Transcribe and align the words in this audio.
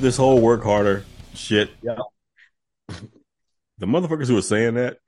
this 0.00 0.16
whole 0.16 0.40
work 0.40 0.62
harder 0.62 1.04
shit. 1.34 1.70
Yeah. 1.82 1.96
The 3.78 3.86
motherfuckers 3.86 4.26
who 4.26 4.36
are 4.36 4.42
saying 4.42 4.74
that 4.74 4.98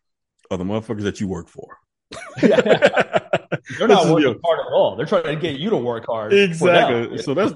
are 0.50 0.56
the 0.56 0.64
motherfuckers 0.64 1.02
that 1.02 1.20
you 1.20 1.28
work 1.28 1.46
for. 1.46 1.76
They're 3.78 3.88
not 3.88 4.08
working 4.08 4.40
hard 4.44 4.60
at 4.60 4.72
all. 4.72 4.96
They're 4.96 5.06
trying 5.06 5.24
to 5.24 5.36
get 5.36 5.58
you 5.58 5.70
to 5.70 5.76
work 5.76 6.06
hard. 6.06 6.32
Exactly. 6.32 7.18
So 7.18 7.34
that's 7.34 7.52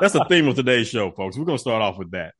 that's 0.00 0.12
the 0.12 0.24
theme 0.28 0.48
of 0.48 0.56
today's 0.56 0.88
show, 0.88 1.10
folks. 1.10 1.36
We're 1.36 1.44
gonna 1.44 1.58
start 1.58 1.82
off 1.82 1.98
with 1.98 2.10
that. 2.12 2.34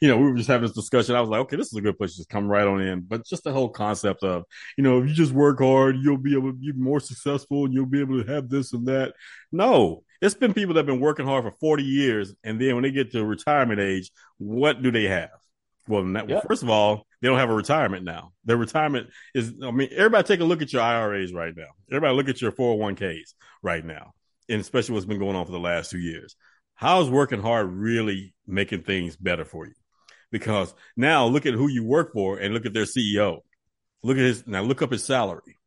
you 0.00 0.08
know, 0.08 0.18
we 0.18 0.24
were 0.24 0.36
just 0.36 0.48
having 0.48 0.66
this 0.66 0.76
discussion. 0.76 1.14
I 1.14 1.20
was 1.20 1.30
like, 1.30 1.40
okay, 1.42 1.56
this 1.56 1.68
is 1.68 1.74
a 1.74 1.80
good 1.80 1.98
place 1.98 2.12
to 2.12 2.18
just 2.18 2.28
come 2.28 2.48
right 2.48 2.66
on 2.66 2.80
in. 2.80 3.00
But 3.00 3.26
just 3.26 3.44
the 3.44 3.52
whole 3.52 3.70
concept 3.70 4.22
of, 4.22 4.44
you 4.76 4.84
know, 4.84 5.00
if 5.00 5.08
you 5.08 5.14
just 5.14 5.32
work 5.32 5.60
hard, 5.60 5.96
you'll 5.96 6.18
be 6.18 6.34
able 6.34 6.50
to 6.50 6.56
be 6.58 6.72
more 6.72 7.00
successful 7.00 7.64
and 7.64 7.74
you'll 7.74 7.86
be 7.86 8.00
able 8.00 8.22
to 8.22 8.30
have 8.30 8.48
this 8.48 8.72
and 8.72 8.86
that. 8.86 9.14
No, 9.50 10.04
it's 10.22 10.34
been 10.34 10.54
people 10.54 10.74
that 10.74 10.80
have 10.80 10.86
been 10.86 11.00
working 11.00 11.26
hard 11.26 11.44
for 11.44 11.50
40 11.50 11.82
years, 11.82 12.34
and 12.44 12.58
then 12.60 12.74
when 12.74 12.82
they 12.82 12.92
get 12.92 13.10
to 13.12 13.24
retirement 13.24 13.80
age, 13.80 14.10
what 14.38 14.80
do 14.80 14.90
they 14.90 15.04
have? 15.04 15.30
Well, 15.88 16.04
that, 16.12 16.28
Yeah. 16.28 16.40
first 16.48 16.62
of 16.62 16.70
all, 16.70 17.06
they 17.20 17.28
don't 17.28 17.38
have 17.38 17.50
a 17.50 17.54
retirement 17.54 18.04
now. 18.04 18.32
Their 18.44 18.56
retirement 18.56 19.10
is, 19.34 19.52
I 19.62 19.72
mean, 19.72 19.88
everybody 19.92 20.26
take 20.26 20.40
a 20.40 20.44
look 20.44 20.62
at 20.62 20.72
your 20.72 20.80
IRAs 20.80 21.32
right 21.34 21.54
now. 21.54 21.66
Everybody 21.90 22.14
look 22.14 22.28
at 22.28 22.40
your 22.40 22.52
401ks 22.52 23.34
right 23.62 23.84
now, 23.84 24.14
and 24.48 24.60
especially 24.60 24.94
what's 24.94 25.06
been 25.06 25.18
going 25.18 25.36
on 25.36 25.44
for 25.44 25.52
the 25.52 25.58
last 25.58 25.90
two 25.90 25.98
years. 25.98 26.36
How's 26.74 27.10
working 27.10 27.42
hard 27.42 27.70
really 27.70 28.34
making 28.46 28.82
things 28.82 29.16
better 29.16 29.44
for 29.44 29.66
you? 29.66 29.74
Because 30.30 30.72
now 30.96 31.26
look 31.26 31.46
at 31.46 31.54
who 31.54 31.68
you 31.68 31.84
work 31.84 32.12
for 32.12 32.38
and 32.38 32.54
look 32.54 32.64
at 32.64 32.72
their 32.72 32.84
CEO. 32.84 33.40
Look 34.04 34.16
at 34.16 34.22
his, 34.22 34.46
now 34.46 34.62
look 34.62 34.82
up 34.82 34.92
his 34.92 35.04
salary. 35.04 35.58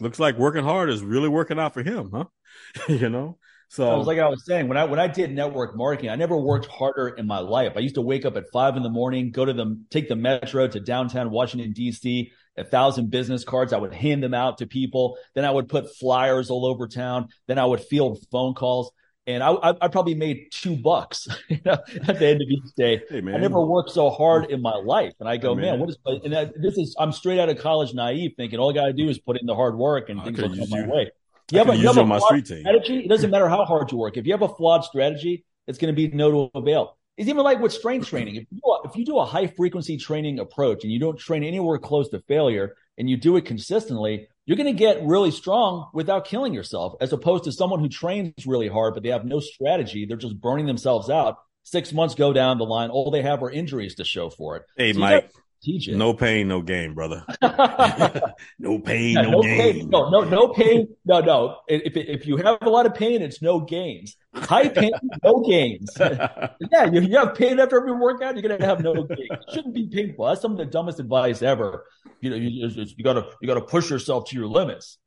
Looks 0.00 0.20
like 0.20 0.38
working 0.38 0.62
hard 0.62 0.90
is 0.90 1.02
really 1.02 1.28
working 1.28 1.58
out 1.58 1.74
for 1.74 1.82
him, 1.82 2.10
huh? 2.12 2.26
you 2.88 3.08
know? 3.08 3.38
So 3.70 3.90
I 3.90 3.96
was 3.96 4.06
like 4.06 4.18
I 4.18 4.28
was 4.28 4.46
saying 4.46 4.66
when 4.66 4.78
I 4.78 4.84
when 4.84 4.98
I 4.98 5.06
did 5.06 5.30
network 5.30 5.76
marketing, 5.76 6.10
I 6.10 6.16
never 6.16 6.36
worked 6.38 6.66
harder 6.66 7.08
in 7.08 7.26
my 7.26 7.40
life. 7.40 7.74
I 7.76 7.80
used 7.80 7.96
to 7.96 8.00
wake 8.00 8.24
up 8.24 8.36
at 8.36 8.44
five 8.50 8.76
in 8.76 8.82
the 8.82 8.88
morning, 8.88 9.30
go 9.30 9.44
to 9.44 9.52
the 9.52 9.78
take 9.90 10.08
the 10.08 10.16
metro 10.16 10.66
to 10.66 10.80
downtown 10.80 11.30
Washington 11.30 11.72
D.C. 11.72 12.32
A 12.56 12.64
thousand 12.64 13.10
business 13.10 13.44
cards. 13.44 13.74
I 13.74 13.76
would 13.76 13.92
hand 13.92 14.22
them 14.22 14.32
out 14.32 14.58
to 14.58 14.66
people. 14.66 15.18
Then 15.34 15.44
I 15.44 15.50
would 15.50 15.68
put 15.68 15.94
flyers 15.96 16.48
all 16.48 16.64
over 16.64 16.88
town. 16.88 17.28
Then 17.46 17.58
I 17.58 17.66
would 17.66 17.80
field 17.80 18.18
phone 18.32 18.54
calls, 18.54 18.90
and 19.26 19.42
I 19.42 19.50
I, 19.50 19.74
I 19.82 19.88
probably 19.88 20.14
made 20.14 20.46
two 20.50 20.74
bucks 20.74 21.28
you 21.48 21.60
know, 21.66 21.76
at 22.08 22.18
the 22.18 22.26
end 22.26 22.40
of 22.40 22.48
each 22.48 22.74
day. 22.74 23.02
hey 23.10 23.20
man, 23.20 23.34
I 23.34 23.38
never 23.38 23.60
worked 23.60 23.90
so 23.90 24.08
hard 24.08 24.50
in 24.50 24.62
my 24.62 24.76
life, 24.76 25.12
and 25.20 25.28
I 25.28 25.36
go, 25.36 25.54
Hey, 25.54 25.60
man, 25.60 25.72
man. 25.72 25.80
what 25.80 25.90
is? 25.90 25.98
And 26.24 26.34
I, 26.34 26.46
this 26.56 26.78
is 26.78 26.96
I'm 26.98 27.12
straight 27.12 27.38
out 27.38 27.50
of 27.50 27.58
college, 27.58 27.92
naive, 27.92 28.32
thinking 28.38 28.58
all 28.58 28.70
I 28.70 28.72
got 28.72 28.86
to 28.86 28.94
do 28.94 29.10
is 29.10 29.18
put 29.18 29.38
in 29.38 29.46
the 29.46 29.54
hard 29.54 29.76
work 29.76 30.08
and 30.08 30.18
I 30.18 30.24
things 30.24 30.40
will 30.40 30.56
come 30.56 30.70
my 30.70 30.86
way. 30.86 31.10
I 31.52 31.54
You 31.54 31.58
have, 31.58 31.68
a, 31.68 31.70
could've 31.70 31.82
you 31.82 31.88
have 31.88 31.96
a 31.96 32.00
on 32.02 32.08
my 32.08 32.18
flawed 32.18 32.44
team. 32.46 32.60
strategy. 32.60 33.00
It 33.04 33.08
doesn't 33.08 33.30
matter 33.30 33.48
how 33.48 33.64
hard 33.64 33.90
you 33.92 33.98
work. 33.98 34.16
If 34.16 34.26
you 34.26 34.32
have 34.32 34.42
a 34.42 34.48
flawed 34.48 34.84
strategy, 34.84 35.44
it's 35.66 35.78
going 35.78 35.94
to 35.94 35.96
be 35.96 36.14
no 36.14 36.30
to 36.52 36.58
avail. 36.58 36.96
It's 37.16 37.28
even 37.28 37.42
like 37.42 37.58
with 37.60 37.72
strength 37.72 38.06
training. 38.08 38.36
If 38.36 38.44
you, 38.50 38.60
do 38.62 38.70
a- 38.70 38.88
if 38.88 38.96
you 38.96 39.04
do 39.04 39.18
a 39.18 39.24
high 39.24 39.48
frequency 39.48 39.96
training 39.96 40.38
approach 40.38 40.84
and 40.84 40.92
you 40.92 41.00
don't 41.00 41.18
train 41.18 41.42
anywhere 41.42 41.78
close 41.78 42.08
to 42.10 42.20
failure 42.28 42.76
and 42.96 43.10
you 43.10 43.16
do 43.16 43.36
it 43.36 43.44
consistently, 43.44 44.28
you're 44.46 44.56
going 44.56 44.72
to 44.72 44.78
get 44.78 45.04
really 45.04 45.30
strong 45.30 45.90
without 45.92 46.24
killing 46.24 46.54
yourself, 46.54 46.94
as 47.00 47.12
opposed 47.12 47.44
to 47.44 47.52
someone 47.52 47.80
who 47.80 47.88
trains 47.88 48.46
really 48.46 48.68
hard, 48.68 48.94
but 48.94 49.02
they 49.02 49.10
have 49.10 49.24
no 49.24 49.40
strategy. 49.40 50.06
They're 50.06 50.16
just 50.16 50.40
burning 50.40 50.66
themselves 50.66 51.10
out. 51.10 51.38
Six 51.64 51.92
months 51.92 52.14
go 52.14 52.32
down 52.32 52.56
the 52.58 52.64
line. 52.64 52.88
All 52.90 53.10
they 53.10 53.20
have 53.22 53.42
are 53.42 53.50
injuries 53.50 53.96
to 53.96 54.04
show 54.04 54.30
for 54.30 54.56
it. 54.56 54.62
Hey, 54.76 54.92
So 54.94 55.00
Mike, 55.00 55.24
Teach 55.24 55.32
it. 55.66 55.96
no 55.96 56.14
pain, 56.14 56.48
no 56.48 56.62
gain, 56.62 56.94
brother. 56.94 57.24
no 58.58 58.78
pain, 58.78 59.14
Yeah, 59.14 59.22
no, 59.22 59.30
no 59.30 59.42
gain. 59.42 59.58
pain. 59.58 59.90
No, 59.90 60.08
no, 60.10 60.20
no 60.20 60.48
pain. 60.48 60.88
No, 61.04 61.20
no. 61.20 61.58
If 61.68 61.96
if 61.96 62.26
you 62.26 62.36
have 62.38 62.58
a 62.62 62.70
lot 62.70 62.86
of 62.86 62.94
pain, 62.94 63.22
it's 63.22 63.42
no 63.42 63.60
gains. 63.60 64.16
High 64.34 64.68
pain, 64.68 64.92
no 65.24 65.40
gains. 65.40 65.90
Yeah, 65.98 66.84
you, 66.92 67.00
you 67.00 67.18
have 67.18 67.34
pain 67.34 67.58
after 67.58 67.76
every 67.78 67.92
workout, 67.92 68.36
you're 68.36 68.48
gonna 68.48 68.64
have 68.64 68.82
no 68.82 68.94
gains. 69.04 69.28
It 69.30 69.44
shouldn't 69.52 69.74
be 69.74 69.88
painful. 69.88 70.26
That's 70.26 70.40
some 70.40 70.52
of 70.52 70.58
the 70.58 70.64
dumbest 70.66 71.00
advice 71.00 71.42
ever. 71.42 71.84
You 72.20 72.30
know, 72.30 72.36
you, 72.36 72.68
you 72.96 73.04
gotta 73.04 73.26
you 73.40 73.46
gotta 73.48 73.60
push 73.60 73.90
yourself 73.90 74.28
to 74.30 74.36
your 74.36 74.46
limits. 74.46 74.98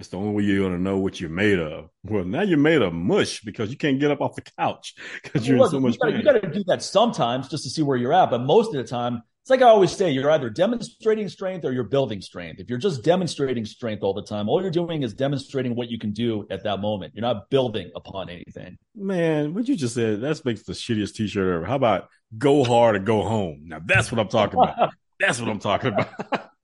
It's 0.00 0.08
the 0.08 0.16
only 0.16 0.32
way 0.32 0.42
you're 0.44 0.66
gonna 0.66 0.78
know 0.78 0.98
what 0.98 1.20
you're 1.20 1.30
made 1.30 1.58
of. 1.58 1.90
Well, 2.04 2.24
now 2.24 2.42
you're 2.42 2.58
made 2.58 2.80
of 2.80 2.94
mush 2.94 3.42
because 3.42 3.70
you 3.70 3.76
can't 3.76 4.00
get 4.00 4.10
up 4.10 4.20
off 4.20 4.34
the 4.34 4.42
couch 4.58 4.94
because 5.22 5.46
you're 5.46 5.58
in 5.58 5.70
so 5.70 5.78
much 5.78 5.96
you, 6.02 6.16
you 6.16 6.22
gotta 6.22 6.48
do 6.48 6.64
that 6.66 6.82
sometimes 6.82 7.48
just 7.48 7.64
to 7.64 7.70
see 7.70 7.82
where 7.82 7.96
you're 7.96 8.12
at, 8.12 8.30
but 8.30 8.40
most 8.40 8.68
of 8.68 8.74
the 8.74 8.84
time, 8.84 9.22
it's 9.42 9.50
like 9.50 9.62
I 9.62 9.66
always 9.66 9.90
say, 9.90 10.10
you're 10.10 10.30
either 10.30 10.50
demonstrating 10.50 11.28
strength 11.28 11.64
or 11.64 11.72
you're 11.72 11.84
building 11.84 12.20
strength. 12.20 12.60
If 12.60 12.68
you're 12.68 12.78
just 12.78 13.02
demonstrating 13.02 13.64
strength 13.64 14.02
all 14.02 14.12
the 14.12 14.22
time, 14.22 14.48
all 14.48 14.60
you're 14.60 14.70
doing 14.70 15.02
is 15.02 15.14
demonstrating 15.14 15.74
what 15.74 15.90
you 15.90 15.98
can 15.98 16.12
do 16.12 16.46
at 16.50 16.62
that 16.64 16.80
moment. 16.80 17.14
You're 17.14 17.22
not 17.22 17.48
building 17.48 17.90
upon 17.94 18.28
anything. 18.28 18.76
Man, 18.94 19.54
what 19.54 19.66
you 19.66 19.76
just 19.76 19.94
said, 19.94 20.20
that 20.20 20.44
makes 20.44 20.62
the 20.62 20.72
shittiest 20.72 21.14
t-shirt 21.14 21.54
ever. 21.54 21.64
How 21.64 21.76
about 21.76 22.08
go 22.36 22.64
hard 22.64 22.96
or 22.96 23.00
go 23.00 23.22
home? 23.22 23.62
Now 23.64 23.80
that's 23.84 24.12
what 24.12 24.18
I'm 24.18 24.28
talking 24.28 24.60
about. 24.60 24.90
That's 25.20 25.38
what 25.38 25.50
I'm 25.50 25.58
talking 25.58 25.92
about. 25.92 26.50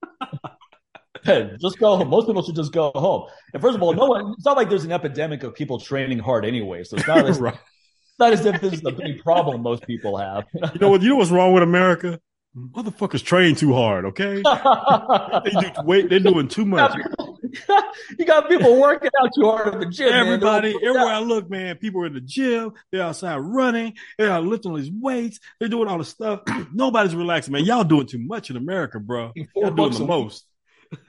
Just 1.61 1.79
go 1.79 1.97
home. 1.97 2.09
Most 2.09 2.27
people 2.27 2.43
should 2.43 2.57
just 2.57 2.73
go 2.73 2.91
home. 2.95 3.29
And 3.53 3.63
first 3.63 3.77
of 3.77 3.83
all, 3.83 3.93
no 3.95 4.07
one, 4.07 4.35
it's 4.37 4.45
not 4.45 4.57
like 4.57 4.69
there's 4.69 4.85
an 4.85 4.93
epidemic 4.93 5.43
of 5.43 5.55
people 5.55 5.81
training 5.81 6.19
hard 6.19 6.45
anyway. 6.45 6.85
So 6.85 6.97
it's 6.97 7.07
not 7.07 7.27
as, 7.29 7.39
right. 7.39 7.55
it's 7.55 8.19
not 8.19 8.33
as 8.33 8.47
if 8.47 8.61
this 8.61 8.75
is 8.75 8.85
a 8.85 8.93
big 8.93 9.23
problem 9.23 9.63
most 9.63 9.87
people 9.87 10.17
have. 10.17 10.45
You 10.55 10.81
know 10.81 10.89
what? 10.91 11.03
You 11.03 11.11
know 11.11 11.17
what's 11.17 11.31
wrong 11.31 11.53
with 11.53 11.63
America? 11.63 12.21
Motherfuckers 12.57 13.23
train 13.23 13.55
too 13.55 13.75
hard. 13.75 14.07
Okay, 14.07 14.37
they 15.45 15.51
do 15.51 15.71
wait. 15.85 16.09
They're 16.09 16.21
doing 16.21 16.49
too 16.49 16.65
much. 16.65 16.97
you 18.19 18.25
got 18.25 18.49
people 18.49 18.81
working 18.81 19.11
out 19.21 19.31
too 19.35 19.45
hard 19.45 19.75
at 19.75 19.81
the 19.81 19.87
gym. 19.87 20.11
Everybody, 20.11 20.75
everywhere 20.75 21.13
I 21.13 21.19
look, 21.19 21.51
man, 21.51 21.77
people 21.77 22.01
are 22.01 22.07
in 22.07 22.15
the 22.15 22.21
gym. 22.23 22.73
They're 22.91 23.03
outside 23.03 23.37
running. 23.37 23.93
They're 24.17 24.31
out 24.31 24.45
lifting 24.45 24.71
all 24.71 24.79
these 24.79 24.91
weights. 24.91 25.39
They're 25.61 25.69
doing 25.69 25.87
all 25.87 25.99
this 25.99 26.09
stuff. 26.09 26.41
Nobody's 26.73 27.15
relaxing, 27.15 27.53
man. 27.53 27.67
Y'all 27.67 27.85
doing 27.85 28.07
too 28.07 28.19
much 28.19 28.49
in 28.49 28.57
America, 28.57 29.01
bro. 29.01 29.33
Y'all 29.55 29.71
doing 29.71 29.93
the 29.93 30.07
most. 30.07 30.46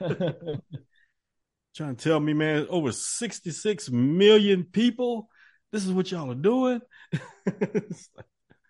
Trying 1.76 1.96
to 1.96 2.04
tell 2.04 2.18
me, 2.18 2.32
man, 2.32 2.66
over 2.70 2.92
66 2.92 3.90
million 3.90 4.64
people. 4.64 5.28
This 5.70 5.84
is 5.84 5.92
what 5.92 6.10
y'all 6.10 6.30
are 6.30 6.34
doing. 6.34 6.80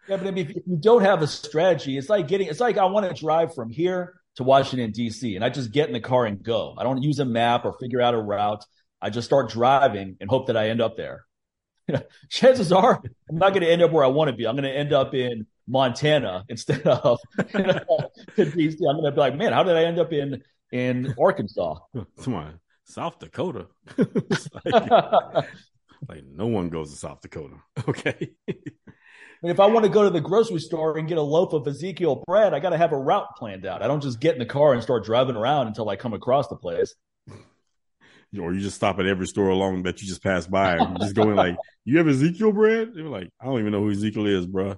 Yeah, 0.09 0.17
but 0.17 0.27
I 0.27 0.31
mean, 0.31 0.49
if 0.49 0.57
you 0.67 0.79
don't 0.81 1.03
have 1.03 1.21
a 1.21 1.27
strategy, 1.27 1.99
it's 1.99 2.09
like 2.09 2.29
getting, 2.29 2.49
it's 2.49 2.61
like 2.61 2.79
I 2.79 2.87
want 2.87 3.07
to 3.07 3.21
drive 3.21 3.55
from 3.55 3.69
here 3.69 4.15
to 4.37 4.43
Washington, 4.43 4.91
D.C., 4.91 5.37
and 5.37 5.45
I 5.45 5.51
just 5.51 5.71
get 5.71 5.87
in 5.87 5.93
the 5.93 6.01
car 6.01 6.25
and 6.25 6.43
go. 6.43 6.75
I 6.79 6.83
don't 6.83 7.03
use 7.03 7.19
a 7.19 7.27
map 7.27 7.67
or 7.67 7.75
figure 7.79 8.01
out 8.01 8.15
a 8.15 8.19
route. 8.19 8.65
I 9.03 9.11
just 9.11 9.27
start 9.27 9.51
driving 9.51 10.17
and 10.21 10.31
hope 10.31 10.47
that 10.47 10.57
I 10.57 10.71
end 10.71 10.81
up 10.81 10.97
there. 10.97 11.25
Chances 12.31 12.73
are 12.73 13.03
I'm 13.31 13.37
not 13.37 13.51
going 13.51 13.63
to 13.63 13.71
end 13.71 13.83
up 13.83 13.93
where 13.93 14.05
I 14.05 14.09
want 14.09 14.29
to 14.31 14.37
be. 14.37 14.47
I'm 14.47 14.55
going 14.55 14.65
to 14.65 14.75
end 14.75 14.95
up 14.95 15.13
in 15.13 15.47
Montana 15.67 16.45
instead 16.49 16.87
of 16.87 17.19
you 17.53 17.61
know, 17.61 18.11
D.C. 18.37 18.79
I'm 18.89 18.97
going 18.97 19.05
to 19.05 19.13
be 19.13 19.21
like, 19.21 19.37
man, 19.37 19.53
how 19.53 19.63
did 19.63 19.77
I 19.77 19.85
end 19.85 19.99
up 19.99 20.13
in 20.13 20.43
in 20.73 21.15
Arkansas? 21.19 21.77
Come 22.23 22.35
on, 22.35 22.61
South 22.85 23.19
Dakota. 23.19 23.67
Like, 23.97 24.65
like 26.09 26.25
no 26.25 26.47
one 26.47 26.69
goes 26.69 26.91
to 26.91 26.97
South 26.97 27.21
Dakota. 27.21 27.57
Okay. 27.89 28.31
And 29.41 29.53
if 29.53 29.61
I 29.61 29.67
want 29.67 29.85
to 29.85 29.91
go 29.91 30.03
to 30.03 30.11
the 30.11 30.21
grocery 30.21 30.59
store 30.59 30.99
and 30.99 31.07
get 31.07 31.17
a 31.17 31.23
loaf 31.23 31.53
of 31.53 31.65
Ezekiel 31.67 32.25
bread, 32.27 32.55
I 32.55 32.59
got 32.59 32.71
to 32.71 32.77
have 32.77 32.93
a 32.93 32.99
route 32.99 33.37
planned 33.37 33.67
out. 33.67 33.83
I 33.83 33.87
don't 33.87 34.03
just 34.03 34.19
get 34.19 34.33
in 34.33 34.41
the 34.41 34.47
car 34.47 34.75
and 34.75 34.83
start 34.83 35.05
driving 35.05 35.37
around 35.37 35.69
until 35.69 35.89
I 35.89 35.95
come 35.95 36.13
across 36.13 36.49
the 36.49 36.57
place. 36.57 36.93
or 38.37 38.53
you 38.53 38.59
just 38.61 38.75
stop 38.75 38.99
at 38.99 39.07
every 39.07 39.29
store 39.29 39.51
along 39.51 39.85
that 39.85 40.03
you 40.03 40.09
just 40.09 40.25
pass 40.25 40.49
by 40.49 40.75
and 40.75 40.99
just 40.99 41.15
going 41.15 41.37
like, 41.37 41.57
you 41.85 41.99
have 41.99 42.09
Ezekiel 42.09 42.51
bread? 42.51 42.91
They're 42.95 43.05
like, 43.05 43.31
I 43.41 43.45
don't 43.45 43.61
even 43.61 43.71
know 43.71 43.81
who 43.81 43.93
Ezekiel 43.93 44.27
is, 44.27 44.45
bro. 44.45 44.77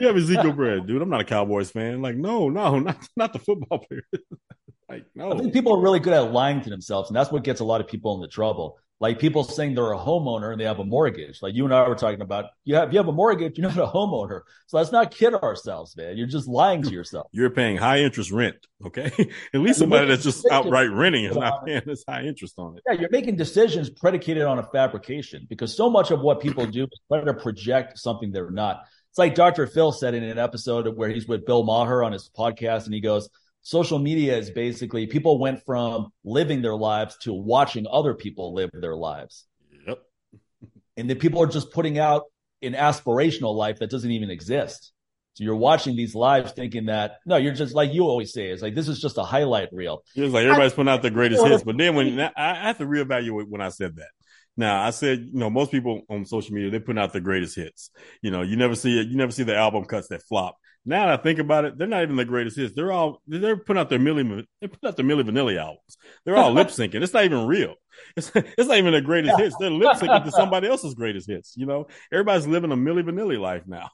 You 0.00 0.06
have 0.06 0.16
Ezekiel 0.16 0.52
bread, 0.52 0.86
dude. 0.86 1.02
I'm 1.02 1.10
not 1.10 1.20
a 1.20 1.24
Cowboys 1.24 1.70
fan. 1.70 2.02
Like, 2.02 2.16
no, 2.16 2.48
no, 2.48 2.78
not 2.80 3.08
not 3.16 3.32
the 3.32 3.38
football 3.38 3.78
player. 3.78 4.04
like, 4.88 5.04
I 5.20 5.36
think 5.36 5.52
people 5.52 5.74
are 5.74 5.80
really 5.80 6.00
good 6.00 6.12
at 6.12 6.32
lying 6.32 6.60
to 6.62 6.70
themselves, 6.70 7.10
and 7.10 7.16
that's 7.16 7.30
what 7.30 7.44
gets 7.44 7.60
a 7.60 7.64
lot 7.64 7.80
of 7.80 7.88
people 7.88 8.14
into 8.14 8.28
trouble. 8.28 8.78
Like 8.98 9.18
people 9.18 9.44
saying 9.44 9.74
they're 9.74 9.92
a 9.92 9.98
homeowner 9.98 10.52
and 10.52 10.60
they 10.60 10.64
have 10.64 10.78
a 10.78 10.84
mortgage. 10.84 11.42
Like 11.42 11.54
you 11.54 11.66
and 11.66 11.74
I 11.74 11.86
were 11.86 11.94
talking 11.94 12.22
about, 12.22 12.46
you 12.64 12.76
have 12.76 12.94
you 12.94 12.98
have 12.98 13.08
a 13.08 13.12
mortgage, 13.12 13.58
you're 13.58 13.68
not 13.68 13.76
a 13.76 13.86
homeowner. 13.86 14.40
So 14.68 14.78
let's 14.78 14.90
not 14.90 15.10
kid 15.10 15.34
ourselves, 15.34 15.94
man. 15.96 16.16
You're 16.16 16.26
just 16.26 16.48
lying 16.48 16.82
to 16.82 16.90
yourself. 16.90 17.26
You're 17.30 17.50
paying 17.50 17.76
high 17.76 18.00
interest 18.00 18.30
rent, 18.30 18.56
okay? 18.86 19.12
At 19.54 19.60
least 19.60 19.80
somebody 19.80 20.06
that's 20.06 20.22
just 20.22 20.46
outright 20.50 20.90
renting 20.90 21.24
is 21.24 21.36
not 21.36 21.66
paying 21.66 21.82
this 21.84 22.04
high 22.08 22.22
interest 22.22 22.54
on 22.56 22.78
it. 22.78 22.84
Yeah, 22.86 22.98
you're 22.98 23.10
making 23.10 23.36
decisions 23.36 23.90
predicated 23.90 24.44
on 24.44 24.58
a 24.58 24.62
fabrication 24.62 25.46
because 25.46 25.76
so 25.76 25.90
much 25.90 26.10
of 26.10 26.20
what 26.20 26.40
people 26.40 26.64
do 26.64 26.84
is 26.84 27.00
try 27.12 27.20
to 27.22 27.34
project 27.34 27.98
something 27.98 28.32
they're 28.32 28.50
not. 28.50 28.84
It's 29.16 29.18
like 29.18 29.34
Dr. 29.34 29.66
Phil 29.66 29.92
said 29.92 30.12
in 30.12 30.22
an 30.24 30.38
episode 30.38 30.94
where 30.94 31.08
he's 31.08 31.26
with 31.26 31.46
Bill 31.46 31.64
Maher 31.64 32.04
on 32.04 32.12
his 32.12 32.28
podcast, 32.36 32.84
and 32.84 32.92
he 32.92 33.00
goes, 33.00 33.30
Social 33.62 33.98
media 33.98 34.36
is 34.36 34.50
basically 34.50 35.06
people 35.06 35.38
went 35.38 35.64
from 35.64 36.12
living 36.22 36.60
their 36.60 36.76
lives 36.76 37.16
to 37.22 37.32
watching 37.32 37.86
other 37.90 38.12
people 38.12 38.52
live 38.52 38.68
their 38.74 38.94
lives. 38.94 39.46
Yep. 39.88 40.00
And 40.98 41.08
then 41.08 41.18
people 41.18 41.42
are 41.42 41.46
just 41.46 41.72
putting 41.72 41.98
out 41.98 42.24
an 42.60 42.74
aspirational 42.74 43.54
life 43.54 43.78
that 43.78 43.88
doesn't 43.88 44.10
even 44.10 44.28
exist. 44.28 44.92
So 45.32 45.44
you're 45.44 45.56
watching 45.56 45.96
these 45.96 46.14
lives 46.14 46.52
thinking 46.52 46.86
that, 46.86 47.16
no, 47.24 47.38
you're 47.38 47.54
just 47.54 47.74
like 47.74 47.94
you 47.94 48.02
always 48.02 48.34
say, 48.34 48.48
it's 48.48 48.60
like 48.60 48.74
this 48.74 48.86
is 48.86 49.00
just 49.00 49.16
a 49.16 49.22
highlight 49.22 49.70
reel. 49.72 50.04
It's 50.14 50.34
like 50.34 50.44
everybody's 50.44 50.74
putting 50.74 50.92
out 50.92 51.00
their 51.00 51.10
greatest 51.10 51.42
hits, 51.42 51.62
but 51.64 51.78
then 51.78 51.94
when 51.94 52.20
I, 52.20 52.32
I 52.36 52.54
have 52.54 52.76
to 52.78 52.84
reevaluate 52.84 53.48
when 53.48 53.62
I 53.62 53.70
said 53.70 53.96
that 53.96 54.10
Now 54.56 54.82
I 54.82 54.90
said, 54.90 55.28
you 55.32 55.38
know, 55.38 55.50
most 55.50 55.70
people 55.70 56.02
on 56.08 56.24
social 56.24 56.54
media 56.54 56.70
they're 56.70 56.80
putting 56.80 57.00
out 57.00 57.12
the 57.12 57.20
greatest 57.20 57.56
hits. 57.56 57.90
You 58.22 58.30
know, 58.30 58.42
you 58.42 58.56
never 58.56 58.74
see 58.74 58.98
it. 58.98 59.08
You 59.08 59.16
never 59.16 59.32
see 59.32 59.42
the 59.42 59.56
album 59.56 59.84
cuts 59.84 60.08
that 60.08 60.22
flop. 60.22 60.56
Now 60.88 61.06
that 61.06 61.20
I 61.20 61.22
think 61.22 61.40
about 61.40 61.64
it, 61.64 61.76
they're 61.76 61.88
not 61.88 62.02
even 62.02 62.14
the 62.14 62.24
greatest 62.24 62.56
hits. 62.56 62.74
They're 62.74 62.92
all 62.92 63.20
they're 63.26 63.56
putting 63.56 63.80
out 63.80 63.90
their 63.90 63.98
Milli 63.98 64.46
they 64.60 64.68
put 64.68 64.84
out 64.88 64.96
their 64.96 65.04
Milli 65.04 65.28
Vanilli 65.28 65.58
albums. 65.58 65.98
They're 66.24 66.36
all 66.36 66.52
lip 66.52 66.68
syncing. 66.68 67.02
It's 67.02 67.12
not 67.12 67.24
even 67.24 67.46
real. 67.46 67.74
It's, 68.16 68.30
it's 68.34 68.68
not 68.68 68.78
even 68.78 68.92
the 68.92 69.00
greatest 69.00 69.38
hits. 69.38 69.56
They're 69.58 69.70
lip 69.70 69.96
syncing 69.96 70.24
to 70.24 70.30
somebody 70.30 70.68
else's 70.68 70.94
greatest 70.94 71.28
hits. 71.28 71.54
You 71.56 71.66
know, 71.66 71.88
everybody's 72.12 72.46
living 72.46 72.70
a 72.70 72.76
Milli 72.76 73.02
Vanilli 73.02 73.38
life 73.38 73.64
now. 73.66 73.90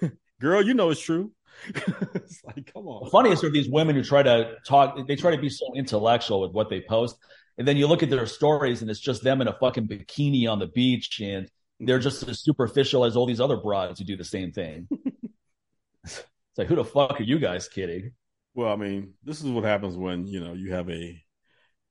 Girl, 0.40 0.62
you 0.62 0.74
know 0.74 0.90
it's 0.90 1.00
true. 1.00 1.32
it's 2.14 2.42
like, 2.44 2.72
come 2.72 2.86
on. 2.86 3.04
The 3.04 3.10
funniest 3.10 3.44
are 3.44 3.50
these 3.50 3.68
women 3.68 3.96
who 3.96 4.02
try 4.02 4.22
to 4.22 4.54
talk. 4.66 4.96
They 5.06 5.16
try 5.16 5.34
to 5.34 5.40
be 5.40 5.50
so 5.50 5.66
intellectual 5.76 6.40
with 6.40 6.52
what 6.52 6.70
they 6.70 6.80
post, 6.80 7.16
and 7.58 7.66
then 7.66 7.76
you 7.76 7.86
look 7.86 8.02
at 8.02 8.10
their 8.10 8.26
stories, 8.26 8.82
and 8.82 8.90
it's 8.90 9.00
just 9.00 9.22
them 9.22 9.40
in 9.40 9.48
a 9.48 9.52
fucking 9.52 9.86
bikini 9.86 10.48
on 10.48 10.58
the 10.58 10.66
beach, 10.66 11.20
and 11.20 11.48
they're 11.78 11.98
just 11.98 12.26
as 12.28 12.40
superficial 12.40 13.04
as 13.04 13.16
all 13.16 13.26
these 13.26 13.40
other 13.40 13.56
broads 13.56 13.98
who 13.98 14.04
do 14.04 14.16
the 14.16 14.24
same 14.24 14.52
thing. 14.52 14.88
it's 16.04 16.24
like, 16.56 16.68
who 16.68 16.76
the 16.76 16.84
fuck 16.84 17.20
are 17.20 17.24
you 17.24 17.38
guys 17.38 17.68
kidding? 17.68 18.12
Well, 18.54 18.72
I 18.72 18.76
mean, 18.76 19.14
this 19.24 19.40
is 19.42 19.50
what 19.50 19.64
happens 19.64 19.96
when 19.96 20.26
you 20.26 20.40
know 20.40 20.54
you 20.54 20.72
have 20.72 20.90
a 20.90 21.22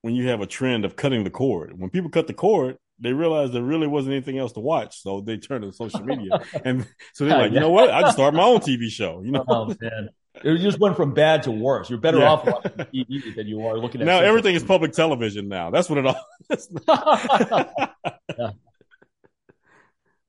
when 0.01 0.15
you 0.15 0.27
have 0.27 0.41
a 0.41 0.45
trend 0.45 0.85
of 0.85 0.95
cutting 0.95 1.23
the 1.23 1.29
cord. 1.29 1.77
When 1.77 1.89
people 1.89 2.09
cut 2.09 2.27
the 2.27 2.33
cord, 2.33 2.77
they 2.99 3.13
realize 3.13 3.51
there 3.51 3.63
really 3.63 3.87
wasn't 3.87 4.13
anything 4.13 4.37
else 4.37 4.51
to 4.53 4.59
watch, 4.59 5.01
so 5.01 5.21
they 5.21 5.37
turn 5.37 5.61
to 5.61 5.71
social 5.71 6.03
media, 6.03 6.39
and 6.65 6.85
so 7.13 7.25
they're 7.25 7.37
like, 7.37 7.51
you 7.51 7.59
know 7.59 7.71
what? 7.71 7.89
I 7.89 8.01
just 8.01 8.13
start 8.13 8.33
my 8.33 8.43
own 8.43 8.59
TV 8.59 8.89
show. 8.89 9.21
You 9.23 9.31
know, 9.31 9.45
oh, 9.47 9.73
man. 9.79 10.09
You 10.43 10.57
just 10.57 10.79
went 10.79 10.95
from 10.95 11.13
bad 11.13 11.43
to 11.43 11.51
worse. 11.51 11.89
You're 11.89 11.99
better 11.99 12.19
yeah. 12.19 12.29
off 12.29 12.45
watching 12.45 12.71
TV 12.71 13.35
than 13.35 13.47
you 13.47 13.65
are 13.65 13.77
looking 13.77 14.01
at. 14.01 14.07
Now 14.07 14.19
everything 14.19 14.55
is 14.55 14.63
public 14.63 14.93
television. 14.93 15.47
Now 15.47 15.69
that's 15.69 15.89
what 15.89 15.99
it 15.99 16.05
all. 16.05 16.25
yeah. 18.37 18.51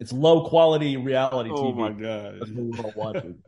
It's 0.00 0.12
low 0.12 0.49
quality 0.49 0.97
reality 0.97 1.50
oh 1.50 1.56
TV. 1.56 1.73
Oh 1.73 1.73
my 1.75 1.91
god! 1.93 2.38
That's 2.41 2.50
what 2.50 2.97
we're 2.97 3.05
watching. 3.05 3.38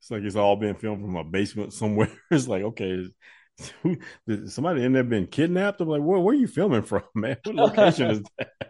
it's 0.00 0.10
like 0.10 0.22
it's 0.22 0.36
all 0.36 0.56
been 0.56 0.74
filmed 0.74 1.02
from 1.02 1.16
a 1.16 1.24
basement 1.24 1.72
somewhere. 1.72 2.10
It's 2.30 2.48
like 2.48 2.62
okay, 2.62 3.06
somebody 4.46 4.84
in 4.84 4.92
there 4.92 5.04
been 5.04 5.26
kidnapped? 5.26 5.80
I'm 5.80 5.88
like, 5.88 6.02
where, 6.02 6.18
where 6.18 6.34
are 6.34 6.38
you 6.38 6.46
filming 6.46 6.82
from, 6.82 7.02
man? 7.14 7.36
What 7.44 7.54
location 7.54 8.10
is 8.10 8.22
that? 8.38 8.69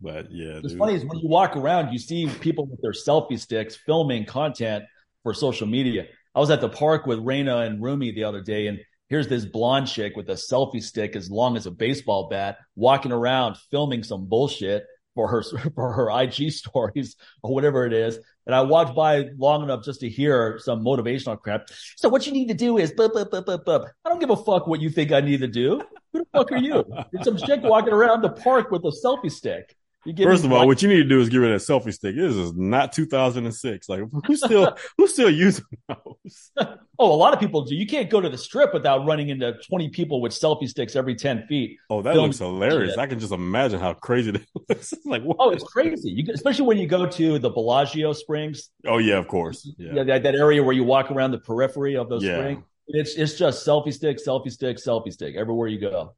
But 0.00 0.30
yeah, 0.30 0.58
it's 0.58 0.68
dude. 0.68 0.78
funny 0.78 0.94
is 0.94 1.04
when 1.04 1.18
you 1.18 1.28
walk 1.28 1.56
around, 1.56 1.92
you 1.92 1.98
see 1.98 2.28
people 2.40 2.66
with 2.66 2.80
their 2.80 2.92
selfie 2.92 3.38
sticks 3.38 3.76
filming 3.76 4.24
content 4.24 4.84
for 5.22 5.34
social 5.34 5.66
media. 5.66 6.06
I 6.34 6.40
was 6.40 6.50
at 6.50 6.60
the 6.60 6.68
park 6.68 7.06
with 7.06 7.18
Raina 7.18 7.66
and 7.66 7.82
Rumi 7.82 8.12
the 8.12 8.24
other 8.24 8.40
day, 8.40 8.68
and 8.68 8.78
here's 9.08 9.28
this 9.28 9.44
blonde 9.44 9.88
chick 9.88 10.16
with 10.16 10.28
a 10.30 10.34
selfie 10.34 10.82
stick 10.82 11.16
as 11.16 11.30
long 11.30 11.56
as 11.56 11.66
a 11.66 11.70
baseball 11.70 12.28
bat 12.28 12.58
walking 12.76 13.12
around 13.12 13.56
filming 13.70 14.02
some 14.02 14.26
bullshit 14.26 14.84
for 15.14 15.28
her 15.28 15.42
for 15.74 15.92
her 15.92 16.10
IG 16.22 16.50
stories 16.50 17.16
or 17.42 17.54
whatever 17.54 17.84
it 17.84 17.92
is. 17.92 18.18
And 18.46 18.54
I 18.54 18.62
walked 18.62 18.96
by 18.96 19.26
long 19.36 19.62
enough 19.62 19.84
just 19.84 20.00
to 20.00 20.08
hear 20.08 20.58
some 20.60 20.82
motivational 20.82 21.38
crap. 21.38 21.68
So 21.96 22.08
what 22.08 22.26
you 22.26 22.32
need 22.32 22.48
to 22.48 22.54
do 22.54 22.78
is 22.78 22.92
bup, 22.92 23.12
bup, 23.12 23.30
bup, 23.30 23.46
bup, 23.46 23.64
bup. 23.64 23.84
I 24.04 24.08
don't 24.08 24.18
give 24.18 24.30
a 24.30 24.36
fuck 24.36 24.66
what 24.66 24.80
you 24.80 24.88
think 24.88 25.12
I 25.12 25.20
need 25.20 25.40
to 25.40 25.48
do. 25.48 25.82
Who 26.12 26.20
the 26.20 26.26
fuck 26.32 26.50
are 26.50 26.56
you? 26.56 26.84
It's 27.12 27.24
some 27.24 27.36
chick 27.36 27.60
walking 27.62 27.92
around 27.92 28.22
the 28.22 28.30
park 28.30 28.70
with 28.70 28.82
a 28.84 28.92
selfie 29.04 29.30
stick. 29.30 29.76
First 30.22 30.46
of 30.46 30.52
all, 30.52 30.66
what 30.66 30.80
you 30.80 30.88
need 30.88 31.02
to 31.02 31.08
do 31.08 31.20
is 31.20 31.28
get 31.28 31.38
rid 31.38 31.52
of 31.52 31.60
that 31.60 31.72
selfie 31.72 31.92
stick. 31.92 32.16
This 32.16 32.34
is 32.34 32.54
not 32.54 32.92
2006. 32.92 33.88
Like 33.88 34.00
who's 34.26 34.42
still 34.42 34.74
who's 34.96 35.12
still 35.12 35.28
using 35.28 35.66
those? 35.88 36.52
oh, 36.98 37.12
a 37.12 37.16
lot 37.16 37.34
of 37.34 37.40
people 37.40 37.62
do. 37.62 37.74
You 37.74 37.86
can't 37.86 38.08
go 38.08 38.18
to 38.20 38.30
the 38.30 38.38
strip 38.38 38.72
without 38.72 39.04
running 39.04 39.28
into 39.28 39.52
20 39.68 39.90
people 39.90 40.22
with 40.22 40.32
selfie 40.32 40.68
sticks 40.68 40.96
every 40.96 41.14
10 41.14 41.46
feet. 41.48 41.76
Oh, 41.90 42.00
that 42.00 42.16
looks 42.16 42.38
hilarious. 42.38 42.96
I 42.96 43.06
can 43.06 43.18
just 43.18 43.32
imagine 43.32 43.78
how 43.78 43.92
crazy 43.92 44.30
it 44.34 44.46
looks. 44.68 44.94
like 45.04 45.20
oh, 45.22 45.26
what? 45.26 45.36
oh, 45.38 45.50
it's 45.50 45.64
crazy. 45.64 46.10
You, 46.10 46.32
especially 46.32 46.64
when 46.64 46.78
you 46.78 46.86
go 46.86 47.04
to 47.04 47.38
the 47.38 47.50
Bellagio 47.50 48.14
Springs. 48.14 48.70
Oh 48.86 48.98
yeah, 48.98 49.18
of 49.18 49.28
course. 49.28 49.70
Yeah, 49.76 49.92
yeah 49.96 50.04
that, 50.04 50.22
that 50.22 50.34
area 50.34 50.62
where 50.62 50.74
you 50.74 50.84
walk 50.84 51.10
around 51.10 51.32
the 51.32 51.40
periphery 51.40 51.96
of 51.96 52.08
those 52.08 52.24
yeah. 52.24 52.38
springs. 52.38 52.64
It's 52.88 53.14
it's 53.16 53.34
just 53.34 53.66
selfie 53.66 53.92
stick, 53.92 54.18
selfie 54.18 54.50
stick, 54.50 54.78
selfie 54.78 55.12
stick 55.12 55.36
everywhere 55.36 55.68
you 55.68 55.78
go. 55.78 56.14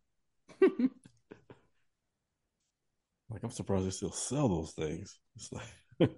Like 3.32 3.42
I'm 3.42 3.50
surprised 3.50 3.86
they 3.86 3.90
still 3.90 4.12
sell 4.12 4.48
those 4.48 4.72
things. 4.72 5.18
Like... 5.50 5.64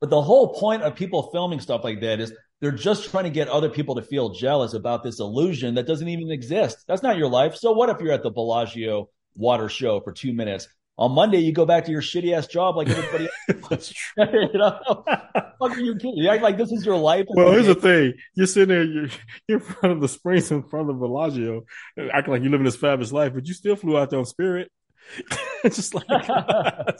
but 0.00 0.10
the 0.10 0.22
whole 0.22 0.54
point 0.54 0.82
of 0.82 0.94
people 0.94 1.30
filming 1.32 1.60
stuff 1.60 1.82
like 1.82 2.00
that 2.00 2.20
is 2.20 2.32
they're 2.60 2.70
just 2.70 3.10
trying 3.10 3.24
to 3.24 3.30
get 3.30 3.48
other 3.48 3.68
people 3.68 3.96
to 3.96 4.02
feel 4.02 4.30
jealous 4.30 4.74
about 4.74 5.02
this 5.02 5.18
illusion 5.18 5.74
that 5.74 5.86
doesn't 5.86 6.08
even 6.08 6.30
exist. 6.30 6.84
That's 6.86 7.02
not 7.02 7.16
your 7.16 7.28
life. 7.28 7.56
So 7.56 7.72
what 7.72 7.88
if 7.88 8.00
you're 8.00 8.12
at 8.12 8.22
the 8.22 8.30
Bellagio 8.30 9.08
water 9.34 9.68
show 9.68 10.00
for 10.00 10.12
two 10.12 10.32
minutes? 10.32 10.68
On 10.98 11.12
Monday, 11.12 11.38
you 11.38 11.52
go 11.52 11.64
back 11.64 11.86
to 11.86 11.90
your 11.90 12.02
shitty 12.02 12.36
ass 12.36 12.46
job 12.46 12.76
like 12.76 12.90
everybody 12.90 13.28
else. 13.48 13.68
That's 13.70 13.88
true. 14.16 14.48
you 14.52 14.58
know? 14.58 14.78
Fuck 14.86 15.58
are 15.60 15.80
you 15.80 15.94
kidding? 15.94 16.18
You 16.18 16.28
act 16.28 16.42
like 16.42 16.58
this 16.58 16.70
is 16.70 16.84
your 16.84 16.98
life. 16.98 17.24
Well, 17.30 17.52
here's 17.52 17.66
the 17.66 17.74
thing. 17.74 18.12
You're 18.34 18.46
sitting 18.46 18.68
there, 18.68 18.84
you're, 18.84 19.08
you're 19.48 19.58
in 19.58 19.64
front 19.64 19.94
of 19.94 20.00
the 20.02 20.08
springs 20.08 20.50
in 20.50 20.62
front 20.62 20.90
of 20.90 20.96
the 20.96 21.00
Bellagio, 21.00 21.64
acting 22.12 22.34
like 22.34 22.42
you're 22.42 22.50
living 22.50 22.66
this 22.66 22.76
fabulous 22.76 23.12
life, 23.12 23.32
but 23.32 23.46
you 23.46 23.54
still 23.54 23.76
flew 23.76 23.96
out 23.96 24.10
there 24.10 24.18
on 24.18 24.26
Spirit. 24.26 24.70
just 25.64 25.94
like 25.94 26.06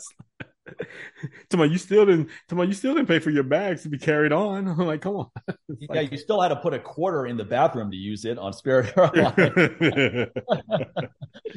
Tomorrow, 1.50 1.68
you 1.68 1.78
still 1.78 2.06
didn't. 2.06 2.28
Tomorrow, 2.48 2.68
you 2.68 2.74
still 2.74 2.94
didn't 2.94 3.08
pay 3.08 3.18
for 3.18 3.30
your 3.30 3.42
bags 3.42 3.82
to 3.82 3.88
be 3.88 3.98
carried 3.98 4.32
on. 4.32 4.68
I'm 4.68 4.78
like, 4.78 5.00
come 5.00 5.16
on. 5.16 5.30
yeah, 5.68 5.86
like, 5.90 6.12
you 6.12 6.18
still 6.18 6.40
had 6.40 6.48
to 6.48 6.56
put 6.56 6.74
a 6.74 6.78
quarter 6.78 7.26
in 7.26 7.36
the 7.36 7.44
bathroom 7.44 7.90
to 7.90 7.96
use 7.96 8.24
it 8.24 8.38
on 8.38 8.52
Spirit 8.52 8.92
Airlines. 8.96 9.34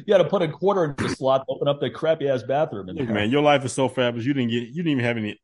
you 0.06 0.12
had 0.12 0.18
to 0.18 0.28
put 0.28 0.42
a 0.42 0.48
quarter 0.48 0.84
in 0.84 0.94
the 0.96 1.08
slot 1.08 1.42
to 1.46 1.54
open 1.54 1.68
up 1.68 1.80
the 1.80 1.90
crappy 1.90 2.28
ass 2.28 2.42
bathroom. 2.42 2.88
In 2.88 2.96
there. 2.96 3.06
Man, 3.06 3.30
your 3.30 3.42
life 3.42 3.64
is 3.64 3.72
so 3.72 3.88
fabulous. 3.88 4.26
You 4.26 4.34
didn't 4.34 4.50
get. 4.50 4.68
You 4.68 4.82
didn't 4.82 4.92
even 4.92 5.04
have 5.04 5.16
any 5.16 5.38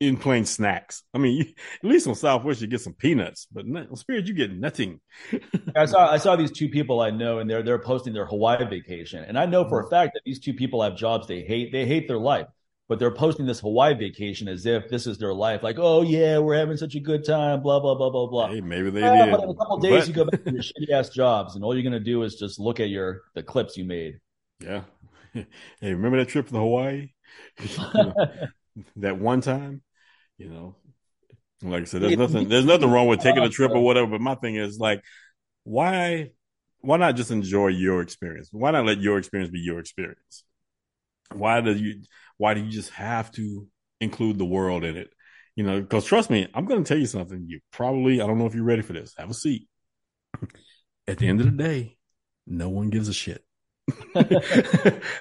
in 0.00 0.16
plane 0.16 0.46
snacks. 0.46 1.02
I 1.12 1.18
mean, 1.18 1.36
you, 1.36 1.44
at 1.84 1.90
least 1.90 2.06
on 2.06 2.14
Southwest 2.14 2.60
you 2.60 2.66
get 2.66 2.80
some 2.80 2.94
peanuts, 2.94 3.46
but 3.52 3.64
on 3.66 3.96
Spirit 3.96 4.26
you 4.26 4.34
get 4.34 4.52
nothing. 4.52 5.00
I 5.76 5.84
saw 5.84 6.10
I 6.10 6.16
saw 6.16 6.36
these 6.36 6.52
two 6.52 6.68
people 6.68 7.00
I 7.00 7.10
know, 7.10 7.38
and 7.38 7.50
they're 7.50 7.62
they're 7.62 7.78
posting 7.78 8.12
their 8.12 8.26
Hawaii 8.26 8.64
vacation, 8.64 9.24
and 9.24 9.38
I 9.38 9.46
know 9.46 9.68
for 9.68 9.80
a 9.80 9.82
mm-hmm. 9.82 9.90
fact 9.90 10.14
that 10.14 10.22
these 10.24 10.40
two 10.40 10.54
people 10.54 10.82
have 10.82 10.96
jobs 10.96 11.26
they 11.26 11.42
hate. 11.42 11.72
They 11.72 11.86
hate 11.86 12.08
their 12.08 12.18
life 12.18 12.46
but 12.90 12.98
they're 12.98 13.12
posting 13.12 13.46
this 13.46 13.60
Hawaii 13.60 13.94
vacation 13.94 14.48
as 14.48 14.66
if 14.66 14.88
this 14.88 15.06
is 15.06 15.16
their 15.16 15.32
life. 15.32 15.62
Like, 15.62 15.78
oh 15.78 16.02
yeah, 16.02 16.38
we're 16.38 16.56
having 16.56 16.76
such 16.76 16.96
a 16.96 17.00
good 17.00 17.24
time, 17.24 17.62
blah 17.62 17.78
blah 17.78 17.94
blah 17.94 18.10
blah 18.10 18.26
blah. 18.26 18.48
Hey, 18.48 18.60
maybe 18.60 18.90
they 18.90 18.98
yeah, 18.98 19.26
did. 19.26 19.30
But 19.30 19.44
in 19.44 19.50
a 19.50 19.54
couple 19.54 19.78
days, 19.78 20.00
but... 20.00 20.08
you 20.08 20.14
go 20.14 20.24
back 20.24 20.42
to 20.42 20.52
your 20.52 20.62
shitty 20.90 20.90
ass 20.90 21.08
jobs, 21.08 21.54
and 21.54 21.62
all 21.62 21.72
you're 21.72 21.84
gonna 21.84 22.00
do 22.00 22.24
is 22.24 22.34
just 22.34 22.58
look 22.58 22.80
at 22.80 22.88
your 22.88 23.22
the 23.36 23.44
clips 23.44 23.76
you 23.76 23.84
made. 23.84 24.18
Yeah. 24.58 24.82
Hey, 25.80 25.94
remember 25.94 26.18
that 26.18 26.28
trip 26.28 26.48
to 26.48 26.56
Hawaii? 26.56 27.12
know, 27.94 28.14
that 28.96 29.16
one 29.16 29.40
time, 29.40 29.80
you 30.36 30.48
know. 30.48 30.74
Like 31.62 31.82
I 31.82 31.84
said, 31.84 32.02
there's 32.02 32.16
nothing 32.16 32.48
there's 32.48 32.64
nothing 32.64 32.90
wrong 32.90 33.06
with 33.06 33.20
taking 33.20 33.44
a 33.44 33.48
trip 33.48 33.70
or 33.70 33.84
whatever. 33.84 34.08
But 34.08 34.20
my 34.20 34.34
thing 34.34 34.56
is 34.56 34.80
like, 34.80 35.04
why 35.62 36.30
why 36.80 36.96
not 36.96 37.14
just 37.14 37.30
enjoy 37.30 37.68
your 37.68 38.02
experience? 38.02 38.48
Why 38.50 38.72
not 38.72 38.84
let 38.84 39.00
your 39.00 39.18
experience 39.18 39.52
be 39.52 39.60
your 39.60 39.78
experience? 39.78 40.42
Why 41.32 41.60
do 41.60 41.72
you 41.72 42.02
why 42.40 42.54
do 42.54 42.62
you 42.62 42.70
just 42.70 42.88
have 42.92 43.30
to 43.32 43.66
include 44.00 44.38
the 44.38 44.46
world 44.46 44.82
in 44.82 44.96
it? 44.96 45.10
You 45.56 45.64
know, 45.64 45.78
because 45.78 46.06
trust 46.06 46.30
me, 46.30 46.48
I'm 46.54 46.64
going 46.64 46.82
to 46.82 46.88
tell 46.88 46.96
you 46.96 47.04
something. 47.04 47.44
You 47.46 47.60
probably, 47.70 48.22
I 48.22 48.26
don't 48.26 48.38
know 48.38 48.46
if 48.46 48.54
you're 48.54 48.64
ready 48.64 48.80
for 48.80 48.94
this. 48.94 49.12
Have 49.18 49.28
a 49.28 49.34
seat. 49.34 49.68
At 51.06 51.18
the 51.18 51.28
end 51.28 51.40
of 51.40 51.46
the 51.46 51.62
day, 51.62 51.98
no 52.46 52.70
one 52.70 52.88
gives 52.88 53.08
a 53.08 53.12
shit. 53.12 53.44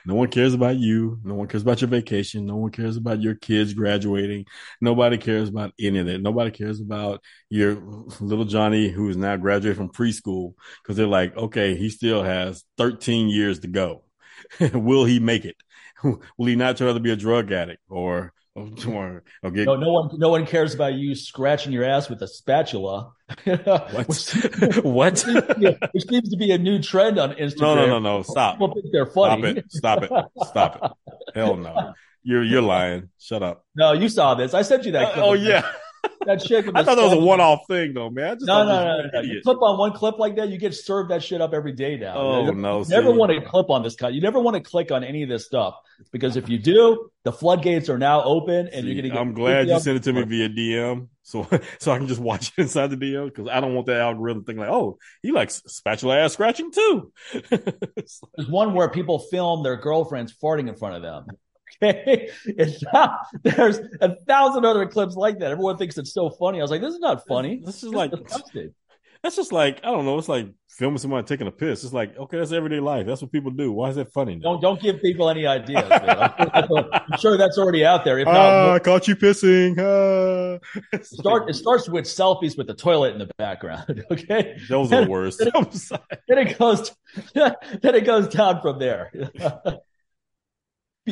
no 0.06 0.16
one 0.16 0.30
cares 0.30 0.54
about 0.54 0.78
you. 0.78 1.20
No 1.26 1.36
one 1.36 1.50
cares 1.50 1.64
about 1.64 1.82
your 1.82 1.90
vacation. 1.90 2.46
No 2.46 2.56
one 2.56 2.72
cares 2.72 2.96
about 2.96 3.22
your 3.22 3.36
kids 3.36 3.74
graduating. 3.74 4.46
Nobody 4.80 5.18
cares 5.18 5.50
about 5.50 5.74
any 5.78 6.00
of 6.00 6.06
that. 6.06 6.22
Nobody 6.22 6.52
cares 6.52 6.80
about 6.80 7.22
your 7.50 7.76
little 8.22 8.46
Johnny 8.46 8.88
who 8.88 9.10
is 9.10 9.18
now 9.18 9.36
graduating 9.36 9.76
from 9.76 9.92
preschool 9.92 10.54
because 10.82 10.96
they're 10.96 11.06
like, 11.06 11.36
okay, 11.36 11.76
he 11.76 11.90
still 11.90 12.24
has 12.24 12.64
13 12.78 13.28
years 13.28 13.60
to 13.60 13.68
go. 13.68 14.06
Will 14.74 15.04
he 15.04 15.20
make 15.20 15.44
it? 15.44 15.58
Will 16.04 16.48
he 16.48 16.56
not 16.56 16.78
try 16.78 16.92
to 16.92 17.00
be 17.00 17.12
a 17.12 17.16
drug 17.16 17.52
addict 17.52 17.82
or 17.90 18.34
or, 18.56 19.24
or 19.44 19.52
get... 19.52 19.66
no, 19.66 19.76
no 19.76 19.92
one, 19.92 20.10
no 20.20 20.30
one 20.30 20.46
cares 20.46 20.74
about 20.74 20.94
you 20.96 21.16
scratching 21.16 21.72
your 21.72 21.84
ass 21.84 22.10
with 22.10 22.22
a 22.22 22.28
spatula. 22.28 23.12
what? 23.46 23.56
what? 24.84 25.26
Which 25.94 26.08
seems 26.10 26.30
to 26.30 26.38
be 26.38 26.52
a 26.52 26.58
new 26.58 26.82
trend 26.82 27.20
on 27.20 27.34
Instagram. 27.34 27.62
No, 27.62 27.76
no, 27.76 27.86
no, 27.88 28.00
no. 28.00 28.24
Stop. 28.24 28.56
People 28.56 28.74
think 28.74 28.88
they're 28.92 29.06
funny. 29.06 29.64
Stop 29.70 30.04
it. 30.04 30.12
Stop 30.12 30.36
it. 30.36 30.48
Stop 30.48 30.76
it. 30.84 31.36
Hell 31.36 31.56
no. 31.56 31.94
You're 32.24 32.44
you're 32.44 32.62
lying. 32.62 33.10
Shut 33.18 33.44
up. 33.44 33.66
No, 33.76 33.94
you 33.94 34.10
saw 34.10 34.36
this. 34.36 34.54
I 34.54 34.62
sent 34.62 34.86
you 34.86 34.92
that. 34.94 35.18
Uh, 35.18 35.26
oh 35.26 35.34
yeah. 35.34 35.70
That 36.26 36.42
shit. 36.46 36.66
I 36.76 36.84
thought 36.84 36.96
that 36.96 37.04
was 37.04 37.14
a 37.14 37.20
one-off 37.20 37.62
thing, 37.68 37.94
though, 37.94 38.10
man. 38.10 38.38
no, 38.42 38.66
no, 38.66 38.84
no, 38.84 39.02
no, 39.02 39.10
no. 39.14 39.22
You 39.22 39.42
clip 39.42 39.62
on 39.62 39.78
one 39.78 39.94
clip 39.94 40.20
like 40.20 40.36
that, 40.36 40.50
you 40.50 40.58
get 40.58 40.74
served 40.74 41.12
that 41.12 41.24
shit 41.24 41.42
up 41.42 41.54
every 41.54 41.74
day 41.74 41.98
now. 41.98 42.16
Oh 42.18 42.46
you 42.46 42.54
no! 42.54 42.80
You 42.82 42.90
never 42.90 43.12
want 43.12 43.32
to 43.32 43.42
clip 43.42 43.70
on 43.70 43.84
this 43.84 43.96
cut. 43.96 44.14
You 44.14 44.22
never 44.22 44.40
want 44.40 44.56
to 44.56 44.62
click 44.62 44.92
on 44.92 45.04
any 45.04 45.24
of 45.24 45.30
this 45.30 45.46
stuff 45.46 45.76
because 46.12 46.38
if 46.38 46.50
you 46.50 46.58
do, 46.58 47.10
the 47.24 47.32
floodgates 47.32 47.90
are 47.90 47.98
now 47.98 48.24
open, 48.24 48.68
and 48.68 48.86
see, 48.86 48.92
you're 48.92 49.10
gonna. 49.10 49.20
I'm 49.20 49.34
glad 49.34 49.68
you 49.68 49.80
sent 49.80 49.98
it 49.98 50.04
to 50.04 50.14
me 50.14 50.24
via 50.24 50.50
DM, 50.50 51.08
so 51.24 51.48
so 51.80 51.92
I 51.92 51.98
can 51.98 52.08
just 52.08 52.22
watch 52.22 52.52
it 52.58 52.62
inside 52.62 52.88
the 52.88 52.98
DM 52.98 53.26
because 53.26 53.48
I 53.48 53.60
don't 53.60 53.74
want 53.76 53.88
that 53.88 54.00
algorithm 54.00 54.44
thing 54.44 54.58
like, 54.58 54.70
oh, 54.70 54.98
he 55.22 55.32
likes 55.32 55.62
spatula 55.68 56.20
ass 56.20 56.34
scratching 56.34 56.72
too. 56.72 57.12
There's 57.50 58.22
one 58.48 58.74
where 58.74 58.90
people 58.90 59.20
film 59.20 59.64
their 59.64 59.78
girlfriends 59.78 60.34
farting 60.42 60.70
in 60.70 60.76
front 60.76 60.96
of 60.96 61.02
them. 61.02 61.28
Okay. 61.82 62.30
It's 62.46 62.84
not, 62.94 63.28
there's 63.44 63.80
a 64.02 64.16
thousand 64.28 64.66
other 64.66 64.86
clips 64.88 65.16
like 65.16 65.40
that. 65.40 65.52
Everyone 65.52 65.78
thinks 65.78 65.98
it's 65.98 66.14
so 66.14 66.30
funny. 66.30 66.60
I 66.60 66.62
was 66.62 66.72
like, 66.72 66.82
this 66.82 66.94
is 66.94 67.00
not 67.00 67.26
funny. 67.28 67.62
This, 67.64 67.84
is 67.84 67.94
like, 67.94 68.12
disgusting. 68.12 68.74
that's 69.24 69.36
just 69.36 69.52
like, 69.52 69.80
I 69.84 69.92
don't 69.92 70.06
know. 70.06 70.18
It's 70.18 70.30
like 70.30 70.48
filming 70.70 70.98
somebody 70.98 71.26
taking 71.26 71.48
a 71.48 71.52
piss. 71.52 71.84
It's 71.84 71.94
like, 71.94 72.18
okay, 72.18 72.38
that's 72.38 72.52
everyday 72.52 72.80
life. 72.80 73.06
That's 73.06 73.22
what 73.22 73.32
people 73.32 73.52
do. 73.52 73.72
Why 73.72 73.90
is 73.90 73.96
that 73.98 74.12
funny? 74.12 74.36
Now? 74.36 74.52
Don't, 74.52 74.62
don't 74.62 74.82
give 74.82 75.02
people 75.02 75.30
any 75.30 75.46
ideas. 75.46 75.84
I'm 75.90 77.18
sure 77.20 77.38
that's 77.38 77.58
already 77.58 77.86
out 77.86 78.04
there. 78.04 78.20
If 78.20 78.26
not, 78.26 78.36
ah, 78.36 78.74
I 78.74 78.80
caught 78.80 79.08
you 79.08 79.16
pissing. 79.16 79.78
Ah. 79.78 80.82
It, 80.94 81.06
start, 81.06 81.50
it 81.50 81.54
starts 81.54 81.88
with 81.88 82.06
selfies 82.06 82.58
with 82.58 82.68
the 82.68 82.74
toilet 82.74 83.14
in 83.14 83.20
the 83.20 83.30
background. 83.38 84.04
Okay. 84.12 84.58
Those 84.68 84.92
are 84.92 85.06
the 85.06 85.10
worst. 85.10 85.40
Then 85.40 85.52
it, 85.54 86.02
then 86.28 86.38
it 86.40 86.58
goes, 86.58 86.92
then 87.34 87.56
it 87.96 88.06
goes 88.06 88.28
down 88.28 88.62
from 88.62 88.80
there 88.80 89.12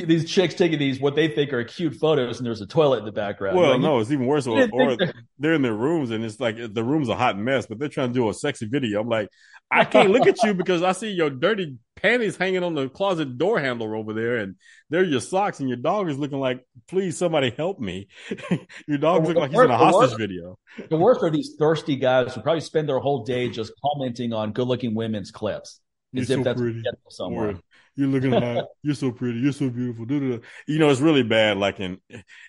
these 0.05 0.29
chicks 0.29 0.53
taking 0.53 0.79
these 0.79 0.99
what 0.99 1.15
they 1.15 1.27
think 1.27 1.53
are 1.53 1.63
cute 1.63 1.95
photos, 1.95 2.37
and 2.37 2.45
there's 2.45 2.61
a 2.61 2.67
toilet 2.67 2.99
in 2.99 3.05
the 3.05 3.11
background. 3.11 3.57
Well, 3.57 3.71
like, 3.71 3.81
no, 3.81 3.99
it's 3.99 4.11
even 4.11 4.25
worse. 4.25 4.47
Or, 4.47 4.67
or 4.71 4.97
they're 5.39 5.53
in 5.53 5.61
their 5.61 5.73
rooms, 5.73 6.11
and 6.11 6.23
it's 6.23 6.39
like 6.39 6.57
the 6.73 6.83
room's 6.83 7.09
a 7.09 7.15
hot 7.15 7.37
mess, 7.37 7.65
but 7.65 7.79
they're 7.79 7.89
trying 7.89 8.09
to 8.09 8.13
do 8.13 8.29
a 8.29 8.33
sexy 8.33 8.65
video. 8.65 9.01
I'm 9.01 9.09
like, 9.09 9.29
I 9.69 9.85
can't 9.85 10.11
look 10.11 10.27
at 10.27 10.41
you 10.43 10.53
because 10.53 10.83
I 10.83 10.93
see 10.93 11.09
your 11.09 11.29
dirty 11.29 11.77
panties 11.95 12.37
hanging 12.37 12.63
on 12.63 12.75
the 12.75 12.89
closet 12.89 13.37
door 13.37 13.59
handle 13.59 13.93
over 13.95 14.13
there, 14.13 14.37
and 14.37 14.55
they're 14.89 15.03
your 15.03 15.19
socks, 15.19 15.59
and 15.59 15.67
your 15.67 15.77
dog 15.77 16.09
is 16.09 16.17
looking 16.17 16.39
like, 16.39 16.65
please, 16.87 17.17
somebody 17.17 17.49
help 17.49 17.79
me. 17.79 18.07
your 18.87 18.97
dog's 18.97 19.27
looking 19.27 19.41
like 19.41 19.51
he's 19.51 19.59
in 19.59 19.71
a 19.71 19.77
hostage 19.77 20.11
worst, 20.11 20.17
video. 20.17 20.57
The 20.89 20.97
worst 20.97 21.23
are 21.23 21.29
these 21.29 21.55
thirsty 21.59 21.95
guys 21.95 22.33
who 22.33 22.41
probably 22.41 22.61
spend 22.61 22.87
their 22.87 22.99
whole 22.99 23.23
day 23.23 23.49
just 23.49 23.73
commenting 23.83 24.33
on 24.33 24.53
good-looking 24.53 24.95
women's 24.95 25.31
clips. 25.31 25.81
As 26.15 26.29
You're 26.29 26.39
if 26.39 26.43
so 26.45 26.49
that's 26.49 26.61
pretty. 26.61 26.83
somewhere. 27.09 27.59
You're 27.97 28.07
looking 28.07 28.31
hot. 28.31 28.65
You're 28.83 28.95
so 28.95 29.11
pretty. 29.11 29.39
You're 29.39 29.51
so 29.51 29.69
beautiful. 29.69 30.05
You 30.09 30.79
know, 30.79 30.89
it's 30.89 31.01
really 31.01 31.23
bad. 31.23 31.57
Like 31.57 31.79
in, 31.79 31.97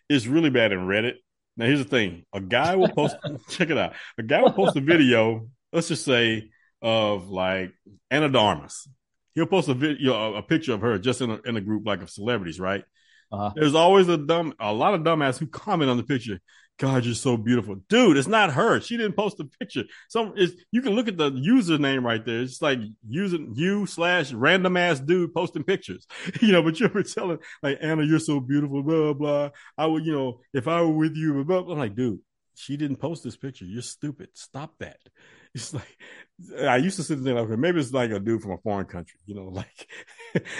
it's 0.09 0.27
really 0.27 0.51
bad 0.51 0.73
in 0.73 0.81
Reddit. 0.81 1.15
Now, 1.57 1.65
here's 1.65 1.79
the 1.79 1.87
thing: 1.87 2.25
a 2.35 2.41
guy 2.41 2.77
will 2.77 2.91
post. 2.91 3.17
check 3.49 3.71
it 3.71 3.79
out. 3.79 3.95
A 4.19 4.23
guy 4.23 4.43
will 4.43 4.53
post 4.53 4.77
a 4.77 4.81
video. 4.81 5.49
Let's 5.73 5.89
just 5.89 6.05
say 6.05 6.51
of 6.83 7.31
like 7.31 7.73
Ana 8.11 8.29
de 8.29 8.39
Armas. 8.39 8.87
He'll 9.35 9.47
post 9.47 9.69
a 9.69 9.75
video, 9.75 10.35
a 10.35 10.43
picture 10.43 10.75
of 10.75 10.83
her 10.83 10.99
just 10.99 11.23
in 11.23 11.31
a, 11.31 11.41
in 11.47 11.57
a 11.57 11.61
group 11.63 11.87
like 11.87 12.03
of 12.03 12.11
celebrities, 12.11 12.61
right? 12.61 12.85
Uh-huh. 13.31 13.53
There's 13.55 13.75
always 13.75 14.09
a 14.09 14.17
dumb, 14.17 14.55
a 14.59 14.73
lot 14.73 14.95
of 14.95 15.03
dumbass 15.03 15.39
who 15.39 15.47
comment 15.47 15.91
on 15.91 15.97
the 15.97 16.03
picture. 16.03 16.41
God, 16.79 17.05
you're 17.05 17.15
so 17.17 17.37
beautiful, 17.37 17.75
dude. 17.89 18.17
It's 18.17 18.29
not 18.29 18.53
her. 18.53 18.81
She 18.81 18.97
didn't 18.97 19.17
post 19.17 19.41
a 19.41 19.45
picture. 19.45 19.83
Some 20.09 20.35
you 20.71 20.81
can 20.81 20.93
look 20.93 21.09
at 21.09 21.17
the 21.17 21.33
username 21.33 22.05
right 22.05 22.25
there. 22.25 22.41
It's 22.41 22.63
like 22.63 22.79
using 23.07 23.53
you 23.57 23.85
slash 23.87 24.33
random 24.33 24.77
ass 24.77 25.01
dude 25.01 25.35
posting 25.35 25.65
pictures, 25.65 26.07
you 26.41 26.53
know. 26.53 26.63
But 26.63 26.79
you're 26.79 27.03
telling 27.03 27.39
like 27.65 27.79
Anna, 27.81 28.05
you're 28.05 28.21
so 28.21 28.39
beautiful, 28.39 28.85
blah 28.85 29.13
blah. 29.13 29.51
I 29.77 29.87
would, 29.87 30.07
you 30.07 30.13
know, 30.13 30.41
if 30.55 30.69
I 30.69 30.81
were 30.83 30.93
with 30.93 31.17
you, 31.17 31.43
blah, 31.43 31.63
blah. 31.63 31.73
I'm 31.73 31.81
like, 31.81 31.97
dude, 31.97 32.21
she 32.55 32.77
didn't 32.77 32.99
post 32.99 33.25
this 33.25 33.37
picture. 33.37 33.65
You're 33.65 33.83
stupid. 33.83 34.29
Stop 34.35 34.75
that. 34.79 34.99
It's 35.59 35.75
like 35.75 35.99
I 36.61 36.77
used 36.77 36.97
to 36.97 37.03
sit 37.03 37.23
there 37.23 37.35
like 37.35 37.59
maybe 37.59 37.81
it's 37.81 37.93
like 37.93 38.11
a 38.11 38.21
dude 38.21 38.43
from 38.43 38.53
a 38.53 38.59
foreign 38.59 38.87
country, 38.87 39.19
you 39.27 39.35
know. 39.35 39.49
Like 39.59 39.89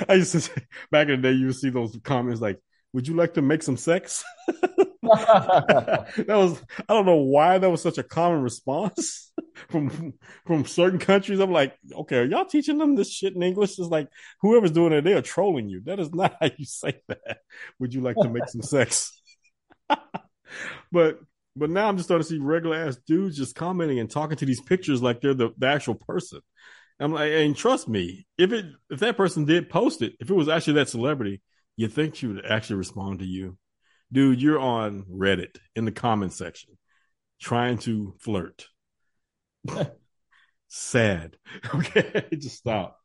I 0.09 0.15
used 0.15 0.33
to 0.33 0.41
say 0.41 0.67
back 0.91 1.09
in 1.09 1.21
the 1.21 1.29
day, 1.29 1.35
you 1.35 1.47
would 1.47 1.57
see 1.57 1.71
those 1.71 1.97
comments 2.03 2.41
like, 2.41 2.59
"Would 2.93 3.07
you 3.07 3.15
like 3.15 3.35
to 3.35 3.43
make 3.43 3.63
some 3.63 3.77
sex?" 3.77 4.25
that 5.03 6.27
was 6.27 6.61
I 6.89 6.95
don't 6.95 7.07
know 7.07 7.17
why 7.17 7.59
that 7.59 7.71
was 7.71 7.83
such 7.83 7.99
a 7.99 8.03
common 8.03 8.43
response 8.43 9.33
from 9.69 10.15
from 10.47 10.65
certain 10.65 10.99
countries. 10.99 11.39
I'm 11.39 11.53
like, 11.53 11.77
okay, 11.93 12.19
are 12.19 12.25
y'all 12.25 12.45
teaching 12.45 12.79
them 12.79 12.97
this 12.97 13.13
shit 13.13 13.37
in 13.37 13.43
English? 13.43 13.79
It's 13.79 13.89
like 13.89 14.09
whoever's 14.41 14.73
doing 14.73 14.93
it, 14.93 15.05
they 15.05 15.15
are 15.15 15.23
trolling 15.23 15.69
you. 15.69 15.83
That 15.85 16.01
is 16.01 16.13
not 16.13 16.37
how 16.41 16.51
you 16.57 16.65
say 16.65 17.01
that. 17.09 17.39
Would 17.79 17.95
you 17.95 18.01
like 18.01 18.17
to 18.17 18.29
make 18.29 18.49
some 18.49 18.63
sex? 18.63 19.13
but 20.91 21.21
but 21.59 21.71
now 21.71 21.89
I'm 21.89 21.97
just 21.97 22.09
starting 22.09 22.25
to 22.25 22.29
see 22.29 22.39
regular 22.39 22.77
ass 22.77 22.97
dudes 23.07 23.37
just 23.37 23.55
commenting 23.55 23.99
and 23.99 24.11
talking 24.11 24.37
to 24.39 24.47
these 24.47 24.61
pictures 24.61 25.03
like 25.03 25.21
they're 25.21 25.35
the, 25.35 25.51
the 25.59 25.67
actual 25.67 25.95
person. 25.95 26.41
I'm 27.01 27.13
like, 27.13 27.31
and 27.33 27.57
trust 27.57 27.89
me, 27.89 28.27
if 28.37 28.53
it 28.53 28.67
if 28.91 29.01
that 29.01 29.17
person 29.17 29.45
did 29.45 29.71
post 29.71 30.03
it, 30.03 30.15
if 30.21 30.31
it 30.31 30.35
was 30.35 30.49
actually 30.49 30.75
that 30.75 30.89
celebrity, 30.89 31.43
you 31.77 31.89
think 31.89 32.15
she 32.17 32.27
would 32.27 32.45
actually 32.45 32.77
respond 32.77 33.21
to 33.21 33.25
you 33.27 33.57
dude, 34.13 34.41
you're 34.41 34.59
on 34.59 35.05
Reddit 35.05 35.57
in 35.77 35.85
the 35.85 35.93
comment 35.93 36.33
section 36.33 36.77
trying 37.41 37.79
to 37.79 38.15
flirt. 38.19 38.67
Sad. 40.69 41.37
Okay, 41.75 42.27
just 42.33 42.57
stop. 42.57 42.98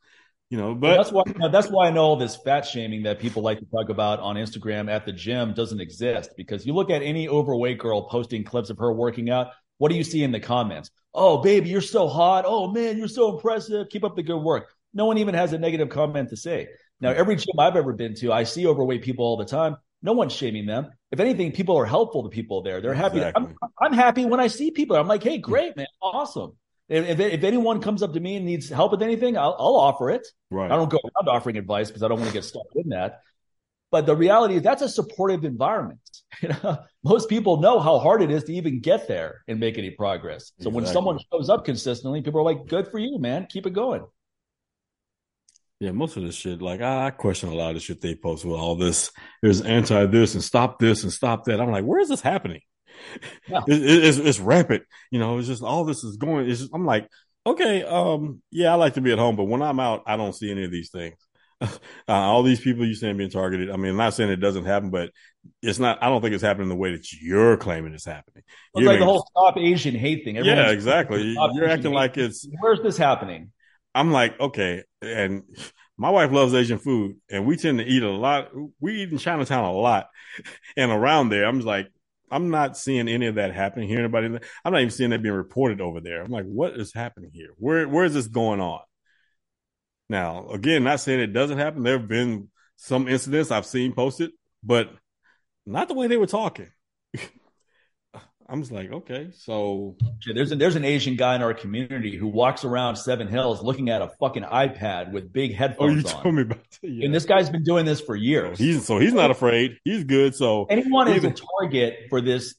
You 0.53 0.60
know, 0.60 0.75
but 0.75 0.95
that's 0.95 1.12
why 1.12 1.24
that's 1.51 1.69
why 1.69 1.88
I 1.88 1.89
know 1.89 2.03
all 2.03 2.15
this 2.15 2.36
fat 2.36 2.63
shaming 2.63 3.01
that 3.03 3.17
people 3.17 3.41
like 3.41 3.57
to 3.57 3.65
talk 3.65 3.89
about 3.89 4.19
on 4.19 4.36
Instagram 4.36 4.88
at 4.88 5.03
the 5.03 5.12
gym 5.12 5.55
doesn't 5.55 5.81
exist 5.81 6.29
because 6.38 6.63
you 6.63 6.75
look 6.75 6.91
at 6.91 7.01
any 7.01 7.27
overweight 7.27 7.79
girl 7.79 8.03
posting 8.03 8.43
clips 8.43 8.69
of 8.69 8.77
her 8.77 8.93
working 8.93 9.31
out. 9.31 9.48
What 9.79 9.89
do 9.89 9.98
you 9.98 10.03
see 10.03 10.22
in 10.22 10.31
the 10.31 10.39
comments? 10.39 10.91
Oh, 11.12 11.39
baby, 11.39 11.69
you're 11.69 11.81
so 11.81 12.07
hot. 12.07 12.45
Oh 12.45 12.67
man, 12.67 13.00
you're 13.00 13.07
so 13.07 13.33
impressive. 13.33 13.89
Keep 13.89 14.03
up 14.03 14.15
the 14.15 14.22
good 14.22 14.38
work. 14.38 14.69
No 14.93 15.05
one 15.05 15.17
even 15.17 15.33
has 15.33 15.53
a 15.53 15.57
negative 15.57 15.89
comment 15.89 16.29
to 16.29 16.38
say. 16.38 16.67
Now, 17.01 17.13
hmm. 17.13 17.19
every 17.19 17.36
gym 17.38 17.55
I've 17.57 17.75
ever 17.75 17.91
been 17.91 18.13
to, 18.17 18.31
I 18.31 18.43
see 18.43 18.67
overweight 18.67 19.01
people 19.01 19.25
all 19.25 19.38
the 19.38 19.45
time. 19.45 19.77
No 20.03 20.13
one's 20.13 20.33
shaming 20.33 20.67
them. 20.67 20.91
If 21.10 21.19
anything, 21.19 21.51
people 21.53 21.77
are 21.77 21.86
helpful 21.86 22.22
to 22.22 22.29
people 22.29 22.62
there. 22.62 22.79
They're 22.79 22.93
happy. 22.93 23.17
Exactly. 23.17 23.55
I'm, 23.60 23.69
I'm, 23.81 23.93
happy 23.93 24.25
when 24.25 24.39
I 24.39 24.48
see 24.48 24.69
people. 24.69 24.98
I'm 24.98 25.07
like, 25.07 25.24
hey, 25.24 25.39
great, 25.39 25.74
hmm. 25.74 25.79
man, 25.79 25.88
awesome. 26.00 26.55
If, 26.90 27.08
if, 27.08 27.20
if 27.20 27.44
anyone 27.44 27.82
comes 27.82 28.04
up 28.04 28.13
to 28.13 28.20
me 28.20 28.36
and 28.36 28.46
needs 28.46 28.70
help 28.70 28.92
with 28.92 29.02
anything, 29.02 29.38
I'll, 29.38 29.56
I'll 29.58 29.75
offer 29.75 30.10
it. 30.10 30.28
Right. 30.52 30.70
I 30.70 30.75
don't 30.75 30.90
go 30.90 31.00
around 31.04 31.34
offering 31.34 31.58
advice 31.58 31.88
because 31.88 32.04
I 32.04 32.08
don't 32.08 32.20
want 32.20 32.30
to 32.30 32.34
get 32.34 32.44
stuck 32.44 32.66
in 32.75 32.90
that. 32.90 33.22
But 33.92 34.08
the 34.08 34.16
reality 34.16 34.56
is 34.56 34.63
that's 34.63 34.82
a 34.82 34.90
supportive 34.90 35.44
environment. 35.44 36.00
You 36.42 36.50
know, 36.50 36.80
most 37.04 37.30
people 37.30 37.58
know 37.58 37.80
how 37.80 38.00
hard 38.00 38.24
it 38.24 38.32
is 38.32 38.44
to 38.46 38.54
even 38.54 38.80
get 38.80 39.08
there 39.08 39.44
and 39.48 39.60
make 39.60 39.78
any 39.78 39.92
progress. 39.92 40.46
So 40.46 40.70
exactly. 40.70 40.74
when 40.74 40.86
someone 40.88 41.20
shows 41.32 41.48
up 41.48 41.63
consistently, 41.63 42.24
people 42.24 42.40
are 42.40 42.44
like, 42.44 42.66
"Good 42.66 42.88
for 42.88 42.98
you, 42.98 43.20
man. 43.20 43.46
Keep 43.48 43.68
it 43.68 43.74
going." 43.74 44.04
Yeah, 45.80 45.92
most 45.92 46.18
of 46.18 46.24
this 46.24 46.34
shit, 46.34 46.60
like 46.60 46.82
I, 46.82 47.12
question 47.12 47.50
a 47.50 47.54
lot 47.54 47.70
of 47.70 47.74
the 47.75 47.82
shit 47.82 48.02
they 48.02 48.16
post 48.16 48.46
with 48.46 48.60
all 48.60 48.75
this. 48.75 49.12
There's 49.44 49.62
anti 49.62 50.08
this 50.08 50.34
and 50.34 50.44
stop 50.44 50.80
this 50.80 51.04
and 51.04 51.13
stop 51.13 51.44
that. 51.46 51.62
I'm 51.62 51.70
like, 51.70 51.86
where 51.86 52.00
is 52.00 52.10
this 52.10 52.22
happening? 52.22 52.62
Yeah. 53.47 53.62
It, 53.67 53.81
it, 53.83 54.05
it's, 54.05 54.17
it's 54.17 54.39
rampant. 54.39 54.83
You 55.12 55.19
know, 55.19 55.38
it's 55.38 55.47
just 55.47 55.63
all 55.63 55.85
this 55.85 56.03
is 56.03 56.17
going. 56.17 56.47
Just, 56.47 56.69
I'm 56.73 56.85
like, 56.85 57.07
okay, 57.45 57.83
um, 57.83 58.41
yeah, 58.51 58.71
I 58.71 58.75
like 58.75 58.93
to 58.95 59.01
be 59.01 59.12
at 59.12 59.19
home, 59.19 59.35
but 59.35 59.45
when 59.45 59.62
I'm 59.62 59.79
out, 59.79 60.03
I 60.05 60.17
don't 60.17 60.33
see 60.33 60.51
any 60.51 60.63
of 60.63 60.71
these 60.71 60.89
things. 60.89 61.15
uh, 61.62 61.69
all 62.07 62.43
these 62.43 62.59
people 62.59 62.85
you 62.85 62.95
saying 62.95 63.17
being 63.17 63.29
targeted. 63.29 63.69
I 63.69 63.77
mean, 63.77 63.91
I'm 63.91 63.97
not 63.97 64.13
saying 64.13 64.29
it 64.29 64.38
doesn't 64.38 64.65
happen, 64.65 64.89
but 64.89 65.12
it's 65.62 65.79
not. 65.79 66.01
I 66.01 66.09
don't 66.09 66.21
think 66.21 66.33
it's 66.33 66.43
happening 66.43 66.69
the 66.69 66.75
way 66.75 66.91
that 66.91 67.12
you're 67.13 67.57
claiming 67.57 67.93
it's 67.93 68.05
happening. 68.05 68.43
It's 68.75 68.85
like 68.85 69.00
the 69.00 69.05
whole 69.05 69.25
stop 69.29 69.57
Asian 69.57 69.95
hate 69.95 70.23
thing. 70.23 70.38
Everyone's 70.38 70.67
yeah, 70.67 70.71
exactly. 70.71 71.35
You're 71.53 71.69
acting 71.69 71.93
like 71.93 72.17
it's. 72.17 72.47
Where's 72.59 72.81
this 72.81 72.97
happening? 72.97 73.51
I'm 73.95 74.12
like, 74.12 74.39
okay, 74.39 74.83
and 75.01 75.43
my 75.97 76.09
wife 76.09 76.31
loves 76.31 76.53
Asian 76.53 76.79
food, 76.79 77.17
and 77.29 77.45
we 77.45 77.55
tend 77.55 77.77
to 77.77 77.85
eat 77.85 78.03
a 78.03 78.09
lot. 78.09 78.50
We 78.79 79.03
eat 79.03 79.12
in 79.12 79.17
Chinatown 79.17 79.63
a 79.63 79.71
lot, 79.71 80.07
and 80.77 80.91
around 80.91 81.29
there, 81.29 81.45
I'm 81.45 81.57
just 81.57 81.67
like, 81.67 81.89
I'm 82.34 82.50
not 82.50 82.78
seeing 82.78 83.08
any 83.08 83.28
of 83.28 83.36
that 83.36 83.54
happening 83.54 83.88
here. 83.88 84.00
Anybody, 84.00 84.28
I'm 84.66 84.74
not 84.74 84.80
even 84.80 84.92
seeing 84.92 85.12
that 85.12 85.22
being 85.22 85.36
reported 85.36 85.80
over 85.82 86.02
there. 86.02 86.22
I'm 86.22 86.32
like, 86.32 86.46
what 86.46 86.74
is 86.74 86.94
happening 86.94 87.32
here? 87.34 87.50
Where 87.58 87.88
where 87.88 88.06
is 88.06 88.13
this 88.13 88.28
going 88.28 88.60
on? 88.60 88.82
Now, 90.10 90.50
again, 90.50 90.84
not 90.84 91.00
saying 91.00 91.20
it 91.20 91.34
doesn't 91.34 91.58
happen. 91.58 91.84
There 91.84 91.98
have 91.98 92.08
been 92.08 92.50
some 92.75 93.08
incidents 93.08 93.52
I've 93.52 93.66
seen 93.66 93.94
posted, 93.94 94.32
but 94.63 94.92
not 95.66 95.88
the 95.88 95.94
way 95.94 96.08
they 96.08 96.18
were 96.18 96.28
talking. 96.28 96.70
I'm 98.50 98.62
just 98.62 98.71
like, 98.71 98.91
okay, 98.91 99.29
so 99.33 99.95
there's 100.33 100.51
a, 100.51 100.55
there's 100.55 100.75
an 100.75 100.85
Asian 100.85 101.15
guy 101.15 101.35
in 101.35 101.41
our 101.41 101.53
community 101.53 102.15
who 102.17 102.27
walks 102.27 102.65
around 102.65 102.97
Seven 102.97 103.27
Hills 103.27 103.63
looking 103.63 103.89
at 103.89 104.01
a 104.01 104.09
fucking 104.19 104.43
iPad 104.43 105.12
with 105.12 105.31
big 105.31 105.55
headphones 105.55 106.05
oh, 106.05 106.09
you 106.09 106.15
on. 106.15 106.23
Told 106.23 106.35
me 106.35 106.41
about 106.43 106.59
that. 106.81 106.89
Yeah. 106.89 107.05
And 107.05 107.15
this 107.15 107.25
guy's 107.25 107.50
been 107.50 107.63
doing 107.63 107.85
this 107.85 108.01
for 108.01 108.15
years. 108.15 108.59
He's 108.59 108.85
so 108.85 109.00
he's 109.00 109.13
not 109.13 109.31
afraid. 109.31 109.77
He's 109.83 110.03
good. 110.03 110.35
So 110.35 110.65
anyone 110.65 111.07
is 111.07 111.23
a 111.23 111.33
target 111.62 112.07
for 112.09 112.21
this 112.21 112.55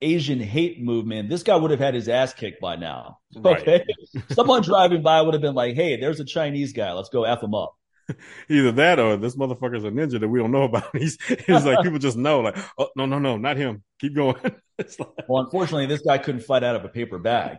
Asian 0.00 0.40
hate 0.40 0.80
movement. 0.82 1.28
This 1.28 1.42
guy 1.42 1.56
would 1.56 1.70
have 1.70 1.80
had 1.80 1.94
his 1.94 2.08
ass 2.08 2.32
kicked 2.32 2.60
by 2.60 2.76
now. 2.76 3.18
Okay, 3.36 3.84
someone 4.30 4.62
driving 4.62 5.02
by 5.02 5.22
would 5.22 5.34
have 5.34 5.42
been 5.42 5.54
like, 5.54 5.74
"Hey, 5.74 5.98
there's 5.98 6.20
a 6.20 6.24
Chinese 6.24 6.72
guy. 6.72 6.92
Let's 6.92 7.08
go 7.08 7.24
f 7.24 7.42
him 7.42 7.54
up." 7.54 7.74
Either 8.48 8.72
that 8.72 8.98
or 8.98 9.16
this 9.16 9.36
motherfucker's 9.36 9.84
a 9.84 9.90
ninja 9.90 10.20
that 10.20 10.28
we 10.28 10.38
don't 10.38 10.52
know 10.52 10.64
about. 10.64 10.94
He's, 10.96 11.18
he's 11.22 11.64
like 11.64 11.82
people 11.82 11.98
just 11.98 12.16
know, 12.16 12.40
like, 12.40 12.56
oh 12.78 12.88
no, 12.96 13.06
no, 13.06 13.18
no, 13.18 13.36
not 13.36 13.56
him. 13.56 13.82
Keep 13.98 14.14
going. 14.14 14.36
like, 14.78 14.98
well, 15.28 15.44
unfortunately, 15.44 15.86
this 15.86 16.02
guy 16.02 16.18
couldn't 16.18 16.42
fight 16.42 16.64
out 16.64 16.76
of 16.76 16.84
a 16.84 16.88
paper 16.88 17.18
bag. 17.18 17.58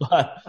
but 0.00 0.42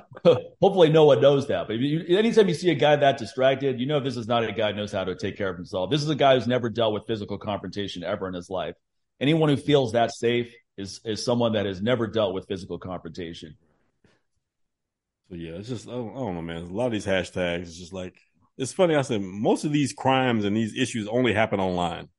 hopefully, 0.61 0.89
no 0.89 1.05
one 1.05 1.21
knows 1.21 1.47
that. 1.47 1.67
But 1.67 1.77
you, 1.77 2.17
anytime 2.17 2.47
you 2.47 2.53
see 2.53 2.69
a 2.71 2.75
guy 2.75 2.95
that 2.95 3.17
distracted, 3.17 3.79
you 3.79 3.85
know 3.85 3.99
this 3.99 4.17
is 4.17 4.27
not 4.27 4.43
a 4.43 4.51
guy 4.51 4.71
who 4.71 4.77
knows 4.77 4.91
how 4.91 5.03
to 5.03 5.15
take 5.15 5.37
care 5.37 5.49
of 5.49 5.55
himself. 5.55 5.89
This 5.89 6.03
is 6.03 6.09
a 6.09 6.15
guy 6.15 6.35
who's 6.35 6.47
never 6.47 6.69
dealt 6.69 6.93
with 6.93 7.07
physical 7.07 7.37
confrontation 7.37 8.03
ever 8.03 8.27
in 8.27 8.33
his 8.33 8.49
life. 8.49 8.75
Anyone 9.19 9.49
who 9.49 9.57
feels 9.57 9.93
that 9.93 10.11
safe 10.11 10.53
is 10.77 10.99
is 11.05 11.23
someone 11.23 11.53
that 11.53 11.65
has 11.65 11.81
never 11.81 12.07
dealt 12.07 12.33
with 12.33 12.47
physical 12.47 12.77
confrontation. 12.77 13.55
So 15.29 15.35
yeah, 15.35 15.53
it's 15.53 15.69
just 15.69 15.87
I 15.87 15.91
don't, 15.91 16.11
I 16.11 16.19
don't 16.19 16.35
know, 16.35 16.41
man. 16.41 16.63
A 16.63 16.65
lot 16.65 16.85
of 16.87 16.91
these 16.91 17.05
hashtags 17.05 17.63
is 17.63 17.77
just 17.77 17.93
like 17.93 18.15
it's 18.57 18.73
funny. 18.73 18.95
I 18.95 19.01
said 19.01 19.21
most 19.21 19.63
of 19.65 19.71
these 19.71 19.93
crimes 19.93 20.45
and 20.45 20.55
these 20.55 20.75
issues 20.77 21.07
only 21.07 21.33
happen 21.33 21.59
online. 21.59 22.09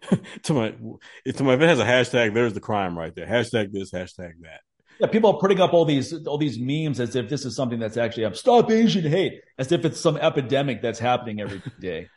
to 0.44 0.54
my, 0.54 0.70
to 0.70 1.42
my, 1.42 1.54
if 1.54 1.60
it 1.60 1.68
has 1.68 1.80
a 1.80 1.84
hashtag, 1.84 2.34
there's 2.34 2.52
the 2.52 2.60
crime 2.60 2.96
right 2.96 3.14
there. 3.14 3.26
Hashtag 3.26 3.72
this, 3.72 3.90
hashtag 3.90 4.32
that. 4.42 4.60
Yeah, 5.00 5.06
people 5.06 5.32
are 5.34 5.38
putting 5.38 5.60
up 5.60 5.72
all 5.72 5.84
these 5.84 6.12
all 6.26 6.38
these 6.38 6.58
memes 6.58 6.98
as 6.98 7.14
if 7.14 7.28
this 7.28 7.44
is 7.44 7.54
something 7.54 7.78
that's 7.78 7.96
actually 7.96 8.24
up. 8.24 8.34
Stop 8.34 8.70
Asian 8.70 9.08
hate, 9.08 9.40
as 9.56 9.70
if 9.70 9.84
it's 9.84 10.00
some 10.00 10.16
epidemic 10.16 10.82
that's 10.82 10.98
happening 10.98 11.40
every 11.40 11.62
day. 11.80 12.08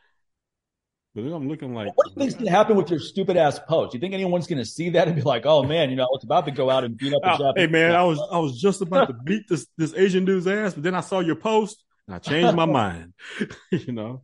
But 1.13 1.25
then 1.25 1.33
I'm 1.33 1.47
looking 1.47 1.75
like, 1.75 1.95
what 1.95 2.07
do 2.07 2.13
you 2.13 2.19
think's 2.19 2.43
to 2.43 2.49
happen 2.49 2.77
with 2.77 2.89
your 2.89 2.99
stupid 2.99 3.35
ass 3.35 3.59
post? 3.59 3.93
You 3.93 3.99
think 3.99 4.13
anyone's 4.13 4.47
going 4.47 4.59
to 4.59 4.65
see 4.65 4.89
that 4.91 5.07
and 5.07 5.15
be 5.15 5.21
like, 5.21 5.45
"Oh 5.45 5.61
man, 5.61 5.89
you 5.89 5.95
know, 5.95 6.03
I 6.03 6.11
was 6.11 6.23
about 6.23 6.45
to 6.45 6.51
go 6.51 6.69
out 6.69 6.83
and 6.83 6.97
beat 6.97 7.13
up 7.13 7.21
a 7.23 7.43
uh, 7.43 7.53
Hey 7.55 7.67
man, 7.67 7.93
I 7.93 8.03
was 8.03 8.19
I 8.31 8.39
was 8.39 8.59
just 8.59 8.81
about 8.81 9.07
to 9.07 9.13
beat 9.13 9.47
this 9.47 9.67
this 9.77 9.93
Asian 9.93 10.25
dude's 10.25 10.47
ass, 10.47 10.73
but 10.73 10.83
then 10.83 10.95
I 10.95 11.01
saw 11.01 11.19
your 11.19 11.35
post 11.35 11.83
and 12.07 12.15
I 12.15 12.19
changed 12.19 12.55
my 12.55 12.65
mind. 12.65 13.13
you 13.71 13.93
know, 13.93 14.23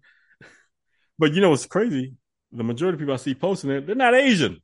but 1.19 1.34
you 1.34 1.41
know 1.41 1.51
what's 1.51 1.65
crazy? 1.65 2.13
The 2.51 2.63
majority 2.63 2.96
of 2.96 3.00
people 3.00 3.13
I 3.13 3.17
see 3.17 3.36
posting 3.36 3.72
it, 3.72 3.86
they're 3.86 3.96
not 3.96 4.15
Asian. 4.15 4.62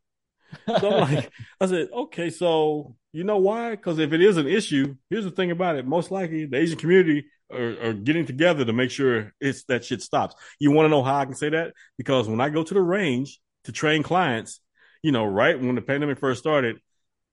So 0.68 0.92
I'm 0.92 1.14
like, 1.14 1.32
I 1.62 1.66
said, 1.66 1.90
okay, 1.94 2.30
so 2.30 2.96
you 3.12 3.24
know 3.24 3.38
why? 3.38 3.72
Because 3.72 4.00
if 4.00 4.14
it 4.14 4.22
is 4.22 4.38
an 4.38 4.48
issue, 4.48 4.96
here's 5.10 5.26
the 5.26 5.32
thing 5.32 5.52
about 5.52 5.76
it: 5.76 5.86
most 5.86 6.12
likely 6.12 6.46
the 6.46 6.58
Asian 6.58 6.78
community 6.78 7.26
are, 7.52 7.78
are, 7.82 7.94
getting 7.94 8.26
together 8.26 8.66
to 8.66 8.74
make 8.74 8.90
sure 8.90 9.34
it's 9.40 9.64
that 9.66 9.86
shit 9.86 10.02
stops. 10.02 10.36
You 10.60 10.72
want 10.72 10.86
to 10.86 10.90
know 10.90 11.04
how 11.04 11.18
I 11.18 11.26
can 11.26 11.36
say 11.36 11.50
that? 11.50 11.74
Because 11.98 12.28
when 12.28 12.42
I 12.42 12.50
go 12.50 12.64
to 12.64 12.74
the 12.74 12.82
range 12.82 13.40
to 13.66 13.72
train 13.72 14.04
clients, 14.04 14.60
you 15.02 15.12
know, 15.12 15.26
right 15.26 15.60
when 15.60 15.76
the 15.76 15.82
pandemic 15.82 16.20
first 16.20 16.40
started, 16.40 16.78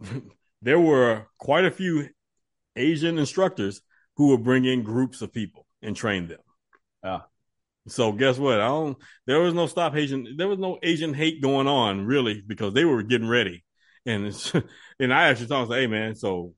there 0.62 0.80
were 0.80 1.26
quite 1.38 1.64
a 1.64 1.70
few 1.70 2.08
Asian 2.76 3.18
instructors 3.18 3.80
who 4.16 4.28
were 4.28 4.38
bringing 4.38 4.82
groups 4.82 5.22
of 5.22 5.32
people 5.32 5.66
and 5.82 5.96
train 5.96 6.28
them. 6.28 6.38
Yeah. 7.02 7.20
So 7.88 8.12
guess 8.12 8.38
what? 8.38 8.60
I 8.60 8.68
don't. 8.68 8.96
There 9.26 9.40
was 9.40 9.54
no 9.54 9.66
stop 9.66 9.96
Asian. 9.96 10.36
There 10.36 10.48
was 10.48 10.58
no 10.58 10.78
Asian 10.82 11.14
hate 11.14 11.40
going 11.40 11.66
on 11.66 12.04
really 12.04 12.42
because 12.46 12.74
they 12.74 12.84
were 12.84 13.02
getting 13.02 13.28
ready, 13.28 13.64
and 14.04 14.26
and 15.00 15.12
I 15.12 15.28
actually 15.28 15.54
him, 15.54 15.68
"Hey 15.68 15.86
man," 15.86 16.14
so 16.14 16.54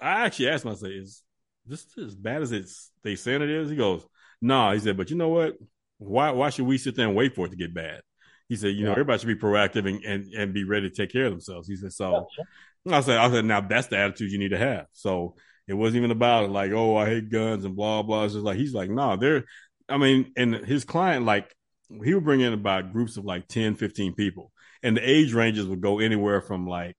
I 0.00 0.26
actually 0.26 0.48
asked 0.48 0.64
him, 0.64 0.72
I 0.72 0.74
said, 0.74 0.92
"Is 0.92 1.22
this 1.66 1.86
as 1.96 2.14
bad 2.14 2.42
as 2.42 2.52
it's 2.52 2.90
they 3.02 3.16
saying 3.16 3.42
it 3.42 3.50
is?" 3.50 3.70
He 3.70 3.76
goes, 3.76 4.06
"No." 4.42 4.66
Nah. 4.66 4.72
He 4.74 4.80
said, 4.80 4.96
"But 4.96 5.10
you 5.10 5.16
know 5.16 5.30
what? 5.30 5.54
Why 5.98 6.30
why 6.30 6.50
should 6.50 6.66
we 6.66 6.78
sit 6.78 6.96
there 6.96 7.06
and 7.06 7.16
wait 7.16 7.34
for 7.34 7.46
it 7.46 7.50
to 7.50 7.56
get 7.56 7.74
bad?" 7.74 8.02
He 8.48 8.56
said, 8.56 8.68
"You 8.68 8.80
yeah. 8.80 8.84
know, 8.86 8.92
everybody 8.92 9.18
should 9.18 9.26
be 9.26 9.46
proactive 9.46 9.88
and, 9.88 10.04
and 10.04 10.32
and 10.34 10.54
be 10.54 10.64
ready 10.64 10.90
to 10.90 10.94
take 10.94 11.10
care 11.10 11.26
of 11.26 11.32
themselves." 11.32 11.66
He 11.66 11.76
said, 11.76 11.92
"So." 11.92 12.26
I 12.86 13.00
said, 13.00 13.18
I 13.18 13.30
said, 13.30 13.44
now 13.44 13.60
that's 13.60 13.88
the 13.88 13.98
attitude 13.98 14.32
you 14.32 14.38
need 14.38 14.50
to 14.50 14.58
have. 14.58 14.86
So 14.92 15.34
it 15.68 15.74
wasn't 15.74 15.98
even 15.98 16.10
about 16.10 16.50
like, 16.50 16.72
oh, 16.72 16.96
I 16.96 17.06
hate 17.06 17.30
guns 17.30 17.64
and 17.64 17.76
blah 17.76 18.02
blah. 18.02 18.24
It's 18.24 18.34
just 18.34 18.44
like 18.44 18.56
he's 18.56 18.74
like, 18.74 18.90
no, 18.90 18.94
nah, 18.94 19.16
they're. 19.16 19.44
I 19.88 19.96
mean, 19.98 20.32
and 20.36 20.54
his 20.54 20.84
client 20.84 21.24
like 21.24 21.54
he 22.04 22.14
would 22.14 22.24
bring 22.24 22.40
in 22.40 22.52
about 22.52 22.92
groups 22.92 23.16
of 23.16 23.24
like 23.24 23.48
10, 23.48 23.76
15 23.76 24.14
people, 24.14 24.52
and 24.82 24.96
the 24.96 25.08
age 25.08 25.32
ranges 25.32 25.66
would 25.66 25.80
go 25.80 25.98
anywhere 25.98 26.40
from 26.40 26.66
like, 26.66 26.96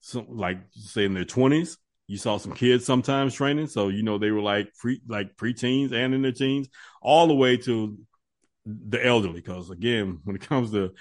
some 0.00 0.26
like 0.28 0.58
say 0.70 1.04
in 1.04 1.14
their 1.14 1.24
twenties. 1.24 1.78
You 2.06 2.18
saw 2.18 2.36
some 2.36 2.52
kids 2.52 2.84
sometimes 2.84 3.34
training, 3.34 3.66
so 3.66 3.88
you 3.88 4.02
know 4.02 4.18
they 4.18 4.30
were 4.30 4.42
like 4.42 4.72
pre 4.78 5.00
like 5.08 5.36
preteens 5.36 5.92
and 5.92 6.14
in 6.14 6.22
their 6.22 6.32
teens, 6.32 6.68
all 7.02 7.26
the 7.26 7.34
way 7.34 7.56
to 7.58 7.98
the 8.64 9.04
elderly. 9.04 9.40
Because 9.40 9.70
again, 9.70 10.20
when 10.24 10.36
it 10.36 10.42
comes 10.42 10.70
to 10.72 10.92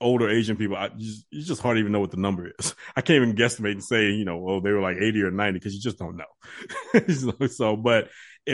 older 0.00 0.28
Asian 0.28 0.56
people, 0.56 0.76
I 0.76 0.88
just, 0.88 1.26
it's 1.30 1.46
just 1.46 1.62
hard 1.62 1.76
to 1.76 1.80
even 1.80 1.92
know 1.92 2.00
what 2.00 2.10
the 2.10 2.16
number 2.16 2.50
is. 2.58 2.74
I 2.96 3.00
can't 3.00 3.16
even 3.16 3.34
guesstimate 3.34 3.72
and 3.72 3.84
say, 3.84 4.10
you 4.10 4.24
know, 4.24 4.44
oh, 4.48 4.60
they 4.60 4.70
were 4.70 4.80
like 4.80 4.96
80 4.96 5.22
or 5.22 5.30
90 5.30 5.58
because 5.58 5.74
you 5.74 5.80
just 5.80 5.98
don't 5.98 6.16
know. 6.16 7.46
so, 7.48 7.76
but, 7.76 8.08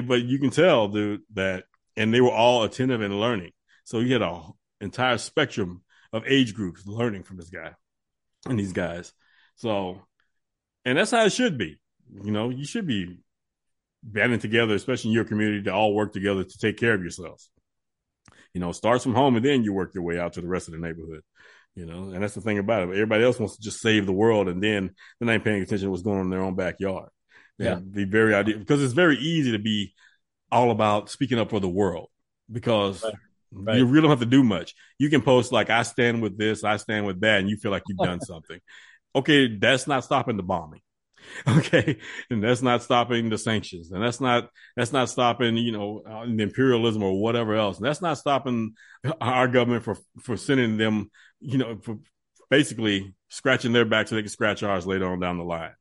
but 0.04 0.22
you 0.22 0.38
can 0.38 0.50
tell, 0.50 0.88
dude, 0.88 1.22
that, 1.34 1.64
and 1.96 2.12
they 2.12 2.20
were 2.20 2.32
all 2.32 2.62
attentive 2.62 3.00
and 3.00 3.20
learning. 3.20 3.52
So 3.84 4.00
you 4.00 4.12
had 4.12 4.22
a 4.22 4.42
entire 4.80 5.18
spectrum 5.18 5.82
of 6.12 6.24
age 6.26 6.54
groups 6.54 6.86
learning 6.86 7.22
from 7.22 7.36
this 7.36 7.50
guy 7.50 7.72
and 8.46 8.58
these 8.58 8.72
guys. 8.72 9.12
So, 9.56 10.02
and 10.84 10.98
that's 10.98 11.10
how 11.10 11.24
it 11.24 11.32
should 11.32 11.58
be. 11.58 11.78
You 12.22 12.32
know, 12.32 12.50
you 12.50 12.64
should 12.64 12.86
be 12.86 13.18
banding 14.02 14.40
together, 14.40 14.74
especially 14.74 15.10
in 15.10 15.14
your 15.14 15.24
community, 15.24 15.62
to 15.64 15.72
all 15.72 15.94
work 15.94 16.12
together 16.12 16.44
to 16.44 16.58
take 16.58 16.76
care 16.76 16.94
of 16.94 17.00
yourselves. 17.00 17.50
You 18.54 18.60
know, 18.60 18.72
starts 18.72 19.04
from 19.04 19.14
home 19.14 19.36
and 19.36 19.44
then 19.44 19.64
you 19.64 19.72
work 19.72 19.94
your 19.94 20.04
way 20.04 20.18
out 20.18 20.34
to 20.34 20.40
the 20.40 20.48
rest 20.48 20.68
of 20.68 20.72
the 20.72 20.80
neighborhood. 20.80 21.22
You 21.74 21.86
know, 21.86 22.10
and 22.10 22.22
that's 22.22 22.34
the 22.34 22.42
thing 22.42 22.58
about 22.58 22.82
it. 22.82 22.90
Everybody 22.90 23.24
else 23.24 23.38
wants 23.38 23.56
to 23.56 23.62
just 23.62 23.80
save 23.80 24.04
the 24.04 24.12
world, 24.12 24.48
and 24.48 24.62
then 24.62 24.90
they're 25.18 25.32
not 25.32 25.42
paying 25.42 25.62
attention 25.62 25.86
to 25.86 25.90
what's 25.90 26.02
going 26.02 26.18
on 26.18 26.26
in 26.26 26.30
their 26.30 26.42
own 26.42 26.54
backyard. 26.54 27.08
Yeah, 27.58 27.76
be 27.76 28.04
very 28.04 28.34
ideal 28.34 28.58
because 28.58 28.82
it's 28.82 28.92
very 28.92 29.16
easy 29.16 29.52
to 29.52 29.58
be 29.58 29.94
all 30.50 30.70
about 30.70 31.08
speaking 31.08 31.38
up 31.38 31.50
for 31.50 31.60
the 31.60 31.68
world 31.68 32.08
because 32.50 33.02
right. 33.02 33.14
Right. 33.52 33.78
you 33.78 33.86
really 33.86 34.02
don't 34.02 34.10
have 34.10 34.20
to 34.20 34.26
do 34.26 34.42
much. 34.42 34.74
You 34.98 35.08
can 35.08 35.22
post 35.22 35.52
like 35.52 35.70
I 35.70 35.82
stand 35.82 36.22
with 36.22 36.36
this, 36.36 36.64
I 36.64 36.76
stand 36.76 37.06
with 37.06 37.20
that, 37.20 37.40
and 37.40 37.48
you 37.48 37.56
feel 37.56 37.70
like 37.70 37.84
you've 37.86 37.98
done 37.98 38.20
something. 38.20 38.60
Okay, 39.14 39.56
that's 39.56 39.86
not 39.86 40.04
stopping 40.04 40.36
the 40.36 40.42
bombing. 40.42 40.80
Okay. 41.48 41.98
And 42.30 42.42
that's 42.42 42.62
not 42.62 42.82
stopping 42.82 43.28
the 43.28 43.38
sanctions. 43.38 43.90
And 43.90 44.02
that's 44.02 44.20
not, 44.20 44.48
that's 44.76 44.92
not 44.92 45.08
stopping, 45.08 45.56
you 45.56 45.72
know, 45.72 46.02
uh, 46.08 46.24
the 46.24 46.42
imperialism 46.42 47.02
or 47.02 47.20
whatever 47.20 47.54
else. 47.54 47.78
And 47.78 47.86
that's 47.86 48.02
not 48.02 48.18
stopping 48.18 48.74
our 49.20 49.48
government 49.48 49.84
for, 49.84 49.96
for 50.20 50.36
sending 50.36 50.76
them, 50.76 51.10
you 51.40 51.58
know, 51.58 51.78
for 51.82 51.98
basically 52.50 53.14
scratching 53.28 53.72
their 53.72 53.84
back 53.84 54.08
so 54.08 54.14
they 54.14 54.22
can 54.22 54.28
scratch 54.28 54.62
ours 54.62 54.86
later 54.86 55.06
on 55.06 55.20
down 55.20 55.38
the 55.38 55.44
line. 55.44 55.72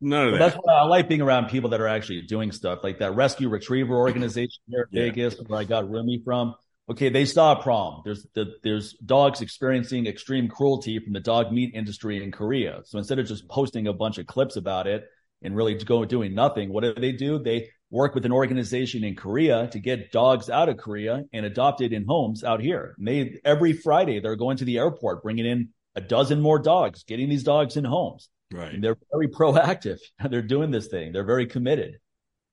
None 0.00 0.28
of 0.28 0.32
that. 0.32 0.38
That's 0.38 0.56
why 0.56 0.74
I 0.74 0.84
like 0.84 1.08
being 1.08 1.20
around 1.20 1.48
people 1.48 1.70
that 1.70 1.80
are 1.80 1.88
actually 1.88 2.22
doing 2.22 2.52
stuff 2.52 2.80
like 2.82 2.98
that 3.00 3.14
rescue 3.14 3.48
retriever 3.48 3.94
organization 3.96 4.62
here 4.68 4.88
in 4.92 4.98
yeah. 4.98 5.04
Vegas, 5.10 5.36
where 5.46 5.60
I 5.60 5.64
got 5.64 5.90
Rumi 5.90 6.22
from 6.24 6.54
okay, 6.90 7.08
they 7.08 7.24
saw 7.24 7.52
a 7.52 7.62
problem. 7.62 8.02
There's 8.04 8.26
the, 8.34 8.54
there's 8.62 8.94
dogs 8.94 9.40
experiencing 9.40 10.06
extreme 10.06 10.48
cruelty 10.48 10.98
from 10.98 11.12
the 11.12 11.20
dog 11.20 11.52
meat 11.52 11.72
industry 11.74 12.22
in 12.22 12.32
Korea. 12.32 12.80
So 12.84 12.98
instead 12.98 13.18
of 13.18 13.26
just 13.26 13.48
posting 13.48 13.86
a 13.86 13.92
bunch 13.92 14.18
of 14.18 14.26
clips 14.26 14.56
about 14.56 14.86
it 14.86 15.04
and 15.42 15.56
really 15.56 15.74
go 15.74 16.04
doing 16.04 16.34
nothing, 16.34 16.72
what 16.72 16.82
do 16.82 16.94
they 16.94 17.12
do? 17.12 17.38
They 17.38 17.68
work 17.90 18.14
with 18.14 18.24
an 18.24 18.32
organization 18.32 19.04
in 19.04 19.16
Korea 19.16 19.68
to 19.68 19.78
get 19.78 20.12
dogs 20.12 20.50
out 20.50 20.68
of 20.68 20.76
Korea 20.76 21.24
and 21.32 21.46
adopted 21.46 21.92
in 21.92 22.04
homes 22.06 22.44
out 22.44 22.60
here. 22.60 22.94
And 22.98 23.06
they 23.06 23.40
every 23.44 23.72
Friday 23.72 24.20
they're 24.20 24.36
going 24.36 24.56
to 24.58 24.64
the 24.64 24.78
airport, 24.78 25.22
bringing 25.22 25.46
in 25.46 25.68
a 25.94 26.00
dozen 26.00 26.40
more 26.40 26.58
dogs, 26.58 27.04
getting 27.04 27.28
these 27.28 27.44
dogs 27.44 27.76
in 27.76 27.84
homes. 27.84 28.28
Right. 28.52 28.74
And 28.74 28.82
they're 28.82 28.96
very 29.12 29.28
proactive. 29.28 29.98
They're 30.28 30.42
doing 30.42 30.72
this 30.72 30.88
thing. 30.88 31.12
They're 31.12 31.22
very 31.22 31.46
committed. 31.46 31.98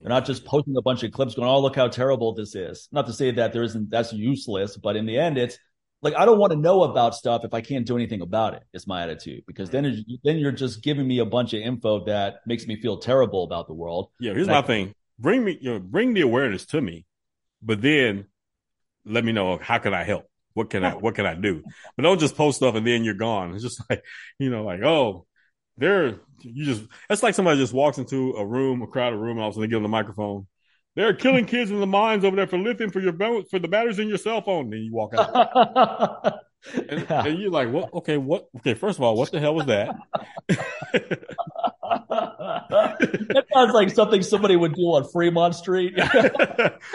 They're 0.01 0.09
not 0.09 0.25
just 0.25 0.45
posting 0.45 0.77
a 0.77 0.81
bunch 0.81 1.03
of 1.03 1.11
clips 1.11 1.35
going, 1.35 1.47
"Oh, 1.47 1.59
look 1.59 1.75
how 1.75 1.87
terrible 1.87 2.33
this 2.33 2.55
is." 2.55 2.87
Not 2.91 3.07
to 3.07 3.13
say 3.13 3.31
that 3.31 3.53
there 3.53 3.63
isn't 3.63 3.89
that's 3.89 4.13
useless, 4.13 4.77
but 4.77 4.95
in 4.95 5.05
the 5.05 5.17
end, 5.17 5.37
it's 5.37 5.57
like 6.01 6.15
I 6.15 6.25
don't 6.25 6.37
want 6.39 6.51
to 6.53 6.59
know 6.59 6.83
about 6.83 7.15
stuff 7.15 7.43
if 7.43 7.53
I 7.53 7.61
can't 7.61 7.85
do 7.85 7.95
anything 7.95 8.21
about 8.21 8.53
it. 8.53 8.63
It's 8.73 8.87
my 8.87 9.03
attitude 9.03 9.43
because 9.47 9.69
then 9.69 9.85
mm. 9.85 10.03
then 10.23 10.37
you're 10.37 10.51
just 10.51 10.83
giving 10.83 11.07
me 11.07 11.19
a 11.19 11.25
bunch 11.25 11.53
of 11.53 11.61
info 11.61 12.05
that 12.05 12.41
makes 12.45 12.67
me 12.67 12.79
feel 12.79 12.97
terrible 12.97 13.43
about 13.43 13.67
the 13.67 13.73
world. 13.73 14.11
Yeah, 14.19 14.33
here's 14.33 14.47
and 14.47 14.53
my 14.53 14.59
I, 14.59 14.63
thing: 14.63 14.93
bring 15.17 15.43
me, 15.43 15.57
you 15.59 15.73
know, 15.73 15.79
bring 15.79 16.13
the 16.13 16.21
awareness 16.21 16.65
to 16.67 16.81
me, 16.81 17.05
but 17.61 17.81
then 17.81 18.25
let 19.05 19.23
me 19.23 19.31
know 19.31 19.57
how 19.57 19.79
can 19.79 19.93
I 19.93 20.03
help. 20.03 20.29
What 20.53 20.69
can 20.69 20.83
I 20.83 20.91
what 20.95 21.15
can 21.15 21.25
I 21.25 21.33
do? 21.33 21.63
But 21.95 22.03
don't 22.03 22.19
just 22.19 22.35
post 22.35 22.57
stuff 22.57 22.75
and 22.75 22.85
then 22.85 23.03
you're 23.03 23.13
gone. 23.13 23.53
It's 23.53 23.63
just 23.63 23.81
like 23.89 24.03
you 24.39 24.49
know, 24.49 24.63
like 24.63 24.83
oh, 24.83 25.26
they're 25.77 26.19
you 26.41 26.65
just 26.65 26.83
that's 27.09 27.23
like 27.23 27.35
somebody 27.35 27.59
just 27.59 27.73
walks 27.73 27.97
into 27.97 28.33
a 28.33 28.45
room, 28.45 28.81
a 28.81 28.87
crowded 28.87 29.17
room, 29.17 29.31
and 29.31 29.41
all 29.41 29.47
of 29.47 29.53
a 29.53 29.55
sudden 29.55 29.69
they 29.69 29.71
get 29.71 29.77
on 29.77 29.83
the 29.83 29.89
microphone. 29.89 30.47
They're 30.95 31.13
killing 31.13 31.45
kids 31.47 31.71
in 31.71 31.79
the 31.79 31.87
mines 31.87 32.25
over 32.25 32.35
there 32.35 32.47
for 32.47 32.57
lithium 32.57 32.89
for 32.91 32.99
your 32.99 33.13
for 33.49 33.59
the 33.59 33.67
batteries 33.67 33.99
in 33.99 34.07
your 34.07 34.17
cell 34.17 34.41
phone. 34.41 34.73
And 34.73 34.83
you 34.83 34.93
walk 34.93 35.13
out. 35.13 36.39
and, 36.89 37.05
yeah. 37.09 37.25
and, 37.25 37.39
you're 37.39 37.51
like, 37.51 37.71
what? 37.71 37.93
Okay, 37.93 38.17
what? 38.17 38.47
Okay, 38.57 38.73
first 38.73 38.97
of 38.97 39.03
all, 39.03 39.15
what 39.15 39.31
the 39.31 39.39
hell 39.39 39.55
was 39.55 39.65
that? 39.67 39.95
that 42.09 43.45
sounds 43.53 43.73
like 43.73 43.89
something 43.89 44.21
somebody 44.21 44.55
would 44.55 44.73
do 44.73 44.83
on 44.83 45.07
Fremont 45.09 45.55
Street. 45.55 45.93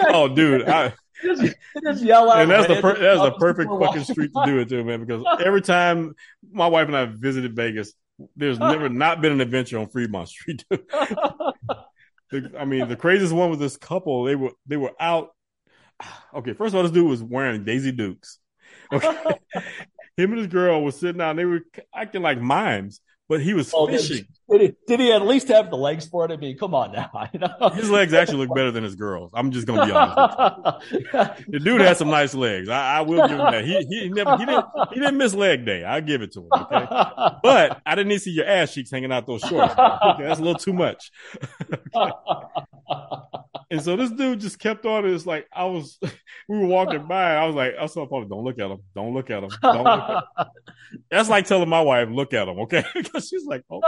oh, 0.09 0.29
dude, 0.29 0.69
I, 0.69 0.93
just, 1.23 1.55
just 1.85 2.03
yell 2.03 2.31
out. 2.31 2.43
And 2.43 2.51
that's 2.51 2.69
the 2.69 2.81
per- 2.81 2.99
that's 2.99 3.21
a 3.21 3.33
perfect 3.39 3.71
fucking 3.71 4.05
street 4.05 4.33
to 4.35 4.43
do 4.45 4.59
it 4.59 4.69
to, 4.71 4.83
man. 4.85 5.05
Because 5.05 5.25
every 5.45 5.63
time 5.63 6.15
my 6.51 6.67
wife 6.67 6.89
and 6.89 6.97
I 6.97 7.05
visited 7.07 7.55
Vegas, 7.55 7.95
there's 8.37 8.59
never 8.59 8.89
not 8.89 9.21
been 9.21 9.33
an 9.33 9.41
adventure 9.41 9.79
on 9.79 9.89
Fremont 9.89 10.29
Street. 10.29 10.65
the, 10.71 12.53
I 12.59 12.65
mean, 12.65 12.89
the 12.89 12.97
craziest 12.97 13.33
one 13.33 13.51
was 13.51 13.59
this 13.59 13.77
couple. 13.77 14.25
They 14.25 14.37
were 14.37 14.53
they 14.67 14.77
were 14.77 14.93
out 15.01 15.31
okay, 16.35 16.53
first 16.53 16.75
of 16.75 16.77
all, 16.77 16.83
this 16.83 16.93
dude 16.93 17.09
was 17.09 17.23
wearing 17.23 17.65
Daisy 17.65 17.93
Dukes. 17.93 18.39
Okay. 18.93 19.17
Him 20.17 20.33
and 20.33 20.39
his 20.39 20.47
girl 20.49 20.83
was 20.83 20.97
sitting 20.97 21.19
down. 21.19 21.37
They 21.37 21.47
were 21.47 21.61
acting 21.95 22.21
like 22.21 22.39
mimes, 22.39 23.01
but 23.29 23.41
he 23.41 23.55
was 23.55 23.73
oh, 23.75 23.87
fishing. 23.87 24.27
Did 24.53 24.61
he, 24.61 24.75
did 24.87 25.01
he, 25.01 25.13
at 25.13 25.23
least 25.23 25.49
have 25.49 25.71
the 25.71 25.79
legs 25.79 26.07
for 26.07 26.27
it? 26.27 26.31
I 26.31 26.37
mean, 26.37 26.59
come 26.59 26.75
on 26.75 26.93
now. 26.93 27.11
You 27.33 27.39
know? 27.39 27.71
His 27.71 27.89
legs 27.89 28.13
actually 28.13 28.39
look 28.39 28.55
better 28.55 28.71
than 28.71 28.85
his 28.85 28.95
girls. 28.95 29.31
I'm 29.33 29.51
just 29.51 29.67
gonna 29.67 29.87
be 29.87 29.93
honest. 29.93 30.91
the 31.49 31.59
dude 31.59 31.81
has 31.81 31.97
some 31.97 32.11
nice 32.11 32.35
legs. 32.35 32.69
I, 32.69 32.99
I, 32.99 33.01
will 33.01 33.27
give 33.27 33.39
him 33.39 33.51
that. 33.51 33.65
He 33.65 33.87
he 33.89 34.09
never 34.11 34.37
he 34.37 34.45
didn't 34.45 34.65
he 34.93 35.01
didn't 35.01 35.17
miss 35.17 35.35
leg 35.35 35.65
day. 35.65 35.85
I 35.85 36.01
give 36.01 36.21
it 36.21 36.33
to 36.33 36.41
him. 36.41 36.49
Okay, 36.53 36.87
but 37.43 37.81
I 37.87 37.95
didn't 37.95 38.09
need 38.09 38.17
to 38.17 38.21
see 38.21 38.33
your 38.33 38.47
ass 38.47 38.75
cheeks 38.75 38.91
hanging 38.91 39.13
out 39.13 39.27
those 39.27 39.41
shorts. 39.41 39.73
Okay, 39.73 40.25
that's 40.25 40.41
a 40.41 40.43
little 40.43 40.59
too 40.59 40.75
much. 40.75 41.11
okay. 41.95 42.13
And 43.73 43.81
so 43.81 43.97
this 43.97 44.11
dude 44.11 44.39
just 44.39 44.59
kept 44.59 44.85
on. 44.85 45.07
It's 45.07 45.25
like 45.25 45.47
I 45.51 45.65
was, 45.65 45.99
we 46.47 46.59
were 46.59 46.67
walking 46.67 47.07
by. 47.07 47.37
I 47.37 47.47
was 47.47 47.57
like, 47.57 47.73
I 47.81 47.87
saw 47.87 48.07
Paul, 48.07 48.27
don't 48.27 48.45
look 48.45 48.59
at 48.59 48.71
him. 48.71 48.81
Don't 48.95 49.15
look 49.15 49.31
at 49.31 49.43
him. 49.43 49.51
Don't 49.63 49.85
look 49.85 49.87
at 49.87 50.11
him. 50.11 50.47
That's 51.11 51.31
like 51.31 51.47
telling 51.47 51.71
my 51.71 51.81
wife, 51.81 52.09
look 52.11 52.35
at 52.35 52.49
him, 52.49 52.59
okay? 52.61 52.85
because 52.95 53.29
she's 53.29 53.47
like, 53.47 53.65
oh, 53.71 53.81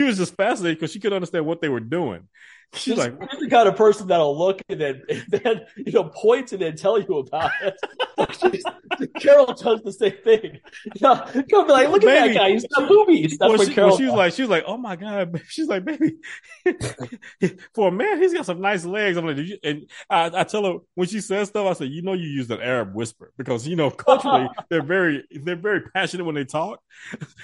she 0.00 0.06
was 0.06 0.16
just 0.16 0.34
fascinated 0.34 0.78
because 0.78 0.92
she 0.92 0.98
could 0.98 1.12
understand 1.12 1.44
what 1.44 1.60
they 1.60 1.68
were 1.68 1.78
doing. 1.78 2.26
She's 2.72 2.96
like 2.96 3.18
the 3.18 3.48
kind 3.50 3.68
of 3.68 3.76
person 3.76 4.06
that'll 4.06 4.38
look 4.38 4.62
and 4.68 4.80
then, 4.80 5.02
and 5.08 5.24
then 5.28 5.66
you 5.76 5.92
know 5.92 6.04
point 6.04 6.52
and 6.52 6.62
then 6.62 6.76
tell 6.76 7.00
you 7.00 7.18
about 7.18 7.50
it. 7.62 7.76
Carol 9.20 9.46
does 9.46 9.82
the 9.82 9.92
same 9.92 10.16
thing. 10.22 10.58
Yeah, 10.94 11.30
Carol 11.48 11.64
be 11.64 11.72
like, 11.72 11.88
look 11.88 12.04
at 12.04 12.26
that 12.26 12.34
guy, 12.34 12.50
he's 12.50 12.66
got 12.66 12.88
boobies. 12.88 13.38
That's 13.38 13.48
well, 13.48 13.58
what 13.58 13.68
she, 13.68 13.74
Carol. 13.74 13.90
Well, 13.90 13.98
she 13.98 14.04
was 14.04 14.14
like, 14.14 14.32
she 14.34 14.42
was 14.42 14.50
like, 14.50 14.64
oh 14.66 14.76
my 14.76 14.96
god. 14.96 15.40
She's 15.48 15.66
like, 15.66 15.84
baby, 15.84 16.16
for 17.74 17.88
a 17.88 17.92
man, 17.92 18.20
he's 18.20 18.34
got 18.34 18.46
some 18.46 18.60
nice 18.60 18.84
legs. 18.84 19.16
I'm 19.16 19.26
like, 19.26 19.36
you? 19.38 19.58
and 19.62 19.90
I, 20.08 20.30
I, 20.32 20.44
tell 20.44 20.64
her 20.64 20.78
when 20.94 21.08
she 21.08 21.20
says 21.20 21.48
stuff, 21.48 21.66
I 21.66 21.72
say, 21.72 21.86
you 21.86 22.02
know, 22.02 22.12
you 22.12 22.28
use 22.28 22.50
an 22.50 22.60
Arab 22.60 22.94
whisper 22.94 23.32
because 23.36 23.66
you 23.66 23.76
know 23.76 23.90
culturally 23.90 24.48
they're 24.68 24.82
very 24.82 25.24
they're 25.42 25.56
very 25.56 25.82
passionate 25.82 26.24
when 26.24 26.34
they 26.34 26.44
talk. 26.44 26.80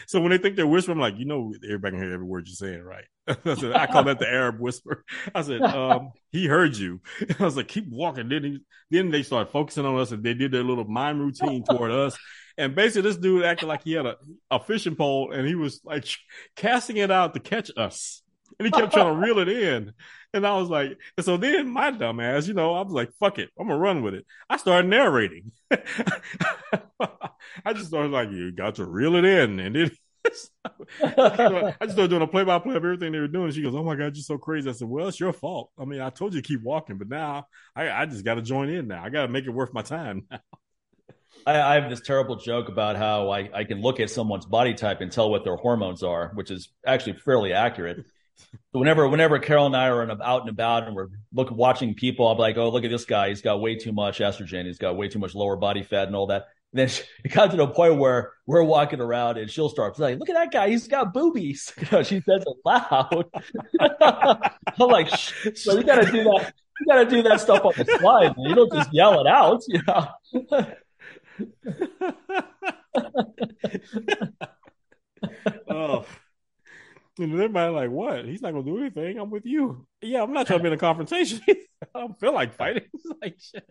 So 0.07 0.21
when 0.21 0.31
they 0.31 0.39
think 0.39 0.57
they're 0.57 0.67
whispering, 0.67 0.99
I'm 0.99 1.03
like, 1.03 1.19
you 1.19 1.25
know, 1.25 1.53
everybody 1.65 1.97
can 1.97 2.05
hear 2.05 2.15
every 2.15 2.27
word 2.27 2.47
you're 2.47 2.55
saying, 2.55 2.83
right? 2.83 3.05
I 3.45 3.55
said, 3.55 3.73
I 3.73 3.87
call 3.87 4.05
that 4.05 4.19
the 4.19 4.29
Arab 4.29 4.61
whisper. 4.61 5.05
I 5.35 5.43
said, 5.43 5.63
um, 5.63 6.13
he 6.31 6.47
heard 6.47 6.77
you. 6.77 7.01
I 7.39 7.45
was 7.45 7.57
like, 7.57 7.69
keep 7.69 7.89
walking. 7.89 8.29
Then, 8.29 8.45
he, 8.45 8.59
then 8.91 9.11
they 9.11 9.23
started 9.23 9.51
focusing 9.51 9.85
on 9.85 9.99
us 9.99 10.13
and 10.13 10.23
they 10.23 10.35
did 10.35 10.53
their 10.53 10.63
little 10.63 10.85
mime 10.85 11.19
routine 11.19 11.65
toward 11.65 11.91
us. 11.91 12.17
And 12.59 12.75
basically, 12.75 13.03
this 13.03 13.19
dude 13.19 13.45
acted 13.45 13.69
like 13.69 13.85
he 13.85 13.93
had 13.93 14.07
a, 14.07 14.17
a 14.51 14.61
fishing 14.61 14.97
pole 14.97 15.33
and 15.33 15.47
he 15.47 15.55
was 15.55 15.81
like 15.85 16.07
casting 16.55 16.97
it 16.97 17.11
out 17.11 17.35
to 17.35 17.41
catch 17.41 17.71
us. 17.77 18.23
And 18.59 18.67
he 18.67 18.73
kept 18.73 18.93
trying 18.93 19.13
to 19.13 19.21
reel 19.21 19.39
it 19.39 19.49
in. 19.49 19.93
And 20.33 20.47
I 20.47 20.57
was 20.57 20.69
like, 20.69 20.99
and 21.17 21.25
so 21.25 21.37
then 21.37 21.69
my 21.69 21.91
dumb 21.91 22.21
ass, 22.21 22.47
you 22.47 22.55
know, 22.55 22.75
I 22.75 22.83
was 22.83 22.93
like, 22.93 23.11
fuck 23.21 23.39
it, 23.39 23.51
I'm 23.59 23.69
gonna 23.69 23.79
run 23.79 24.03
with 24.03 24.15
it. 24.15 24.27
I 24.49 24.57
started 24.57 24.89
narrating. 24.89 25.53
I 25.71 27.73
just 27.73 27.89
started 27.89 28.13
like, 28.13 28.31
you 28.31 28.53
got 28.53 28.77
to 28.77 28.85
reel 28.85 29.17
it 29.17 29.25
in. 29.25 29.61
And 29.61 29.75
then 29.75 29.91
I 31.03 31.75
just 31.83 31.93
started 31.93 32.11
doing 32.11 32.23
a 32.23 32.27
play 32.27 32.45
by 32.45 32.59
play 32.59 32.75
of 32.77 32.85
everything 32.85 33.13
they 33.13 33.19
were 33.19 33.29
doing. 33.29 33.51
She 33.53 33.63
goes, 33.63 33.75
Oh 33.75 33.83
my 33.83 33.95
God, 33.95 34.17
you're 34.17 34.23
so 34.23 34.39
crazy. 34.39 34.69
I 34.69 34.73
said, 34.73 34.89
Well, 34.89 35.09
it's 35.09 35.21
your 35.21 35.33
fault. 35.33 35.71
I 35.79 35.85
mean, 35.85 36.01
I 36.01 36.11
told 36.11 36.35
you 36.35 36.43
to 36.43 36.47
keep 36.47 36.63
walking, 36.63 36.99
but 36.99 37.09
now 37.09 37.47
I, 37.75 37.91
I 37.91 38.07
just 38.07 38.25
got 38.25 38.35
to 38.35 38.43
join 38.43 38.69
in 38.69 38.89
now. 38.89 39.03
I 39.03 39.11
got 39.11 39.23
to 39.23 39.29
make 39.29 39.45
it 39.45 39.51
worth 39.51 39.73
my 39.73 39.83
time 39.83 40.27
now. 40.31 40.41
I, 41.47 41.75
have 41.75 41.91
this 41.91 42.01
terrible 42.01 42.37
joke 42.37 42.69
about 42.69 42.97
how 42.97 43.31
I, 43.31 43.49
I 43.55 43.65
can 43.65 43.81
look 43.81 44.01
at 44.01 44.11
someone's 44.11 44.47
body 44.47 44.75
type 44.75 45.01
and 45.01 45.13
tell 45.13 45.31
what 45.31 45.45
their 45.45 45.55
hormones 45.55 46.03
are, 46.03 46.33
which 46.35 46.51
is 46.51 46.71
actually 46.85 47.19
fairly 47.19 47.53
accurate. 47.53 48.05
So 48.73 48.81
whenever 48.81 49.09
whenever 49.09 49.39
Carol 49.39 49.67
and 49.67 49.77
I 49.77 49.89
are 49.89 50.03
out 50.23 50.41
and 50.43 50.51
about 50.51 50.87
and 50.87 50.97
we're 50.97 51.09
look 51.33 51.51
watching 51.51 51.95
people, 51.95 52.35
be 52.35 52.41
like, 52.41 52.57
oh, 52.57 52.71
look 52.71 52.85
at 52.85 52.91
this 52.91 53.05
guy. 53.05 53.29
He's 53.29 53.43
got 53.43 53.61
way 53.61 53.77
too 53.77 53.93
much 53.93 54.19
estrogen. 54.19 54.67
He's 54.67 54.79
got 54.79 54.97
way 54.97 55.09
too 55.09 55.19
much 55.19 55.35
lower 55.35 55.57
body 55.57 55.83
fat 55.83 56.07
and 56.07 56.17
all 56.17 56.27
that 56.29 56.47
then 56.79 56.89
it 57.25 57.33
got 57.33 57.51
to 57.51 57.57
the 57.57 57.67
point 57.67 57.97
where 57.97 58.33
we're 58.47 58.63
walking 58.63 59.01
around 59.01 59.39
and 59.39 59.51
she'll 59.51 59.69
start 59.69 59.97
saying, 59.97 60.19
"Look 60.19 60.29
at 60.29 60.35
that 60.35 60.53
guy, 60.53 60.69
he's 60.69 60.87
got 60.89 61.13
boobies." 61.13 61.73
You 61.81 61.89
know, 61.93 62.03
she 62.03 62.21
says 62.21 62.45
it 62.47 62.57
loud. 62.65 63.27
I'm 63.81 64.89
like, 64.89 65.09
so 65.09 65.77
you 65.77 65.85
got 65.85 66.03
to 66.03 66.11
do 66.11 66.25
that. 66.25 66.55
You 66.81 66.87
got 66.87 67.05
to 67.05 67.11
do 67.11 67.23
that 67.23 67.41
stuff 67.41 67.65
on 67.65 67.73
the 67.77 67.85
slide. 67.99 68.37
Man. 68.37 68.49
You 68.49 68.55
don't 68.55 68.73
just 68.73 68.93
yell 68.93 69.21
it 69.21 69.27
out. 69.27 69.63
You 69.69 69.81
know. 69.87 70.09
oh. 75.69 76.07
And 77.19 77.33
everybody 77.33 77.73
like, 77.73 77.91
what? 77.91 78.27
He's 78.27 78.43
not 78.43 78.53
gonna 78.53 78.65
do 78.65 78.79
anything. 78.79 79.19
I'm 79.19 79.31
with 79.31 79.47
you. 79.47 79.87
Yeah, 80.03 80.23
I'm 80.23 80.35
not 80.35 80.47
trying 80.47 80.59
to 80.59 80.63
be 80.63 80.69
in 80.69 80.75
a 80.75 80.79
confrontation. 80.79 81.41
I 81.49 81.57
don't 81.95 82.21
feel 82.21 82.35
like 82.35 82.57
fighting. 82.57 82.85
like 83.23 83.39
shit. 83.41 83.65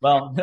Well, 0.00 0.36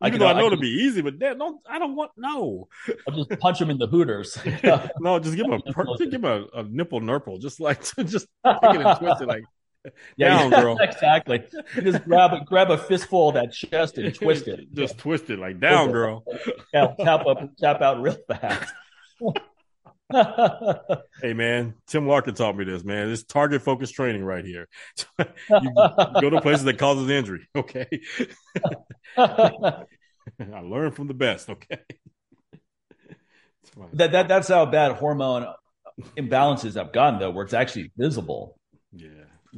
I 0.00 0.08
Even 0.08 0.20
though 0.20 0.26
I 0.26 0.34
know 0.34 0.44
I 0.44 0.46
it'll 0.46 0.60
be 0.60 0.68
easy, 0.68 1.00
but 1.00 1.18
that, 1.20 1.38
no, 1.38 1.60
I 1.68 1.78
don't 1.78 1.96
want 1.96 2.10
no. 2.18 2.68
I'll 3.08 3.24
just 3.24 3.40
punch 3.40 3.60
him 3.60 3.70
in 3.70 3.78
the 3.78 3.86
hooters. 3.86 4.38
no, 5.00 5.18
just 5.18 5.36
give 5.36 5.46
him 5.46 5.54
a 5.54 5.62
just 5.62 6.10
give 6.10 6.22
him 6.22 6.24
a, 6.24 6.44
a 6.52 6.62
nipple 6.64 7.00
nurple, 7.00 7.38
just 7.38 7.60
like 7.60 7.82
just 8.04 8.26
pick 8.44 8.56
it 8.62 8.80
and 8.82 8.98
twist 8.98 9.22
it 9.22 9.28
like 9.28 9.44
yeah, 10.16 10.28
down, 10.28 10.50
girl. 10.50 10.76
exactly. 10.80 11.44
You 11.74 11.82
just 11.82 12.04
grab 12.04 12.34
a 12.34 12.44
grab 12.44 12.70
a 12.70 12.76
fistful 12.76 13.30
of 13.30 13.34
that 13.36 13.52
chest 13.52 13.96
and 13.96 14.14
twist 14.14 14.48
it. 14.48 14.72
just 14.74 14.98
twist 14.98 15.30
it 15.30 15.38
like 15.38 15.60
down, 15.60 15.90
girl. 15.92 16.24
Tap, 16.74 16.98
tap 16.98 17.26
up, 17.26 17.56
tap 17.56 17.80
out 17.80 18.02
real 18.02 18.18
fast. 18.28 18.72
hey 21.22 21.32
man, 21.32 21.74
Tim 21.88 22.06
Larkin 22.06 22.34
taught 22.34 22.56
me 22.56 22.64
this, 22.64 22.84
man. 22.84 23.08
This 23.08 23.24
target 23.24 23.62
focused 23.62 23.94
training 23.94 24.24
right 24.24 24.44
here. 24.44 24.68
you 25.18 25.72
go 26.20 26.30
to 26.30 26.40
places 26.40 26.64
that 26.64 26.78
causes 26.78 27.10
injury, 27.10 27.48
okay? 27.56 27.88
I 29.16 29.84
learned 30.38 30.94
from 30.94 31.08
the 31.08 31.14
best, 31.14 31.50
okay? 31.50 31.80
that, 33.94 34.12
that 34.12 34.28
that's 34.28 34.48
how 34.48 34.64
bad 34.66 34.92
hormone 34.92 35.46
imbalances 36.16 36.74
have 36.76 36.92
gotten 36.92 37.18
though, 37.18 37.30
where 37.30 37.44
it's 37.44 37.54
actually 37.54 37.90
visible. 37.96 38.58
Yeah. 38.92 39.08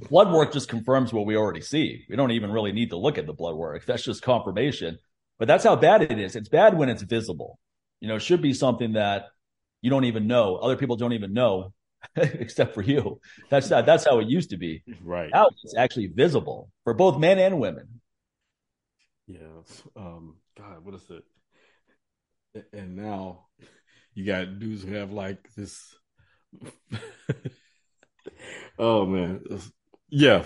Blood 0.09 0.33
work 0.33 0.53
just 0.53 0.69
confirms 0.69 1.13
what 1.13 1.27
we 1.27 1.37
already 1.37 1.61
see. 1.61 2.05
We 2.09 2.17
don't 2.17 2.31
even 2.31 2.53
really 2.53 2.73
need 2.73 2.91
to 2.91 2.97
look 2.97 3.19
at 3.19 3.27
the 3.27 3.33
blood 3.33 3.57
work. 3.57 3.85
That's 3.85 4.05
just 4.05 4.23
confirmation. 4.23 4.99
But 5.39 5.49
that's 5.49 5.65
how 5.65 5.77
bad 5.77 6.03
it 6.03 6.19
is. 6.19 6.37
It's 6.37 6.49
bad 6.49 6.77
when 6.77 6.89
it's 6.89 7.03
visible. 7.03 7.59
You 8.01 8.09
know, 8.09 8.17
it 8.17 8.23
should 8.23 8.41
be 8.41 8.55
something 8.55 8.93
that 8.93 9.27
you 9.83 9.91
don't 9.91 10.05
even 10.05 10.27
know. 10.27 10.57
Other 10.57 10.77
people 10.77 10.97
don't 10.97 11.13
even 11.13 11.33
know, 11.33 11.73
except 12.17 12.75
for 12.75 12.83
you. 12.83 13.21
That's 13.51 13.71
not, 13.71 13.87
that's 13.87 14.05
how 14.05 14.19
it 14.19 14.29
used 14.29 14.51
to 14.51 14.57
be. 14.57 14.83
Right 15.03 15.31
now, 15.33 15.49
it's 15.65 15.77
actually 15.77 16.07
visible 16.09 16.71
for 16.85 16.95
both 16.95 17.19
men 17.19 17.39
and 17.39 17.61
women. 17.61 18.01
Yeah. 19.27 19.63
Um. 19.97 20.37
God, 20.57 20.85
what 20.85 20.95
is 20.97 21.11
it? 21.11 22.67
And 22.73 22.97
now 22.97 23.47
you 24.15 24.25
got 24.27 24.59
dudes 24.59 24.83
who 24.83 24.95
have 24.95 25.13
like 25.13 25.39
this. 25.55 25.95
oh 28.79 29.07
man, 29.07 29.41
yeah. 30.09 30.45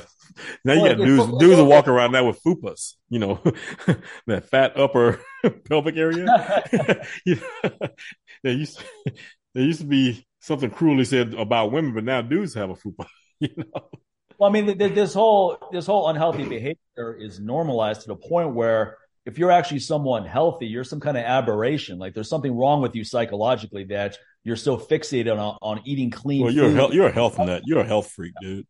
Now 0.64 0.74
you 0.74 0.88
got 0.88 0.98
dudes 0.98 1.38
dudes 1.38 1.56
who 1.56 1.64
walk 1.64 1.88
around 1.88 2.12
now 2.12 2.26
with 2.26 2.42
fupas, 2.42 2.94
you 3.08 3.18
know, 3.18 3.40
that 4.26 4.50
fat 4.50 4.78
upper 4.78 5.20
pelvic 5.68 5.96
area. 5.96 6.26
you 7.24 7.38
there 8.42 8.52
used 8.52 8.78
to, 8.78 9.12
there 9.54 9.64
used 9.64 9.80
to 9.80 9.86
be 9.86 10.26
something 10.40 10.70
cruelly 10.70 11.04
said 11.04 11.34
about 11.34 11.72
women, 11.72 11.94
but 11.94 12.04
now 12.04 12.22
dudes 12.22 12.54
have 12.54 12.70
a 12.70 12.74
fupa. 12.74 13.06
You 13.40 13.48
know. 13.56 13.88
Well, 14.38 14.50
I 14.50 14.52
mean, 14.52 14.78
this 14.78 15.14
whole 15.14 15.58
this 15.72 15.86
whole 15.86 16.08
unhealthy 16.08 16.44
behavior 16.44 17.16
is 17.18 17.40
normalized 17.40 18.02
to 18.02 18.08
the 18.08 18.16
point 18.16 18.54
where 18.54 18.98
if 19.24 19.38
you're 19.38 19.50
actually 19.50 19.80
someone 19.80 20.24
healthy, 20.24 20.66
you're 20.66 20.84
some 20.84 21.00
kind 21.00 21.16
of 21.16 21.24
aberration. 21.24 21.98
Like 21.98 22.14
there's 22.14 22.28
something 22.28 22.56
wrong 22.56 22.82
with 22.82 22.94
you 22.94 23.04
psychologically 23.04 23.84
that 23.84 24.18
you're 24.44 24.56
so 24.56 24.76
fixated 24.76 25.32
on 25.38 25.58
on 25.62 25.80
eating 25.84 26.10
clean. 26.10 26.42
Well, 26.42 26.52
you're 26.52 26.66
food. 26.66 26.74
a 26.74 26.76
health, 26.76 26.92
you're 26.92 27.06
a 27.06 27.12
health 27.12 27.38
nut. 27.38 27.62
You're 27.64 27.80
a 27.80 27.86
health 27.86 28.10
freak, 28.10 28.32
dude. 28.40 28.66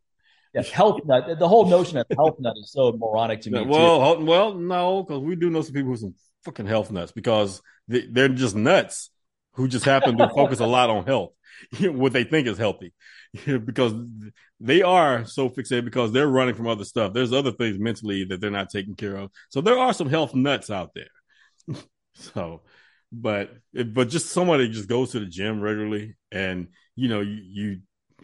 Yeah, 0.54 0.62
health 0.62 1.00
nut. 1.06 1.38
The 1.38 1.48
whole 1.48 1.66
notion 1.66 1.96
of 1.98 2.06
health 2.14 2.36
nut 2.38 2.54
is 2.58 2.70
so 2.70 2.92
moronic 2.92 3.40
to 3.42 3.50
me. 3.50 3.62
well, 3.62 4.16
too. 4.16 4.24
well, 4.24 4.54
no, 4.54 5.02
because 5.02 5.22
we 5.22 5.36
do 5.36 5.48
know 5.48 5.62
some 5.62 5.72
people 5.72 5.90
who 5.90 5.96
some 5.96 6.14
fucking 6.44 6.66
health 6.66 6.90
nuts 6.90 7.12
because 7.12 7.62
they, 7.88 8.06
they're 8.10 8.28
just 8.28 8.54
nuts 8.54 9.10
who 9.54 9.68
just 9.68 9.84
happen 9.84 10.16
to 10.18 10.28
focus 10.28 10.60
a 10.60 10.66
lot 10.66 10.90
on 10.90 11.04
health, 11.04 11.32
what 11.80 12.12
they 12.12 12.24
think 12.24 12.46
is 12.46 12.58
healthy, 12.58 12.92
because 13.64 13.92
they 14.60 14.82
are 14.82 15.24
so 15.24 15.48
fixated 15.48 15.84
because 15.84 16.12
they're 16.12 16.28
running 16.28 16.54
from 16.54 16.68
other 16.68 16.84
stuff. 16.84 17.12
There's 17.12 17.32
other 17.32 17.52
things 17.52 17.78
mentally 17.78 18.24
that 18.24 18.40
they're 18.40 18.50
not 18.50 18.70
taking 18.70 18.94
care 18.94 19.16
of. 19.16 19.30
So 19.50 19.60
there 19.60 19.78
are 19.78 19.92
some 19.92 20.08
health 20.08 20.34
nuts 20.34 20.70
out 20.70 20.94
there. 20.94 21.76
so, 22.14 22.62
but 23.12 23.50
but 23.72 24.08
just 24.08 24.30
somebody 24.30 24.68
just 24.68 24.88
goes 24.88 25.12
to 25.12 25.20
the 25.20 25.26
gym 25.26 25.60
regularly, 25.60 26.16
and 26.30 26.68
you 26.96 27.08
know 27.08 27.20
you, 27.20 27.40
you 27.42 27.80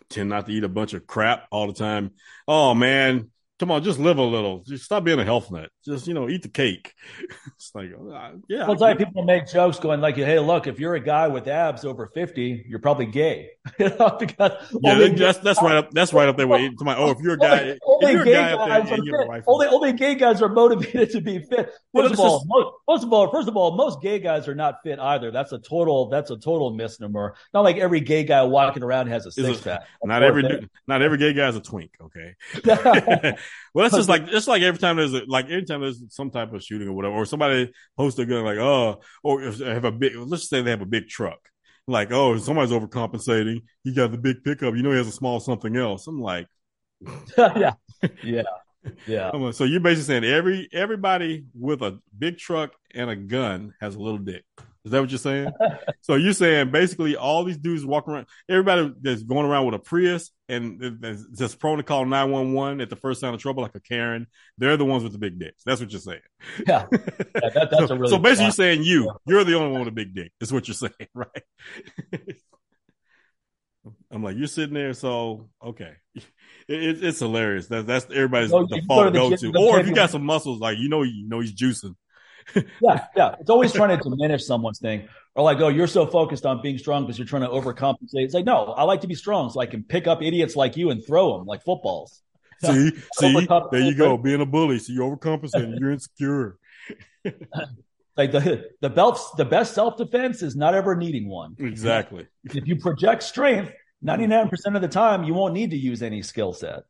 tend 0.09 0.31
not 0.31 0.47
to 0.47 0.53
eat 0.53 0.65
a 0.65 0.69
bunch 0.69 0.95
of 0.95 1.07
crap 1.07 1.47
all 1.51 1.67
the 1.67 1.73
time. 1.73 2.13
Oh 2.47 2.75
man, 2.75 3.31
come 3.59 3.71
on, 3.71 3.83
just 3.83 3.99
live 3.99 4.19
a 4.19 4.23
little. 4.23 4.63
Just 4.65 4.85
stop 4.85 5.05
being 5.05 5.19
a 5.19 5.25
health 5.25 5.51
nut. 5.51 5.71
Just 5.85 6.07
you 6.07 6.15
know, 6.15 6.29
eat 6.29 6.43
the 6.43 6.49
cake. 6.49 6.95
it's 7.55 7.73
like, 7.75 7.91
uh, 7.93 8.33
yeah. 8.49 8.61
Well, 8.61 8.73
it's 8.73 8.81
like 8.81 8.99
people 8.99 9.25
make 9.25 9.49
jokes 9.49 9.79
going 9.79 10.01
like, 10.01 10.17
"Hey, 10.17 10.39
look, 10.39 10.67
if 10.67 10.79
you're 10.79 10.95
a 10.95 11.01
guy 11.01 11.29
with 11.29 11.49
abs 11.49 11.85
over 11.85 12.07
fifty, 12.07 12.65
you're 12.69 12.79
probably 12.79 13.07
gay." 13.07 13.51
you 13.79 13.91
know, 13.91 14.17
because 14.19 14.53
yeah, 14.83 15.09
that's 15.09 15.39
that's 15.39 15.63
right 15.63 15.77
up 15.77 15.91
that's 15.91 16.13
right 16.13 16.29
up 16.29 16.37
there 16.37 16.47
with 16.47 16.79
to 16.79 16.85
my. 16.85 16.97
Oh, 16.97 17.11
if 17.11 17.19
you're 17.21 17.35
a 17.35 17.39
guy, 17.39 17.79
only, 17.87 18.07
if 18.07 18.13
you're 18.13 18.23
a 18.23 18.33
guy 18.33 18.53
up 18.53 18.89
there, 18.89 18.99
you're 19.03 19.43
only 19.47 19.67
only 19.67 19.93
gay 19.93 20.15
guys 20.15 20.41
are 20.43 20.49
motivated 20.49 21.11
to 21.13 21.21
be 21.21 21.41
fit. 21.41 21.73
First 21.95 22.15
of 22.15 22.21
all, 22.21 22.39
just, 22.39 22.49
most, 22.49 22.75
most 22.89 23.05
of 23.05 23.13
all, 23.13 23.31
first 23.31 23.49
of 23.49 23.57
all, 23.57 23.77
most 23.77 24.01
gay 24.01 24.19
guys 24.19 24.49
are 24.49 24.55
not 24.55 24.77
fit 24.83 24.99
either. 24.99 25.31
That's 25.31 25.53
a 25.53 25.59
total 25.59 26.09
that's 26.09 26.31
a 26.31 26.37
total 26.37 26.73
misnomer. 26.73 27.35
Not 27.53 27.63
like 27.63 27.77
every 27.77 28.01
gay 28.01 28.25
guy 28.25 28.43
walking 28.43 28.83
around 28.83 29.09
has 29.09 29.27
a 29.27 29.33
six 29.33 29.61
pack. 29.61 29.83
Not 30.03 30.23
every 30.23 30.69
not 30.87 31.03
every 31.03 31.19
gay 31.19 31.33
guy 31.33 31.49
is 31.49 31.57
a 31.57 31.61
twink. 31.61 31.91
Okay. 32.01 32.35
Well, 33.75 33.85
that's 33.85 33.97
just 33.97 34.09
like 34.09 34.23
it's 34.29 34.47
like 34.47 34.63
every 34.63 34.79
time 34.79 34.97
there's 34.97 35.15
a, 35.15 35.23
like 35.27 35.47
every 35.47 35.65
time 35.65 35.81
there's 35.81 36.03
some 36.09 36.31
type 36.31 36.53
of 36.53 36.63
shooting 36.63 36.89
or 36.89 36.93
whatever, 36.93 37.15
or 37.15 37.27
somebody 37.27 37.73
posts 37.97 38.19
a 38.19 38.27
gun 38.27 38.45
like, 38.45 38.59
oh, 38.59 39.01
or 39.23 39.43
if 39.43 39.59
they 39.59 39.73
have 39.73 39.85
a 39.85 39.93
big, 39.93 40.17
let's 40.17 40.49
say 40.49 40.63
they 40.63 40.71
have 40.71 40.83
a 40.83 40.87
big 40.87 41.09
truck, 41.09 41.39
like, 41.87 42.13
oh, 42.13 42.37
somebody's 42.39 42.73
overcompensating. 42.73 43.63
He 43.85 43.95
got 43.95 44.13
the 44.13 44.19
big 44.19 44.45
pickup. 44.45 44.75
You 44.75 44.83
know, 44.83 44.91
he 44.91 44.99
has 44.99 45.09
a 45.09 45.13
small 45.13 45.41
something 45.41 45.77
else. 45.77 46.07
I'm 46.07 46.21
like, 46.21 46.47
yeah, 47.39 47.73
yeah. 48.23 48.43
Yeah. 49.07 49.31
Like, 49.31 49.55
so 49.55 49.65
you're 49.65 49.81
basically 49.81 50.05
saying 50.05 50.25
every 50.25 50.69
everybody 50.73 51.45
with 51.55 51.83
a 51.83 51.99
big 52.17 52.39
truck 52.39 52.73
and 52.95 53.11
a 53.11 53.17
gun 53.17 53.75
has 53.81 53.97
a 53.97 54.01
little 54.01 54.19
dick. 54.19 54.45
Is 54.85 54.93
that 54.93 55.01
what 55.01 55.11
you're 55.11 55.19
saying? 55.19 55.51
so 56.01 56.15
you're 56.15 56.33
saying 56.33 56.71
basically 56.71 57.17
all 57.17 57.45
these 57.45 57.59
dudes 57.59 57.85
walking 57.85 58.15
around, 58.15 58.27
everybody 58.49 58.93
that's 59.01 59.23
going 59.23 59.47
around 59.47 59.67
with 59.67 59.75
a 59.75 59.79
Prius 59.79 60.31
and 60.49 61.05
just 61.37 61.59
prone 61.59 61.77
to 61.79 61.83
call 61.83 62.05
911 62.07 62.81
at 62.81 62.89
the 62.89 62.97
first 62.97 63.21
sign 63.21 63.35
of 63.35 63.41
trouble, 63.41 63.63
like 63.63 63.75
a 63.75 63.81
Karen, 63.81 64.27
they're 64.57 64.77
the 64.77 64.85
ones 64.85 65.03
with 65.03 65.13
the 65.13 65.19
big 65.19 65.39
dicks. 65.39 65.63
That's 65.65 65.81
what 65.81 65.91
you're 65.91 66.01
saying. 66.01 66.21
Yeah. 66.67 66.87
yeah 66.93 66.99
that, 67.35 67.69
that's 67.71 67.89
so, 67.89 67.95
a 67.95 67.99
really 67.99 68.11
so 68.11 68.19
basically, 68.19 68.45
you're 68.45 68.53
saying 68.53 68.83
you, 68.83 69.13
you're 69.27 69.45
the 69.45 69.55
only 69.55 69.73
one 69.73 69.81
with 69.81 69.89
a 69.89 69.93
big 69.93 70.15
dick. 70.15 70.33
Is 70.41 70.53
what 70.53 70.69
you're 70.69 70.75
saying, 70.75 71.09
right? 71.15 71.43
I'm 74.11 74.23
like, 74.23 74.37
you're 74.37 74.47
sitting 74.47 74.75
there, 74.75 74.93
so 74.95 75.49
okay. 75.65 75.93
It, 76.15 76.25
it's 76.69 77.21
hilarious. 77.21 77.69
That, 77.69 77.87
that's 77.87 78.07
everybody's 78.07 78.51
no, 78.51 78.67
default 78.67 79.13
go 79.15 79.35
to. 79.35 79.53
Or 79.57 79.81
if 79.81 79.87
you 79.87 79.95
got 79.95 80.11
some 80.11 80.25
muscles, 80.25 80.61
like 80.61 80.79
you 80.79 80.89
know, 80.89 81.03
you 81.03 81.27
know 81.29 81.41
he's 81.41 81.55
juicing 81.55 81.95
yeah, 82.81 83.07
yeah. 83.17 83.35
It's 83.41 83.51
always 83.51 83.73
trying 83.73 83.97
to 83.97 84.03
diminish 84.03 84.45
someone's 84.45 84.79
thing. 84.79 85.09
Or 85.35 85.45
like, 85.45 85.61
oh, 85.61 85.69
you're 85.69 85.87
so 85.87 86.07
focused 86.07 86.47
on 86.47 86.63
being 86.63 86.79
strong 86.79 87.05
because 87.05 87.19
you're 87.19 87.27
trying 87.27 87.43
to 87.43 87.49
overcompensate. 87.49 88.25
It's 88.25 88.35
like, 88.35 88.45
no, 88.45 88.67
I 88.73 88.83
like 88.85 89.03
to 89.03 89.07
be 89.07 89.15
strong 89.15 89.51
so 89.51 89.61
I 89.61 89.67
can 89.67 89.85
pick 89.85 90.07
up 90.07 90.23
idiots 90.23 90.57
like 90.57 90.77
you 90.77 90.91
and 90.91 91.05
throw 91.05 91.39
them 91.39 91.47
like 91.47 91.63
footballs. 91.63 92.23
See, 92.61 92.91
see, 93.15 93.47
there 93.71 93.81
you 93.81 93.95
go, 93.95 94.17
being 94.17 94.41
a 94.41 94.47
bully. 94.47 94.81
So 94.81 94.93
you 94.93 95.01
overcompensate, 95.03 95.79
you're 95.79 95.93
insecure. 95.93 96.59
like 98.17 98.33
the 98.33 98.71
the 98.81 98.91
belts, 98.91 99.31
the 99.37 99.45
best 99.45 99.75
self 99.77 99.97
defense 99.97 100.43
is 100.43 100.57
not 100.57 100.75
ever 100.75 100.97
needing 100.97 101.29
one. 101.29 101.55
Exactly. 101.61 102.27
If 102.43 102.67
you 102.67 102.75
project 102.75 103.23
strength, 103.23 103.73
ninety 104.03 104.27
nine 104.27 104.49
percent 104.49 104.75
of 104.75 104.83
the 104.83 104.89
time, 104.89 105.23
you 105.23 105.35
won't 105.35 105.55
need 105.55 105.71
to 105.71 105.77
use 105.77 106.03
any 106.03 106.21
skill 106.21 106.53
set. 106.53 106.83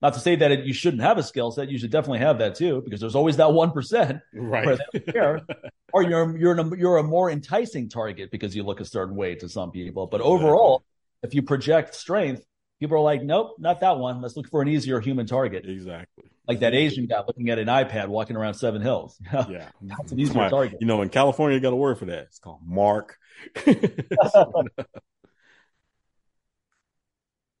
Not 0.00 0.14
to 0.14 0.20
say 0.20 0.36
that 0.36 0.52
it, 0.52 0.64
you 0.64 0.72
shouldn't 0.72 1.02
have 1.02 1.18
a 1.18 1.22
skill 1.24 1.50
set. 1.50 1.68
You 1.68 1.78
should 1.78 1.90
definitely 1.90 2.20
have 2.20 2.38
that 2.38 2.54
too, 2.54 2.82
because 2.84 3.00
there's 3.00 3.16
always 3.16 3.36
that 3.38 3.52
one 3.52 3.72
percent. 3.72 4.20
Right. 4.32 4.78
or 5.92 6.02
you're 6.02 6.36
you're 6.38 6.58
a, 6.58 6.78
you're 6.78 6.96
a 6.98 7.02
more 7.02 7.30
enticing 7.30 7.88
target 7.88 8.30
because 8.30 8.54
you 8.54 8.62
look 8.62 8.80
a 8.80 8.84
certain 8.84 9.16
way 9.16 9.34
to 9.36 9.48
some 9.48 9.72
people. 9.72 10.06
But 10.06 10.20
overall, 10.20 10.84
if 11.22 11.34
you 11.34 11.42
project 11.42 11.96
strength, 11.96 12.44
people 12.78 12.96
are 12.96 13.00
like, 13.00 13.22
nope, 13.22 13.56
not 13.58 13.80
that 13.80 13.98
one. 13.98 14.22
Let's 14.22 14.36
look 14.36 14.48
for 14.48 14.62
an 14.62 14.68
easier 14.68 15.00
human 15.00 15.26
target. 15.26 15.68
Exactly. 15.68 16.26
Like 16.46 16.60
that 16.60 16.74
Asian 16.74 17.06
guy 17.06 17.22
looking 17.26 17.50
at 17.50 17.58
an 17.58 17.66
iPad 17.66 18.06
walking 18.06 18.36
around 18.36 18.54
Seven 18.54 18.80
Hills. 18.80 19.20
yeah, 19.32 19.68
that's 19.82 20.12
an 20.12 20.20
easier 20.20 20.48
target. 20.48 20.78
You 20.80 20.86
know, 20.86 21.02
in 21.02 21.08
California, 21.08 21.56
you 21.56 21.60
got 21.60 21.72
a 21.72 21.76
word 21.76 21.98
for 21.98 22.06
that. 22.06 22.20
It's 22.20 22.38
called 22.38 22.60
Mark. 22.64 23.18
no, 23.66 23.74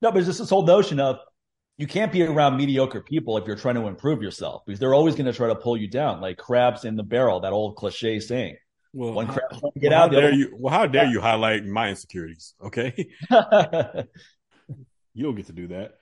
but 0.00 0.16
it's 0.16 0.26
just 0.26 0.38
this 0.38 0.48
whole 0.48 0.64
notion 0.64 1.00
of 1.00 1.18
you 1.78 1.86
can't 1.86 2.10
be 2.12 2.22
around 2.24 2.56
mediocre 2.56 3.00
people 3.00 3.38
if 3.38 3.46
you're 3.46 3.56
trying 3.56 3.76
to 3.76 3.86
improve 3.86 4.20
yourself 4.20 4.62
because 4.66 4.80
they're 4.80 4.94
always 4.94 5.14
going 5.14 5.26
to 5.26 5.32
try 5.32 5.46
to 5.46 5.54
pull 5.54 5.76
you 5.76 5.88
down, 5.88 6.20
like 6.20 6.36
crabs 6.36 6.84
in 6.84 6.96
the 6.96 7.04
barrel, 7.04 7.40
that 7.40 7.52
old 7.52 7.76
cliche 7.76 8.18
saying. 8.18 8.56
Well, 8.92 9.12
One 9.12 9.28
crab 9.28 9.52
how, 9.52 9.70
get 9.78 9.90
well, 9.90 10.02
out. 10.02 10.12
How 10.12 10.20
dare 10.20 10.32
you? 10.32 10.56
Well, 10.58 10.74
how 10.74 10.86
dare 10.86 11.06
you 11.06 11.20
highlight 11.20 11.64
my 11.64 11.90
insecurities? 11.90 12.54
Okay, 12.60 12.92
you 15.14 15.22
don't 15.22 15.36
get 15.36 15.46
to 15.46 15.52
do 15.52 15.68
that. 15.68 15.94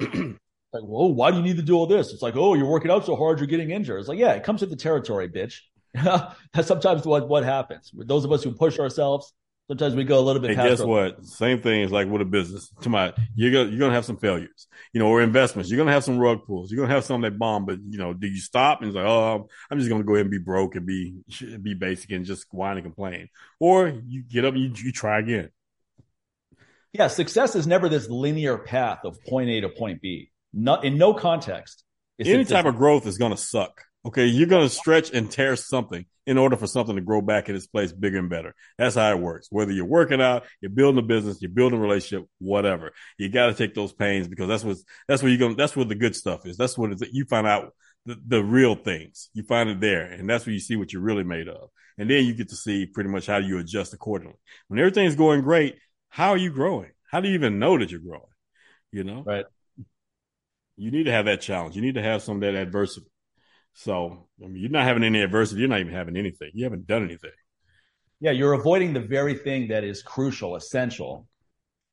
like, 0.00 0.82
whoa, 0.82 1.06
why 1.06 1.30
do 1.30 1.36
you 1.36 1.42
need 1.42 1.56
to 1.58 1.62
do 1.62 1.76
all 1.76 1.86
this? 1.86 2.12
It's 2.12 2.22
like, 2.22 2.34
oh, 2.36 2.54
you're 2.54 2.66
working 2.66 2.90
out 2.90 3.06
so 3.06 3.14
hard, 3.14 3.38
you're 3.38 3.46
getting 3.46 3.70
injured. 3.70 4.00
It's 4.00 4.08
like, 4.08 4.18
yeah, 4.18 4.32
it 4.32 4.42
comes 4.42 4.62
with 4.62 4.70
the 4.70 4.76
territory, 4.76 5.28
bitch. 5.28 5.60
That's 5.94 6.66
sometimes 6.66 7.04
what 7.04 7.28
what 7.28 7.44
happens. 7.44 7.92
With 7.94 8.08
Those 8.08 8.24
of 8.24 8.32
us 8.32 8.42
who 8.42 8.52
push 8.52 8.80
ourselves, 8.80 9.32
sometimes 9.70 9.94
we 9.94 10.02
go 10.02 10.18
a 10.18 10.20
little 10.20 10.42
bit. 10.42 10.56
Hey, 10.56 10.68
guess 10.68 10.82
what? 10.82 11.24
Same 11.24 11.60
thing 11.60 11.82
is 11.82 11.92
like 11.92 12.08
with 12.08 12.20
a 12.20 12.24
business. 12.24 12.72
To 12.82 12.88
my, 12.88 13.12
you're 13.36 13.52
gonna 13.52 13.70
you're 13.70 13.78
gonna 13.78 13.94
have 13.94 14.04
some 14.04 14.16
failures, 14.16 14.66
you 14.92 14.98
know, 14.98 15.06
or 15.06 15.22
investments. 15.22 15.70
You're 15.70 15.78
gonna 15.78 15.92
have 15.92 16.02
some 16.02 16.18
rug 16.18 16.44
pulls. 16.44 16.72
You're 16.72 16.82
gonna 16.82 16.92
have 16.92 17.04
some 17.04 17.20
that 17.20 17.38
bomb, 17.38 17.66
but 17.66 17.78
you 17.88 17.96
know, 17.96 18.12
do 18.12 18.26
you 18.26 18.40
stop 18.40 18.80
and 18.80 18.88
it's 18.88 18.96
like, 18.96 19.06
oh, 19.06 19.48
I'm 19.70 19.78
just 19.78 19.88
gonna 19.88 20.02
go 20.02 20.14
ahead 20.14 20.26
and 20.26 20.30
be 20.30 20.38
broke 20.38 20.74
and 20.74 20.84
be 20.84 21.14
be 21.62 21.74
basic 21.74 22.10
and 22.10 22.24
just 22.24 22.46
whine 22.50 22.78
and 22.78 22.84
complain, 22.84 23.28
or 23.60 23.88
you 23.88 24.24
get 24.24 24.44
up 24.44 24.54
and 24.54 24.62
you, 24.76 24.86
you 24.86 24.92
try 24.92 25.20
again. 25.20 25.50
Yeah, 26.92 27.06
success 27.06 27.54
is 27.54 27.68
never 27.68 27.88
this 27.88 28.08
linear 28.08 28.58
path 28.58 29.04
of 29.04 29.22
point 29.22 29.50
A 29.50 29.60
to 29.60 29.68
point 29.68 30.02
B. 30.02 30.32
Not 30.52 30.84
in 30.84 30.98
no 30.98 31.14
context. 31.14 31.84
Any 32.18 32.44
type 32.44 32.64
of 32.64 32.76
growth 32.76 33.06
is 33.06 33.18
gonna 33.18 33.36
suck. 33.36 33.84
Okay, 34.06 34.26
you're 34.26 34.48
going 34.48 34.66
to 34.66 34.74
stretch 34.74 35.10
and 35.12 35.30
tear 35.30 35.56
something 35.56 36.06
in 36.26 36.38
order 36.38 36.56
for 36.56 36.66
something 36.66 36.96
to 36.96 37.02
grow 37.02 37.20
back 37.20 37.48
in 37.50 37.56
its 37.56 37.66
place 37.66 37.92
bigger 37.92 38.18
and 38.18 38.30
better. 38.30 38.54
That's 38.78 38.94
how 38.94 39.10
it 39.10 39.18
works. 39.18 39.48
Whether 39.50 39.72
you're 39.72 39.84
working 39.84 40.22
out, 40.22 40.44
you're 40.62 40.70
building 40.70 40.98
a 40.98 41.06
business, 41.06 41.42
you're 41.42 41.50
building 41.50 41.78
a 41.78 41.82
relationship, 41.82 42.26
whatever. 42.38 42.92
You 43.18 43.28
got 43.28 43.48
to 43.48 43.54
take 43.54 43.74
those 43.74 43.92
pains 43.92 44.26
because 44.26 44.48
that's 44.48 44.64
what 44.64 44.78
that's 45.06 45.22
where 45.22 45.30
you're 45.30 45.38
going. 45.38 45.56
That's 45.56 45.76
where 45.76 45.84
the 45.84 45.94
good 45.94 46.16
stuff 46.16 46.46
is. 46.46 46.56
That's 46.56 46.78
what 46.78 46.98
you 47.12 47.26
find 47.26 47.46
out 47.46 47.74
the, 48.06 48.18
the 48.26 48.42
real 48.42 48.74
things. 48.74 49.28
You 49.34 49.42
find 49.42 49.68
it 49.68 49.80
there, 49.80 50.04
and 50.04 50.30
that's 50.30 50.46
where 50.46 50.54
you 50.54 50.60
see 50.60 50.76
what 50.76 50.94
you're 50.94 51.02
really 51.02 51.24
made 51.24 51.48
of. 51.48 51.68
And 51.98 52.08
then 52.08 52.24
you 52.24 52.32
get 52.32 52.48
to 52.48 52.56
see 52.56 52.86
pretty 52.86 53.10
much 53.10 53.26
how 53.26 53.36
you 53.36 53.58
adjust 53.58 53.92
accordingly. 53.92 54.38
When 54.68 54.78
everything's 54.78 55.16
going 55.16 55.42
great, 55.42 55.76
how 56.08 56.30
are 56.30 56.38
you 56.38 56.50
growing? 56.50 56.92
How 57.10 57.20
do 57.20 57.28
you 57.28 57.34
even 57.34 57.58
know 57.58 57.76
that 57.76 57.90
you're 57.90 58.00
growing? 58.00 58.22
You 58.92 59.04
know, 59.04 59.24
right? 59.26 59.44
You 60.78 60.90
need 60.90 61.04
to 61.04 61.12
have 61.12 61.26
that 61.26 61.42
challenge. 61.42 61.76
You 61.76 61.82
need 61.82 61.96
to 61.96 62.02
have 62.02 62.22
some 62.22 62.36
of 62.36 62.40
that 62.40 62.54
adversity. 62.54 63.09
So 63.74 64.26
I 64.42 64.46
mean, 64.46 64.62
you're 64.62 64.70
not 64.70 64.84
having 64.84 65.04
any 65.04 65.22
adversity. 65.22 65.60
You're 65.60 65.68
not 65.68 65.80
even 65.80 65.92
having 65.92 66.16
anything. 66.16 66.50
You 66.54 66.64
haven't 66.64 66.86
done 66.86 67.04
anything. 67.04 67.30
Yeah, 68.20 68.32
you're 68.32 68.52
avoiding 68.52 68.92
the 68.92 69.00
very 69.00 69.34
thing 69.34 69.68
that 69.68 69.84
is 69.84 70.02
crucial, 70.02 70.54
essential 70.54 71.26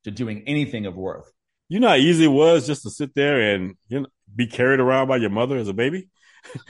to 0.03 0.11
doing 0.11 0.43
anything 0.47 0.85
of 0.85 0.95
worth. 0.95 1.31
You 1.69 1.79
know 1.79 1.89
how 1.89 1.95
easy 1.95 2.25
it 2.25 2.29
was 2.29 2.67
just 2.67 2.83
to 2.83 2.89
sit 2.89 3.13
there 3.15 3.53
and 3.53 3.75
you 3.87 4.01
know, 4.01 4.07
be 4.35 4.47
carried 4.47 4.79
around 4.79 5.07
by 5.07 5.17
your 5.17 5.29
mother 5.29 5.57
as 5.57 5.67
a 5.67 5.73
baby. 5.73 6.09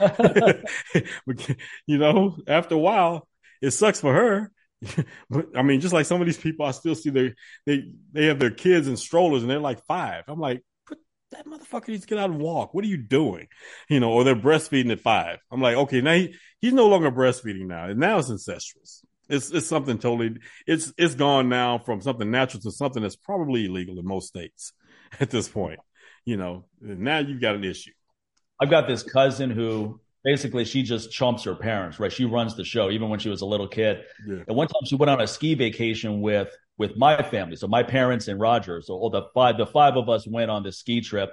you 1.86 1.98
know, 1.98 2.36
after 2.46 2.74
a 2.74 2.78
while, 2.78 3.28
it 3.60 3.70
sucks 3.72 4.00
for 4.00 4.12
her. 4.12 4.52
but 5.30 5.46
I 5.56 5.62
mean, 5.62 5.80
just 5.80 5.94
like 5.94 6.06
some 6.06 6.20
of 6.20 6.26
these 6.26 6.38
people, 6.38 6.64
I 6.66 6.70
still 6.70 6.94
see 6.94 7.10
they 7.10 7.34
they 7.66 7.90
they 8.12 8.26
have 8.26 8.38
their 8.38 8.50
kids 8.50 8.86
in 8.86 8.96
strollers 8.96 9.42
and 9.42 9.50
they're 9.50 9.58
like 9.58 9.84
five. 9.86 10.24
I'm 10.28 10.40
like, 10.40 10.62
that 11.30 11.46
motherfucker 11.46 11.88
needs 11.88 12.02
to 12.02 12.08
get 12.08 12.18
out 12.18 12.30
and 12.30 12.40
walk. 12.40 12.74
What 12.74 12.84
are 12.84 12.88
you 12.88 12.96
doing? 12.96 13.48
You 13.88 14.00
know, 14.00 14.12
or 14.12 14.24
they're 14.24 14.36
breastfeeding 14.36 14.92
at 14.92 15.00
five. 15.00 15.38
I'm 15.50 15.60
like, 15.60 15.76
okay, 15.76 16.00
now 16.00 16.14
he, 16.14 16.34
he's 16.60 16.72
no 16.72 16.88
longer 16.88 17.10
breastfeeding 17.10 17.66
now. 17.66 17.86
And 17.86 18.00
now 18.00 18.18
it's 18.18 18.30
incestuous. 18.30 19.04
It's 19.28 19.50
it's 19.50 19.66
something 19.66 19.98
totally 19.98 20.38
it's 20.66 20.92
it's 20.96 21.14
gone 21.14 21.50
now 21.50 21.78
from 21.78 22.00
something 22.00 22.30
natural 22.30 22.62
to 22.62 22.70
something 22.70 23.02
that's 23.02 23.16
probably 23.16 23.66
illegal 23.66 23.98
in 23.98 24.06
most 24.06 24.28
states 24.28 24.72
at 25.20 25.30
this 25.30 25.48
point. 25.48 25.80
You 26.24 26.36
know, 26.36 26.64
now 26.80 27.18
you've 27.18 27.40
got 27.40 27.54
an 27.54 27.64
issue. 27.64 27.92
I've 28.60 28.70
got 28.70 28.88
this 28.88 29.02
cousin 29.02 29.50
who 29.50 30.00
basically 30.24 30.64
she 30.64 30.82
just 30.82 31.12
chumps 31.12 31.44
her 31.44 31.54
parents, 31.54 32.00
right? 32.00 32.12
She 32.12 32.24
runs 32.24 32.56
the 32.56 32.64
show 32.64 32.90
even 32.90 33.08
when 33.08 33.20
she 33.20 33.28
was 33.28 33.40
a 33.40 33.46
little 33.46 33.68
kid. 33.68 34.02
Yeah. 34.26 34.42
And 34.48 34.56
one 34.56 34.66
time 34.66 34.82
she 34.84 34.96
went 34.96 35.10
on 35.10 35.20
a 35.20 35.26
ski 35.26 35.54
vacation 35.54 36.20
with 36.20 36.48
with 36.78 36.96
my 36.96 37.22
family. 37.22 37.56
So 37.56 37.66
my 37.66 37.82
parents 37.82 38.28
and 38.28 38.40
Roger. 38.40 38.80
So 38.80 38.94
all 38.94 39.10
the 39.10 39.24
five, 39.34 39.58
the 39.58 39.66
five 39.66 39.96
of 39.96 40.08
us 40.08 40.26
went 40.26 40.50
on 40.50 40.62
this 40.62 40.78
ski 40.78 41.00
trip 41.00 41.30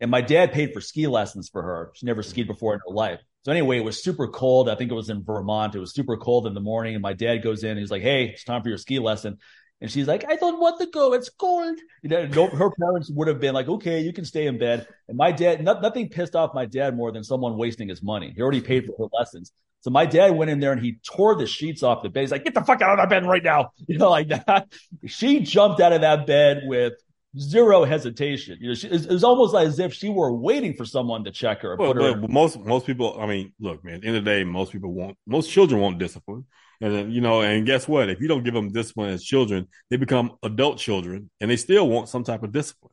and 0.00 0.10
my 0.10 0.20
dad 0.20 0.52
paid 0.52 0.72
for 0.72 0.80
ski 0.80 1.06
lessons 1.06 1.48
for 1.48 1.62
her. 1.62 1.92
She 1.94 2.06
never 2.06 2.22
skied 2.22 2.46
before 2.46 2.74
in 2.74 2.80
her 2.86 2.94
life. 2.94 3.20
So 3.44 3.52
anyway, 3.52 3.78
it 3.78 3.84
was 3.84 4.02
super 4.02 4.28
cold. 4.28 4.68
I 4.68 4.74
think 4.74 4.90
it 4.90 4.94
was 4.94 5.10
in 5.10 5.22
Vermont. 5.22 5.74
It 5.74 5.78
was 5.78 5.94
super 5.94 6.16
cold 6.16 6.46
in 6.46 6.54
the 6.54 6.60
morning. 6.60 6.94
And 6.94 7.02
my 7.02 7.12
dad 7.12 7.38
goes 7.38 7.64
in 7.64 7.76
he's 7.76 7.90
like, 7.90 8.02
Hey, 8.02 8.26
it's 8.26 8.44
time 8.44 8.62
for 8.62 8.68
your 8.68 8.78
ski 8.78 8.98
lesson. 8.98 9.38
And 9.84 9.92
she's 9.92 10.08
like, 10.08 10.24
I 10.26 10.36
don't 10.36 10.58
want 10.58 10.80
to 10.80 10.86
go. 10.86 11.12
It's 11.12 11.28
cold. 11.28 11.78
You 12.00 12.08
know, 12.08 12.46
her 12.46 12.70
parents 12.70 13.10
would 13.10 13.28
have 13.28 13.38
been 13.38 13.52
like, 13.52 13.68
okay, 13.68 14.00
you 14.00 14.14
can 14.14 14.24
stay 14.24 14.46
in 14.46 14.56
bed. 14.56 14.88
And 15.08 15.18
my 15.18 15.30
dad, 15.30 15.62
not, 15.62 15.82
nothing 15.82 16.08
pissed 16.08 16.34
off 16.34 16.54
my 16.54 16.64
dad 16.64 16.96
more 16.96 17.12
than 17.12 17.22
someone 17.22 17.58
wasting 17.58 17.90
his 17.90 18.02
money. 18.02 18.32
He 18.34 18.40
already 18.40 18.62
paid 18.62 18.86
for 18.86 18.96
her 18.96 19.10
lessons. 19.12 19.52
So 19.82 19.90
my 19.90 20.06
dad 20.06 20.34
went 20.34 20.50
in 20.50 20.58
there 20.58 20.72
and 20.72 20.80
he 20.80 20.96
tore 21.06 21.36
the 21.36 21.46
sheets 21.46 21.82
off 21.82 22.02
the 22.02 22.08
bed. 22.08 22.22
He's 22.22 22.30
like, 22.30 22.44
get 22.44 22.54
the 22.54 22.62
fuck 22.62 22.80
out 22.80 22.92
of 22.92 22.96
that 22.96 23.10
bed 23.10 23.26
right 23.26 23.42
now. 23.42 23.72
You 23.86 23.98
know, 23.98 24.08
like 24.08 24.28
that. 24.28 24.72
She 25.04 25.40
jumped 25.40 25.82
out 25.82 25.92
of 25.92 26.00
that 26.00 26.26
bed 26.26 26.62
with 26.64 26.94
zero 27.38 27.84
hesitation. 27.84 28.56
You 28.62 28.68
know, 28.68 28.74
she, 28.74 28.88
it 28.88 29.10
was 29.10 29.22
almost 29.22 29.52
like 29.52 29.66
as 29.66 29.78
if 29.78 29.92
she 29.92 30.08
were 30.08 30.32
waiting 30.32 30.72
for 30.72 30.86
someone 30.86 31.24
to 31.24 31.30
check 31.30 31.60
her. 31.60 31.76
Well, 31.76 31.92
her 31.92 32.14
but 32.14 32.30
most 32.30 32.58
most 32.60 32.86
people, 32.86 33.18
I 33.20 33.26
mean, 33.26 33.52
look, 33.60 33.84
man. 33.84 33.96
At 33.96 34.00
the 34.00 34.06
end 34.06 34.16
of 34.16 34.24
the 34.24 34.30
day, 34.30 34.44
most 34.44 34.72
people 34.72 34.94
won't. 34.94 35.18
most 35.26 35.50
children 35.50 35.78
won't 35.78 35.98
discipline, 35.98 36.46
and 36.80 36.92
then, 36.94 37.10
you 37.10 37.20
know, 37.20 37.42
and 37.42 37.66
guess 37.66 37.86
what? 37.86 38.08
If 38.08 38.20
you 38.20 38.28
don't 38.28 38.44
give 38.44 38.54
them 38.54 38.72
discipline 38.72 39.10
as 39.10 39.22
children, 39.22 39.68
they 39.90 39.96
become 39.96 40.32
adult 40.42 40.78
children, 40.78 41.30
and 41.40 41.50
they 41.50 41.56
still 41.56 41.88
want 41.88 42.08
some 42.08 42.24
type 42.24 42.42
of 42.42 42.52
discipline. 42.52 42.92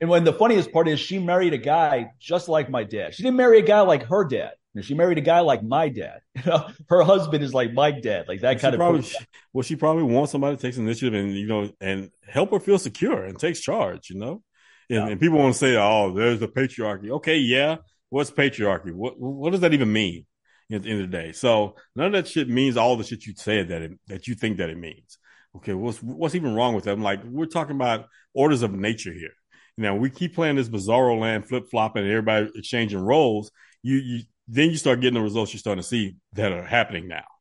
And 0.00 0.10
when 0.10 0.24
the 0.24 0.32
funniest 0.32 0.72
part 0.72 0.88
is, 0.88 0.98
she 0.98 1.20
married 1.20 1.52
a 1.52 1.58
guy 1.58 2.10
just 2.18 2.48
like 2.48 2.68
my 2.68 2.82
dad. 2.82 3.14
She 3.14 3.22
didn't 3.22 3.36
marry 3.36 3.60
a 3.60 3.62
guy 3.62 3.82
like 3.82 4.02
her 4.06 4.24
dad. 4.24 4.52
she 4.80 4.94
married 4.94 5.16
a 5.18 5.22
guy 5.22 5.40
like 5.40 5.62
my 5.62 5.88
dad. 5.88 6.20
You 6.44 6.50
know, 6.50 6.66
her 6.88 7.02
husband 7.02 7.44
is 7.44 7.54
like 7.54 7.72
my 7.72 7.92
dad, 7.92 8.26
like 8.26 8.40
that 8.40 8.58
kind 8.58 8.74
of. 8.74 8.78
Probably, 8.78 9.04
well, 9.52 9.62
she 9.62 9.76
probably 9.76 10.02
wants 10.02 10.32
somebody 10.32 10.56
to 10.56 10.62
take 10.62 10.76
initiative 10.76 11.14
and 11.14 11.34
you 11.34 11.46
know 11.46 11.70
and 11.80 12.10
help 12.26 12.50
her 12.50 12.58
feel 12.58 12.78
secure 12.78 13.22
and 13.22 13.38
takes 13.38 13.60
charge. 13.60 14.10
You 14.10 14.18
know, 14.18 14.42
and, 14.90 14.96
yeah. 14.96 15.06
and 15.06 15.20
people 15.20 15.38
want 15.38 15.54
to 15.54 15.58
say, 15.58 15.76
"Oh, 15.76 16.12
there's 16.12 16.40
the 16.40 16.48
patriarchy." 16.48 17.10
Okay, 17.10 17.36
yeah. 17.36 17.76
What's 18.08 18.32
patriarchy? 18.32 18.92
What 18.92 19.20
what 19.20 19.52
does 19.52 19.60
that 19.60 19.72
even 19.72 19.92
mean? 19.92 20.26
At 20.72 20.82
the 20.82 20.90
end 20.90 21.02
of 21.02 21.10
the 21.10 21.16
day, 21.16 21.32
so 21.32 21.76
none 21.94 22.06
of 22.06 22.12
that 22.12 22.28
shit 22.28 22.48
means 22.48 22.76
all 22.76 22.96
the 22.96 23.04
shit 23.04 23.26
you 23.26 23.34
said 23.36 23.68
that 23.68 23.82
it, 23.82 23.92
that 24.06 24.26
you 24.26 24.34
think 24.34 24.58
that 24.58 24.70
it 24.70 24.78
means. 24.78 25.18
Okay, 25.56 25.74
what's 25.74 26.02
what's 26.02 26.34
even 26.34 26.54
wrong 26.54 26.74
with 26.74 26.84
that? 26.84 26.92
I'm 26.92 27.02
like, 27.02 27.22
we're 27.24 27.46
talking 27.46 27.76
about 27.76 28.06
orders 28.32 28.62
of 28.62 28.72
nature 28.72 29.12
here. 29.12 29.32
Now 29.76 29.96
we 29.96 30.10
keep 30.10 30.34
playing 30.34 30.56
this 30.56 30.68
bizarro 30.68 31.18
land 31.18 31.46
flip 31.46 31.64
flopping 31.70 32.02
and 32.02 32.10
everybody 32.10 32.50
exchanging 32.54 33.00
roles. 33.00 33.50
You, 33.82 33.96
you 33.96 34.22
then 34.48 34.70
you 34.70 34.76
start 34.76 35.00
getting 35.00 35.14
the 35.14 35.22
results 35.22 35.52
you're 35.52 35.58
starting 35.58 35.82
to 35.82 35.88
see 35.88 36.16
that 36.34 36.52
are 36.52 36.64
happening 36.64 37.08
now. 37.08 37.24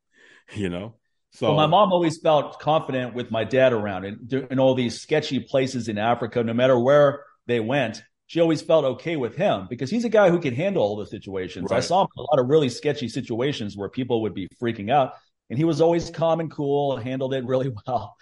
You 0.53 0.67
know. 0.67 0.95
So 1.33 1.47
well, 1.47 1.55
my 1.55 1.67
mom 1.67 1.93
always 1.93 2.19
felt 2.19 2.59
confident 2.59 3.13
with 3.13 3.31
my 3.31 3.45
dad 3.45 3.71
around 3.71 4.03
and 4.03 4.33
in 4.33 4.59
all 4.59 4.75
these 4.75 4.99
sketchy 4.99 5.39
places 5.39 5.87
in 5.87 5.97
Africa, 5.97 6.43
no 6.43 6.53
matter 6.53 6.77
where 6.77 7.23
they 7.47 7.61
went. 7.61 8.03
She 8.31 8.39
always 8.39 8.61
felt 8.61 8.85
okay 8.85 9.17
with 9.17 9.35
him 9.35 9.67
because 9.69 9.89
he's 9.89 10.05
a 10.05 10.09
guy 10.09 10.29
who 10.29 10.39
can 10.39 10.55
handle 10.55 10.81
all 10.81 10.95
the 10.95 11.05
situations. 11.05 11.69
Right. 11.69 11.79
I 11.79 11.79
saw 11.81 12.03
him 12.03 12.07
in 12.15 12.21
a 12.21 12.27
lot 12.31 12.39
of 12.39 12.47
really 12.47 12.69
sketchy 12.69 13.09
situations 13.09 13.75
where 13.75 13.89
people 13.89 14.21
would 14.21 14.33
be 14.33 14.47
freaking 14.63 14.89
out 14.89 15.15
and 15.49 15.59
he 15.59 15.65
was 15.65 15.81
always 15.81 16.09
calm 16.09 16.39
and 16.39 16.49
cool 16.49 16.95
and 16.95 17.03
handled 17.03 17.33
it 17.33 17.43
really 17.43 17.73
well. 17.87 18.15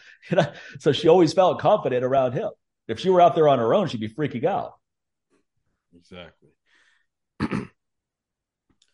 so 0.80 0.92
she 0.92 1.10
always 1.10 1.32
felt 1.32 1.60
confident 1.60 2.04
around 2.04 2.32
him. 2.32 2.50
If 2.88 3.00
she 3.00 3.12
were 3.12 3.22
out 3.22 3.36
there 3.36 3.48
on 3.48 3.60
her 3.60 3.72
own, 3.76 3.88
she'd 3.88 4.00
be 4.00 4.10
freaking 4.10 4.46
out. 4.46 4.80
Exactly. 5.96 6.50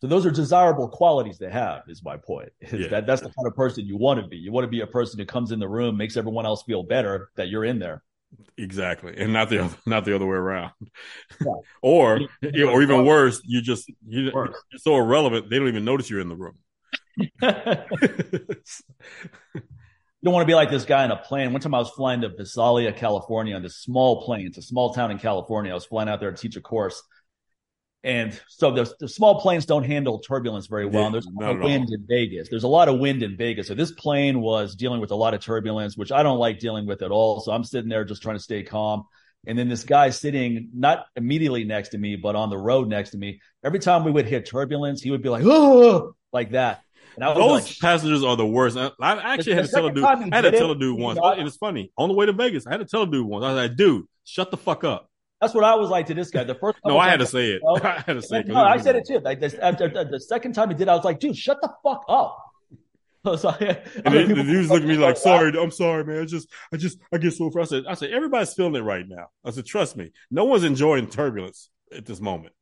so 0.01 0.07
those 0.07 0.25
are 0.25 0.31
desirable 0.31 0.89
qualities 0.89 1.37
to 1.37 1.49
have, 1.49 1.83
is 1.87 2.03
my 2.03 2.17
point. 2.17 2.49
Is 2.59 2.73
yeah. 2.73 2.87
that 2.89 3.07
that's 3.07 3.21
the 3.21 3.29
kind 3.29 3.47
of 3.47 3.55
person 3.55 3.85
you 3.85 3.95
want 3.95 4.19
to 4.19 4.27
be. 4.27 4.35
You 4.35 4.51
want 4.51 4.65
to 4.65 4.69
be 4.69 4.81
a 4.81 4.87
person 4.87 5.17
who 5.17 5.25
comes 5.25 5.53
in 5.53 5.59
the 5.59 5.69
room, 5.69 5.95
makes 5.95 6.17
everyone 6.17 6.45
else 6.45 6.63
feel 6.63 6.83
better 6.83 7.29
that 7.37 7.47
you're 7.47 7.63
in 7.63 7.79
there. 7.79 8.03
Exactly, 8.57 9.15
and 9.17 9.33
not 9.33 9.49
the 9.49 9.65
other, 9.65 9.75
not 9.85 10.05
the 10.05 10.15
other 10.15 10.25
way 10.25 10.37
around. 10.37 10.71
Yeah. 11.41 11.53
or 11.81 12.19
or 12.43 12.81
even 12.81 13.05
worse, 13.05 13.41
you 13.45 13.61
just 13.61 13.87
you, 14.07 14.31
you're 14.31 14.53
so 14.77 14.95
irrelevant 14.95 15.49
they 15.49 15.59
don't 15.59 15.67
even 15.67 15.85
notice 15.85 16.09
you're 16.09 16.21
in 16.21 16.29
the 16.29 16.35
room. 16.35 16.57
you 17.17 17.27
don't 20.23 20.33
want 20.33 20.43
to 20.43 20.47
be 20.47 20.55
like 20.55 20.69
this 20.69 20.85
guy 20.85 21.05
in 21.05 21.11
a 21.11 21.17
plane. 21.17 21.51
One 21.51 21.61
time 21.61 21.75
I 21.75 21.79
was 21.79 21.91
flying 21.91 22.21
to 22.21 22.29
Visalia, 22.29 22.91
California 22.91 23.55
on 23.55 23.61
this 23.61 23.77
small 23.77 24.23
plane. 24.23 24.47
It's 24.47 24.57
a 24.57 24.61
small 24.61 24.93
town 24.93 25.11
in 25.11 25.19
California. 25.19 25.71
I 25.71 25.75
was 25.75 25.85
flying 25.85 26.09
out 26.09 26.19
there 26.19 26.31
to 26.31 26.37
teach 26.37 26.55
a 26.55 26.61
course. 26.61 27.01
And 28.05 28.39
so 28.47 28.69
the, 28.69 28.93
the 28.99 29.07
small 29.09 29.41
planes 29.41 29.65
don't 29.65 29.83
handle 29.83 30.19
turbulence 30.19 30.67
very 30.67 30.85
well. 30.85 31.05
And 31.05 31.13
there's 31.13 31.25
a 31.25 31.31
lot 31.31 31.55
of 31.55 31.61
wind 31.61 31.89
in 31.91 32.05
Vegas. 32.07 32.49
There's 32.49 32.63
a 32.63 32.67
lot 32.67 32.87
of 32.87 32.99
wind 32.99 33.23
in 33.23 33.35
Vegas. 33.35 33.67
So 33.67 33.73
this 33.73 33.91
plane 33.91 34.41
was 34.41 34.75
dealing 34.75 35.01
with 35.01 35.09
a 35.09 35.15
lot 35.15 35.33
of 35.33 35.41
turbulence, 35.41 35.97
which 35.97 36.11
I 36.11 36.21
don't 36.21 36.37
like 36.37 36.59
dealing 36.59 36.85
with 36.85 37.01
at 37.01 37.09
all. 37.09 37.39
So 37.39 37.51
I'm 37.51 37.63
sitting 37.63 37.89
there 37.89 38.05
just 38.05 38.21
trying 38.21 38.35
to 38.35 38.43
stay 38.43 38.61
calm. 38.61 39.05
And 39.47 39.57
then 39.57 39.69
this 39.69 39.83
guy 39.83 40.11
sitting 40.11 40.69
not 40.71 41.07
immediately 41.15 41.63
next 41.63 41.89
to 41.89 41.97
me, 41.97 42.15
but 42.15 42.35
on 42.35 42.51
the 42.51 42.57
road 42.59 42.89
next 42.89 43.09
to 43.11 43.17
me, 43.17 43.41
every 43.63 43.79
time 43.79 44.03
we 44.03 44.11
would 44.11 44.27
hit 44.27 44.45
turbulence, 44.45 45.01
he 45.01 45.09
would 45.09 45.23
be 45.23 45.29
like, 45.29 45.43
oh, 45.43 46.15
like 46.31 46.51
that. 46.51 46.81
Those 47.17 47.63
like, 47.63 47.79
passengers 47.79 48.23
are 48.23 48.35
the 48.35 48.45
worst. 48.45 48.77
I, 48.77 48.91
actually 49.01 49.55
had 49.55 49.65
to 49.65 49.71
tell 49.71 49.87
a 49.87 49.91
dude. 49.91 50.03
I 50.03 50.15
had 50.31 50.41
to 50.41 50.51
tell 50.51 50.69
a 50.69 50.77
dude 50.77 50.99
once. 50.99 51.19
And 51.23 51.47
it's 51.47 51.57
funny. 51.57 51.91
On 51.97 52.07
the 52.07 52.13
way 52.13 52.27
to 52.27 52.33
Vegas, 52.33 52.67
I 52.67 52.71
had 52.71 52.81
to 52.81 52.85
tell 52.85 53.03
a 53.03 53.07
dude 53.07 53.25
once. 53.25 53.43
I 53.45 53.53
was 53.53 53.69
like, 53.69 53.77
"Dude, 53.77 54.05
shut 54.25 54.51
the 54.51 54.57
fuck 54.57 54.83
up." 54.83 55.09
That's 55.45 55.53
what 55.53 55.63
I 55.63 55.75
was 55.75 55.91
like 55.91 56.07
to 56.07 56.15
this 56.15 56.31
guy. 56.31 56.43
The 56.43 56.55
first 56.55 56.79
no, 56.83 56.97
I 56.97 57.07
had 57.07 57.19
to 57.19 57.27
say 57.27 57.51
it. 57.51 57.61
I 57.83 58.03
had 58.07 58.13
to 58.13 58.21
say 58.23 58.39
it. 58.39 58.47
No, 58.47 58.55
I 58.55 58.77
said 58.77 58.95
it 58.95 59.05
too. 59.05 59.19
Like 59.19 59.39
this, 59.39 59.53
after 59.53 59.87
the 59.87 60.19
second 60.19 60.53
time 60.53 60.69
he 60.69 60.75
did, 60.75 60.89
I 60.89 60.95
was 60.95 61.05
like, 61.05 61.19
"Dude, 61.19 61.37
shut 61.37 61.59
the 61.61 61.71
fuck 61.83 62.03
up." 62.09 62.41
So 63.37 63.49
I, 63.59 63.79
and 64.03 64.31
the 64.31 64.43
dude's 64.43 64.71
looking 64.71 64.89
at 64.89 64.97
me 64.97 65.03
like, 65.03 65.17
"Sorry, 65.17 65.55
I'm 65.55 65.69
sorry, 65.69 66.03
man. 66.03 66.23
I 66.23 66.25
just, 66.25 66.47
I 66.73 66.77
just, 66.77 66.97
I 67.13 67.19
get 67.19 67.33
so 67.33 67.51
frustrated." 67.51 67.85
I 67.85 67.93
said, 67.93 68.09
"Everybody's 68.09 68.55
feeling 68.55 68.73
it 68.73 68.79
right 68.79 69.07
now." 69.07 69.27
I 69.43 69.51
said, 69.51 69.67
"Trust 69.67 69.95
me, 69.95 70.11
no 70.31 70.45
one's 70.45 70.63
enjoying 70.63 71.09
turbulence 71.09 71.69
at 71.95 72.07
this 72.07 72.19
moment." 72.19 72.54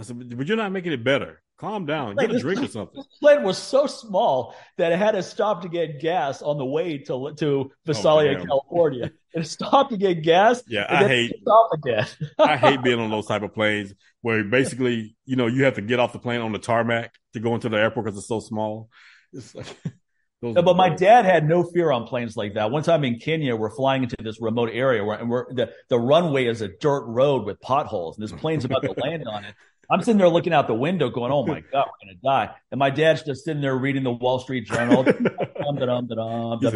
I 0.00 0.02
said, 0.02 0.36
"But 0.36 0.46
you're 0.46 0.56
not 0.56 0.72
making 0.72 0.92
it 0.92 1.04
better." 1.04 1.42
Calm 1.58 1.84
down. 1.84 2.16
Get 2.16 2.30
a 2.30 2.38
drink 2.38 2.62
or 2.62 2.68
something. 2.68 2.96
This 3.10 3.18
plane 3.20 3.42
was 3.42 3.58
so 3.58 3.86
small 3.86 4.56
that 4.78 4.92
it 4.92 4.98
had 4.98 5.10
to 5.10 5.22
stop 5.22 5.60
to 5.60 5.68
get 5.68 6.00
gas 6.00 6.40
on 6.40 6.56
the 6.56 6.64
way 6.64 6.96
to 6.98 7.34
to 7.36 7.70
Visalia, 7.84 8.38
oh, 8.38 8.44
California. 8.46 9.12
It 9.34 9.46
stopped 9.46 9.90
to 9.90 9.98
get 9.98 10.22
gas. 10.22 10.62
Yeah, 10.66 10.86
I 10.88 11.06
hate 11.06 11.34
stop 11.42 11.70
again. 11.74 12.06
I 12.38 12.56
hate 12.56 12.82
being 12.82 12.98
on 12.98 13.10
those 13.10 13.26
type 13.26 13.42
of 13.42 13.52
planes 13.52 13.92
where 14.22 14.42
basically, 14.42 15.16
you 15.26 15.36
know, 15.36 15.46
you 15.46 15.64
have 15.64 15.74
to 15.74 15.82
get 15.82 16.00
off 16.00 16.14
the 16.14 16.18
plane 16.18 16.40
on 16.40 16.52
the 16.52 16.58
tarmac 16.58 17.12
to 17.34 17.40
go 17.40 17.54
into 17.54 17.68
the 17.68 17.76
airport 17.76 18.06
because 18.06 18.18
it's 18.18 18.28
so 18.28 18.40
small. 18.40 18.88
It's 19.32 19.54
like 19.54 19.76
but 20.40 20.76
my 20.76 20.88
dad 20.88 21.26
had 21.26 21.46
no 21.46 21.62
fear 21.62 21.92
on 21.92 22.06
planes 22.06 22.36
like 22.36 22.54
that. 22.54 22.70
One 22.70 22.82
time 22.82 23.04
in 23.04 23.18
Kenya, 23.18 23.54
we're 23.54 23.74
flying 23.74 24.02
into 24.04 24.16
this 24.20 24.40
remote 24.40 24.70
area 24.72 25.04
where 25.04 25.18
and 25.18 25.28
we're 25.28 25.52
the, 25.52 25.70
the 25.90 25.98
runway 25.98 26.46
is 26.46 26.62
a 26.62 26.68
dirt 26.68 27.04
road 27.04 27.44
with 27.44 27.60
potholes, 27.60 28.16
and 28.16 28.24
this 28.24 28.32
plane's 28.32 28.64
about 28.64 28.82
to 28.82 28.92
land 28.92 29.28
on 29.28 29.44
it. 29.44 29.54
I'm 29.90 30.02
sitting 30.02 30.18
there 30.18 30.28
looking 30.28 30.52
out 30.52 30.68
the 30.68 30.74
window 30.74 31.10
going, 31.10 31.32
oh 31.32 31.44
my 31.44 31.60
God, 31.72 31.88
we're 31.88 32.06
going 32.06 32.16
to 32.16 32.20
die. 32.22 32.54
And 32.70 32.78
my 32.78 32.90
dad's 32.90 33.24
just 33.24 33.44
sitting 33.44 33.60
there 33.60 33.76
reading 33.76 34.04
the 34.04 34.12
Wall 34.12 34.38
Street 34.38 34.66
Journal. 34.66 35.04
you, 35.04 35.14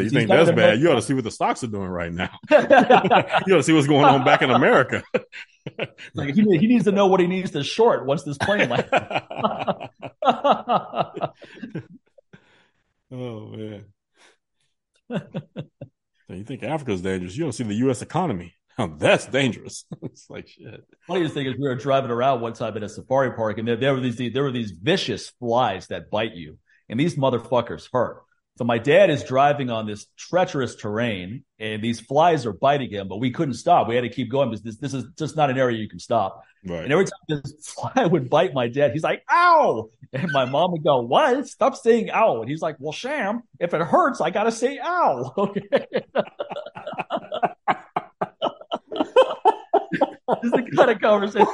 you 0.02 0.10
think 0.10 0.28
that's 0.28 0.50
bad? 0.50 0.80
You 0.80 0.90
ought 0.90 0.96
to 0.96 1.02
see 1.02 1.14
what 1.14 1.22
the 1.22 1.30
stocks 1.30 1.62
are 1.62 1.68
doing 1.68 1.88
right 1.88 2.12
now. 2.12 2.30
you 2.50 2.56
ought 2.58 3.44
to 3.46 3.62
see 3.62 3.72
what's 3.72 3.86
going 3.86 4.04
on 4.04 4.24
back 4.24 4.42
in 4.42 4.50
America. 4.50 5.04
like 6.14 6.34
he, 6.34 6.42
he, 6.42 6.66
needs 6.66 6.84
to 6.84 6.92
know 6.92 7.06
what 7.06 7.20
he 7.20 7.28
needs 7.28 7.52
to 7.52 7.62
short 7.62 8.04
once 8.04 8.24
this 8.24 8.36
plane 8.38 8.68
lands. 8.68 8.88
oh, 13.12 13.46
man. 13.48 13.84
So 16.26 16.32
you 16.34 16.44
think 16.44 16.62
Africa's 16.62 17.02
dangerous? 17.02 17.36
You 17.36 17.44
don't 17.44 17.52
see 17.52 17.64
the 17.64 17.74
U.S. 17.74 18.02
economy. 18.02 18.54
Now 18.78 18.88
that's 18.98 19.26
dangerous. 19.26 19.84
it's 20.02 20.28
like 20.28 20.48
shit. 20.48 20.84
Funniest 21.06 21.34
thing 21.34 21.46
is 21.46 21.54
we 21.54 21.68
were 21.68 21.74
driving 21.74 22.10
around 22.10 22.40
one 22.40 22.52
time 22.52 22.76
in 22.76 22.82
a 22.82 22.88
safari 22.88 23.32
park, 23.32 23.58
and 23.58 23.68
there, 23.68 23.76
there 23.76 23.94
were 23.94 24.00
these 24.00 24.32
there 24.32 24.42
were 24.42 24.52
these 24.52 24.72
vicious 24.72 25.30
flies 25.38 25.88
that 25.88 26.10
bite 26.10 26.34
you, 26.34 26.58
and 26.88 26.98
these 26.98 27.16
motherfuckers 27.16 27.88
hurt. 27.92 28.22
So 28.56 28.64
my 28.64 28.78
dad 28.78 29.10
is 29.10 29.24
driving 29.24 29.70
on 29.70 29.86
this 29.86 30.06
treacherous 30.16 30.76
terrain, 30.76 31.42
and 31.58 31.82
these 31.82 32.00
flies 32.00 32.46
are 32.46 32.52
biting 32.52 32.88
him, 32.90 33.08
but 33.08 33.16
we 33.16 33.32
couldn't 33.32 33.54
stop. 33.54 33.88
We 33.88 33.96
had 33.96 34.02
to 34.02 34.08
keep 34.08 34.30
going 34.30 34.50
because 34.50 34.62
this 34.62 34.76
this 34.78 34.94
is 34.94 35.04
just 35.18 35.36
not 35.36 35.50
an 35.50 35.58
area 35.58 35.78
you 35.78 35.88
can 35.88 35.98
stop. 35.98 36.42
Right. 36.64 36.84
And 36.84 36.92
every 36.92 37.04
time 37.04 37.40
this 37.42 37.54
fly 37.66 38.06
would 38.06 38.30
bite 38.30 38.54
my 38.54 38.68
dad, 38.68 38.92
he's 38.92 39.02
like, 39.02 39.24
"Ow!" 39.30 39.90
And 40.12 40.30
my 40.32 40.44
mom 40.44 40.72
would 40.72 40.84
go, 40.84 41.00
"What? 41.00 41.48
Stop 41.48 41.76
saying 41.76 42.10
ow!" 42.10 42.40
And 42.40 42.50
he's 42.50 42.62
like, 42.62 42.76
"Well, 42.78 42.92
Sham, 42.92 43.42
if 43.58 43.74
it 43.74 43.82
hurts, 43.82 44.20
I 44.20 44.30
gotta 44.30 44.52
say 44.52 44.78
ow." 44.82 45.32
Okay. 45.44 45.86
Is 50.44 50.50
the 50.52 50.62
kind 50.76 50.90
of 50.90 51.00
conversation. 51.00 51.46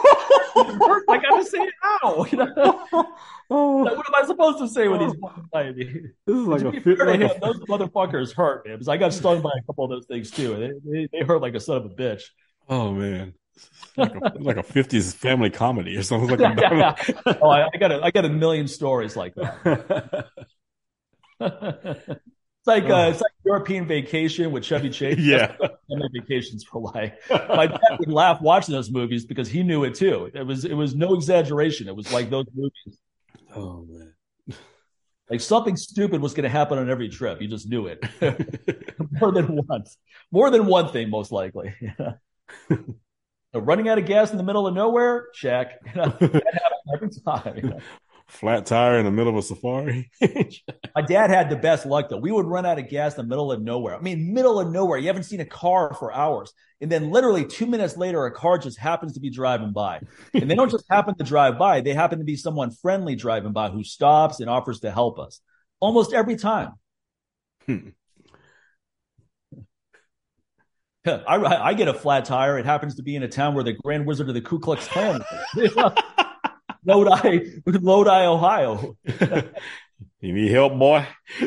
I 1.08 1.20
gotta 1.22 1.44
say 1.44 1.68
ow. 1.84 2.26
You 2.30 2.38
know? 2.38 2.86
oh. 3.50 3.76
like, 3.78 3.96
what 3.96 4.06
am 4.08 4.22
I 4.22 4.26
supposed 4.26 4.58
to 4.58 4.68
say 4.68 4.88
when 4.88 5.00
he's 5.00 5.14
by 5.52 5.68
oh. 5.68 5.72
me? 5.72 5.84
This 6.26 6.36
is 6.36 6.46
like 6.46 6.62
a 6.62 6.80
fit. 6.80 6.98
Like 6.98 7.20
a... 7.20 7.38
Those 7.40 7.60
motherfuckers 7.60 8.32
hurt, 8.32 8.66
man. 8.66 8.76
Because 8.76 8.88
I 8.88 8.96
got 8.96 9.12
stung 9.12 9.40
by 9.42 9.50
a 9.58 9.62
couple 9.62 9.84
of 9.84 9.90
those 9.90 10.06
things 10.06 10.30
too. 10.30 10.56
They, 10.56 10.90
they, 10.90 11.08
they 11.12 11.24
hurt 11.24 11.40
like 11.40 11.54
a 11.54 11.60
son 11.60 11.78
of 11.78 11.86
a 11.86 11.90
bitch. 11.90 12.22
Oh 12.68 12.92
man. 12.92 13.34
Like 13.96 14.14
a, 14.14 14.32
like 14.38 14.56
a 14.56 14.62
50s 14.62 15.14
family 15.14 15.50
comedy 15.50 15.96
or 15.96 16.02
something 16.02 16.38
like 16.38 16.56
that. 16.56 17.16
Oh, 17.42 17.50
I, 17.50 17.68
I, 17.72 17.76
got 17.78 17.92
a, 17.92 18.00
I 18.02 18.10
got 18.10 18.24
a 18.24 18.28
million 18.28 18.68
stories 18.68 19.16
like 19.16 19.34
that. 19.34 20.28
It's 22.60 22.66
like 22.66 22.84
uh, 22.90 23.08
it's 23.10 23.22
like 23.22 23.32
European 23.46 23.86
Vacation 23.86 24.52
with 24.52 24.64
Chevy 24.64 24.90
Chase. 24.98 25.18
Yeah, 25.18 25.56
my 25.88 26.06
vacations 26.12 26.62
for 26.62 26.82
life. 26.94 27.14
My 27.30 27.66
dad 27.66 27.80
would 27.98 28.12
laugh 28.12 28.42
watching 28.42 28.74
those 28.74 28.90
movies 28.90 29.24
because 29.24 29.48
he 29.48 29.62
knew 29.62 29.84
it 29.84 29.94
too. 29.94 30.30
It 30.34 30.42
was 30.46 30.66
it 30.66 30.74
was 30.74 30.94
no 30.94 31.14
exaggeration. 31.14 31.88
It 31.88 31.96
was 31.96 32.12
like 32.12 32.28
those 32.28 32.44
movies. 32.54 32.98
Oh 33.56 33.86
man, 33.88 34.12
like 35.30 35.40
something 35.40 35.74
stupid 35.74 36.20
was 36.20 36.34
going 36.34 36.44
to 36.44 36.50
happen 36.50 36.76
on 36.78 36.90
every 36.90 37.08
trip. 37.08 37.40
You 37.40 37.48
just 37.48 37.66
knew 37.66 37.86
it 37.86 38.04
more 39.20 39.32
than 39.32 39.58
once, 39.66 39.96
more 40.30 40.50
than 40.50 40.66
one 40.66 40.92
thing, 40.92 41.08
most 41.08 41.32
likely. 41.32 41.74
running 43.54 43.88
out 43.88 43.96
of 43.96 44.04
gas 44.04 44.32
in 44.32 44.36
the 44.36 44.42
middle 44.42 44.66
of 44.66 44.74
nowhere, 44.74 45.28
check. 45.32 45.82
That 45.94 46.20
happens 46.92 47.22
every 47.24 47.62
time. 47.62 47.80
Flat 48.30 48.64
tire 48.64 48.96
in 48.96 49.04
the 49.04 49.10
middle 49.10 49.32
of 49.32 49.38
a 49.38 49.42
safari. 49.42 50.08
My 50.22 51.02
dad 51.02 51.30
had 51.30 51.50
the 51.50 51.56
best 51.56 51.84
luck 51.84 52.08
though. 52.08 52.18
We 52.18 52.30
would 52.30 52.46
run 52.46 52.64
out 52.64 52.78
of 52.78 52.88
gas 52.88 53.16
in 53.16 53.24
the 53.24 53.28
middle 53.28 53.50
of 53.50 53.60
nowhere. 53.60 53.96
I 53.96 54.00
mean, 54.00 54.32
middle 54.32 54.60
of 54.60 54.70
nowhere. 54.70 54.98
You 54.98 55.08
haven't 55.08 55.24
seen 55.24 55.40
a 55.40 55.44
car 55.44 55.92
for 55.94 56.14
hours. 56.14 56.52
And 56.80 56.90
then 56.90 57.10
literally 57.10 57.44
two 57.44 57.66
minutes 57.66 57.96
later, 57.96 58.24
a 58.24 58.30
car 58.30 58.56
just 58.56 58.78
happens 58.78 59.14
to 59.14 59.20
be 59.20 59.30
driving 59.30 59.72
by. 59.72 60.00
And 60.32 60.48
they 60.48 60.54
don't 60.54 60.70
just 60.70 60.84
happen 60.90 61.16
to 61.16 61.24
drive 61.24 61.58
by, 61.58 61.80
they 61.80 61.92
happen 61.92 62.20
to 62.20 62.24
be 62.24 62.36
someone 62.36 62.70
friendly 62.70 63.16
driving 63.16 63.52
by 63.52 63.68
who 63.68 63.82
stops 63.82 64.38
and 64.38 64.48
offers 64.48 64.80
to 64.80 64.92
help 64.92 65.18
us 65.18 65.40
almost 65.80 66.14
every 66.14 66.36
time. 66.36 66.74
Hmm. 67.66 67.88
I, 71.06 71.36
I 71.36 71.74
get 71.74 71.88
a 71.88 71.94
flat 71.94 72.26
tire. 72.26 72.58
It 72.58 72.66
happens 72.66 72.94
to 72.94 73.02
be 73.02 73.16
in 73.16 73.24
a 73.24 73.28
town 73.28 73.54
where 73.54 73.64
the 73.64 73.72
Grand 73.72 74.06
Wizard 74.06 74.28
of 74.28 74.34
the 74.34 74.40
Ku 74.40 74.60
Klux 74.60 74.86
Klan, 74.86 75.24
Lodi, 76.84 77.62
Lodi, 77.66 78.26
Ohio. 78.26 78.96
you 80.20 80.32
need 80.32 80.50
help, 80.50 80.78
boy? 80.78 81.06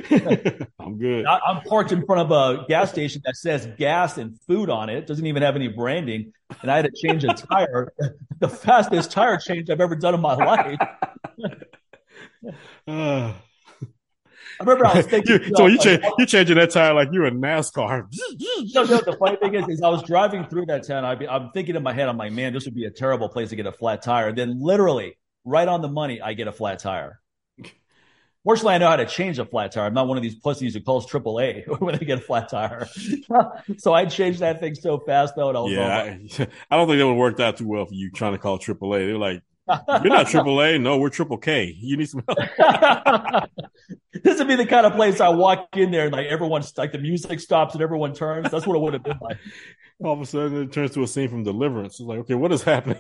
I'm 0.80 0.98
good. 0.98 1.26
I, 1.26 1.40
am 1.48 1.62
parked 1.62 1.92
in 1.92 2.06
front 2.06 2.22
of 2.22 2.32
a 2.32 2.66
gas 2.68 2.92
station 2.92 3.22
that 3.26 3.36
says 3.36 3.68
gas 3.78 4.18
and 4.18 4.40
food 4.42 4.70
on 4.70 4.90
it. 4.90 5.08
Doesn't 5.08 5.26
even 5.26 5.42
have 5.44 5.56
any 5.56 5.68
branding, 5.68 6.34
and 6.62 6.72
I 6.72 6.78
had 6.78 6.86
to 6.86 6.92
change 6.92 7.24
a 7.24 7.34
tire. 7.34 7.94
the 8.40 8.50
fastest 8.50 9.12
tire 9.12 9.38
change 9.38 9.70
I've 9.70 9.82
ever 9.82 9.96
done 9.96 10.14
in 10.14 10.22
my 10.22 10.36
life. 10.36 10.80
uh. 12.88 13.34
I 14.60 14.64
remember 14.64 14.86
I 14.86 14.98
was 14.98 15.08
thinking. 15.08 15.42
you, 15.42 15.56
so 15.56 15.66
you 15.66 15.78
like, 15.78 16.04
you 16.18 16.26
changing 16.26 16.58
that 16.58 16.70
tire 16.70 16.94
like 16.94 17.10
you're 17.12 17.26
a 17.26 17.32
NASCAR. 17.32 18.08
no, 18.74 18.84
no. 18.84 18.98
The 19.02 19.18
funny 19.20 19.36
thing 19.38 19.56
is, 19.56 19.68
is 19.68 19.82
I 19.82 19.90
was 19.90 20.04
driving 20.04 20.46
through 20.46 20.68
that 20.68 20.86
town. 20.86 21.04
I, 21.04 21.18
I'm 21.28 21.52
thinking 21.52 21.76
in 21.76 21.84
my 21.84 21.92
head, 21.92 22.08
I'm 22.08 22.18
like, 22.18 22.32
man, 22.32 22.54
this 22.54 22.66
would 22.66 22.76
be 22.76 22.86
a 22.86 22.92
terrible 22.92 23.30
place 23.30 23.50
to 23.50 23.56
get 23.56 23.66
a 23.66 23.72
flat 23.72 24.04
tire. 24.04 24.30
And 24.30 24.38
Then 24.38 24.62
literally, 24.62 25.18
right 25.46 25.68
on 25.68 25.82
the 25.82 25.88
money, 25.88 26.22
I 26.22 26.34
get 26.34 26.48
a 26.48 26.52
flat 26.52 26.80
tire. 26.80 27.20
Fortunately, 28.44 28.74
I 28.74 28.78
know 28.78 28.90
how 28.90 28.98
to 28.98 29.06
change 29.06 29.40
a 29.40 29.46
flat 29.46 29.72
tire. 29.72 29.86
I'm 29.86 29.94
not 29.94 30.08
one 30.08 30.18
of 30.18 30.24
these 30.24 30.36
pussies 30.36 30.74
who 30.74 30.82
calls 30.82 31.10
AAA 31.10 31.66
when 31.80 31.98
they 31.98 32.06
get 32.06 32.20
a 32.20 32.22
flat 32.22 32.50
tire. 32.50 32.88
so 33.78 33.94
I 33.94 34.06
changed 34.06 34.40
that 34.40 34.60
thing 34.60 34.76
so 34.76 35.00
fast, 35.00 35.36
though. 35.36 35.50
And 35.50 35.58
I 35.58 35.62
was 35.62 35.72
yeah, 35.72 35.98
I, 35.98 36.48
I, 36.72 36.78
don't 36.78 36.88
think 36.88 37.00
that 37.00 37.08
would 37.08 37.16
worked 37.16 37.40
out 37.40 37.58
too 37.58 37.68
well 37.68 37.86
for 37.86 37.94
you 37.94 38.12
trying 38.12 38.34
to 38.34 38.38
call 38.38 38.60
AAA. 38.60 39.08
They're 39.08 39.18
like, 39.18 39.44
you're 40.04 40.12
not 40.12 40.26
AAA. 40.26 40.82
No, 40.82 40.98
we're 40.98 41.10
Triple 41.10 41.38
K. 41.38 41.74
You 41.80 41.96
need 41.96 42.10
some 42.10 42.22
help. 42.28 43.50
this 44.12 44.38
would 44.38 44.48
be 44.50 44.56
the 44.56 44.66
kind 44.66 44.86
of 44.86 44.92
place 44.92 45.22
I 45.22 45.30
walk 45.30 45.70
in 45.78 45.92
there 45.92 46.04
and 46.04 46.12
like 46.12 46.28
everyone's 46.28 46.78
like 46.78 46.92
the 46.92 46.98
music 46.98 47.40
stops 47.40 47.74
and 47.74 47.82
everyone 47.82 48.14
turns. 48.14 48.52
That's 48.52 48.68
what 48.68 48.76
it 48.76 48.82
would 48.82 48.92
have 48.92 49.04
been 49.04 49.20
like. 49.22 49.38
All 50.04 50.12
of 50.12 50.20
a 50.20 50.26
sudden, 50.26 50.64
it 50.64 50.74
turns 50.74 50.92
to 50.92 51.04
a 51.04 51.08
scene 51.08 51.30
from 51.30 51.44
Deliverance. 51.46 51.94
It's 51.94 52.02
like, 52.02 52.20
okay, 52.20 52.36
what 52.36 52.52
is 52.52 52.62
happening? 52.62 52.98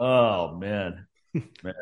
Oh 0.00 0.56
man, 0.56 1.06
man. 1.34 1.74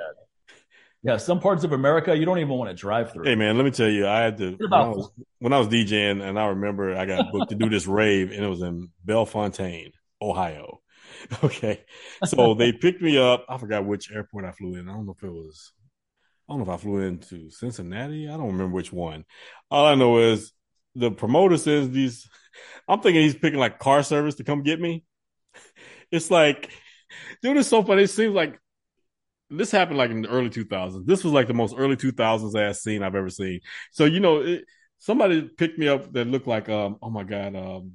Yeah, 1.05 1.17
some 1.17 1.41
parts 1.41 1.65
of 1.65 1.73
America 1.73 2.17
you 2.17 2.25
don't 2.25 2.39
even 2.39 2.51
want 2.51 2.71
to 2.71 2.77
drive 2.77 3.13
through. 3.13 3.25
Hey 3.25 3.35
man, 3.35 3.57
let 3.57 3.65
me 3.65 3.73
tell 3.73 3.89
you, 3.89 4.07
I 4.07 4.21
had 4.21 4.39
to 4.39 4.57
when 4.57 4.73
I, 4.73 4.87
was, 4.87 5.11
when 5.41 5.53
I 5.53 5.59
was 5.59 5.69
DJing, 5.69 6.23
and 6.23 6.39
I 6.39 6.47
remember 6.47 6.97
I 6.97 7.07
got 7.07 7.33
booked 7.33 7.51
to 7.51 7.57
do 7.57 7.69
this 7.69 7.87
rave, 7.87 8.31
and 8.31 8.45
it 8.45 8.49
was 8.49 8.63
in 8.63 8.91
Bellefontaine, 9.05 9.93
Ohio. 10.21 10.79
Okay. 11.45 11.85
So 12.25 12.55
they 12.55 12.73
picked 12.73 13.03
me 13.03 13.19
up. 13.19 13.45
I 13.49 13.59
forgot 13.59 13.87
which 13.87 14.11
airport 14.11 14.45
I 14.45 14.53
flew 14.53 14.75
in. 14.75 14.89
I 14.89 14.93
don't 14.93 15.07
know 15.07 15.15
if 15.17 15.23
it 15.23 15.31
was, 15.31 15.73
I 16.49 16.53
don't 16.53 16.59
know 16.59 16.73
if 16.73 16.81
I 16.81 16.83
flew 16.83 16.99
into 17.01 17.51
Cincinnati. 17.51 18.29
I 18.29 18.33
don't 18.37 18.53
remember 18.53 18.75
which 18.75 18.93
one. 18.93 19.25
All 19.71 19.87
I 19.87 19.95
know 19.95 20.19
is 20.19 20.53
the 20.95 21.11
promoter 21.11 21.59
says 21.59 21.91
these, 21.91 22.29
I'm 22.89 23.01
thinking 23.01 23.23
he's 23.23 23.37
picking 23.37 23.59
like 23.59 23.79
car 23.79 24.03
service 24.03 24.37
to 24.37 24.45
come 24.45 24.63
get 24.63 24.81
me. 24.81 25.05
It's 26.11 26.31
like, 26.31 26.71
dude, 27.43 27.57
it's 27.57 27.69
so 27.69 27.83
funny. 27.83 28.05
It 28.05 28.11
seems 28.11 28.35
like 28.35 28.59
this 29.51 29.71
happened 29.71 29.99
like 29.99 30.11
in 30.11 30.23
the 30.23 30.29
early 30.29 30.51
2000s. 30.51 31.07
This 31.07 31.25
was 31.25 31.33
like 31.33 31.47
the 31.47 31.55
most 31.55 31.75
early 31.77 31.97
2000s 31.97 32.55
ass 32.55 32.81
scene 32.81 33.03
I've 33.03 33.15
ever 33.15 33.31
seen. 33.31 33.61
So, 33.91 34.05
you 34.05 34.21
know, 34.21 34.41
it, 34.41 34.65
somebody 34.99 35.43
picked 35.43 35.79
me 35.79 35.89
up 35.89 36.13
that 36.13 36.27
looked 36.27 36.47
like, 36.47 36.69
um, 36.69 36.97
oh 37.03 37.11
my 37.11 37.25
God, 37.25 37.57
um, 37.57 37.93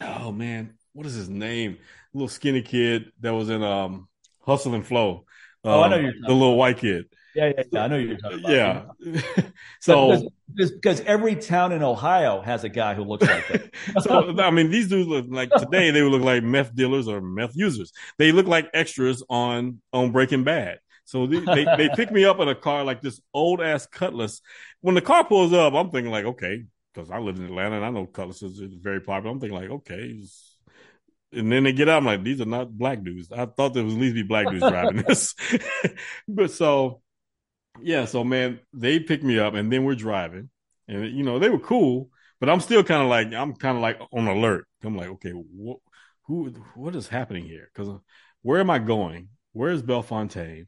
oh 0.00 0.32
man, 0.32 0.74
what 0.92 1.06
is 1.06 1.14
his 1.14 1.28
name? 1.28 1.78
little 2.14 2.28
skinny 2.28 2.62
kid 2.62 3.12
that 3.20 3.34
was 3.34 3.48
in 3.48 3.62
um 3.62 4.08
Hustle 4.40 4.74
and 4.74 4.86
Flow. 4.86 5.24
Um, 5.64 5.72
oh, 5.72 5.82
I 5.82 5.88
know 5.88 5.96
um, 5.96 6.04
you're 6.04 6.12
the 6.26 6.32
little 6.32 6.56
white 6.56 6.78
kid. 6.78 7.06
Yeah, 7.38 7.52
yeah, 7.56 7.62
yeah. 7.70 7.84
I 7.84 7.86
know 7.86 7.96
you're 7.96 8.16
talking 8.16 8.40
about. 8.40 8.52
Yeah. 8.52 9.42
so 9.80 10.28
because, 10.52 10.72
because, 10.72 11.00
every 11.02 11.36
town 11.36 11.70
in 11.70 11.84
Ohio 11.84 12.40
has 12.40 12.64
a 12.64 12.68
guy 12.68 12.94
who 12.94 13.04
looks 13.04 13.28
like 13.28 13.46
that. 13.48 13.70
so 14.02 14.36
I 14.40 14.50
mean, 14.50 14.72
these 14.72 14.88
dudes 14.88 15.08
look 15.08 15.26
like 15.28 15.50
today 15.50 15.92
they 15.92 16.02
would 16.02 16.10
look 16.10 16.22
like 16.22 16.42
meth 16.42 16.74
dealers 16.74 17.06
or 17.06 17.20
meth 17.20 17.54
users. 17.54 17.92
They 18.18 18.32
look 18.32 18.46
like 18.46 18.68
extras 18.74 19.22
on 19.30 19.80
on 19.92 20.10
Breaking 20.10 20.42
Bad. 20.42 20.80
So 21.04 21.26
they, 21.26 21.38
they, 21.38 21.64
they 21.76 21.88
pick 21.94 22.10
me 22.10 22.24
up 22.24 22.40
in 22.40 22.48
a 22.48 22.54
car 22.54 22.84
like 22.84 23.00
this 23.00 23.20
old 23.32 23.62
ass 23.62 23.86
Cutlass. 23.86 24.42
When 24.80 24.94
the 24.94 25.00
car 25.00 25.24
pulls 25.24 25.54
up, 25.54 25.72
I'm 25.74 25.90
thinking 25.90 26.10
like, 26.10 26.24
okay, 26.24 26.64
because 26.92 27.10
I 27.10 27.18
live 27.18 27.36
in 27.36 27.44
Atlanta 27.44 27.76
and 27.76 27.84
I 27.84 27.90
know 27.90 28.04
Cutlass 28.04 28.42
is 28.42 28.60
very 28.74 29.00
popular. 29.00 29.32
I'm 29.32 29.40
thinking 29.40 29.58
like, 29.58 29.70
okay, 29.70 30.20
and 31.32 31.52
then 31.52 31.64
they 31.64 31.72
get 31.72 31.88
out. 31.88 31.98
I'm 31.98 32.04
like, 32.04 32.24
these 32.24 32.40
are 32.40 32.46
not 32.46 32.76
black 32.76 33.02
dudes. 33.02 33.30
I 33.30 33.46
thought 33.46 33.74
there 33.74 33.84
was 33.84 33.94
at 33.94 34.00
least 34.00 34.14
be 34.14 34.22
black 34.22 34.48
dudes 34.48 34.66
driving 34.66 35.02
this. 35.08 35.34
but 36.26 36.50
so, 36.50 37.00
yeah. 37.82 38.04
So 38.04 38.24
man, 38.24 38.60
they 38.72 39.00
picked 39.00 39.24
me 39.24 39.38
up, 39.38 39.54
and 39.54 39.72
then 39.72 39.84
we're 39.84 39.94
driving, 39.94 40.50
and 40.86 41.06
you 41.16 41.24
know 41.24 41.38
they 41.38 41.48
were 41.48 41.58
cool, 41.58 42.10
but 42.40 42.48
I'm 42.48 42.60
still 42.60 42.84
kind 42.84 43.02
of 43.02 43.08
like 43.08 43.32
I'm 43.32 43.54
kind 43.54 43.76
of 43.76 43.82
like 43.82 44.00
on 44.12 44.26
alert. 44.28 44.66
I'm 44.84 44.96
like, 44.96 45.08
okay, 45.08 45.30
what, 45.30 45.78
who, 46.24 46.50
what 46.74 46.94
is 46.94 47.08
happening 47.08 47.44
here? 47.44 47.70
Because 47.72 47.98
where 48.42 48.60
am 48.60 48.70
I 48.70 48.78
going? 48.78 49.28
Where 49.52 49.70
is 49.70 49.82
Bellefontaine? 49.82 50.66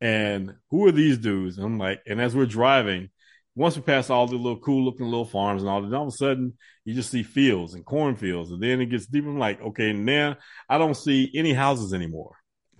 And 0.00 0.54
who 0.70 0.86
are 0.86 0.92
these 0.92 1.18
dudes? 1.18 1.58
And 1.58 1.66
I'm 1.66 1.78
like, 1.78 2.00
and 2.06 2.20
as 2.20 2.34
we're 2.34 2.46
driving, 2.46 3.10
once 3.54 3.76
we 3.76 3.82
pass 3.82 4.10
all 4.10 4.26
the 4.26 4.36
little 4.36 4.58
cool 4.58 4.84
looking 4.84 5.06
little 5.06 5.26
farms 5.26 5.62
and 5.62 5.70
all 5.70 5.82
that, 5.82 5.94
all 5.94 6.08
of 6.08 6.08
a 6.08 6.16
sudden 6.16 6.54
you 6.84 6.94
just 6.94 7.10
see 7.10 7.22
fields 7.22 7.74
and 7.74 7.84
cornfields. 7.84 8.50
And 8.50 8.60
then 8.60 8.80
it 8.80 8.86
gets 8.86 9.06
deeper. 9.06 9.28
I'm 9.28 9.38
like, 9.38 9.60
okay, 9.60 9.92
now 9.92 10.36
I 10.68 10.78
don't 10.78 10.96
see 10.96 11.30
any 11.34 11.52
houses 11.52 11.94
anymore 11.94 12.34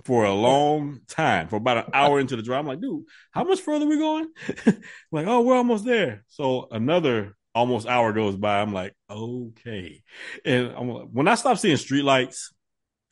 for 0.04 0.24
a 0.24 0.34
long 0.34 1.00
time, 1.08 1.48
for 1.48 1.56
about 1.56 1.86
an 1.86 1.92
hour 1.94 2.18
into 2.18 2.36
the 2.36 2.42
drive. 2.42 2.60
I'm 2.60 2.66
like, 2.66 2.80
dude, 2.80 3.04
how 3.30 3.44
much 3.44 3.60
further 3.60 3.86
we 3.86 3.98
going? 3.98 4.28
like, 5.12 5.26
oh, 5.26 5.42
we're 5.42 5.56
almost 5.56 5.84
there. 5.84 6.24
So 6.28 6.68
another 6.70 7.36
almost 7.54 7.86
hour 7.86 8.12
goes 8.12 8.36
by. 8.36 8.60
I'm 8.60 8.72
like, 8.72 8.94
okay. 9.10 10.02
And 10.44 10.72
I'm, 10.76 10.88
like, 10.88 11.08
when 11.12 11.28
I 11.28 11.34
stop 11.34 11.58
seeing 11.58 11.76
streetlights, 11.76 12.52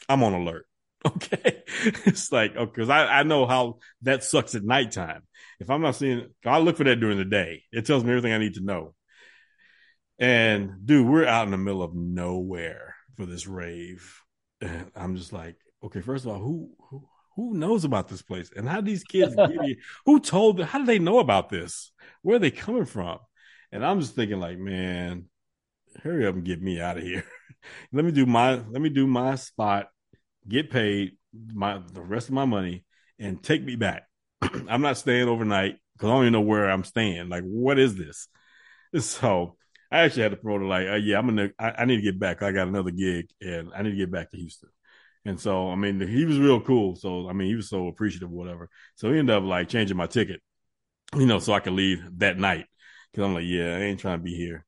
I'm 0.08 0.22
on 0.22 0.34
alert. 0.34 0.66
Okay. 1.06 1.62
it's 2.04 2.30
like, 2.30 2.54
okay, 2.54 2.72
cause 2.78 2.90
I, 2.90 3.06
I 3.06 3.22
know 3.22 3.46
how 3.46 3.78
that 4.02 4.22
sucks 4.22 4.54
at 4.54 4.62
nighttime. 4.62 5.22
If 5.58 5.70
I'm 5.70 5.80
not 5.80 5.96
seeing, 5.96 6.28
I 6.44 6.58
look 6.58 6.76
for 6.76 6.84
that 6.84 7.00
during 7.00 7.16
the 7.16 7.24
day. 7.24 7.62
It 7.72 7.86
tells 7.86 8.04
me 8.04 8.10
everything 8.10 8.34
I 8.34 8.38
need 8.38 8.54
to 8.54 8.60
know. 8.60 8.94
And 10.18 10.84
dude, 10.84 11.06
we're 11.06 11.24
out 11.24 11.46
in 11.46 11.52
the 11.52 11.56
middle 11.56 11.82
of 11.82 11.94
nowhere 11.94 12.96
for 13.16 13.24
this 13.24 13.46
rave. 13.46 14.20
And 14.60 14.90
I'm 14.94 15.16
just 15.16 15.32
like, 15.32 15.56
okay, 15.84 16.00
first 16.00 16.24
of 16.24 16.32
all, 16.32 16.38
who, 16.38 16.70
who, 16.90 17.04
who 17.36 17.54
knows 17.54 17.84
about 17.84 18.08
this 18.08 18.22
place? 18.22 18.50
And 18.54 18.68
how 18.68 18.80
these 18.80 19.04
kids 19.04 19.34
get 19.34 19.50
here? 19.50 19.76
Who 20.04 20.20
told 20.20 20.58
them? 20.58 20.66
How 20.66 20.80
do 20.80 20.84
they 20.84 20.98
know 20.98 21.20
about 21.20 21.48
this? 21.48 21.92
Where 22.22 22.36
are 22.36 22.40
they 22.40 22.50
coming 22.50 22.84
from? 22.84 23.18
And 23.72 23.86
I'm 23.86 24.00
just 24.00 24.14
thinking 24.14 24.40
like, 24.40 24.58
man, 24.58 25.26
hurry 26.02 26.26
up 26.26 26.34
and 26.34 26.44
get 26.44 26.60
me 26.60 26.80
out 26.80 26.98
of 26.98 27.04
here. 27.04 27.24
let 27.92 28.04
me 28.04 28.10
do 28.10 28.26
my, 28.26 28.54
let 28.54 28.82
me 28.82 28.90
do 28.90 29.06
my 29.06 29.36
spot 29.36 29.88
get 30.48 30.70
paid 30.70 31.12
my 31.52 31.80
the 31.92 32.00
rest 32.00 32.28
of 32.28 32.34
my 32.34 32.44
money 32.44 32.84
and 33.18 33.42
take 33.42 33.62
me 33.62 33.76
back. 33.76 34.04
I'm 34.68 34.82
not 34.82 34.96
staying 34.96 35.28
overnight 35.28 35.76
because 35.94 36.10
I 36.10 36.12
don't 36.12 36.22
even 36.22 36.32
know 36.32 36.40
where 36.40 36.70
I'm 36.70 36.84
staying. 36.84 37.28
Like, 37.28 37.44
what 37.44 37.78
is 37.78 37.96
this? 37.96 38.28
So 38.98 39.54
I 39.92 40.00
actually 40.00 40.22
had 40.24 40.32
to 40.32 40.36
promoter 40.36 40.64
like, 40.64 40.88
uh, 40.88 40.96
yeah, 40.96 41.16
I'm 41.16 41.26
gonna, 41.26 41.50
I, 41.60 41.70
I, 41.78 41.84
need 41.84 41.98
to 41.98 42.02
get 42.02 42.18
back. 42.18 42.42
I 42.42 42.50
got 42.50 42.66
another 42.66 42.90
gig 42.90 43.28
and 43.40 43.70
I 43.72 43.82
need 43.82 43.90
to 43.90 43.96
get 43.96 44.10
back 44.10 44.32
to 44.32 44.36
Houston. 44.36 44.68
And 45.24 45.38
so, 45.38 45.70
I 45.70 45.74
mean, 45.74 46.00
he 46.00 46.24
was 46.24 46.38
real 46.38 46.60
cool. 46.60 46.96
So, 46.96 47.28
I 47.28 47.32
mean, 47.32 47.48
he 47.48 47.54
was 47.54 47.68
so 47.68 47.88
appreciative, 47.88 48.30
whatever. 48.30 48.68
So 48.96 49.12
he 49.12 49.18
ended 49.18 49.36
up 49.36 49.44
like 49.44 49.68
changing 49.68 49.96
my 49.96 50.06
ticket, 50.06 50.40
you 51.14 51.26
know, 51.26 51.38
so 51.38 51.52
I 51.52 51.60
could 51.60 51.74
leave 51.74 52.02
that 52.18 52.38
night. 52.38 52.66
Cause 53.14 53.24
I'm 53.24 53.34
like, 53.34 53.44
yeah, 53.46 53.76
I 53.76 53.80
ain't 53.80 54.00
trying 54.00 54.18
to 54.18 54.24
be 54.24 54.36
here. 54.36 54.64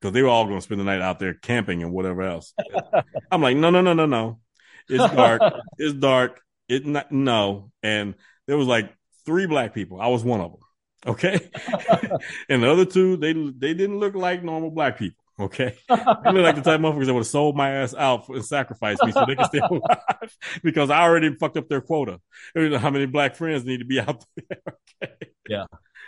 Cause 0.00 0.12
they 0.12 0.22
were 0.22 0.28
all 0.28 0.46
going 0.46 0.58
to 0.58 0.62
spend 0.62 0.80
the 0.80 0.84
night 0.84 1.00
out 1.00 1.18
there 1.18 1.34
camping 1.34 1.82
and 1.82 1.92
whatever 1.92 2.22
else. 2.22 2.54
I'm 3.30 3.42
like, 3.42 3.56
no, 3.56 3.70
no, 3.70 3.82
no, 3.82 3.92
no, 3.92 4.06
no. 4.06 4.40
It's 4.88 5.14
dark. 5.14 5.40
it's 5.78 5.94
dark. 5.94 6.40
It 6.68 6.86
not, 6.86 7.12
no. 7.12 7.70
And 7.82 8.14
there 8.46 8.56
was 8.56 8.66
like 8.66 8.92
three 9.26 9.46
black 9.46 9.74
people. 9.74 10.00
I 10.00 10.08
was 10.08 10.24
one 10.24 10.40
of 10.40 10.52
them. 10.52 10.60
Okay. 11.06 11.50
and 12.48 12.62
the 12.62 12.70
other 12.70 12.84
two, 12.84 13.16
they 13.16 13.32
they 13.32 13.74
didn't 13.74 13.98
look 13.98 14.14
like 14.14 14.42
normal 14.42 14.70
black 14.70 14.98
people. 14.98 15.23
Okay. 15.38 15.76
I 15.90 16.30
look 16.30 16.44
like 16.44 16.54
the 16.54 16.62
type 16.62 16.78
of 16.78 16.80
motherfuckers 16.80 17.06
that 17.06 17.14
would 17.14 17.20
have 17.20 17.26
sold 17.26 17.56
my 17.56 17.70
ass 17.70 17.94
out 17.94 18.28
and 18.28 18.44
sacrificed 18.44 19.02
me 19.04 19.10
so 19.10 19.24
they 19.26 19.34
could 19.34 19.46
stay 19.46 19.58
alive 19.70 20.36
because 20.62 20.90
I 20.90 21.02
already 21.02 21.34
fucked 21.34 21.56
up 21.56 21.68
their 21.68 21.80
quota. 21.80 22.20
You 22.54 22.68
know 22.68 22.78
how 22.78 22.90
many 22.90 23.06
black 23.06 23.34
friends 23.34 23.64
need 23.64 23.78
to 23.78 23.84
be 23.84 24.00
out 24.00 24.24
there. 24.36 24.58
okay. 25.02 25.14
Yeah. 25.48 25.64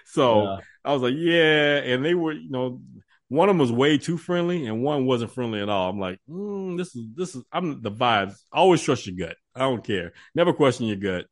So 0.06 0.44
yeah. 0.44 0.56
I 0.84 0.92
was 0.92 1.02
like, 1.02 1.14
yeah. 1.16 1.78
And 1.78 2.04
they 2.04 2.14
were, 2.14 2.32
you 2.32 2.50
know, 2.50 2.80
one 3.28 3.48
of 3.48 3.54
them 3.54 3.58
was 3.58 3.72
way 3.72 3.98
too 3.98 4.16
friendly 4.16 4.66
and 4.66 4.82
one 4.82 5.06
wasn't 5.06 5.32
friendly 5.32 5.60
at 5.60 5.68
all. 5.68 5.90
I'm 5.90 5.98
like, 5.98 6.20
mm, 6.30 6.78
this 6.78 6.94
is 6.94 7.06
this 7.16 7.34
is 7.34 7.42
I'm 7.50 7.82
the 7.82 7.90
vibes. 7.90 8.34
Always 8.52 8.80
trust 8.82 9.06
your 9.08 9.28
gut. 9.28 9.36
I 9.54 9.60
don't 9.60 9.82
care. 9.82 10.12
Never 10.36 10.52
question 10.52 10.86
your 10.86 10.96
gut. 10.96 11.26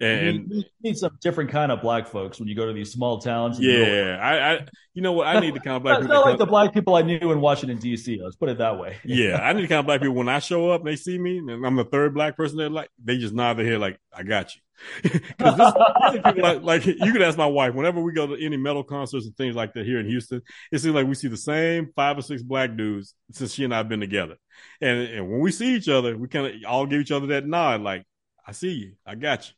And 0.00 0.50
you 0.50 0.64
need 0.82 0.96
some 0.96 1.18
different 1.20 1.50
kind 1.50 1.70
of 1.70 1.82
black 1.82 2.08
folks 2.08 2.38
when 2.38 2.48
you 2.48 2.54
go 2.54 2.66
to 2.66 2.72
these 2.72 2.90
small 2.90 3.18
towns. 3.18 3.60
Yeah, 3.60 4.18
I, 4.20 4.54
I, 4.54 4.66
you 4.94 5.02
know 5.02 5.12
what? 5.12 5.26
I 5.26 5.38
need 5.40 5.54
the 5.54 5.60
kind 5.60 5.76
of 5.76 5.82
black 5.82 5.98
it's 5.98 6.06
people. 6.06 6.16
not 6.16 6.26
like 6.26 6.38
the 6.38 6.46
black 6.46 6.72
people 6.72 6.94
I 6.94 7.02
knew 7.02 7.32
in 7.32 7.40
Washington 7.40 7.76
D.C. 7.78 8.18
Let's 8.22 8.36
put 8.36 8.48
it 8.48 8.58
that 8.58 8.78
way. 8.78 8.96
yeah, 9.04 9.38
I 9.42 9.52
need 9.52 9.62
the 9.62 9.68
kind 9.68 9.80
of 9.80 9.86
black 9.86 10.00
people 10.00 10.14
when 10.14 10.28
I 10.30 10.38
show 10.38 10.70
up 10.70 10.80
and 10.80 10.88
they 10.88 10.96
see 10.96 11.18
me 11.18 11.38
and 11.38 11.66
I'm 11.66 11.76
the 11.76 11.84
third 11.84 12.14
black 12.14 12.34
person 12.34 12.56
they're 12.56 12.70
like, 12.70 12.88
they 13.04 13.18
just 13.18 13.34
nod 13.34 13.58
their 13.58 13.66
head 13.66 13.80
like, 13.80 13.98
I 14.12 14.22
got 14.22 14.54
you. 14.54 14.62
Because 15.36 15.58
like, 16.38 16.62
like 16.62 16.86
you 16.86 17.12
could 17.12 17.20
ask 17.20 17.36
my 17.36 17.44
wife 17.44 17.74
whenever 17.74 18.00
we 18.00 18.12
go 18.12 18.26
to 18.26 18.42
any 18.42 18.56
metal 18.56 18.82
concerts 18.82 19.26
and 19.26 19.36
things 19.36 19.54
like 19.54 19.74
that 19.74 19.84
here 19.84 20.00
in 20.00 20.06
Houston, 20.06 20.40
it 20.72 20.78
seems 20.78 20.94
like 20.94 21.06
we 21.06 21.14
see 21.14 21.28
the 21.28 21.36
same 21.36 21.90
five 21.94 22.16
or 22.16 22.22
six 22.22 22.42
black 22.42 22.74
dudes 22.74 23.14
since 23.30 23.52
she 23.52 23.64
and 23.64 23.74
I 23.74 23.78
have 23.78 23.90
been 23.90 24.00
together. 24.00 24.36
And, 24.80 25.00
and 25.00 25.30
when 25.30 25.40
we 25.40 25.52
see 25.52 25.76
each 25.76 25.90
other, 25.90 26.16
we 26.16 26.28
kind 26.28 26.46
of 26.46 26.54
all 26.66 26.86
give 26.86 27.02
each 27.02 27.10
other 27.10 27.26
that 27.28 27.46
nod, 27.46 27.82
like, 27.82 28.06
I 28.50 28.52
see 28.52 28.70
you. 28.72 28.92
I 29.06 29.14
got 29.14 29.48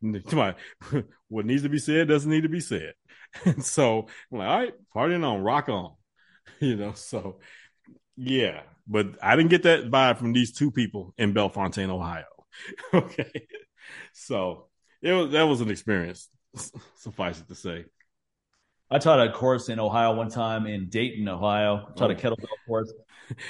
you. 0.00 0.22
Come 0.28 0.38
on. 0.38 0.54
What 1.28 1.46
needs 1.46 1.64
to 1.64 1.68
be 1.68 1.80
said 1.80 2.06
doesn't 2.06 2.30
need 2.30 2.44
to 2.44 2.48
be 2.48 2.60
said. 2.60 2.92
And 3.44 3.64
so 3.76 4.06
I'm 4.30 4.38
like, 4.38 4.48
all 4.48 4.58
right, 4.60 4.74
partying 4.94 5.24
on, 5.28 5.42
rock 5.42 5.68
on. 5.68 5.94
You 6.60 6.76
know, 6.76 6.92
so 6.92 7.40
yeah. 8.16 8.60
But 8.86 9.16
I 9.20 9.34
didn't 9.34 9.50
get 9.50 9.64
that 9.64 9.90
vibe 9.90 10.18
from 10.18 10.32
these 10.32 10.52
two 10.52 10.70
people 10.70 11.12
in 11.18 11.32
Bellefontaine, 11.32 11.90
Ohio. 11.90 12.24
okay. 12.94 13.32
So 14.12 14.68
it 15.02 15.12
was 15.12 15.32
that 15.32 15.42
was 15.42 15.60
an 15.60 15.70
experience, 15.70 16.28
suffice 16.94 17.40
it 17.40 17.48
to 17.48 17.56
say. 17.56 17.86
I 18.92 18.98
taught 18.98 19.26
a 19.26 19.32
course 19.32 19.70
in 19.70 19.80
Ohio 19.80 20.14
one 20.14 20.28
time 20.28 20.66
in 20.66 20.88
Dayton, 20.88 21.28
Ohio. 21.28 21.88
I 21.90 21.98
taught 21.98 22.12
a 22.12 22.14
Oh. 22.14 22.16
kettlebell 22.16 22.46
course. 22.68 22.92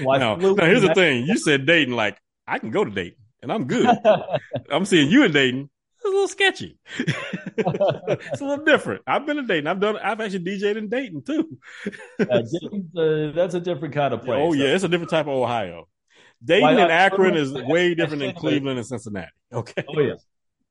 I 0.01 0.17
Now, 0.17 0.37
now 0.37 0.55
here's 0.65 0.81
the 0.81 0.95
thing. 0.95 1.27
You 1.27 1.37
said 1.37 1.67
Dayton, 1.67 1.95
like, 1.95 2.17
I 2.47 2.59
can 2.59 2.71
go 2.71 2.83
to 2.83 2.91
Dayton 2.91 3.19
and 3.45 3.53
I'm 3.53 3.67
good. 3.67 3.89
I'm 4.71 4.85
seeing 4.85 5.11
you 5.11 5.25
in 5.25 5.33
Dayton. 5.33 5.71
It's 5.97 6.05
a 6.05 6.09
little 6.09 6.29
sketchy. 6.29 6.79
it's 6.99 8.41
a 8.41 8.45
little 8.45 8.65
different. 8.65 9.03
I've 9.07 9.25
been 9.27 9.37
to 9.37 9.43
Dayton. 9.43 9.67
I've 9.67 9.81
done. 9.81 9.97
I've 9.99 10.21
actually 10.21 10.45
DJed 10.45 10.77
in 10.77 10.89
Dayton 10.89 11.23
too. 11.23 11.59
Uh, 12.19 12.43
uh, 13.01 13.33
that's 13.33 13.55
a 13.55 13.61
different 13.61 13.95
kind 13.95 14.13
of 14.13 14.23
place. 14.25 14.41
oh 14.41 14.53
yeah, 14.53 14.75
it's 14.75 14.85
a 14.85 14.89
different 14.89 15.11
type 15.11 15.27
of 15.27 15.33
Ohio. 15.33 15.89
Dayton 16.45 16.79
and? 16.79 16.91
Akron 16.91 17.37
is 17.37 17.53
way 17.53 17.95
different 17.95 18.21
than 18.21 18.35
Cleveland 18.35 18.79
and 18.79 18.87
Cincinnati. 18.87 19.31
Okay. 19.53 19.85
Oh 19.89 20.01
yeah. 20.01 20.15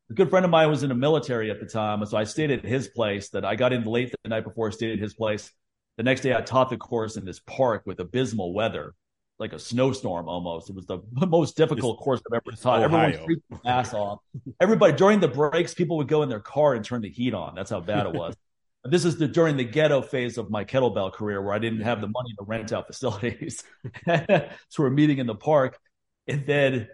A 0.10 0.14
good 0.14 0.30
friend 0.30 0.44
of 0.44 0.52
mine 0.52 0.70
was 0.70 0.84
in 0.84 0.90
the 0.90 0.96
military 0.96 1.50
at 1.50 1.60
the 1.60 1.66
time, 1.66 2.06
so 2.06 2.18
I 2.18 2.26
stayed 2.26 2.52
at 2.52 2.66
his 2.66 2.90
place. 2.90 3.30
That 3.30 3.46
I 3.46 3.56
got 3.56 3.72
in 3.72 3.84
late 3.86 4.14
the 4.24 4.30
night 4.30 4.44
before, 4.44 4.72
stayed 4.72 4.94
at 4.94 5.00
his 5.00 5.14
place. 5.14 5.52
The 5.98 6.04
next 6.04 6.22
day, 6.22 6.36
I 6.36 6.42
taught 6.42 6.70
the 6.70 6.78
course 6.78 7.18
in 7.18 7.26
this 7.26 7.40
park 7.40 7.84
with 7.86 8.00
abysmal 8.00 8.54
weather, 8.54 8.94
like 9.40 9.54
a 9.54 9.60
snowstorm 9.60 10.28
almost. 10.28 10.70
It 10.70 10.76
was 10.76 10.86
the 10.86 11.00
most 11.12 11.58
difficult 11.58 12.00
course 12.00 12.22
I've 12.32 12.42
ever 12.46 12.56
taught. 12.56 12.84
Everyone 12.84 13.14
Ohio. 13.14 13.26
freaked 13.26 13.44
ass 13.66 13.94
off. 13.94 14.20
Everybody 14.60 14.94
during 14.94 15.20
the 15.20 15.28
breaks, 15.28 15.74
people 15.74 15.98
would 15.98 16.08
go 16.08 16.24
in 16.24 16.30
their 16.30 16.40
car 16.40 16.74
and 16.74 16.84
turn 16.84 17.02
the 17.02 17.10
heat 17.10 17.34
on. 17.34 17.56
That's 17.56 17.70
how 17.70 17.80
bad 17.80 18.06
it 18.08 18.14
was. 18.14 18.36
This 18.86 19.06
is 19.06 19.18
the 19.18 19.30
during 19.30 19.56
the 19.56 19.64
ghetto 19.64 20.02
phase 20.02 20.38
of 20.38 20.50
my 20.50 20.66
kettlebell 20.66 21.14
career 21.14 21.42
where 21.42 21.54
I 21.54 21.58
didn't 21.58 21.84
have 21.84 22.02
the 22.02 22.10
money 22.10 22.34
to 22.38 22.44
rent 22.44 22.74
out 22.74 22.86
facilities. 22.86 23.64
so 24.06 24.50
we're 24.78 24.90
meeting 24.90 25.20
in 25.20 25.26
the 25.26 25.36
park. 25.36 25.80
And 26.28 26.46
then 26.46 26.90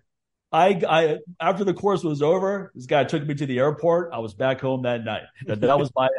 I, 0.51 0.79
I, 0.87 1.17
after 1.41 1.63
the 1.63 1.73
course 1.73 2.03
was 2.03 2.21
over, 2.21 2.71
this 2.75 2.85
guy 2.85 3.05
took 3.05 3.25
me 3.25 3.33
to 3.33 3.45
the 3.47 3.57
airport. 3.57 4.11
I 4.13 4.19
was 4.19 4.35
back 4.35 4.61
home 4.61 4.83
that 4.83 5.03
night. 5.03 5.23
That, 5.47 5.61
that 5.61 5.79
was 5.79 5.89
my, 5.95 6.09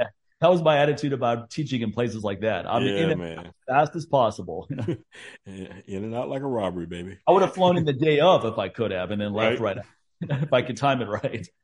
that 0.40 0.50
was 0.50 0.62
my 0.62 0.78
attitude 0.78 1.12
about 1.12 1.50
teaching 1.50 1.82
in 1.82 1.92
places 1.92 2.22
like 2.24 2.40
that. 2.40 2.66
I'm 2.66 2.82
yeah, 2.84 3.10
in 3.10 3.18
man. 3.18 3.38
as 3.38 3.52
fast 3.68 3.96
as 3.96 4.06
possible. 4.06 4.68
In 5.46 6.04
and 6.04 6.14
out 6.14 6.28
like 6.28 6.42
a 6.42 6.46
robbery, 6.46 6.86
baby. 6.86 7.18
I 7.28 7.32
would 7.32 7.42
have 7.42 7.54
flown 7.54 7.76
in 7.76 7.84
the 7.84 7.92
day 7.92 8.20
of 8.20 8.44
if 8.44 8.58
I 8.58 8.68
could 8.68 8.90
have, 8.90 9.10
and 9.10 9.20
then 9.20 9.32
left 9.32 9.60
Right. 9.60 9.76
right, 9.76 9.86
if 10.42 10.52
I 10.52 10.62
could 10.62 10.76
time 10.76 11.02
it 11.02 11.08
right. 11.08 11.46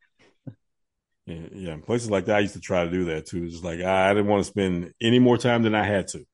Yeah, 1.28 1.48
yeah, 1.52 1.76
places 1.84 2.08
like 2.08 2.26
that, 2.26 2.36
I 2.36 2.38
used 2.38 2.54
to 2.54 2.60
try 2.60 2.84
to 2.84 2.90
do 2.90 3.06
that 3.06 3.26
too. 3.26 3.42
It's 3.42 3.54
just 3.54 3.64
like 3.64 3.80
I 3.80 4.14
didn't 4.14 4.28
want 4.28 4.44
to 4.44 4.48
spend 4.48 4.92
any 5.02 5.18
more 5.18 5.36
time 5.36 5.64
than 5.64 5.74
I 5.74 5.84
had 5.84 6.06
to. 6.08 6.24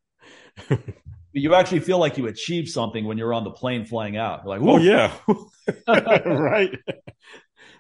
But 0.68 1.40
you 1.40 1.54
actually 1.54 1.80
feel 1.80 1.96
like 1.96 2.18
you 2.18 2.26
achieved 2.26 2.68
something 2.68 3.06
when 3.06 3.16
you're 3.16 3.32
on 3.32 3.44
the 3.44 3.52
plane 3.52 3.86
flying 3.86 4.18
out. 4.18 4.42
You're 4.44 4.58
like, 4.58 4.68
oh 4.68 4.76
yeah, 4.76 5.16
right. 6.26 6.78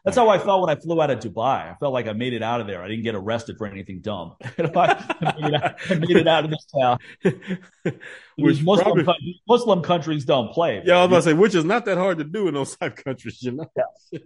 That's 0.04 0.16
how 0.16 0.28
I 0.28 0.38
felt 0.38 0.62
when 0.62 0.70
I 0.76 0.80
flew 0.80 1.00
out 1.00 1.10
of 1.10 1.20
Dubai. 1.20 1.70
I 1.72 1.76
felt 1.78 1.92
like 1.92 2.08
I 2.08 2.12
made 2.12 2.32
it 2.32 2.42
out 2.42 2.60
of 2.60 2.66
there. 2.66 2.82
I 2.82 2.88
didn't 2.88 3.04
get 3.04 3.14
arrested 3.14 3.56
for 3.56 3.68
anything 3.68 4.00
dumb. 4.00 4.34
I, 4.42 5.34
made 5.38 5.54
it 5.54 5.54
out, 5.54 5.74
I 5.88 5.94
made 5.94 6.16
it 6.16 6.26
out 6.26 6.44
of 6.44 6.50
this 6.50 6.66
town. 6.66 6.98
Which 8.36 8.62
Muslim, 8.62 8.84
probably- 8.84 9.04
coun- 9.04 9.34
Muslim 9.46 9.82
countries 9.82 10.24
don't 10.24 10.52
play. 10.52 10.82
Yeah, 10.84 10.96
I 10.96 11.00
was 11.02 11.06
about 11.06 11.16
to 11.16 11.22
say, 11.22 11.32
which 11.34 11.54
is 11.54 11.64
not 11.64 11.84
that 11.84 11.98
hard 11.98 12.18
to 12.18 12.24
do 12.24 12.48
in 12.48 12.54
those 12.54 12.76
type 12.76 12.96
countries, 12.96 13.42
you 13.42 13.52
know. 13.52 13.66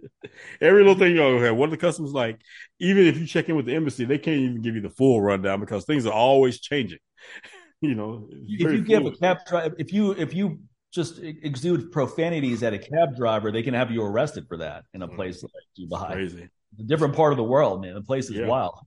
Every 0.61 0.79
little 0.83 0.97
thing 0.97 1.11
you 1.11 1.17
know, 1.17 1.27
okay, 1.37 1.51
what 1.51 1.67
are 1.67 1.71
the 1.71 1.77
customs 1.77 2.11
like? 2.11 2.41
Even 2.79 3.05
if 3.05 3.17
you 3.17 3.27
check 3.27 3.47
in 3.47 3.55
with 3.55 3.67
the 3.67 3.75
embassy, 3.75 4.05
they 4.05 4.17
can't 4.17 4.37
even 4.37 4.61
give 4.61 4.73
you 4.73 4.81
the 4.81 4.89
full 4.89 5.21
rundown 5.21 5.59
because 5.59 5.85
things 5.85 6.07
are 6.07 6.13
always 6.13 6.59
changing. 6.59 6.99
You 7.81 7.93
know, 7.93 8.27
if 8.31 8.71
you 8.71 8.81
give 8.81 9.01
a 9.01 9.11
fluid. 9.11 9.19
cab 9.19 9.37
driver, 9.45 9.75
if 9.77 9.93
you 9.93 10.11
if 10.13 10.33
you 10.33 10.59
just 10.91 11.19
exude 11.19 11.91
profanities 11.91 12.63
at 12.63 12.73
a 12.73 12.79
cab 12.79 13.15
driver, 13.15 13.51
they 13.51 13.63
can 13.63 13.73
have 13.73 13.91
you 13.91 14.01
arrested 14.03 14.47
for 14.47 14.57
that 14.57 14.85
in 14.93 15.01
a 15.01 15.07
mm. 15.07 15.15
place 15.15 15.43
like 15.43 15.51
Dubai. 15.77 16.13
crazy, 16.13 16.49
It's 16.73 16.81
a 16.81 16.83
different 16.83 17.15
part 17.15 17.33
of 17.33 17.37
the 17.37 17.43
world, 17.43 17.81
man. 17.81 17.93
The 17.93 18.01
place 18.01 18.29
is 18.29 18.37
Yeah. 18.37 18.47
wild. 18.47 18.79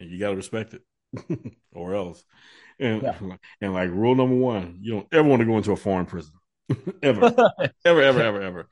and 0.00 0.10
you 0.10 0.18
got 0.18 0.30
to 0.30 0.36
respect 0.36 0.74
it, 0.74 0.82
or 1.72 1.94
else. 1.94 2.24
And 2.80 3.02
Yeah. 3.02 3.16
and 3.60 3.72
like 3.72 3.90
rule 3.90 4.14
number 4.14 4.34
one, 4.36 4.78
you 4.80 4.92
don't 4.94 5.06
ever 5.12 5.28
want 5.28 5.40
to 5.40 5.46
go 5.46 5.56
into 5.56 5.72
a 5.72 5.76
foreign 5.76 6.06
prison, 6.06 6.32
ever, 7.02 7.32
ever, 7.84 8.02
ever, 8.02 8.22
ever, 8.22 8.42
ever. 8.42 8.68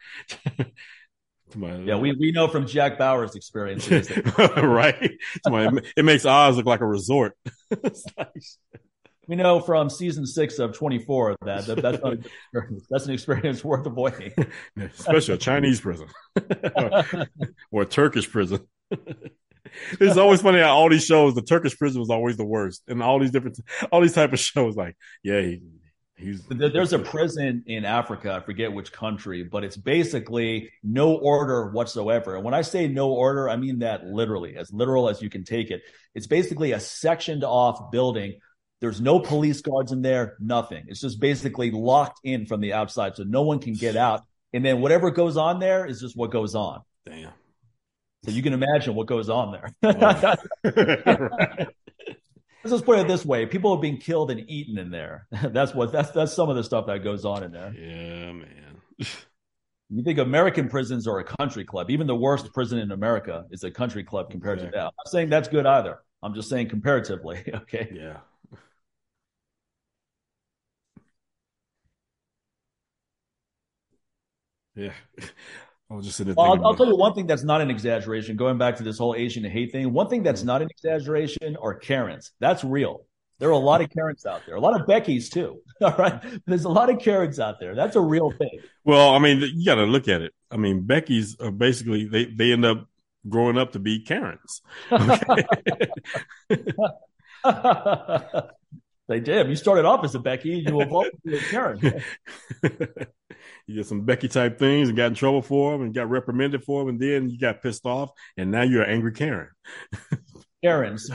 Yeah, 1.55 1.99
we, 1.99 2.13
we 2.19 2.33
know 2.33 2.49
from 2.49 2.67
Jack 2.67 2.97
Bauer's 2.99 3.37
experiences. 3.37 4.11
right? 4.39 5.11
Somebody- 5.45 5.87
it 5.97 6.05
makes 6.05 6.25
Oz 6.25 6.57
look 6.57 6.65
like 6.65 6.81
a 6.81 6.87
resort. 6.87 7.37
Like- 7.71 8.35
we 9.29 9.37
know 9.37 9.61
from 9.61 9.89
season 9.89 10.27
six 10.27 10.59
of 10.59 10.77
24 10.77 11.37
that, 11.45 11.67
that 11.67 11.83
that's 11.83 12.03
not 12.03 12.15
a. 12.15 12.19
That's 12.91 13.07
an 13.07 13.13
experience 13.13 13.63
worth 13.65 13.87
avoiding. 13.87 14.33
especially 14.77 15.35
a 15.35 15.39
Chinese 15.39 15.81
prison 15.81 16.09
or, 16.77 17.05
or 17.71 17.83
a 17.83 17.87
Turkish 17.87 18.31
prison. 18.31 18.67
it's 20.01 20.17
always 20.17 20.43
funny 20.43 20.61
how 20.61 20.77
all 20.77 20.89
these 20.89 21.05
shows, 21.05 21.35
the 21.35 21.43
Turkish 21.43 21.79
prison 21.79 22.01
was 22.01 22.11
always 22.11 22.37
the 22.37 22.45
worst, 22.45 22.83
and 22.89 23.03
all 23.03 23.19
these 23.19 23.31
different, 23.31 23.59
all 23.91 24.01
these 24.01 24.15
type 24.15 24.33
of 24.33 24.39
shows, 24.39 24.77
like 24.77 24.97
yeah, 25.23 25.41
he, 25.41 25.63
he's 26.17 26.43
There's 26.49 26.93
a 26.93 26.99
prison 26.99 27.65
in 27.67 27.85
Africa, 27.85 28.33
I 28.33 28.41
forget 28.41 28.73
which 28.73 28.93
country, 28.93 29.43
but 29.45 29.65
it's 29.65 29.77
basically 29.77 30.71
no 30.83 31.15
order 31.15 31.71
whatsoever. 31.71 32.37
And 32.37 32.45
when 32.45 32.55
I 32.55 32.63
say 32.63 32.89
no 32.89 33.13
order, 33.13 33.49
I 33.49 33.57
mean 33.57 33.81
that 33.81 34.05
literally, 34.05 34.57
as 34.57 34.73
literal 34.73 35.09
as 35.09 35.23
you 35.23 35.31
can 35.31 35.45
take 35.45 35.71
it. 35.71 35.83
It's 36.15 36.27
basically 36.27 36.73
a 36.73 36.81
sectioned 36.81 37.45
off 37.45 37.91
building. 37.91 38.41
There's 38.83 39.01
no 39.01 39.19
police 39.21 39.63
guards 39.63 39.93
in 39.93 40.03
there, 40.03 40.37
nothing. 40.41 40.85
It's 40.89 41.01
just 41.01 41.21
basically 41.21 41.71
locked 41.71 42.19
in 42.25 42.45
from 42.47 42.61
the 42.61 42.73
outside, 42.75 43.17
so 43.17 43.23
no 43.23 43.43
one 43.43 43.61
can 43.61 43.73
get 43.75 43.97
out. 43.97 44.23
And 44.53 44.63
then 44.65 44.81
whatever 44.83 45.11
goes 45.11 45.37
on 45.39 45.59
there 45.61 45.87
is 45.87 46.01
just 46.01 46.17
what 46.17 46.31
goes 46.33 46.55
on. 46.55 46.83
damn. 47.07 47.31
So 48.25 48.31
you 48.33 48.43
can 48.43 48.53
imagine 48.53 48.95
what 48.95 49.07
goes 49.07 49.29
on 49.31 49.53
there. 49.53 49.73
Right. 49.83 50.39
Let's 52.65 52.71
just 52.75 52.85
put 52.85 52.99
it 53.01 53.09
this 53.09 53.25
way: 53.25 53.47
people 53.47 53.73
are 53.73 53.81
being 53.81 53.99
killed 53.99 54.31
and 54.31 54.49
eaten 54.49 54.79
in 54.79 54.91
there. 54.91 55.27
That's 55.33 55.75
what 55.75 55.91
that's 55.91 56.11
that's 56.13 56.33
some 56.33 56.49
of 56.49 56.55
the 56.57 56.63
stuff 56.63 56.87
that 56.87 57.03
goes 57.03 57.25
on 57.25 57.43
in 57.43 57.51
there. 57.51 57.73
Yeah, 57.77 58.33
man. 58.33 58.79
You 59.91 60.03
think 60.05 60.19
American 60.21 60.69
prisons 60.69 61.07
are 61.09 61.19
a 61.19 61.25
country 61.25 61.65
club. 61.65 61.91
Even 61.91 62.07
the 62.07 62.15
worst 62.15 62.53
prison 62.53 62.79
in 62.79 62.93
America 62.93 63.45
is 63.51 63.65
a 63.65 63.71
country 63.71 64.05
club 64.05 64.31
compared 64.31 64.59
Exactly. 64.59 64.79
to 64.79 64.79
that. 64.79 64.87
I'm 64.87 64.93
not 65.05 65.09
saying 65.11 65.29
that's 65.31 65.49
good 65.49 65.67
either. 65.67 65.99
I'm 66.23 66.35
just 66.35 66.49
saying 66.49 66.69
comparatively. 66.69 67.43
Okay. 67.63 67.91
Yeah. 67.93 68.19
Yeah. 74.75 74.93
I 75.91 75.95
was 75.95 76.07
just 76.07 76.17
sitting 76.17 76.35
there 76.35 76.43
Well, 76.43 76.55
I'll, 76.55 76.69
I'll 76.69 76.75
tell 76.75 76.87
you 76.87 76.97
one 76.97 77.13
thing 77.13 77.27
that's 77.27 77.43
not 77.43 77.61
an 77.61 77.71
exaggeration. 77.71 78.37
Going 78.37 78.57
back 78.57 78.77
to 78.77 78.83
this 78.83 78.97
whole 78.97 79.15
Asian 79.15 79.45
hate 79.45 79.73
thing, 79.73 79.93
one 79.93 80.09
thing 80.09 80.23
that's 80.23 80.41
mm-hmm. 80.41 80.49
not 80.49 80.63
an 80.63 80.69
exaggeration 80.71 81.57
are 81.61 81.75
Karens. 81.75 82.33
That's 82.41 82.65
real. 82.65 83.05
There 83.39 83.49
are 83.51 83.53
a 83.53 83.59
lot 83.59 83.81
of 83.81 83.91
Karens 83.91 84.25
out 84.25 84.43
there. 84.47 84.55
A 84.55 84.61
lot 84.61 84.81
of 84.81 84.87
Beckys 84.87 85.29
too. 85.29 85.61
All 85.83 85.95
right. 85.99 86.23
There's 86.47 86.65
a 86.65 86.71
lot 86.71 86.89
of 86.91 86.99
Karens 87.01 87.41
out 87.41 87.59
there. 87.61 87.75
That's 87.75 87.97
a 87.97 88.01
real 88.01 88.31
thing. 88.31 88.61
Well, 88.85 89.11
I 89.11 89.19
mean, 89.19 89.41
you 89.41 89.67
got 89.67 89.75
to 89.75 89.85
look 89.85 90.09
at 90.09 90.23
it. 90.23 90.33
I 90.51 90.57
mean, 90.57 90.83
Becky's 90.83 91.37
are 91.41 91.51
basically 91.51 92.07
they 92.07 92.27
they 92.27 92.53
end 92.53 92.65
up 92.65 92.87
growing 93.29 93.59
up 93.59 93.73
to 93.73 93.79
be 93.79 94.01
Karens. 94.01 94.63
Okay? 94.93 95.45
They 99.13 99.21
did. 99.21 99.49
You 99.49 99.57
started 99.57 99.85
off 99.85 100.05
as 100.05 100.15
a 100.15 100.19
Becky, 100.19 100.65
you 100.67 100.81
evolved 100.81 101.11
to 101.27 101.37
a 101.37 101.41
Karen. 101.41 102.03
you 103.67 103.75
did 103.75 103.87
some 103.87 104.03
Becky 104.03 104.29
type 104.29 104.59
things 104.59 104.89
and 104.89 104.97
got 104.97 105.07
in 105.07 105.15
trouble 105.15 105.43
for 105.43 105.73
them 105.73 105.83
and 105.83 105.95
got 105.95 106.09
reprimanded 106.09 106.65
for 106.65 106.81
them, 106.81 106.89
and 106.89 107.01
then 107.01 107.31
you 107.31 107.39
got 107.39 107.63
pissed 107.63 107.87
off, 107.87 108.11
and 108.37 108.51
now 108.51 108.63
you're 108.63 108.83
an 108.83 108.91
angry 108.91 109.13
Karen. 109.13 109.49
Karens. 110.63 111.11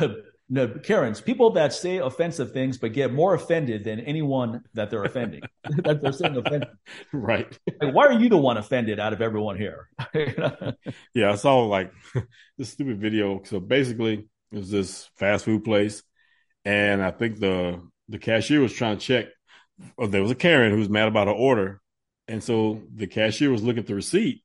no 0.49 0.67
Karens, 0.67 1.21
people 1.21 1.51
that 1.51 1.73
say 1.73 1.97
offensive 1.97 2.51
things 2.51 2.77
but 2.77 2.93
get 2.93 3.13
more 3.13 3.33
offended 3.33 3.83
than 3.83 3.99
anyone 4.01 4.61
that 4.73 4.89
they're 4.89 5.03
offending. 5.03 5.41
that 5.83 6.01
they're 6.01 6.11
saying 6.11 6.37
offended. 6.37 6.69
Right. 7.13 7.57
Like, 7.81 7.93
why 7.93 8.07
are 8.07 8.19
you 8.19 8.29
the 8.29 8.37
one 8.37 8.57
offended 8.57 8.99
out 8.99 9.13
of 9.13 9.21
everyone 9.21 9.57
here? 9.57 9.89
yeah, 11.13 11.31
I 11.31 11.35
saw 11.35 11.59
like 11.65 11.91
this 12.57 12.69
stupid 12.69 12.99
video. 12.99 13.41
So 13.43 13.59
basically, 13.59 14.27
it 14.51 14.57
was 14.57 14.71
this 14.71 15.09
fast 15.15 15.45
food 15.45 15.63
place, 15.63 16.03
and 16.67 17.01
I 17.01 17.11
think 17.11 17.39
the 17.39 17.81
the 18.09 18.19
cashier 18.19 18.59
was 18.59 18.73
trying 18.73 18.97
to 18.97 19.03
check. 19.03 19.27
Or 19.95 20.07
there 20.07 20.21
was 20.21 20.31
a 20.31 20.35
Karen 20.35 20.71
who 20.71 20.79
was 20.79 20.89
mad 20.89 21.07
about 21.07 21.27
her 21.27 21.33
order, 21.33 21.81
and 22.27 22.43
so 22.43 22.81
the 22.93 23.07
cashier 23.07 23.49
was 23.51 23.63
looking 23.63 23.79
at 23.79 23.87
the 23.87 23.95
receipt 23.95 24.43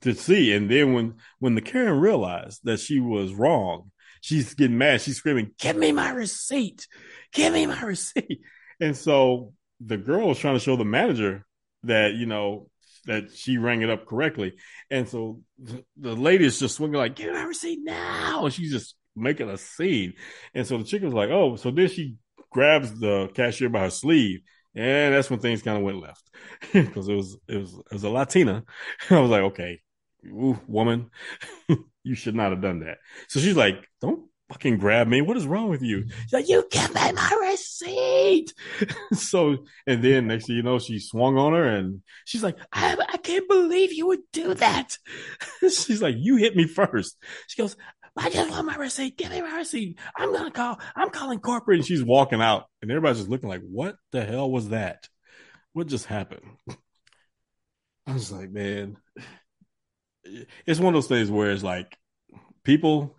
to 0.00 0.14
see. 0.14 0.52
And 0.52 0.68
then 0.68 0.94
when 0.94 1.14
when 1.38 1.54
the 1.54 1.60
Karen 1.60 2.00
realized 2.00 2.62
that 2.64 2.80
she 2.80 2.98
was 2.98 3.32
wrong, 3.32 3.92
she's 4.20 4.54
getting 4.54 4.78
mad. 4.78 5.00
She's 5.00 5.18
screaming, 5.18 5.52
"Give 5.60 5.76
me 5.76 5.92
my 5.92 6.10
receipt! 6.10 6.88
Give 7.32 7.52
me 7.52 7.66
my 7.66 7.80
receipt!" 7.94 8.40
And 8.80 8.96
so 8.96 9.52
the 9.80 9.96
girl 9.96 10.26
was 10.28 10.40
trying 10.40 10.56
to 10.56 10.60
show 10.60 10.76
the 10.76 10.84
manager 10.84 11.46
that 11.84 12.14
you 12.14 12.26
know 12.26 12.68
that 13.04 13.30
she 13.32 13.58
rang 13.58 13.82
it 13.82 13.90
up 13.90 14.06
correctly. 14.06 14.54
And 14.90 15.08
so 15.08 15.42
the 15.96 16.16
lady 16.16 16.46
is 16.46 16.58
just 16.58 16.76
swinging 16.76 16.96
like, 16.96 17.14
"Give 17.14 17.28
me 17.28 17.34
my 17.34 17.44
receipt 17.44 17.78
now!" 17.82 18.46
And 18.46 18.52
she's 18.52 18.72
just 18.72 18.96
making 19.16 19.50
a 19.50 19.58
scene. 19.58 20.14
And 20.54 20.66
so 20.66 20.78
the 20.78 20.84
chick 20.84 21.02
was 21.02 21.14
like, 21.14 21.30
"Oh!" 21.30 21.56
So 21.56 21.70
then 21.70 21.88
she 21.88 22.16
grabs 22.50 22.98
the 22.98 23.30
cashier 23.34 23.68
by 23.68 23.80
her 23.80 23.90
sleeve 23.90 24.40
and 24.74 25.14
that's 25.14 25.30
when 25.30 25.40
things 25.40 25.62
kind 25.62 25.76
of 25.76 25.82
went 25.82 26.00
left 26.00 26.30
because 26.72 27.08
it 27.08 27.14
was 27.14 27.36
it 27.48 27.56
was 27.56 27.74
it 27.74 27.92
was 27.92 28.04
a 28.04 28.10
Latina. 28.10 28.64
I 29.10 29.20
was 29.20 29.30
like, 29.30 29.42
okay, 29.42 29.80
ooh, 30.26 30.58
woman, 30.66 31.10
you 32.04 32.14
should 32.14 32.34
not 32.34 32.52
have 32.52 32.62
done 32.62 32.80
that. 32.80 32.98
So 33.28 33.40
she's 33.40 33.56
like, 33.56 33.84
don't 34.00 34.26
fucking 34.48 34.78
grab 34.78 35.08
me. 35.08 35.22
What 35.22 35.36
is 35.36 35.46
wrong 35.46 35.68
with 35.68 35.82
you? 35.82 36.06
She's 36.22 36.32
like, 36.32 36.48
you 36.48 36.66
give 36.70 36.94
me 36.94 37.12
my 37.12 37.48
receipt. 37.50 38.52
so, 39.12 39.58
and 39.86 40.02
then 40.02 40.28
next 40.28 40.46
thing 40.46 40.56
you 40.56 40.62
know, 40.62 40.78
she 40.78 40.98
swung 40.98 41.36
on 41.36 41.52
her 41.52 41.64
and 41.64 42.02
she's 42.24 42.42
like, 42.42 42.56
I, 42.72 42.96
I 43.12 43.16
can't 43.18 43.48
believe 43.48 43.92
you 43.92 44.06
would 44.08 44.22
do 44.32 44.54
that. 44.54 44.98
she's 45.62 46.02
like, 46.02 46.16
you 46.18 46.36
hit 46.36 46.56
me 46.56 46.66
first. 46.66 47.16
She 47.48 47.60
goes, 47.60 47.76
I 48.16 48.30
just 48.30 48.50
want 48.50 48.66
my 48.66 48.76
receipt. 48.76 49.16
Give 49.16 49.30
me 49.30 49.40
my 49.40 49.56
receipt. 49.56 49.98
I'm 50.16 50.32
gonna 50.32 50.50
call. 50.50 50.78
I'm 50.96 51.10
calling 51.10 51.40
corporate. 51.40 51.78
And 51.78 51.86
she's 51.86 52.02
walking 52.02 52.40
out, 52.40 52.64
and 52.82 52.90
everybody's 52.90 53.18
just 53.18 53.30
looking 53.30 53.48
like, 53.48 53.62
"What 53.62 53.96
the 54.12 54.24
hell 54.24 54.50
was 54.50 54.70
that? 54.70 55.08
What 55.72 55.86
just 55.86 56.06
happened?" 56.06 56.42
I 58.06 58.14
was 58.14 58.32
like, 58.32 58.50
man, 58.50 58.96
it's 60.66 60.80
one 60.80 60.94
of 60.94 60.94
those 60.94 61.06
things 61.06 61.30
where 61.30 61.52
it's 61.52 61.62
like 61.62 61.96
people 62.64 63.16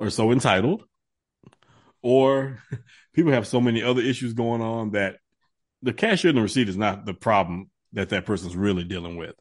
are 0.00 0.10
so 0.10 0.32
entitled, 0.32 0.84
or 2.02 2.58
people 3.14 3.32
have 3.32 3.46
so 3.46 3.60
many 3.60 3.82
other 3.82 4.02
issues 4.02 4.34
going 4.34 4.60
on 4.60 4.90
that 4.90 5.16
the 5.82 5.94
cashier 5.94 6.30
and 6.30 6.38
the 6.38 6.42
receipt 6.42 6.68
is 6.68 6.76
not 6.76 7.06
the 7.06 7.14
problem 7.14 7.70
that 7.92 8.10
that 8.10 8.26
person's 8.26 8.56
really 8.56 8.84
dealing 8.84 9.16
with. 9.16 9.34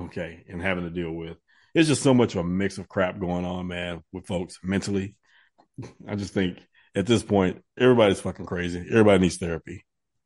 Okay, 0.00 0.44
and 0.48 0.60
having 0.60 0.84
to 0.84 0.90
deal 0.90 1.12
with 1.12 1.36
it's 1.74 1.88
just 1.88 2.02
so 2.02 2.14
much 2.14 2.34
of 2.34 2.44
a 2.44 2.48
mix 2.48 2.78
of 2.78 2.88
crap 2.88 3.18
going 3.18 3.44
on, 3.44 3.66
man, 3.66 4.02
with 4.12 4.26
folks 4.26 4.58
mentally. 4.62 5.14
I 6.06 6.16
just 6.16 6.34
think 6.34 6.58
at 6.94 7.06
this 7.06 7.22
point, 7.22 7.62
everybody's 7.78 8.20
fucking 8.20 8.46
crazy. 8.46 8.84
Everybody 8.90 9.20
needs 9.20 9.36
therapy. 9.36 9.84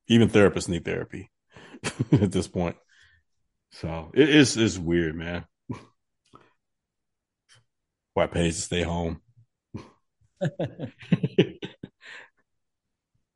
Even 0.09 0.29
therapists 0.29 0.69
need 0.69 0.85
therapy 0.85 1.31
at 2.13 2.33
this 2.33 2.49
point. 2.49 2.77
So 3.73 4.11
it 4.15 4.29
is 4.29 4.57
it's 4.57 4.79
weird, 4.79 5.17
man. 5.17 5.45
Why 8.15 8.27
pays 8.29 8.57
to 8.57 8.63
stay 8.63 8.83
home? 8.83 9.21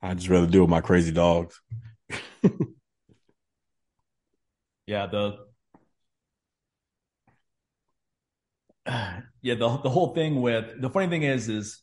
I 0.00 0.14
just 0.14 0.28
rather 0.28 0.46
deal 0.46 0.60
with 0.60 0.70
my 0.70 0.80
crazy 0.80 1.10
dogs. 1.10 1.60
yeah, 4.86 5.06
the 5.06 5.47
yeah, 9.42 9.54
the 9.54 9.78
the 9.78 9.90
whole 9.90 10.14
thing 10.14 10.40
with 10.40 10.80
the 10.80 10.90
funny 10.90 11.08
thing 11.08 11.22
is 11.22 11.48
is 11.48 11.82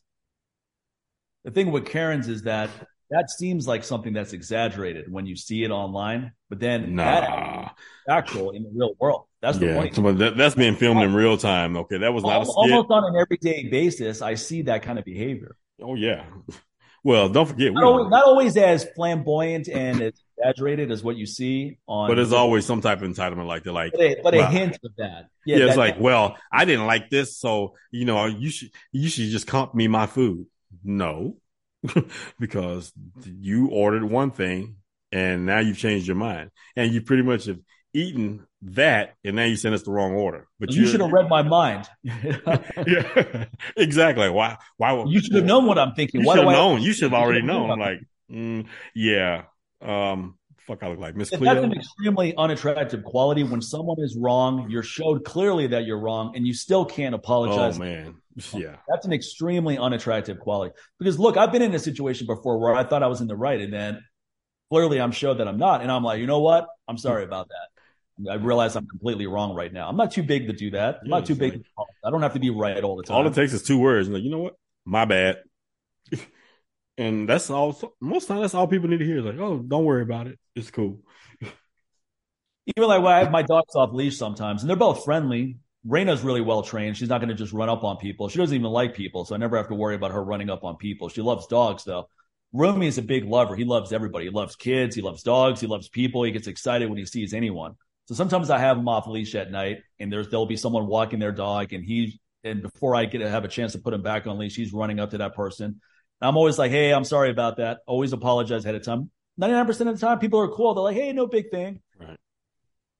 the 1.44 1.50
thing 1.50 1.70
with 1.70 1.86
Karens 1.86 2.28
is 2.28 2.42
that 2.42 2.70
that 3.10 3.30
seems 3.30 3.68
like 3.68 3.84
something 3.84 4.12
that's 4.12 4.32
exaggerated 4.32 5.10
when 5.10 5.26
you 5.26 5.36
see 5.36 5.62
it 5.62 5.70
online, 5.70 6.32
but 6.48 6.58
then 6.58 6.96
nah. 6.96 7.70
actual 8.08 8.50
in 8.50 8.64
the 8.64 8.70
real 8.74 8.94
world. 8.98 9.26
That's 9.40 9.58
the 9.58 9.66
yeah, 9.66 9.74
point. 9.74 10.18
That, 10.18 10.36
that's 10.36 10.56
being 10.56 10.74
filmed 10.74 11.02
in 11.02 11.14
real 11.14 11.36
time. 11.36 11.76
Okay, 11.76 11.98
that 11.98 12.12
was 12.12 12.24
not 12.24 12.32
almost, 12.32 12.56
almost 12.56 12.90
on 12.90 13.04
an 13.04 13.20
everyday 13.20 13.68
basis. 13.68 14.22
I 14.22 14.34
see 14.34 14.62
that 14.62 14.82
kind 14.82 14.98
of 14.98 15.04
behavior. 15.04 15.56
Oh 15.80 15.94
yeah. 15.94 16.24
Well, 17.04 17.28
don't 17.28 17.46
forget, 17.46 17.72
not, 17.72 17.84
always, 17.84 18.10
not 18.10 18.24
always, 18.24 18.56
as 18.56 18.84
flamboyant 18.96 19.68
and 19.68 20.02
as 20.02 20.20
exaggerated 20.38 20.90
as 20.90 21.02
what 21.02 21.16
you 21.16 21.26
see 21.26 21.78
on. 21.86 22.08
But 22.08 22.16
there's 22.16 22.32
always 22.32 22.66
some 22.66 22.80
type 22.80 23.02
of 23.02 23.10
entitlement 23.10 23.46
like 23.46 23.64
they're 23.64 23.72
like, 23.72 23.92
but 23.92 24.00
a, 24.00 24.20
but 24.22 24.34
a 24.34 24.46
hint 24.46 24.78
of 24.84 24.92
that. 24.98 25.28
Yeah, 25.44 25.56
yeah 25.56 25.58
that, 25.58 25.68
it's 25.68 25.76
like, 25.76 26.00
well, 26.00 26.36
I 26.52 26.64
didn't 26.64 26.86
like 26.86 27.10
this, 27.10 27.38
so 27.38 27.74
you 27.90 28.04
know, 28.04 28.26
you 28.26 28.50
should 28.50 28.70
you 28.92 29.08
should 29.08 29.28
just 29.28 29.46
comp 29.46 29.74
me 29.74 29.88
my 29.88 30.06
food. 30.06 30.46
No, 30.84 31.36
because 32.38 32.92
you 33.24 33.68
ordered 33.68 34.04
one 34.04 34.30
thing 34.30 34.76
and 35.12 35.46
now 35.46 35.60
you've 35.60 35.78
changed 35.78 36.06
your 36.06 36.16
mind, 36.16 36.50
and 36.74 36.92
you 36.92 37.00
pretty 37.00 37.22
much 37.22 37.46
have 37.46 37.58
eaten 37.94 38.46
that, 38.62 39.14
and 39.24 39.36
now 39.36 39.44
you 39.44 39.56
sent 39.56 39.74
us 39.74 39.82
the 39.82 39.90
wrong 39.90 40.12
order. 40.12 40.48
But 40.58 40.72
you 40.72 40.86
should 40.86 41.00
have 41.00 41.12
read 41.12 41.28
my 41.28 41.42
mind. 41.42 41.88
yeah, 42.02 43.46
exactly. 43.76 44.28
Why? 44.28 44.56
Why? 44.76 45.04
You 45.04 45.20
should 45.20 45.34
have 45.34 45.44
known 45.44 45.66
what 45.66 45.78
I'm 45.78 45.94
thinking. 45.94 46.20
You 46.20 46.26
should 46.26 46.44
have 46.44 46.52
known. 46.52 46.82
You 46.82 46.92
should 46.92 47.10
have 47.10 47.20
already 47.20 47.42
known. 47.42 47.78
Like, 47.78 48.00
mm, 48.30 48.66
yeah. 48.94 49.44
Um, 49.82 50.38
fuck, 50.66 50.82
I 50.82 50.88
look 50.88 50.98
like 50.98 51.16
Miss 51.16 51.30
Cleo. 51.30 51.54
That's 51.54 51.64
an 51.64 51.72
extremely 51.72 52.34
unattractive 52.36 53.04
quality. 53.04 53.42
When 53.42 53.62
someone 53.62 53.98
is 54.00 54.16
wrong, 54.16 54.70
you're 54.70 54.82
showed 54.82 55.24
clearly 55.24 55.68
that 55.68 55.84
you're 55.84 56.00
wrong, 56.00 56.32
and 56.34 56.46
you 56.46 56.54
still 56.54 56.84
can't 56.84 57.14
apologize. 57.14 57.76
Oh 57.76 57.78
man, 57.78 58.16
yeah, 58.52 58.76
that's 58.88 59.06
an 59.06 59.12
extremely 59.12 59.78
unattractive 59.78 60.38
quality. 60.38 60.74
Because 60.98 61.18
look, 61.18 61.36
I've 61.36 61.52
been 61.52 61.62
in 61.62 61.74
a 61.74 61.78
situation 61.78 62.26
before 62.26 62.58
where 62.58 62.74
I 62.74 62.84
thought 62.84 63.02
I 63.02 63.08
was 63.08 63.20
in 63.20 63.28
the 63.28 63.36
right, 63.36 63.60
and 63.60 63.72
then 63.72 64.00
clearly 64.70 65.00
I'm 65.00 65.12
showed 65.12 65.38
that 65.38 65.48
I'm 65.48 65.58
not, 65.58 65.82
and 65.82 65.90
I'm 65.90 66.02
like, 66.02 66.20
you 66.20 66.26
know 66.26 66.40
what? 66.40 66.66
I'm 66.88 66.98
sorry 66.98 67.24
about 67.24 67.48
that. 67.48 68.30
I 68.30 68.36
realize 68.36 68.76
I'm 68.76 68.86
completely 68.86 69.26
wrong 69.26 69.54
right 69.54 69.72
now. 69.72 69.88
I'm 69.88 69.96
not 69.96 70.10
too 70.10 70.22
big 70.22 70.46
to 70.46 70.54
do 70.54 70.70
that. 70.70 71.00
I'm 71.02 71.06
yeah, 71.06 71.16
not 71.16 71.26
too 71.26 71.34
big. 71.34 71.52
Like, 71.52 71.86
I 72.04 72.10
don't 72.10 72.22
have 72.22 72.32
to 72.32 72.40
be 72.40 72.48
right 72.50 72.82
all 72.82 72.96
the 72.96 73.02
time. 73.02 73.16
All 73.16 73.26
it 73.26 73.34
takes 73.34 73.52
is 73.52 73.62
two 73.62 73.78
words. 73.78 74.08
Like, 74.08 74.22
you 74.22 74.30
know 74.30 74.38
what? 74.38 74.54
My 74.86 75.04
bad. 75.04 75.36
And 76.98 77.28
that's 77.28 77.50
all. 77.50 77.94
Most 78.00 78.28
time, 78.28 78.40
that's 78.40 78.54
all 78.54 78.66
people 78.66 78.88
need 78.88 78.98
to 78.98 79.04
hear. 79.04 79.20
Like, 79.20 79.38
oh, 79.38 79.58
don't 79.58 79.84
worry 79.84 80.02
about 80.02 80.26
it. 80.26 80.38
It's 80.54 80.70
cool. 80.70 81.00
Even 82.76 82.88
like 82.88 83.02
when 83.02 83.12
I 83.12 83.18
have 83.20 83.30
my 83.30 83.42
dogs 83.42 83.74
off 83.74 83.92
leash 83.92 84.16
sometimes, 84.16 84.62
and 84.62 84.70
they're 84.70 84.76
both 84.76 85.04
friendly. 85.04 85.58
Raina's 85.86 86.22
really 86.22 86.40
well 86.40 86.62
trained. 86.62 86.96
She's 86.96 87.08
not 87.08 87.18
going 87.18 87.28
to 87.28 87.34
just 87.36 87.52
run 87.52 87.68
up 87.68 87.84
on 87.84 87.96
people. 87.98 88.28
She 88.28 88.38
doesn't 88.38 88.56
even 88.56 88.72
like 88.72 88.94
people, 88.94 89.24
so 89.24 89.36
I 89.36 89.38
never 89.38 89.56
have 89.56 89.68
to 89.68 89.74
worry 89.74 89.94
about 89.94 90.10
her 90.10 90.24
running 90.24 90.50
up 90.50 90.64
on 90.64 90.76
people. 90.76 91.08
She 91.08 91.22
loves 91.22 91.46
dogs 91.46 91.84
though. 91.84 92.08
Rumi 92.52 92.88
is 92.88 92.98
a 92.98 93.02
big 93.02 93.24
lover. 93.24 93.54
He 93.54 93.64
loves 93.64 93.92
everybody. 93.92 94.24
He 94.24 94.30
loves 94.30 94.56
kids. 94.56 94.96
He 94.96 95.02
loves 95.02 95.22
dogs. 95.22 95.60
He 95.60 95.68
loves 95.68 95.88
people. 95.88 96.24
He 96.24 96.32
gets 96.32 96.48
excited 96.48 96.88
when 96.88 96.98
he 96.98 97.06
sees 97.06 97.34
anyone. 97.34 97.74
So 98.06 98.14
sometimes 98.14 98.50
I 98.50 98.58
have 98.58 98.78
him 98.78 98.88
off 98.88 99.06
leash 99.06 99.34
at 99.34 99.50
night, 99.50 99.78
and 100.00 100.12
there's 100.12 100.28
there'll 100.28 100.46
be 100.46 100.56
someone 100.56 100.86
walking 100.86 101.18
their 101.18 101.32
dog, 101.32 101.72
and 101.72 101.84
he 101.84 102.20
and 102.44 102.62
before 102.62 102.94
I 102.94 103.04
get 103.04 103.18
to 103.18 103.28
have 103.28 103.44
a 103.44 103.48
chance 103.48 103.72
to 103.72 103.78
put 103.78 103.94
him 103.94 104.02
back 104.02 104.26
on 104.26 104.38
leash, 104.38 104.56
he's 104.56 104.72
running 104.72 105.00
up 105.00 105.10
to 105.10 105.18
that 105.18 105.34
person. 105.34 105.80
I'm 106.20 106.36
always 106.36 106.58
like, 106.58 106.70
"Hey, 106.70 106.92
I'm 106.92 107.04
sorry 107.04 107.30
about 107.30 107.58
that." 107.58 107.80
Always 107.86 108.12
apologize 108.12 108.64
ahead 108.64 108.74
of 108.74 108.84
time. 108.84 109.10
99% 109.36 109.88
of 109.88 109.98
the 109.98 110.06
time, 110.06 110.18
people 110.18 110.40
are 110.40 110.48
cool. 110.48 110.74
They're 110.74 110.84
like, 110.84 110.96
"Hey, 110.96 111.12
no 111.12 111.26
big 111.26 111.50
thing." 111.50 111.80
Right. 111.98 112.18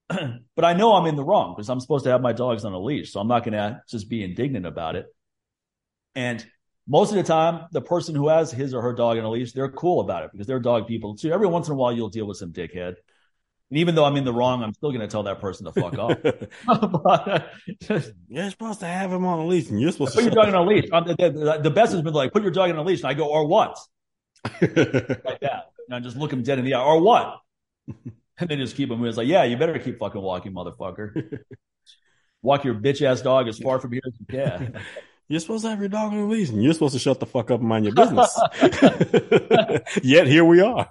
but 0.55 0.65
I 0.65 0.75
know 0.75 0.95
I'm 0.95 1.07
in 1.07 1.17
the 1.17 1.25
wrong 1.25 1.55
because 1.55 1.69
I'm 1.71 1.81
supposed 1.81 2.05
to 2.05 2.11
have 2.11 2.21
my 2.21 2.33
dogs 2.33 2.65
on 2.65 2.73
a 2.73 2.79
leash, 2.79 3.13
so 3.13 3.21
I'm 3.21 3.29
not 3.29 3.45
going 3.45 3.55
to 3.55 3.83
just 3.89 4.09
be 4.09 4.23
indignant 4.23 4.67
about 4.67 4.97
it. 4.97 5.07
And 6.15 6.45
most 6.87 7.11
of 7.11 7.17
the 7.17 7.25
time, 7.25 7.67
the 7.73 7.81
person 7.81 8.15
who 8.15 8.29
has 8.29 8.53
his 8.53 8.73
or 8.73 8.83
her 8.83 8.93
dog 8.93 9.19
on 9.19 9.25
a 9.25 9.31
leash, 9.31 9.53
they're 9.53 9.71
cool 9.71 10.01
about 10.01 10.25
it 10.25 10.31
because 10.33 10.47
they're 10.47 10.61
dog 10.61 10.87
people 10.87 11.17
too. 11.17 11.33
Every 11.33 11.49
once 11.49 11.67
in 11.67 11.73
a 11.73 11.77
while, 11.77 11.93
you'll 11.93 12.09
deal 12.09 12.27
with 12.27 12.37
some 12.37 12.53
dickhead 12.53 12.97
and 13.71 13.79
even 13.79 13.97
though 13.97 14.05
I'm 14.05 14.17
in 14.17 14.25
the 14.25 14.33
wrong, 14.33 14.63
I'm 14.63 14.73
still 14.75 14.91
going 14.91 15.01
to 15.01 15.09
tell 15.09 15.25
that 15.25 15.41
person 15.41 15.67
to 15.67 15.73
fuck 15.73 15.99
off. 15.99 16.17
you're 18.29 18.51
supposed 18.51 18.81
to 18.81 18.87
have 18.87 19.13
him 19.13 19.25
on 19.25 19.41
a 19.41 19.47
leash, 19.47 19.71
and 19.71 19.81
you're 19.81 19.91
supposed 19.91 20.15
put 20.15 20.21
to 20.21 20.31
put 20.31 20.35
your 20.35 20.45
dog 20.45 20.55
on 20.55 20.67
a 20.67 20.69
leash. 20.69 20.89
The, 21.17 21.61
the, 21.63 21.71
best 21.71 21.93
has 21.93 22.03
been 22.03 22.15
like, 22.15 22.33
put 22.33 22.43
your 22.43 22.53
dog 22.53 22.71
on 22.71 22.77
a 22.77 22.83
leash, 22.83 23.01
and 23.01 23.09
I 23.09 23.15
go, 23.15 23.27
or 23.27 23.47
what? 23.47 23.77
like 24.45 25.41
that. 25.41 25.71
And 25.89 25.95
I 25.95 26.01
just 26.01 26.17
look 26.17 26.33
him 26.33 26.43
dead 26.43 26.61
in 26.61 26.65
the 26.65 26.75
eye, 26.75 26.83
or 26.83 27.01
what? 27.01 27.41
And 28.39 28.49
then 28.49 28.59
just 28.59 28.77
keep 28.77 28.91
him. 28.91 29.05
It's 29.05 29.17
like, 29.17 29.27
yeah, 29.27 29.45
you 29.45 29.57
better 29.57 29.79
keep 29.79 29.99
fucking 29.99 30.21
walking, 30.21 30.53
motherfucker. 30.53 31.41
Walk 32.43 32.65
your 32.65 32.75
bitch 32.75 33.03
ass 33.03 33.23
dog 33.23 33.49
as 33.49 33.59
far 33.59 33.81
from 33.81 33.93
here 33.93 34.03
as 34.07 34.13
you 34.21 34.27
can. 34.27 34.81
You're 35.29 35.41
supposed 35.41 35.65
to 35.65 35.71
have 35.71 35.81
your 35.81 35.89
dog 35.89 36.13
on 36.13 36.19
a 36.19 36.27
leash, 36.27 36.51
and 36.51 36.63
you're 36.63 36.73
supposed 36.73 36.95
to 36.95 37.01
shut 37.01 37.19
the 37.19 37.27
fuck 37.27 37.51
up 37.51 37.59
and 37.59 37.69
mind 37.69 37.85
your 37.85 37.95
business. 37.95 38.39
Yet 40.03 40.29
here 40.29 40.45
we 40.45 40.61
are. 40.61 40.89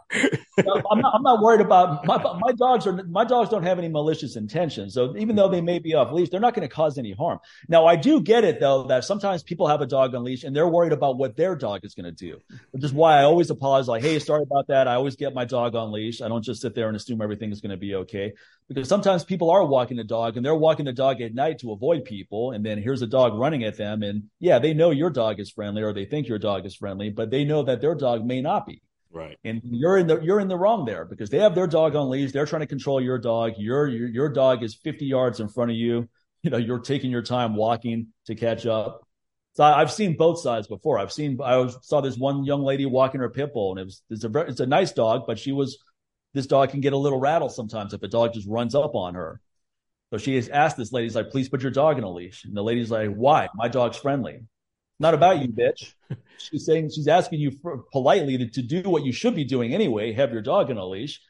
I'm 0.57 0.99
not, 0.99 1.15
I'm 1.15 1.23
not 1.23 1.41
worried 1.41 1.61
about 1.61 2.05
my 2.05 2.17
my 2.17 2.51
dogs 2.51 2.85
are 2.87 3.03
my 3.05 3.23
dogs 3.23 3.49
don't 3.49 3.63
have 3.63 3.77
any 3.77 3.87
malicious 3.87 4.35
intentions. 4.35 4.93
So 4.93 5.15
even 5.17 5.35
though 5.35 5.47
they 5.47 5.61
may 5.61 5.79
be 5.79 5.93
off 5.93 6.11
leash, 6.11 6.29
they're 6.29 6.39
not 6.39 6.53
going 6.53 6.67
to 6.67 6.73
cause 6.73 6.97
any 6.97 7.13
harm. 7.13 7.39
Now 7.67 7.85
I 7.85 7.95
do 7.95 8.21
get 8.21 8.43
it 8.43 8.59
though 8.59 8.83
that 8.83 9.05
sometimes 9.05 9.43
people 9.43 9.67
have 9.67 9.81
a 9.81 9.85
dog 9.85 10.15
on 10.15 10.23
leash 10.23 10.43
and 10.43 10.55
they're 10.55 10.67
worried 10.67 10.93
about 10.93 11.17
what 11.17 11.35
their 11.35 11.55
dog 11.55 11.85
is 11.85 11.93
going 11.93 12.05
to 12.05 12.11
do, 12.11 12.39
which 12.71 12.83
is 12.83 12.93
why 12.93 13.19
I 13.19 13.23
always 13.23 13.49
apologize. 13.49 13.87
Like, 13.87 14.01
hey, 14.01 14.19
sorry 14.19 14.43
about 14.43 14.67
that. 14.67 14.87
I 14.87 14.95
always 14.95 15.15
get 15.15 15.33
my 15.33 15.45
dog 15.45 15.75
on 15.75 15.91
leash. 15.91 16.21
I 16.21 16.27
don't 16.27 16.43
just 16.43 16.61
sit 16.61 16.75
there 16.75 16.87
and 16.87 16.95
assume 16.95 17.21
everything 17.21 17.51
is 17.51 17.61
going 17.61 17.71
to 17.71 17.77
be 17.77 17.95
okay 17.95 18.33
because 18.67 18.87
sometimes 18.87 19.23
people 19.23 19.51
are 19.51 19.65
walking 19.65 19.97
the 19.97 20.03
dog 20.03 20.37
and 20.37 20.45
they're 20.45 20.55
walking 20.55 20.85
the 20.85 20.93
dog 20.93 21.21
at 21.21 21.33
night 21.35 21.59
to 21.59 21.71
avoid 21.71 22.05
people, 22.05 22.51
and 22.51 22.65
then 22.65 22.81
here's 22.81 23.01
a 23.01 23.07
dog 23.07 23.37
running 23.37 23.63
at 23.63 23.77
them, 23.77 24.01
and 24.03 24.23
yeah, 24.39 24.59
they 24.59 24.73
know 24.73 24.91
your 24.91 25.09
dog 25.09 25.39
is 25.39 25.51
friendly 25.51 25.83
or 25.83 25.93
they 25.93 26.05
think 26.05 26.27
your 26.27 26.39
dog 26.39 26.65
is 26.65 26.75
friendly, 26.75 27.09
but 27.09 27.29
they 27.29 27.43
know 27.43 27.63
that 27.63 27.81
their 27.81 27.95
dog 27.95 28.25
may 28.25 28.41
not 28.41 28.65
be. 28.65 28.81
Right. 29.11 29.37
And 29.45 29.61
you're 29.63 29.97
in 29.97 30.07
the 30.07 30.19
you're 30.19 30.41
in 30.41 30.49
the 30.49 30.57
wrong 30.57 30.83
there 30.83 31.05
because 31.05 31.29
they 31.29 31.39
have 31.39 31.55
their 31.55 31.67
dog 31.67 31.95
on 31.95 32.09
leash. 32.09 32.33
They're 32.33 32.45
trying 32.45 32.63
to 32.63 32.67
control 32.67 32.99
your 32.99 33.17
dog. 33.17 33.53
Your 33.57 33.87
your, 33.87 34.09
your 34.09 34.29
dog 34.29 34.61
is 34.61 34.75
50 34.75 35.05
yards 35.05 35.39
in 35.39 35.47
front 35.47 35.71
of 35.71 35.77
you. 35.77 36.09
You 36.41 36.49
know, 36.49 36.57
you're 36.57 36.79
taking 36.79 37.11
your 37.11 37.21
time 37.21 37.55
walking 37.55 38.07
to 38.27 38.35
catch 38.35 38.65
up. 38.65 39.07
So 39.53 39.63
I, 39.63 39.79
have 39.79 39.91
seen 39.91 40.17
both 40.17 40.41
sides 40.41 40.67
before. 40.67 40.99
I've 40.99 41.13
seen 41.13 41.39
I 41.41 41.65
saw 41.81 42.01
this 42.01 42.17
one 42.17 42.43
young 42.43 42.61
lady 42.61 42.85
walking 42.85 43.21
her 43.21 43.29
pit 43.29 43.53
bull, 43.53 43.71
and 43.71 43.79
it 43.79 43.85
was 43.85 44.01
it's 44.09 44.25
a 44.25 44.39
it's 44.41 44.59
a 44.59 44.65
nice 44.65 44.91
dog, 44.91 45.23
but 45.25 45.39
she 45.39 45.53
was 45.53 45.77
this 46.35 46.45
dog 46.45 46.69
can 46.69 46.81
get 46.81 46.93
a 46.93 46.97
little 46.97 47.19
rattled 47.19 47.53
sometimes 47.53 47.93
if 47.93 48.03
a 48.03 48.07
dog 48.07 48.33
just 48.33 48.47
runs 48.47 48.75
up 48.75 48.93
on 48.93 49.15
her. 49.15 49.41
So 50.11 50.19
she 50.19 50.35
has 50.35 50.49
asked 50.49 50.77
this 50.77 50.91
lady, 50.91 51.09
like, 51.09 51.31
please 51.31 51.49
put 51.49 51.61
your 51.61 51.71
dog 51.71 51.97
in 51.97 52.03
a 52.03 52.11
leash. 52.11 52.43
And 52.45 52.55
the 52.55 52.61
lady's 52.61 52.91
like, 52.91 53.09
why? 53.09 53.49
My 53.55 53.67
dog's 53.67 53.97
friendly. 53.97 54.41
Not 54.99 55.13
about 55.13 55.41
you, 55.41 55.47
bitch. 55.47 55.93
She's 56.37 56.65
saying 56.65 56.91
she's 56.93 57.07
asking 57.07 57.39
you 57.39 57.51
for, 57.61 57.83
politely 57.91 58.37
to, 58.37 58.47
to 58.47 58.61
do 58.61 58.89
what 58.89 59.03
you 59.03 59.11
should 59.11 59.35
be 59.35 59.43
doing 59.43 59.73
anyway, 59.73 60.13
have 60.13 60.31
your 60.31 60.41
dog 60.41 60.69
in 60.69 60.77
a 60.77 60.85
leash. 60.85 61.21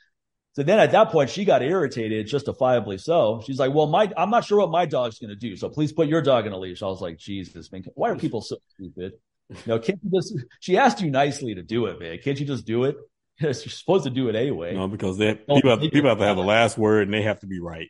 So 0.53 0.64
then 0.64 0.80
at 0.80 0.91
that 0.91 1.10
point, 1.10 1.30
she 1.30 1.45
got 1.45 1.62
irritated, 1.62 2.28
justifiably 2.28 2.97
so. 2.97 3.41
She's 3.45 3.60
like, 3.60 3.74
"Well, 3.74 3.88
my 3.88 4.10
I'm 4.16 4.30
not 4.30 4.45
sure 4.45 4.60
what 4.60 4.70
my 4.70 4.86
dog's 4.86 5.20
going 5.20 5.30
to 5.30 5.36
do, 5.36 5.58
so 5.58 5.68
please 5.68 5.91
put 5.91 6.08
your 6.08 6.22
dog 6.22 6.47
in 6.47 6.53
a 6.53 6.58
leash." 6.58 6.82
I 6.82 6.86
was 6.86 7.01
like, 7.01 7.18
"Jesus, 7.18 7.70
man, 7.74 7.84
why 7.95 8.10
are 8.10 8.16
people 8.16 8.41
so 8.41 8.58
stupid?" 8.70 9.14
You 9.49 9.58
know, 9.68 9.80
can't 9.80 9.99
you 10.01 10.10
just? 10.10 10.34
She 10.60 10.78
asked 10.78 11.01
you 11.01 11.12
nicely 11.12 11.53
to 11.53 11.62
do 11.62 11.86
it, 11.88 11.99
man. 11.99 12.18
Can't 12.24 12.39
you 12.39 12.47
just 12.47 12.66
do 12.66 12.86
it? 12.86 12.95
You're 13.39 13.53
supposed 13.53 14.05
to 14.05 14.09
do 14.09 14.29
it 14.29 14.36
anyway. 14.36 14.73
No, 14.73 14.88
because 14.88 15.17
they 15.17 15.36
people 15.36 15.69
have, 15.69 15.79
people 15.79 16.09
have 16.09 16.19
to 16.19 16.25
have 16.25 16.38
the 16.38 16.43
last 16.43 16.77
word, 16.77 17.03
and 17.07 17.13
they 17.13 17.21
have 17.23 17.39
to 17.41 17.47
be 17.47 17.59
right. 17.59 17.89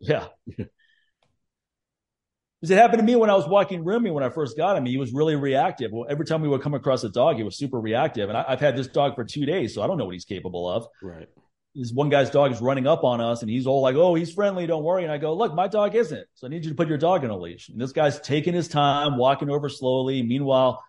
Yeah. 0.00 0.26
Because 2.60 2.70
it 2.70 2.80
happened 2.80 3.00
to 3.00 3.04
me 3.04 3.16
when 3.16 3.28
I 3.28 3.34
was 3.34 3.46
walking 3.46 3.84
Rumi 3.84 4.10
when 4.10 4.24
I 4.24 4.30
first 4.30 4.56
got 4.56 4.78
him. 4.78 4.86
He 4.86 4.96
was 4.96 5.12
really 5.12 5.36
reactive. 5.36 5.92
Well, 5.92 6.06
every 6.08 6.24
time 6.24 6.40
we 6.40 6.48
would 6.48 6.62
come 6.62 6.72
across 6.72 7.04
a 7.04 7.10
dog, 7.10 7.36
he 7.36 7.42
was 7.42 7.56
super 7.56 7.78
reactive. 7.78 8.30
And 8.30 8.38
I, 8.38 8.44
have 8.48 8.60
had 8.60 8.76
this 8.76 8.86
dog 8.86 9.14
for 9.14 9.24
two 9.24 9.44
days, 9.44 9.74
so 9.74 9.82
I 9.82 9.86
don't 9.86 9.98
know 9.98 10.06
what 10.06 10.14
he's 10.14 10.24
capable 10.24 10.68
of. 10.68 10.86
Right. 11.02 11.28
This 11.74 11.92
one 11.92 12.08
guy's 12.08 12.30
dog 12.30 12.52
is 12.52 12.62
running 12.62 12.86
up 12.86 13.04
on 13.04 13.20
us, 13.20 13.42
and 13.42 13.50
he's 13.50 13.66
all 13.66 13.82
like, 13.82 13.96
"Oh, 13.96 14.14
he's 14.14 14.32
friendly, 14.32 14.66
don't 14.66 14.82
worry." 14.82 15.02
And 15.02 15.12
I 15.12 15.18
go, 15.18 15.34
"Look, 15.34 15.54
my 15.54 15.68
dog 15.68 15.94
isn't, 15.94 16.26
so 16.34 16.46
I 16.46 16.50
need 16.50 16.64
you 16.64 16.70
to 16.70 16.74
put 16.74 16.88
your 16.88 16.96
dog 16.96 17.22
in 17.22 17.28
a 17.28 17.36
leash." 17.36 17.68
And 17.68 17.78
this 17.78 17.92
guy's 17.92 18.18
taking 18.20 18.54
his 18.54 18.66
time, 18.66 19.18
walking 19.18 19.50
over 19.50 19.68
slowly. 19.68 20.22
Meanwhile, 20.22 20.82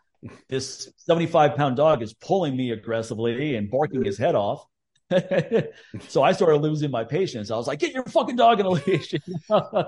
this 0.49 0.91
75 0.97 1.55
pound 1.55 1.77
dog 1.77 2.01
is 2.01 2.13
pulling 2.13 2.55
me 2.55 2.71
aggressively 2.71 3.55
and 3.55 3.69
barking 3.69 4.03
his 4.03 4.17
head 4.17 4.35
off. 4.35 4.65
so 6.09 6.21
I 6.21 6.33
started 6.33 6.57
losing 6.57 6.91
my 6.91 7.03
patience. 7.03 7.49
I 7.49 7.55
was 7.55 7.67
like, 7.67 7.79
"Get 7.79 7.93
your 7.93 8.03
fucking 8.05 8.35
dog 8.35 8.59
in 8.59 8.65
a 8.65 8.69
leash." 8.69 9.13
I 9.49 9.85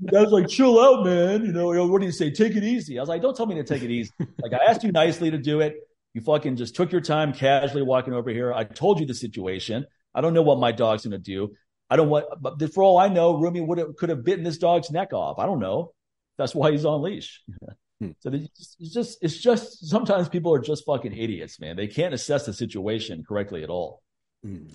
was 0.00 0.30
like, 0.30 0.48
"Chill 0.48 0.80
out, 0.80 1.04
man." 1.04 1.44
You 1.44 1.52
know, 1.52 1.86
what 1.86 2.00
do 2.00 2.06
you 2.06 2.12
say? 2.12 2.30
Take 2.30 2.54
it 2.54 2.62
easy. 2.62 2.98
I 2.98 3.02
was 3.02 3.08
like, 3.08 3.22
"Don't 3.22 3.36
tell 3.36 3.46
me 3.46 3.56
to 3.56 3.64
take 3.64 3.82
it 3.82 3.90
easy." 3.90 4.12
Like 4.40 4.52
I 4.52 4.70
asked 4.70 4.84
you 4.84 4.92
nicely 4.92 5.30
to 5.32 5.38
do 5.38 5.60
it. 5.60 5.74
You 6.14 6.20
fucking 6.20 6.56
just 6.56 6.76
took 6.76 6.92
your 6.92 7.00
time, 7.00 7.32
casually 7.32 7.82
walking 7.82 8.12
over 8.14 8.30
here. 8.30 8.52
I 8.52 8.62
told 8.64 9.00
you 9.00 9.06
the 9.06 9.14
situation. 9.14 9.84
I 10.14 10.20
don't 10.20 10.34
know 10.34 10.42
what 10.42 10.60
my 10.60 10.70
dog's 10.70 11.04
gonna 11.04 11.18
do. 11.18 11.54
I 11.90 11.96
don't 11.96 12.08
want, 12.08 12.26
but 12.40 12.72
for 12.72 12.82
all 12.82 12.98
I 12.98 13.08
know, 13.08 13.38
Rumi 13.38 13.60
would 13.60 13.78
have 13.78 13.96
could 13.96 14.10
have 14.10 14.24
bitten 14.24 14.44
this 14.44 14.58
dog's 14.58 14.90
neck 14.90 15.12
off. 15.12 15.38
I 15.38 15.46
don't 15.46 15.60
know. 15.60 15.92
That's 16.38 16.54
why 16.54 16.70
he's 16.70 16.84
on 16.84 17.02
leash. 17.02 17.42
So 18.20 18.30
it's 18.32 18.76
just 18.92 19.18
it's 19.22 19.38
just 19.38 19.88
sometimes 19.88 20.28
people 20.28 20.54
are 20.54 20.60
just 20.60 20.84
fucking 20.84 21.16
idiots, 21.16 21.60
man. 21.60 21.76
They 21.76 21.86
can't 21.86 22.14
assess 22.14 22.46
the 22.46 22.52
situation 22.52 23.24
correctly 23.26 23.62
at 23.62 23.70
all. 23.70 24.02
Hmm. 24.42 24.68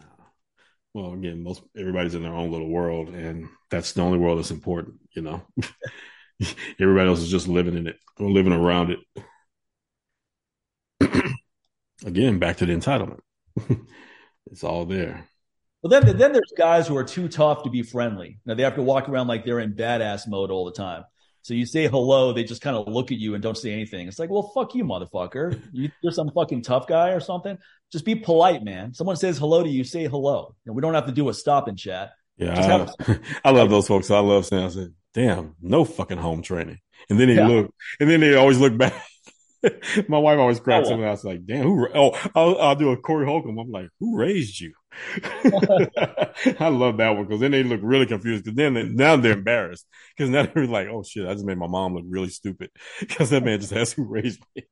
Well, 0.94 1.14
again, 1.14 1.44
most 1.44 1.62
everybody's 1.78 2.16
in 2.16 2.24
their 2.24 2.34
own 2.34 2.52
little 2.52 2.70
world, 2.70 3.10
and 3.10 3.50
that's 3.70 3.94
the 3.94 4.02
only 4.02 4.18
world 4.18 4.40
that's 4.40 4.52
important. 4.52 4.96
You 5.12 5.22
know, 5.24 5.42
everybody 6.80 7.10
else 7.10 7.20
is 7.20 7.30
just 7.30 7.48
living 7.48 7.78
in 7.78 7.88
it 7.88 7.98
or 8.20 8.30
living 8.30 8.54
around 8.54 8.98
it. 11.00 11.34
again, 12.06 12.40
back 12.40 12.58
to 12.58 12.66
the 12.66 12.74
entitlement. 12.74 13.20
it's 14.52 14.64
all 14.64 14.86
there. 14.86 15.28
Well, 15.82 15.90
then 15.90 16.18
then 16.18 16.34
there's 16.34 16.54
guys 16.58 16.88
who 16.88 16.98
are 16.98 17.04
too 17.04 17.28
tough 17.28 17.64
to 17.64 17.70
be 17.70 17.84
friendly. 17.84 18.40
Now 18.46 18.56
they 18.56 18.64
have 18.64 18.76
to 18.76 18.84
walk 18.84 19.10
around 19.10 19.28
like 19.28 19.46
they're 19.46 19.60
in 19.60 19.74
badass 19.74 20.28
mode 20.28 20.52
all 20.52 20.66
the 20.66 20.72
time. 20.72 21.04
So 21.42 21.54
you 21.54 21.66
say 21.66 21.88
hello, 21.88 22.34
they 22.34 22.44
just 22.44 22.62
kind 22.62 22.76
of 22.76 22.88
look 22.88 23.12
at 23.12 23.18
you 23.18 23.34
and 23.34 23.42
don't 23.42 23.58
say 23.58 23.72
anything. 23.72 24.08
It's 24.08 24.20
like, 24.20 24.30
well, 24.30 24.52
fuck 24.54 24.76
you, 24.76 24.84
motherfucker. 24.84 25.62
You, 25.72 25.90
are 26.06 26.12
some 26.12 26.30
fucking 26.32 26.64
tough 26.64 26.88
guy 26.88 27.10
or 27.10 27.20
something. 27.20 27.58
Just 27.92 28.06
be 28.06 28.16
polite, 28.16 28.64
man. 28.64 28.94
Someone 28.94 29.16
says 29.16 29.38
hello 29.38 29.64
to 29.64 29.70
you, 29.70 29.84
say 29.84 30.08
hello. 30.08 30.56
And 30.66 30.76
we 30.76 30.82
don't 30.82 30.94
have 30.94 31.06
to 31.06 31.12
do 31.12 31.30
a 31.30 31.34
stop 31.34 31.68
and 31.68 31.78
chat. 31.78 32.12
Yeah, 32.38 32.88
I, 33.08 33.18
I, 33.46 33.52
love 33.52 33.70
those 33.70 33.88
folks. 33.88 34.12
I 34.12 34.20
love 34.20 34.46
saying, 34.46 34.66
I 34.66 34.70
said, 34.70 34.94
damn, 35.14 35.56
no 35.62 35.86
fucking 35.86 36.18
home 36.18 36.42
training. 36.42 36.80
And 37.10 37.20
then 37.20 37.30
they 37.30 37.36
yeah. 37.36 37.48
look, 37.48 37.74
and 38.00 38.10
then 38.10 38.20
they 38.20 38.36
always 38.36 38.60
look 38.60 38.78
back. 38.78 38.94
My 40.07 40.18
wife 40.18 40.39
always 40.39 40.59
cracks 40.59 40.89
oh. 40.89 41.01
I 41.01 41.09
was 41.09 41.24
like, 41.24 41.45
damn, 41.45 41.63
who? 41.63 41.88
Oh, 41.93 42.11
I'll, 42.36 42.57
I'll 42.59 42.76
do 42.76 42.91
a 42.91 42.97
Corey 42.97 43.26
Holcomb. 43.26 43.57
I'm 43.57 43.72
like, 43.72 43.89
who 43.99 44.18
raised 44.18 44.59
you? 44.59 44.74
I 46.59 46.70
love 46.70 46.97
that 46.97 47.15
one 47.15 47.26
because 47.26 47.39
then 47.39 47.51
they 47.51 47.63
look 47.63 47.82
really 47.84 48.05
confused. 48.05 48.45
Because 48.45 48.55
then 48.55 48.74
they, 48.74 48.84
now 48.84 49.15
they're 49.15 49.34
embarrassed 49.34 49.86
because 50.15 50.30
now 50.30 50.43
they're 50.43 50.65
like, 50.65 50.88
"Oh 50.88 51.03
shit, 51.03 51.28
I 51.28 51.34
just 51.34 51.45
made 51.45 51.57
my 51.57 51.68
mom 51.68 51.95
look 51.95 52.05
really 52.07 52.30
stupid 52.30 52.72
because 52.99 53.30
that 53.30 53.43
man 53.43 53.59
just 53.59 53.74
has 53.74 53.91
who 53.91 54.05
raised 54.05 54.41
me." 54.55 54.63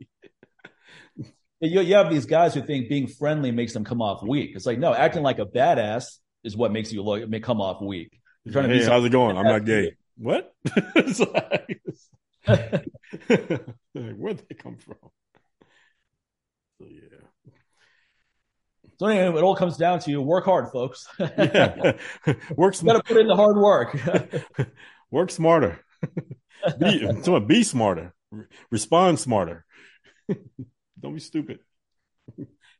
you, 1.61 1.81
you 1.81 1.95
have 1.95 2.09
these 2.09 2.25
guys 2.25 2.53
who 2.53 2.61
think 2.61 2.89
being 2.89 3.07
friendly 3.07 3.51
makes 3.51 3.73
them 3.73 3.83
come 3.83 4.01
off 4.01 4.23
weak. 4.23 4.51
It's 4.55 4.65
like 4.65 4.79
no, 4.79 4.93
acting 4.93 5.23
like 5.23 5.39
a 5.39 5.45
badass 5.45 6.17
is 6.43 6.57
what 6.57 6.71
makes 6.71 6.91
you 6.91 7.03
look 7.03 7.27
may 7.29 7.39
come 7.39 7.61
off 7.61 7.81
weak. 7.81 8.17
You're 8.43 8.53
trying 8.53 8.69
hey, 8.69 8.79
to 8.79 8.85
be 8.85 8.89
how's 8.89 9.05
it 9.05 9.11
going? 9.11 9.37
I'm 9.37 9.45
not 9.45 9.65
gay. 9.65 9.95
What? 10.17 10.53
It's 10.95 11.19
like, 11.19 11.81
where'd 13.93 14.43
they 14.49 14.55
come 14.55 14.77
from? 14.77 14.97
So 16.79 16.87
yeah. 16.89 17.51
So 18.97 19.07
anyway, 19.07 19.39
it 19.39 19.43
all 19.43 19.55
comes 19.55 19.77
down 19.77 19.99
to 19.99 20.11
you 20.11 20.21
work 20.21 20.45
hard, 20.45 20.71
folks. 20.71 21.07
yeah. 21.19 21.93
Work 22.55 22.75
smart. 22.75 22.97
Got 22.97 23.05
to 23.05 23.13
put 23.13 23.21
in 23.21 23.27
the 23.27 23.35
hard 23.35 23.57
work. 23.57 23.97
work 25.11 25.31
smarter. 25.31 25.81
Be, 26.79 27.07
be 27.47 27.63
smarter. 27.63 28.13
Respond 28.71 29.19
smarter. 29.19 29.65
Don't 30.99 31.13
be 31.13 31.19
stupid. 31.19 31.59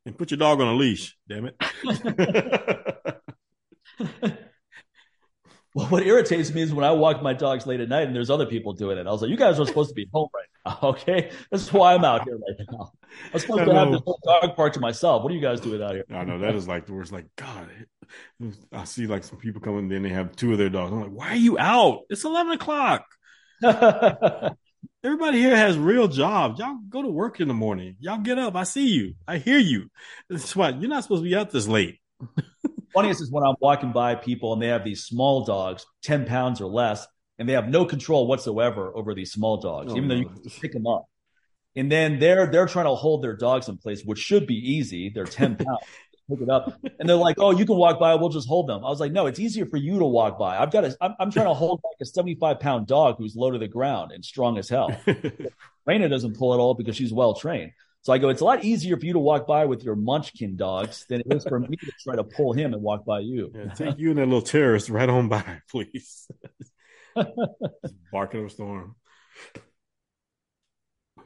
And 0.06 0.18
put 0.18 0.32
your 0.32 0.40
dog 0.40 0.60
on 0.60 0.68
a 0.68 0.74
leash. 0.74 1.16
Damn 1.30 1.52
it. 4.00 4.42
Well, 5.76 5.88
what 5.88 6.08
irritates 6.08 6.54
me 6.54 6.62
is 6.62 6.74
when 6.74 6.86
I 6.86 6.94
walk 6.94 7.22
my 7.22 7.34
dogs 7.34 7.68
late 7.68 7.82
at 7.82 7.90
night 7.90 8.08
and 8.08 8.16
there's 8.16 8.30
other 8.30 8.46
people 8.46 8.72
doing 8.72 8.98
it. 8.98 9.08
I 9.08 9.12
was 9.12 9.22
like, 9.22 9.30
you 9.30 9.36
guys 9.36 9.60
are 9.60 9.66
supposed 9.66 9.90
to 9.90 9.94
be 9.94 10.08
home 10.14 10.30
right 10.34 10.48
now, 10.66 10.80
okay? 10.92 11.32
That's 11.52 11.72
why 11.74 11.94
I'm 11.94 12.06
out 12.06 12.24
here 12.24 12.38
right 12.38 12.66
now. 12.72 12.94
I'm 13.34 13.40
supposed 13.42 13.60
I 13.60 13.66
to 13.66 13.74
know. 13.74 13.80
have 13.80 13.92
this 13.92 14.02
whole 14.06 14.20
dog 14.24 14.56
park 14.56 14.72
to 14.74 14.80
myself. 14.80 15.22
What 15.22 15.34
are 15.34 15.36
you 15.36 15.42
guys 15.42 15.60
doing 15.60 15.84
out 15.84 15.92
here? 15.92 16.06
I 16.10 16.24
know 16.24 16.40
that 16.40 16.56
is 16.56 16.66
like 16.66 16.86
the 16.86 16.94
worst. 16.94 17.12
Like, 17.12 17.26
God, 17.36 17.68
I 18.72 18.86
see 18.86 19.06
like 19.06 19.26
some 19.26 19.38
people 19.38 19.60
coming, 19.60 19.90
then 19.90 20.02
they 20.02 20.10
have 20.10 20.34
two 20.38 20.54
of 20.54 20.58
their 20.58 20.70
dogs. 20.70 20.94
I'm 20.94 21.02
like, 21.02 21.12
why 21.12 21.28
are 21.32 21.36
you 21.36 21.60
out? 21.60 22.04
It's 22.10 22.24
11 22.24 22.54
o'clock. 22.54 23.06
Everybody 23.62 25.40
here 25.40 25.58
has 25.58 25.78
real 25.78 26.08
jobs. 26.08 26.58
Y'all 26.60 26.78
go 26.88 27.02
to 27.02 27.10
work 27.10 27.42
in 27.42 27.50
the 27.50 27.54
morning. 27.54 27.98
Y'all 28.00 28.20
get 28.20 28.40
up. 28.40 28.56
I 28.56 28.64
see 28.64 28.88
you. 28.88 29.16
I 29.28 29.40
hear 29.40 29.60
you. 29.60 29.90
That's 30.30 30.56
why 30.56 30.70
you're 30.70 30.90
not 30.90 31.04
supposed 31.04 31.22
to 31.24 31.30
be 31.30 31.36
out 31.36 31.52
this 31.52 31.68
late. 31.68 32.00
Funniest 32.96 33.22
is 33.22 33.30
when 33.30 33.44
I'm 33.44 33.56
walking 33.60 33.92
by 33.92 34.16
people 34.16 34.54
and 34.54 34.62
they 34.62 34.68
have 34.68 34.86
these 34.86 35.04
small 35.04 35.44
dogs, 35.44 35.86
10 36.04 36.26
pounds 36.26 36.62
or 36.62 36.68
less, 36.68 37.06
and 37.38 37.48
they 37.48 37.54
have 37.54 37.68
no 37.68 37.86
control 37.86 38.26
whatsoever 38.26 38.96
over 38.96 39.14
these 39.14 39.34
small 39.34 39.58
dogs, 39.58 39.92
oh, 39.92 39.98
even 39.98 40.08
though 40.08 40.16
you 40.16 40.30
can 40.30 40.42
pick 40.62 40.72
them 40.72 40.88
up. 40.88 41.06
And 41.76 41.92
then 41.92 42.20
they're 42.20 42.48
they're 42.48 42.68
trying 42.68 42.86
to 42.86 42.96
hold 42.96 43.22
their 43.22 43.36
dogs 43.36 43.68
in 43.68 43.78
place, 43.78 44.04
which 44.04 44.20
should 44.20 44.48
be 44.48 44.56
easy. 44.56 45.10
They're 45.10 45.26
10 45.26 45.56
pounds. 45.58 45.80
pick 46.30 46.40
it 46.40 46.50
up. 46.50 46.80
And 46.98 47.10
they're 47.10 47.18
like, 47.18 47.36
oh, 47.38 47.52
you 47.52 47.66
can 47.66 47.76
walk 47.76 48.00
by. 48.00 48.16
We'll 48.16 48.30
just 48.30 48.48
hold 48.48 48.70
them. 48.70 48.86
I 48.86 48.90
was 48.90 49.02
like, 49.02 49.12
no, 49.12 49.26
it's 49.26 49.40
easier 49.40 49.66
for 49.66 49.76
you 49.76 50.00
to 50.00 50.06
walk 50.06 50.40
by. 50.40 50.58
I've 50.58 50.72
got 50.72 50.86
a, 50.86 50.96
I'm, 51.02 51.16
I'm 51.20 51.32
trying 51.32 51.48
to 51.48 51.54
hold 51.54 51.82
like 51.84 51.98
a 52.02 52.06
75 52.06 52.62
pound 52.62 52.88
dog 52.88 53.16
who's 53.18 53.36
low 53.36 53.52
to 53.52 53.58
the 53.58 53.68
ground 53.68 54.14
and 54.14 54.24
strong 54.24 54.58
as 54.58 54.70
hell. 54.70 54.90
Raina 55.88 56.10
doesn't 56.10 56.38
pull 56.38 56.54
at 56.54 56.62
all 56.62 56.74
because 56.74 56.96
she's 56.96 57.12
well 57.12 57.34
trained. 57.34 57.72
So 58.06 58.14
I 58.14 58.20
go, 58.20 58.30
it's 58.30 58.42
a 58.42 58.46
lot 58.46 58.64
easier 58.64 58.98
for 58.98 59.06
you 59.08 59.14
to 59.14 59.20
walk 59.20 59.48
by 59.48 59.66
with 59.66 59.84
your 59.84 59.96
munchkin 59.96 60.56
dogs 60.58 61.08
than 61.10 61.22
it 61.22 61.28
is 61.34 61.44
for 61.44 61.60
me 61.60 61.76
to 61.76 61.92
try 62.04 62.16
to 62.16 62.24
pull 62.24 62.54
him 62.54 62.76
and 62.76 62.84
walk 62.84 63.04
by 63.04 63.22
you. 63.22 63.52
Yeah, 63.56 63.74
take 63.74 63.98
you 63.98 64.12
and 64.12 64.20
that 64.20 64.26
little 64.26 64.44
terrorist 64.44 64.92
right 64.92 65.10
on 65.10 65.28
by, 65.28 65.44
please. 65.72 66.30
barking 68.12 68.42
up 68.42 68.46
a 68.46 68.50
storm. 68.52 68.96
And 71.18 71.24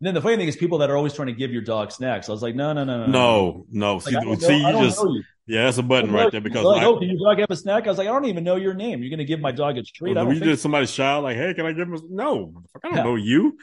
then 0.00 0.14
the 0.14 0.22
funny 0.22 0.38
thing 0.38 0.48
is, 0.48 0.56
people 0.56 0.78
that 0.78 0.88
are 0.88 0.96
always 0.96 1.12
trying 1.12 1.26
to 1.28 1.34
give 1.34 1.52
your 1.52 1.60
dog 1.60 1.92
snacks. 1.92 2.30
I 2.30 2.32
was 2.32 2.40
like, 2.42 2.54
no, 2.54 2.72
no, 2.72 2.84
no, 2.84 3.06
no, 3.06 3.12
no, 3.12 3.66
no. 3.70 3.98
See, 3.98 4.14
Like, 4.14 4.26
I 4.26 4.34
see, 4.36 4.62
know- 4.62 4.68
I 4.68 4.70
you 4.72 4.86
just 4.88 5.02
you. 5.02 5.22
yeah, 5.46 5.64
that's 5.64 5.76
a 5.76 5.82
button 5.82 6.12
right 6.12 6.32
there 6.32 6.40
because 6.40 6.64
like, 6.64 6.80
I, 6.80 6.86
oh, 6.86 6.98
can 6.98 7.10
your 7.10 7.28
dog 7.28 7.40
have 7.40 7.50
a 7.50 7.56
snack? 7.56 7.84
I 7.86 7.90
was 7.90 7.98
like, 7.98 8.08
I 8.08 8.10
don't 8.10 8.24
even 8.24 8.42
know 8.42 8.56
your 8.56 8.72
name. 8.72 9.02
You're 9.02 9.10
going 9.10 9.18
to 9.18 9.26
give 9.26 9.40
my 9.40 9.52
dog 9.52 9.76
a 9.76 9.82
treat? 9.82 10.16
I 10.16 10.22
when 10.22 10.28
don't 10.28 10.34
you 10.36 10.50
did 10.50 10.58
somebody's 10.58 10.92
child, 10.92 11.24
like, 11.24 11.36
hey, 11.36 11.52
can 11.52 11.66
I 11.66 11.72
give 11.72 11.88
him? 11.88 11.94
A, 11.94 12.00
no, 12.08 12.62
I 12.82 12.88
don't 12.88 12.96
Yeah. 12.96 13.02
know 13.04 13.16
you. 13.16 13.58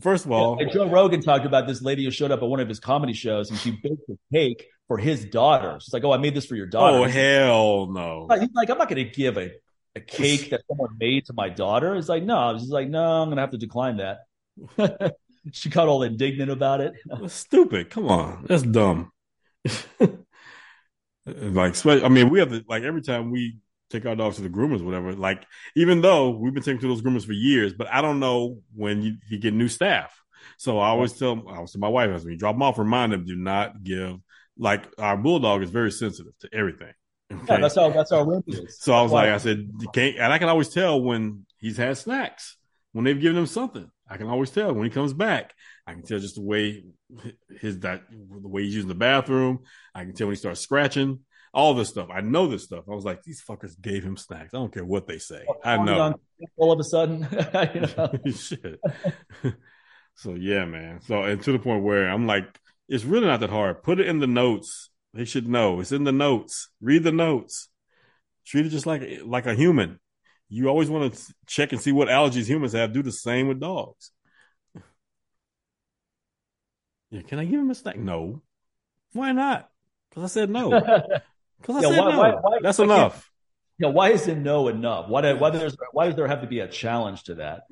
First 0.00 0.26
of 0.26 0.32
all, 0.32 0.56
Like 0.56 0.72
Joe 0.72 0.88
Rogan 0.88 1.20
talked 1.20 1.44
about 1.44 1.66
this 1.66 1.82
lady 1.82 2.04
who 2.04 2.10
showed 2.10 2.30
up 2.30 2.42
at 2.42 2.48
one 2.48 2.60
of 2.60 2.68
his 2.68 2.78
comedy 2.78 3.12
shows 3.12 3.50
and 3.50 3.58
she 3.58 3.72
baked 3.72 4.08
a 4.08 4.16
cake 4.32 4.66
for 4.86 4.96
his 4.98 5.24
daughter. 5.24 5.78
She's 5.80 5.92
like, 5.92 6.04
"Oh, 6.04 6.12
I 6.12 6.18
made 6.18 6.34
this 6.34 6.46
for 6.46 6.54
your 6.54 6.66
daughter." 6.66 6.98
oh 6.98 7.04
He's 7.04 7.14
hell 7.14 7.86
no. 7.86 8.26
like, 8.28 8.40
he's 8.40 8.50
like, 8.54 8.70
"I'm 8.70 8.78
not 8.78 8.88
going 8.88 9.04
to 9.04 9.10
give 9.10 9.36
a, 9.36 9.50
a 9.96 10.00
cake 10.00 10.50
that 10.50 10.62
someone 10.68 10.90
made 10.98 11.26
to 11.26 11.32
my 11.32 11.48
daughter." 11.48 11.96
It's 11.96 12.08
like, 12.08 12.22
no. 12.22 12.56
She's 12.58 12.68
like, 12.70 12.88
"No, 12.88 13.22
I'm 13.22 13.28
going 13.28 13.36
to 13.36 13.42
have 13.42 13.50
to 13.50 13.58
decline 13.58 13.98
that." 13.98 15.14
she 15.52 15.68
got 15.68 15.88
all 15.88 16.02
indignant 16.02 16.50
about 16.50 16.80
it. 16.80 16.94
That's 17.06 17.34
stupid. 17.34 17.90
Come 17.90 18.06
on, 18.06 18.44
that's 18.48 18.62
dumb. 18.62 19.10
like, 21.26 21.84
I 21.86 22.08
mean, 22.08 22.30
we 22.30 22.38
have 22.38 22.50
to 22.50 22.64
like 22.68 22.82
every 22.82 23.02
time 23.02 23.30
we 23.30 23.58
take 23.90 24.06
our 24.06 24.16
dogs 24.16 24.36
to 24.36 24.42
the 24.42 24.48
groomers, 24.48 24.82
whatever. 24.84 25.14
Like, 25.14 25.44
even 25.74 26.00
though 26.00 26.30
we've 26.30 26.54
been 26.54 26.62
taking 26.62 26.80
to 26.80 26.88
those 26.88 27.02
groomers 27.02 27.24
for 27.26 27.32
years, 27.32 27.72
but 27.72 27.86
I 27.92 28.00
don't 28.02 28.20
know 28.20 28.60
when 28.74 29.02
you, 29.02 29.16
you 29.30 29.38
get 29.38 29.54
new 29.54 29.68
staff. 29.68 30.14
So 30.58 30.78
I 30.78 30.88
always 30.88 31.12
tell, 31.12 31.42
I 31.48 31.56
always 31.56 31.72
tell 31.72 31.80
my 31.80 31.88
wife, 31.88 32.10
when 32.22 32.32
you 32.32 32.36
drop 32.38 32.54
them 32.54 32.62
off, 32.62 32.78
remind 32.78 33.12
them, 33.12 33.24
do 33.24 33.36
not 33.36 33.82
give. 33.82 34.16
Like, 34.58 34.86
our 34.98 35.16
bulldog 35.16 35.62
is 35.62 35.70
very 35.70 35.90
sensitive 35.92 36.32
to 36.40 36.48
everything. 36.52 36.92
Yeah, 37.46 37.58
that's 37.60 37.74
how 37.74 37.90
that's 37.90 38.10
how 38.10 38.42
is. 38.46 38.78
So 38.80 38.94
I 38.94 39.02
was 39.02 39.10
That's 39.10 39.12
why- 39.12 39.24
like, 39.24 39.30
I 39.34 39.36
said, 39.38 39.70
you 39.80 39.88
can't, 39.92 40.16
and 40.16 40.32
I 40.32 40.38
can 40.38 40.48
always 40.48 40.70
tell 40.70 41.00
when 41.00 41.44
he's 41.58 41.76
had 41.76 41.98
snacks, 41.98 42.56
when 42.92 43.04
they've 43.04 43.20
given 43.20 43.36
him 43.36 43.44
something. 43.46 43.90
I 44.08 44.16
can 44.16 44.28
always 44.28 44.48
tell 44.50 44.72
when 44.72 44.84
he 44.84 44.90
comes 44.90 45.12
back. 45.12 45.52
I 45.86 45.92
can 45.92 46.02
tell 46.02 46.18
just 46.18 46.36
the 46.36 46.42
way 46.42 46.84
his 47.60 47.80
that 47.80 48.02
the 48.10 48.48
way 48.48 48.62
he's 48.64 48.74
using 48.74 48.88
the 48.88 48.94
bathroom. 48.94 49.60
I 49.94 50.04
can 50.04 50.14
tell 50.14 50.26
when 50.26 50.36
he 50.36 50.38
starts 50.40 50.60
scratching. 50.60 51.20
All 51.52 51.74
this 51.74 51.88
stuff. 51.88 52.08
I 52.12 52.20
know 52.20 52.46
this 52.46 52.64
stuff. 52.64 52.84
I 52.88 52.94
was 52.94 53.04
like, 53.04 53.22
these 53.22 53.42
fuckers 53.42 53.80
gave 53.80 54.04
him 54.04 54.16
snacks. 54.16 54.54
I 54.54 54.58
don't 54.58 54.72
care 54.72 54.84
what 54.84 55.06
they 55.06 55.18
say. 55.18 55.44
I 55.64 55.76
know. 55.82 56.14
All 56.56 56.72
of 56.72 56.78
a 56.78 56.84
sudden, 56.84 57.26
you 57.74 57.80
know? 57.96 58.12
Shit. 58.32 58.80
so 60.14 60.34
yeah, 60.34 60.64
man. 60.64 61.00
So 61.02 61.22
and 61.22 61.42
to 61.42 61.52
the 61.52 61.58
point 61.58 61.82
where 61.82 62.08
I'm 62.08 62.26
like, 62.26 62.46
it's 62.88 63.04
really 63.04 63.26
not 63.26 63.40
that 63.40 63.50
hard. 63.50 63.82
Put 63.82 64.00
it 64.00 64.06
in 64.06 64.20
the 64.20 64.26
notes. 64.26 64.90
They 65.14 65.24
should 65.24 65.48
know. 65.48 65.80
It's 65.80 65.92
in 65.92 66.04
the 66.04 66.12
notes. 66.12 66.68
Read 66.80 67.02
the 67.02 67.12
notes. 67.12 67.68
Treat 68.46 68.66
it 68.66 68.70
just 68.70 68.86
like 68.86 69.02
like 69.24 69.46
a 69.46 69.54
human. 69.54 69.98
You 70.48 70.68
always 70.68 70.88
want 70.88 71.12
to 71.12 71.34
check 71.46 71.72
and 71.72 71.80
see 71.80 71.92
what 71.92 72.08
allergies 72.08 72.46
humans 72.48 72.72
have. 72.72 72.92
Do 72.92 73.02
the 73.02 73.12
same 73.12 73.48
with 73.48 73.60
dogs. 73.60 74.10
Yeah, 77.10 77.22
can 77.22 77.38
I 77.38 77.44
give 77.44 77.60
him 77.60 77.70
a 77.70 77.74
snack? 77.74 77.96
No. 77.96 78.42
Why 79.12 79.32
not? 79.32 79.68
Because 80.08 80.24
I 80.24 80.26
said 80.26 80.50
no. 80.50 80.70
Because 81.60 81.82
Yeah, 81.82 81.88
why- 82.00 82.10
no. 82.12 82.18
why- 82.18 82.34
why- 82.40 82.58
That's 82.62 82.78
enough. 82.78 83.30
Yeah, 83.78 83.88
why 83.88 84.10
is 84.10 84.26
it 84.26 84.36
no 84.38 84.68
enough? 84.68 85.08
Why, 85.08 85.20
do- 85.22 85.36
why, 85.36 85.50
there's, 85.50 85.76
why 85.92 86.06
does 86.06 86.16
there 86.16 86.26
have 86.26 86.40
to 86.40 86.46
be 86.48 86.60
a 86.60 86.68
challenge 86.68 87.24
to 87.24 87.36
that? 87.36 87.62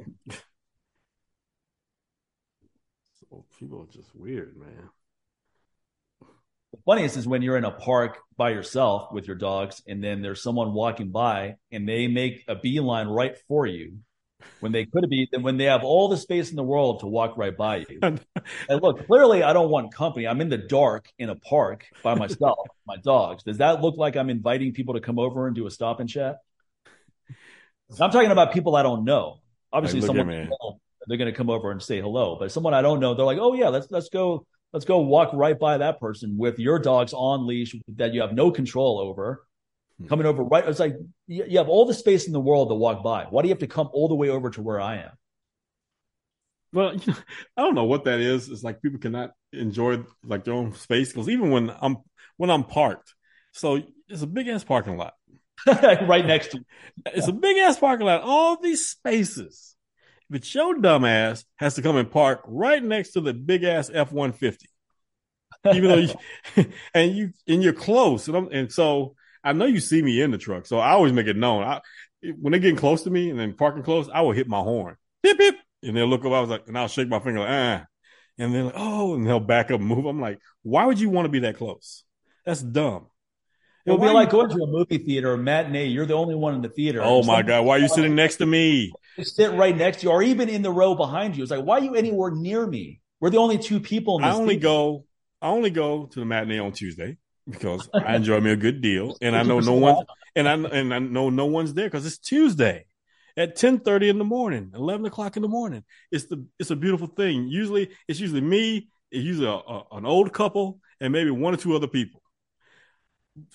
So 3.29 3.45
people 3.59 3.83
are 3.83 3.93
just 3.93 4.15
weird, 4.15 4.57
man. 4.57 4.89
The 6.73 6.79
funniest 6.85 7.17
is 7.17 7.27
when 7.27 7.43
you're 7.43 7.57
in 7.57 7.65
a 7.65 7.71
park 7.73 8.19
by 8.37 8.51
yourself 8.51 9.11
with 9.13 9.27
your 9.27 9.37
dogs, 9.37 9.83
and 9.89 10.03
then 10.05 10.23
there's 10.23 10.43
someone 10.43 10.75
walking 10.75 11.11
by, 11.11 11.57
and 11.73 11.89
they 11.89 12.07
make 12.07 12.45
a 12.49 12.55
beeline 12.55 13.09
right 13.09 13.37
for 13.49 13.67
you 13.67 13.99
when 14.61 14.73
they 14.73 14.87
could 14.87 15.09
be, 15.09 15.29
when 15.41 15.57
they 15.57 15.65
have 15.65 15.85
all 15.85 16.09
the 16.09 16.17
space 16.17 16.51
in 16.51 16.57
the 16.57 16.63
world 16.63 17.01
to 17.01 17.07
walk 17.07 17.37
right 17.37 17.57
by 17.57 17.85
you. 17.89 18.01
And 18.69 18.81
look, 18.81 19.07
clearly, 19.07 19.43
I 19.43 19.53
don't 19.53 19.71
want 19.71 19.93
company. 19.93 20.27
I'm 20.27 20.41
in 20.41 20.49
the 20.49 20.59
dark 20.59 21.11
in 21.19 21.31
a 21.31 21.35
park 21.35 21.85
by 22.03 22.15
myself, 22.15 22.69
my 22.87 22.97
dogs. 22.97 23.43
Does 23.43 23.59
that 23.59 23.83
look 23.83 23.97
like 23.97 24.17
I'm 24.17 24.31
inviting 24.31 24.73
people 24.73 24.95
to 24.95 25.01
come 25.01 25.19
over 25.19 25.47
and 25.47 25.57
do 25.57 25.67
a 25.67 25.71
stop 25.71 25.99
and 25.99 26.09
chat? 26.09 26.39
I'm 28.01 28.11
talking 28.11 28.31
about 28.31 28.53
people 28.53 28.77
I 28.77 28.83
don't 28.83 29.05
know. 29.05 29.41
Obviously, 29.73 30.01
Like, 30.01 30.07
someone 30.07 30.49
they're 31.07 31.19
going 31.19 31.31
to 31.31 31.37
come 31.37 31.51
over 31.51 31.71
and 31.71 31.83
say 31.83 32.01
hello, 32.01 32.37
but 32.39 32.51
someone 32.51 32.75
I 32.75 32.83
don't 32.83 33.01
know, 33.01 33.15
they're 33.15 33.27
like, 33.27 33.39
"Oh 33.41 33.55
yeah, 33.55 33.69
let's 33.69 33.91
let's 33.91 34.09
go 34.09 34.47
let's 34.73 34.85
go 34.85 35.01
walk 35.01 35.31
right 35.33 35.59
by 35.59 35.79
that 35.79 36.01
person 36.01 36.37
with 36.37 36.59
your 36.59 36.79
dogs 36.79 37.13
on 37.13 37.47
leash 37.47 37.75
that 37.97 38.13
you 38.13 38.21
have 38.21 38.33
no 38.33 38.51
control 38.51 38.99
over." 38.99 39.46
Hmm. 40.01 40.09
Coming 40.09 40.27
over 40.27 40.43
right, 40.45 40.69
it's 40.69 40.81
like 40.81 40.97
you, 41.27 41.45
you 41.49 41.59
have 41.59 41.69
all 41.69 41.87
the 41.87 41.95
space 41.95 42.27
in 42.27 42.33
the 42.33 42.41
world 42.41 42.69
to 42.69 42.75
walk 42.75 43.03
by. 43.03 43.25
Why 43.25 43.43
do 43.43 43.49
you 43.49 43.53
have 43.53 43.61
to 43.61 43.67
come 43.67 43.89
all 43.93 44.09
the 44.09 44.15
way 44.15 44.29
over 44.29 44.51
to 44.51 44.63
where 44.63 44.81
I 44.81 44.97
am? 44.97 45.13
Well, 46.73 46.95
you 46.95 47.01
know, 47.13 47.19
I 47.57 47.63
don't 47.63 47.75
know 47.75 47.85
what 47.85 48.05
that 48.05 48.21
is. 48.21 48.49
It's 48.49 48.63
like 48.63 48.83
people 48.83 48.99
cannot 48.99 49.31
enjoy 49.53 50.05
like 50.25 50.45
their 50.45 50.55
own 50.55 50.75
space 50.75 51.09
because 51.09 51.29
even 51.29 51.51
when 51.51 51.73
I'm 51.81 51.99
when 52.37 52.51
I'm 52.51 52.65
parked, 52.65 53.15
so 53.53 53.83
it's 54.09 54.23
a 54.23 54.27
big 54.27 54.49
ass 54.49 54.65
parking 54.65 54.97
lot. 54.97 55.15
right 55.67 56.27
next 56.27 56.49
to 56.49 56.61
It's 57.07 57.29
a 57.29 57.33
big 57.33 57.57
ass 57.57 57.79
parking 57.79 58.07
lot. 58.07 58.21
All 58.23 58.61
these 58.61 58.87
spaces. 58.87 59.75
But 60.29 60.53
your 60.55 60.79
dumb 60.81 61.05
ass 61.05 61.45
has 61.57 61.75
to 61.75 61.83
come 61.83 61.97
and 61.97 62.11
park 62.11 62.43
right 62.47 62.83
next 62.83 63.13
to 63.13 63.21
the 63.21 63.33
big 63.33 63.63
ass 63.63 63.91
F 63.93 64.13
one 64.13 64.33
fifty. 64.33 64.69
Even 65.73 65.91
though 65.91 65.97
you 66.57 66.67
and 66.95 67.17
you 67.17 67.33
and 67.49 67.63
you're 67.63 67.73
close. 67.73 68.29
And, 68.29 68.37
I'm, 68.37 68.49
and 68.53 68.73
so 68.73 69.15
I 69.47 69.53
know 69.53 69.65
you 69.65 69.81
see 69.81 70.03
me 70.03 70.21
in 70.21 70.33
the 70.33 70.39
truck. 70.39 70.67
So 70.67 70.79
I 70.79 70.91
always 70.91 71.13
make 71.13 71.29
it 71.29 71.37
known. 71.37 71.63
I 71.63 71.81
when 72.41 72.51
they're 72.51 72.61
getting 72.61 72.77
close 72.77 73.03
to 73.05 73.11
me 73.11 73.31
and 73.31 73.39
then 73.39 73.55
parking 73.55 73.83
close, 73.83 74.09
I 74.13 74.23
will 74.23 74.33
hit 74.33 74.49
my 74.49 74.59
horn. 74.59 74.97
Hip 75.23 75.39
hip. 75.39 75.57
And 75.83 75.97
they'll 75.97 76.09
look 76.09 76.25
up, 76.25 76.33
I 76.33 76.41
was 76.41 76.51
like, 76.51 76.65
and 76.67 76.77
I'll 76.77 76.89
shake 76.89 77.09
my 77.09 77.21
finger 77.21 77.41
like, 77.41 77.51
ah. 77.51 77.87
And 78.39 78.55
then 78.55 78.67
like, 78.67 78.75
oh, 78.77 79.15
and 79.15 79.27
they'll 79.27 79.41
back 79.41 79.71
up 79.71 79.81
and 79.81 79.89
move. 79.89 80.05
I'm 80.05 80.21
like, 80.21 80.41
why 80.63 80.85
would 80.85 80.99
you 80.99 81.11
want 81.11 81.27
to 81.27 81.31
be 81.31 81.41
that 81.41 81.57
close? 81.57 82.05
That's 82.45 82.61
dumb. 82.61 83.07
It 83.85 83.93
would 83.93 84.01
be 84.01 84.09
like 84.09 84.31
going 84.31 84.49
to 84.49 84.57
a 84.57 84.67
movie 84.67 84.99
theater 84.99 85.33
or 85.33 85.37
matinee. 85.37 85.87
You're 85.87 86.07
the 86.07 86.15
only 86.15 86.35
one 86.35 86.55
in 86.55 86.63
the 86.63 86.69
theater. 86.69 87.01
Oh 87.05 87.23
my 87.23 87.43
God, 87.43 87.65
why 87.65 87.77
are 87.77 87.79
you 87.79 87.89
sitting 87.89 88.17
next 88.17 88.37
to 88.37 88.47
me? 88.47 88.93
Sit 89.21 89.53
right 89.53 89.77
next 89.77 90.01
to 90.01 90.07
you, 90.07 90.11
or 90.11 90.25
even 90.25 90.49
in 90.49 90.63
the 90.63 90.73
row 90.73 90.97
behind 90.97 91.37
you. 91.37 91.45
It's 91.45 91.53
like, 91.53 91.65
why 91.65 91.79
are 91.79 91.85
you 91.85 91.95
anywhere 91.95 92.33
near 92.33 92.67
me? 92.67 93.01
We're 93.21 93.31
the 93.31 93.39
only 93.39 93.59
two 93.59 93.79
people 93.79 94.19
in 94.19 94.25
I 94.25 94.33
only 94.33 94.55
theater. 94.55 94.65
go 94.65 95.05
I 95.41 95.49
only 95.49 95.71
go 95.71 96.07
to 96.07 96.19
the 96.19 96.27
matinee 96.27 96.59
on 96.59 96.73
Tuesday 96.73 97.17
because 97.49 97.89
I 97.95 98.17
enjoy 98.17 98.41
me 98.41 98.51
a 98.51 98.57
good 98.57 98.81
deal, 98.81 99.17
and 99.21 99.37
I 99.37 99.43
know 99.43 99.61
no 99.61 99.75
one, 99.75 100.05
and 100.35 100.49
I 100.49 100.55
and 100.55 100.95
I 100.95 100.99
know 100.99 101.31
no 101.31 101.47
one's 101.47 101.75
there 101.75 101.87
because 101.87 102.07
it's 102.07 102.19
Tuesday 102.19 102.87
at 103.37 103.57
ten 103.57 103.79
thirty 103.79 104.09
in 104.09 104.19
the 104.19 104.25
morning, 104.25 104.73
eleven 104.75 105.07
o'clock 105.07 105.37
in 105.37 105.43
the 105.43 105.49
morning. 105.49 105.85
It's 106.11 106.27
the 106.27 106.45
it's 106.59 106.71
a 106.71 106.77
beautiful 106.77 107.07
thing. 107.07 107.49
Usually, 107.49 107.91
it's 108.09 108.21
usually 108.21 108.41
me, 108.41 108.89
it's 109.11 109.25
usually 109.25 109.49
a, 109.49 109.53
a, 109.53 109.85
an 109.93 110.07
old 110.07 110.33
couple, 110.33 110.81
and 111.01 111.13
maybe 111.13 111.31
one 111.31 111.55
or 111.55 111.59
two 111.59 111.75
other 111.75 111.89
people. 111.89 112.23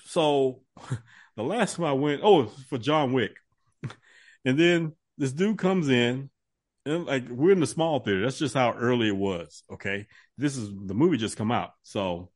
So, 0.06 0.62
the 1.36 1.44
last 1.44 1.76
time 1.76 1.86
I 1.86 1.94
went, 1.94 2.22
oh, 2.24 2.46
for 2.70 2.78
John 2.78 3.14
Wick, 3.14 3.36
and 4.46 4.58
then 4.58 4.94
this 5.18 5.32
dude 5.32 5.58
comes 5.58 5.89
in, 5.89 6.30
and 6.86 7.06
like 7.06 7.28
we're 7.30 7.52
in 7.52 7.60
the 7.60 7.68
small 7.68 8.00
theater. 8.00 8.22
That's 8.22 8.39
just 8.39 8.56
how 8.56 8.74
early 8.74 9.08
it 9.08 9.18
was. 9.18 9.64
Okay, 9.72 10.08
this 10.38 10.56
is 10.56 10.70
the 10.70 10.94
movie 10.94 11.18
just 11.18 11.38
come 11.38 11.52
out, 11.52 11.72
so 11.84 12.30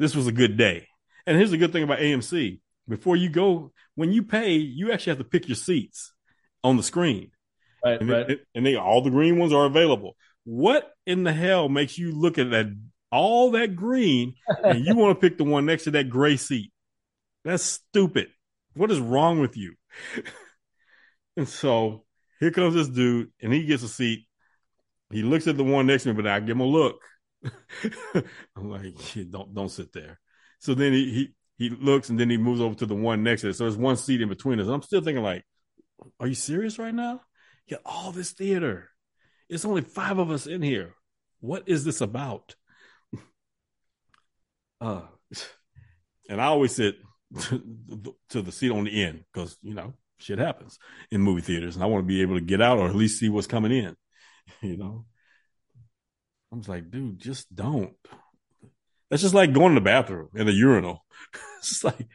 this 0.00 0.16
was 0.16 0.26
a 0.26 0.32
good 0.32 0.56
day. 0.56 0.88
And 1.26 1.36
here's 1.36 1.50
the 1.50 1.58
good 1.58 1.72
thing 1.72 1.84
about 1.84 1.98
AMC: 2.00 2.60
before 2.88 3.16
you 3.16 3.28
go, 3.28 3.72
when 3.94 4.12
you 4.12 4.22
pay, 4.22 4.54
you 4.54 4.90
actually 4.90 5.12
have 5.12 5.18
to 5.18 5.24
pick 5.24 5.46
your 5.46 5.56
seats 5.56 6.12
on 6.64 6.76
the 6.76 6.82
screen, 6.82 7.30
Right, 7.84 8.00
and, 8.00 8.10
right. 8.10 8.26
they, 8.26 8.36
and 8.54 8.66
they 8.66 8.76
all 8.76 9.02
the 9.02 9.10
green 9.10 9.38
ones 9.38 9.52
are 9.52 9.66
available. 9.66 10.16
What 10.44 10.90
in 11.06 11.22
the 11.22 11.32
hell 11.32 11.68
makes 11.68 11.98
you 11.98 12.12
look 12.12 12.38
at 12.38 12.50
that 12.50 12.66
all 13.12 13.50
that 13.52 13.76
green 13.76 14.34
and 14.64 14.84
you 14.84 14.96
want 14.96 15.18
to 15.18 15.28
pick 15.28 15.36
the 15.38 15.44
one 15.44 15.66
next 15.66 15.84
to 15.84 15.90
that 15.92 16.08
gray 16.10 16.36
seat? 16.36 16.72
That's 17.44 17.62
stupid. 17.62 18.28
What 18.74 18.90
is 18.90 19.00
wrong 19.00 19.40
with 19.40 19.56
you? 19.56 19.74
and 21.36 21.48
so 21.48 22.04
here 22.38 22.50
comes 22.50 22.74
this 22.74 22.88
dude, 22.88 23.30
and 23.42 23.52
he 23.52 23.64
gets 23.66 23.82
a 23.82 23.88
seat. 23.88 24.26
He 25.10 25.22
looks 25.22 25.46
at 25.46 25.56
the 25.56 25.64
one 25.64 25.86
next 25.86 26.04
to 26.04 26.10
me, 26.10 26.22
but 26.22 26.26
I 26.26 26.40
give 26.40 26.56
him 26.56 26.60
a 26.60 26.64
look. 26.64 27.00
I'm 28.56 28.70
like, 28.70 29.16
"Yeah, 29.16 29.24
don't 29.30 29.54
don't 29.54 29.68
sit 29.70 29.92
there. 29.92 30.20
So 30.58 30.74
then 30.74 30.92
he, 30.92 31.10
he 31.12 31.68
he 31.68 31.76
looks, 31.76 32.08
and 32.08 32.18
then 32.18 32.30
he 32.30 32.36
moves 32.36 32.60
over 32.60 32.74
to 32.76 32.86
the 32.86 32.94
one 32.94 33.22
next 33.22 33.42
to 33.42 33.48
it. 33.48 33.54
So 33.54 33.64
there's 33.64 33.76
one 33.76 33.96
seat 33.96 34.20
in 34.20 34.28
between 34.28 34.60
us. 34.60 34.68
I'm 34.68 34.82
still 34.82 35.00
thinking, 35.00 35.22
like, 35.22 35.44
are 36.18 36.26
you 36.26 36.34
serious 36.34 36.78
right 36.78 36.94
now? 36.94 37.20
Yeah, 37.66 37.78
all 37.84 38.12
this 38.12 38.32
theater. 38.32 38.88
It's 39.48 39.64
only 39.64 39.82
five 39.82 40.18
of 40.18 40.30
us 40.30 40.46
in 40.46 40.62
here. 40.62 40.94
What 41.40 41.64
is 41.66 41.84
this 41.84 42.00
about? 42.00 42.54
Uh, 44.82 45.02
and 46.30 46.40
I 46.40 46.46
always 46.46 46.74
sit 46.74 46.96
to, 47.42 48.16
to 48.30 48.40
the 48.40 48.52
seat 48.52 48.70
on 48.70 48.84
the 48.84 49.04
end 49.04 49.24
because 49.32 49.58
you 49.62 49.74
know 49.74 49.92
shit 50.18 50.38
happens 50.38 50.78
in 51.10 51.20
movie 51.20 51.42
theaters, 51.42 51.74
and 51.74 51.82
I 51.82 51.86
want 51.86 52.02
to 52.04 52.08
be 52.08 52.22
able 52.22 52.36
to 52.36 52.40
get 52.40 52.62
out 52.62 52.78
or 52.78 52.88
at 52.88 52.94
least 52.94 53.18
see 53.18 53.28
what's 53.28 53.46
coming 53.46 53.72
in. 53.72 53.96
You 54.62 54.76
know, 54.76 55.04
I 56.52 56.56
was 56.56 56.68
like, 56.68 56.90
dude, 56.90 57.18
just 57.18 57.54
don't. 57.54 57.94
That's 59.08 59.22
just 59.22 59.34
like 59.34 59.52
going 59.52 59.74
to 59.74 59.80
the 59.80 59.84
bathroom 59.84 60.28
in 60.34 60.48
a 60.48 60.52
urinal. 60.52 61.04
it's 61.58 61.84
like, 61.84 62.08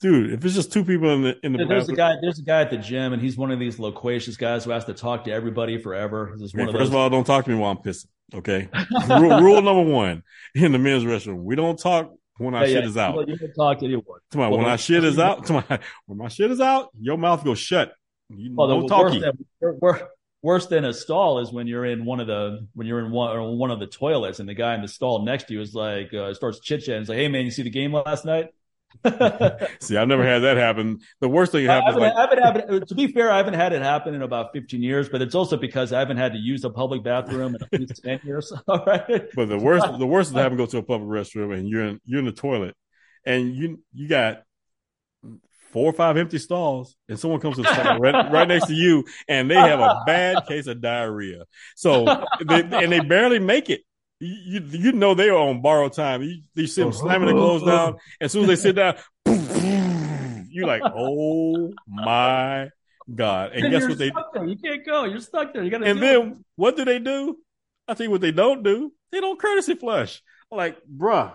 dude. 0.00 0.32
If 0.32 0.44
it's 0.44 0.54
just 0.54 0.72
two 0.72 0.84
people 0.84 1.10
in 1.10 1.22
the 1.22 1.36
in 1.42 1.52
the 1.52 1.64
there's 1.64 1.88
a 1.88 1.94
guy 1.94 2.14
there's 2.20 2.38
a 2.38 2.42
guy 2.42 2.62
at 2.62 2.70
the 2.70 2.78
gym, 2.78 3.12
and 3.12 3.22
he's 3.22 3.36
one 3.36 3.50
of 3.50 3.58
these 3.58 3.78
loquacious 3.78 4.36
guys 4.36 4.64
who 4.64 4.70
has 4.70 4.84
to 4.86 4.94
talk 4.94 5.24
to 5.24 5.32
everybody 5.32 5.78
forever. 5.78 6.34
This 6.38 6.54
of 6.54 6.70
first 6.70 6.88
of 6.88 6.94
all, 6.94 7.08
don't 7.10 7.24
talk 7.24 7.44
to 7.44 7.50
me 7.50 7.56
while 7.56 7.70
I'm 7.70 7.78
pissing. 7.78 8.06
Okay, 8.34 8.68
rule, 9.08 9.40
rule, 9.42 9.62
number 9.62 9.82
one 9.82 10.22
in 10.54 10.72
the 10.72 10.78
men's 10.78 11.04
restroom: 11.04 11.42
we 11.42 11.54
don't 11.54 11.78
talk 11.78 12.12
when 12.38 12.54
our 12.54 12.66
yeah, 12.66 12.74
shit 12.74 12.84
yeah. 12.84 12.90
is 12.90 12.96
out. 12.96 13.28
You 13.28 13.38
can 13.38 13.52
talk 13.52 13.78
to 13.78 13.84
anyone. 13.84 14.04
To 14.30 14.38
my, 14.38 14.48
well, 14.48 14.58
when 14.58 14.68
our 14.68 14.78
shit 14.78 15.04
is 15.04 15.18
out, 15.18 15.46
to 15.46 15.52
my, 15.54 15.64
when 16.06 16.18
my 16.18 16.28
shit 16.28 16.50
is 16.50 16.60
out, 16.60 16.90
your 16.98 17.18
mouth 17.18 17.44
goes 17.44 17.58
shut. 17.58 17.92
You 18.30 18.54
well, 18.54 18.68
don't 18.68 18.88
talk. 18.88 19.12
Worse, 19.60 20.02
worse 20.42 20.66
than 20.66 20.84
a 20.84 20.92
stall 20.92 21.38
is 21.38 21.52
when 21.52 21.66
you're 21.66 21.84
in 21.84 22.04
one 22.04 22.20
of 22.20 22.26
the 22.26 22.66
when 22.74 22.86
you're 22.86 23.04
in 23.04 23.10
one 23.10 23.56
one 23.58 23.70
of 23.70 23.80
the 23.80 23.86
toilets 23.86 24.40
and 24.40 24.48
the 24.48 24.54
guy 24.54 24.74
in 24.74 24.82
the 24.82 24.88
stall 24.88 25.24
next 25.24 25.48
to 25.48 25.54
you 25.54 25.60
is 25.60 25.74
like 25.74 26.12
uh, 26.12 26.34
starts 26.34 26.60
chit 26.60 26.80
chatting. 26.80 27.00
It's 27.00 27.08
like, 27.08 27.18
hey 27.18 27.28
man, 27.28 27.44
you 27.44 27.50
see 27.50 27.62
the 27.62 27.70
game 27.70 27.92
last 27.92 28.24
night? 28.24 28.48
See, 29.80 29.96
I've 29.96 30.08
never 30.08 30.24
had 30.24 30.40
that 30.40 30.56
happen. 30.56 31.00
The 31.20 31.28
worst 31.28 31.52
thing 31.52 31.66
happens. 31.66 31.96
I 31.96 32.04
haven't, 32.04 32.16
like, 32.16 32.30
I 32.30 32.44
haven't 32.46 32.70
had, 32.70 32.88
to 32.88 32.94
be 32.94 33.06
fair, 33.08 33.30
I 33.30 33.38
haven't 33.38 33.54
had 33.54 33.72
it 33.72 33.82
happen 33.82 34.14
in 34.14 34.22
about 34.22 34.52
15 34.52 34.82
years, 34.82 35.08
but 35.08 35.22
it's 35.22 35.34
also 35.34 35.56
because 35.56 35.92
I 35.92 35.98
haven't 35.98 36.18
had 36.18 36.32
to 36.32 36.38
use 36.38 36.64
a 36.64 36.70
public 36.70 37.02
bathroom 37.02 37.54
in 37.54 37.62
at 37.62 37.80
least 37.80 38.02
10 38.04 38.20
years. 38.24 38.52
All 38.68 38.84
right. 38.84 39.28
But 39.34 39.48
the 39.48 39.58
worst, 39.58 39.86
the 39.98 40.06
worst 40.06 40.30
is 40.30 40.36
having 40.36 40.58
to 40.58 40.64
go 40.64 40.70
to 40.70 40.78
a 40.78 40.82
public 40.82 41.08
restroom 41.08 41.56
and 41.56 41.68
you're 41.68 41.84
in, 41.84 42.00
you're 42.04 42.18
in 42.18 42.26
the 42.26 42.32
toilet 42.32 42.74
and 43.24 43.54
you, 43.54 43.80
you 43.94 44.08
got 44.08 44.42
four 45.72 45.90
or 45.90 45.92
five 45.92 46.16
empty 46.16 46.38
stalls 46.38 46.96
and 47.08 47.18
someone 47.18 47.40
comes 47.40 47.56
to 47.56 47.62
the 47.62 47.72
stall 47.72 47.98
right, 47.98 48.30
right, 48.30 48.46
next 48.46 48.66
to 48.66 48.74
you 48.74 49.04
and 49.28 49.50
they 49.50 49.56
have 49.56 49.80
a 49.80 50.02
bad 50.06 50.46
case 50.46 50.66
of 50.66 50.80
diarrhea. 50.80 51.44
So, 51.74 52.04
they, 52.46 52.60
and 52.60 52.92
they 52.92 53.00
barely 53.00 53.38
make 53.38 53.70
it 53.70 53.82
you 54.22 54.60
you 54.70 54.92
know 54.92 55.14
they 55.14 55.28
are 55.28 55.36
on 55.36 55.60
borrowed 55.62 55.92
time. 55.92 56.22
You, 56.22 56.42
you 56.54 56.66
see 56.66 56.82
them 56.82 56.92
slamming 56.92 57.28
the 57.28 57.34
clothes 57.34 57.64
down. 57.64 57.96
As 58.20 58.32
soon 58.32 58.42
as 58.42 58.48
they 58.48 58.56
sit 58.56 58.76
down, 58.76 58.96
you're 60.50 60.66
like, 60.66 60.82
oh 60.84 61.72
my 61.88 62.70
god! 63.12 63.52
And, 63.52 63.64
and 63.64 63.72
guess 63.72 63.88
what 63.88 63.98
they? 63.98 64.12
There. 64.34 64.46
You 64.46 64.56
can't 64.56 64.86
go. 64.86 65.04
You're 65.04 65.20
stuck 65.20 65.52
there. 65.52 65.64
You 65.64 65.70
gotta 65.70 65.86
And 65.86 66.00
then 66.00 66.20
it. 66.20 66.36
what 66.56 66.76
do 66.76 66.84
they 66.84 66.98
do? 66.98 67.36
I 67.88 67.94
tell 67.94 68.04
you 68.04 68.10
what 68.10 68.20
they 68.20 68.32
don't 68.32 68.62
do. 68.62 68.92
They 69.10 69.20
don't 69.20 69.38
courtesy 69.38 69.74
flush. 69.74 70.22
Like, 70.50 70.78
bruh, 70.84 71.34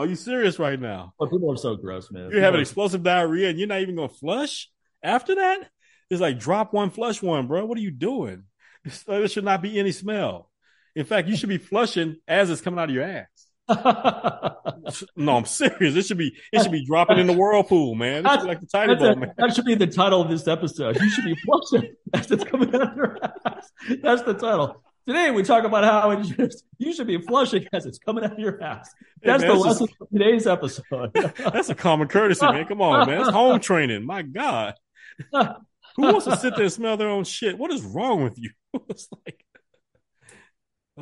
are 0.00 0.06
you 0.06 0.16
serious 0.16 0.58
right 0.58 0.80
now? 0.80 1.12
Well, 1.18 1.28
people 1.28 1.52
are 1.52 1.56
so 1.56 1.76
gross, 1.76 2.10
man. 2.10 2.30
You 2.30 2.36
have 2.36 2.44
having 2.44 2.60
explosive 2.60 3.02
diarrhea 3.02 3.50
and 3.50 3.58
you're 3.58 3.68
not 3.68 3.80
even 3.80 3.96
gonna 3.96 4.08
flush 4.08 4.70
after 5.02 5.34
that. 5.34 5.68
It's 6.08 6.20
like 6.20 6.38
drop 6.38 6.72
one, 6.72 6.90
flush 6.90 7.22
one, 7.22 7.46
bro. 7.46 7.66
What 7.66 7.78
are 7.78 7.82
you 7.82 7.90
doing? 7.90 8.44
There 9.06 9.28
should 9.28 9.44
not 9.44 9.60
be 9.60 9.78
any 9.78 9.92
smell. 9.92 10.50
In 10.96 11.04
fact, 11.04 11.28
you 11.28 11.36
should 11.36 11.50
be 11.50 11.58
flushing 11.58 12.16
as 12.26 12.48
it's 12.48 12.62
coming 12.62 12.80
out 12.80 12.88
of 12.88 12.94
your 12.94 13.04
ass. 13.04 13.26
no, 15.16 15.36
I'm 15.36 15.44
serious. 15.44 15.94
It 15.94 16.06
should 16.06 16.16
be 16.16 16.34
it 16.50 16.62
should 16.62 16.72
be 16.72 16.84
dropping 16.86 17.18
in 17.18 17.26
the 17.26 17.34
whirlpool, 17.34 17.94
man. 17.94 18.22
Be 18.22 18.28
like 18.28 18.60
the 18.60 18.66
tiny 18.66 18.96
boat, 18.96 19.18
man. 19.18 19.34
That 19.36 19.54
should 19.54 19.66
be 19.66 19.74
the 19.74 19.86
title 19.86 20.22
of 20.22 20.30
this 20.30 20.48
episode. 20.48 20.98
You 20.98 21.10
should 21.10 21.26
be 21.26 21.36
flushing 21.44 21.94
as 22.14 22.30
it's 22.30 22.42
coming 22.42 22.74
out 22.74 22.90
of 22.90 22.96
your 22.96 23.18
ass. 23.22 23.70
That's 24.02 24.22
the 24.22 24.32
title. 24.32 24.82
Today 25.06 25.30
we 25.30 25.42
talk 25.42 25.64
about 25.64 25.84
how 25.84 26.10
it 26.10 26.22
just, 26.24 26.64
you 26.78 26.92
should 26.92 27.06
be 27.06 27.18
flushing 27.20 27.66
as 27.72 27.86
it's 27.86 27.98
coming 27.98 28.24
out 28.24 28.32
of 28.32 28.38
your 28.38 28.62
ass. 28.62 28.92
That's 29.22 29.42
hey, 29.42 29.48
man, 29.48 29.58
the 29.58 29.62
lesson 29.62 29.88
of 30.00 30.08
today's 30.10 30.46
episode. 30.46 31.12
that's 31.52 31.70
a 31.70 31.74
common 31.74 32.08
courtesy, 32.08 32.44
man. 32.46 32.66
Come 32.66 32.82
on, 32.82 33.08
man. 33.08 33.20
It's 33.20 33.30
home 33.30 33.60
training. 33.60 34.04
My 34.04 34.22
God. 34.22 34.74
Who 35.32 36.02
wants 36.02 36.26
to 36.26 36.36
sit 36.36 36.54
there 36.54 36.64
and 36.64 36.72
smell 36.72 36.96
their 36.96 37.08
own 37.08 37.24
shit? 37.24 37.58
What 37.58 37.72
is 37.72 37.82
wrong 37.82 38.22
with 38.22 38.38
you? 38.38 38.50
it's 38.88 39.08
like 39.26 39.44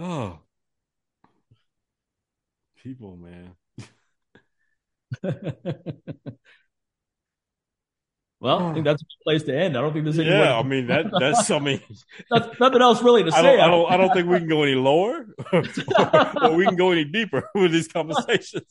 Oh, 0.00 0.38
people, 2.76 3.16
man. 3.16 3.56
Well, 8.40 8.68
I 8.68 8.72
think 8.72 8.84
that's 8.84 9.02
a 9.02 9.06
place 9.24 9.42
to 9.44 9.56
end. 9.56 9.76
I 9.76 9.80
don't 9.80 9.92
think 9.92 10.04
there's 10.04 10.18
any. 10.18 10.28
Yeah, 10.28 10.58
I 10.58 10.62
mean 10.62 10.86
that. 10.88 11.06
That's. 11.18 11.50
I 11.50 11.58
mean, 11.58 11.80
that's 12.30 12.60
nothing 12.60 12.82
else 12.82 13.02
really 13.02 13.24
to 13.24 13.32
say. 13.32 13.38
I 13.38 13.42
don't. 13.42 13.60
I 13.60 13.66
don't, 13.66 13.92
I 13.92 13.96
don't 13.96 14.12
think 14.12 14.28
we 14.28 14.38
can 14.38 14.48
go 14.48 14.62
any 14.62 14.74
lower, 14.74 15.26
or, 15.52 15.62
or, 16.42 16.52
we 16.54 16.64
can 16.64 16.76
go 16.76 16.90
any 16.90 17.04
deeper 17.04 17.48
with 17.54 17.72
these 17.72 17.88
conversations. 17.88 18.66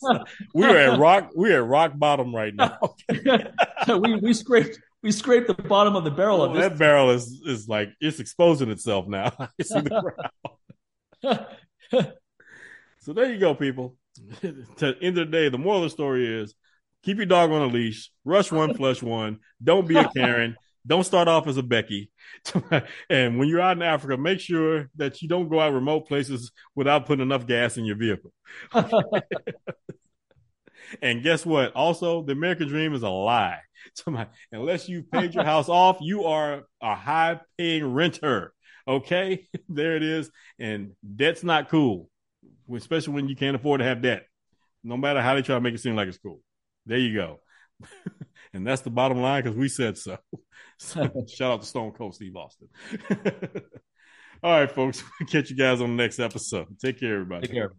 We're 0.53 0.77
at 0.77 0.99
rock. 0.99 1.31
We're 1.35 1.61
at 1.61 1.67
rock 1.67 1.93
bottom 1.95 2.33
right 2.33 2.53
now. 2.55 2.79
we 3.87 4.15
we 4.15 4.33
scraped 4.33 4.79
we 5.03 5.11
scraped 5.11 5.47
the 5.47 5.53
bottom 5.53 5.95
of 5.95 6.03
the 6.03 6.11
barrel 6.11 6.43
of 6.43 6.53
this. 6.53 6.61
That 6.63 6.77
barrel 6.77 7.11
is 7.11 7.41
is 7.45 7.67
like 7.67 7.89
it's 7.99 8.19
exposing 8.19 8.69
itself 8.69 9.07
now. 9.07 9.33
I 9.37 9.63
see 9.63 9.81
the 9.81 10.13
ground. 11.23 11.45
so 12.99 13.13
there 13.13 13.31
you 13.31 13.39
go, 13.39 13.53
people. 13.53 13.95
to 14.41 14.95
end 14.99 15.17
of 15.17 15.27
the 15.29 15.31
day, 15.31 15.49
the 15.49 15.59
moral 15.59 15.79
of 15.79 15.83
the 15.83 15.89
story 15.91 16.41
is 16.41 16.55
keep 17.03 17.17
your 17.17 17.25
dog 17.25 17.51
on 17.51 17.61
a 17.61 17.67
leash, 17.67 18.11
rush 18.25 18.51
one, 18.51 18.73
flush 18.77 19.01
one. 19.01 19.39
Don't 19.63 19.87
be 19.87 19.97
a 19.97 20.09
Karen. 20.15 20.55
Don't 20.85 21.03
start 21.03 21.27
off 21.27 21.47
as 21.47 21.57
a 21.57 21.63
Becky. 21.63 22.11
and 23.09 23.37
when 23.37 23.49
you're 23.49 23.59
out 23.59 23.75
in 23.75 23.83
Africa, 23.83 24.15
make 24.15 24.39
sure 24.39 24.89
that 24.95 25.21
you 25.21 25.27
don't 25.27 25.49
go 25.49 25.59
out 25.59 25.73
remote 25.73 26.07
places 26.07 26.51
without 26.75 27.05
putting 27.05 27.23
enough 27.23 27.45
gas 27.45 27.77
in 27.77 27.83
your 27.83 27.97
vehicle. 27.97 28.31
and 31.01 31.23
guess 31.23 31.45
what? 31.45 31.73
Also, 31.73 32.23
the 32.23 32.31
American 32.31 32.69
dream 32.69 32.93
is 32.93 33.03
a 33.03 33.09
lie. 33.09 33.59
Unless 34.51 34.87
you 34.87 35.03
paid 35.03 35.33
your 35.33 35.43
house 35.43 35.67
off, 35.67 35.97
you 35.99 36.23
are 36.23 36.63
a 36.81 36.95
high 36.95 37.41
paying 37.57 37.93
renter. 37.93 38.53
Okay, 38.87 39.47
there 39.69 39.97
it 39.97 40.03
is. 40.03 40.31
And 40.57 40.91
debt's 41.15 41.43
not 41.43 41.69
cool, 41.69 42.09
especially 42.73 43.13
when 43.13 43.27
you 43.27 43.35
can't 43.35 43.55
afford 43.55 43.79
to 43.79 43.85
have 43.85 44.01
debt. 44.01 44.25
No 44.83 44.95
matter 44.95 45.21
how 45.21 45.35
they 45.35 45.41
try 45.41 45.55
to 45.55 45.61
make 45.61 45.73
it 45.73 45.79
seem 45.79 45.95
like 45.95 46.07
it's 46.07 46.17
cool. 46.17 46.41
There 46.87 46.97
you 46.97 47.13
go. 47.13 47.39
and 48.53 48.65
that's 48.65 48.81
the 48.81 48.89
bottom 48.89 49.21
line 49.21 49.43
because 49.43 49.57
we 49.57 49.67
said 49.67 49.97
so. 49.97 50.17
so. 50.79 51.25
Shout 51.27 51.51
out 51.51 51.61
to 51.61 51.67
Stone 51.67 51.91
Cold 51.91 52.15
Steve 52.15 52.35
Austin. 52.35 52.69
All 54.41 54.59
right, 54.59 54.71
folks. 54.71 55.03
Catch 55.29 55.49
you 55.49 55.57
guys 55.57 55.81
on 55.81 55.95
the 55.95 56.03
next 56.03 56.19
episode. 56.19 56.67
Take 56.79 56.99
care, 56.99 57.15
everybody. 57.15 57.47
Take 57.47 57.55
care. 57.55 57.71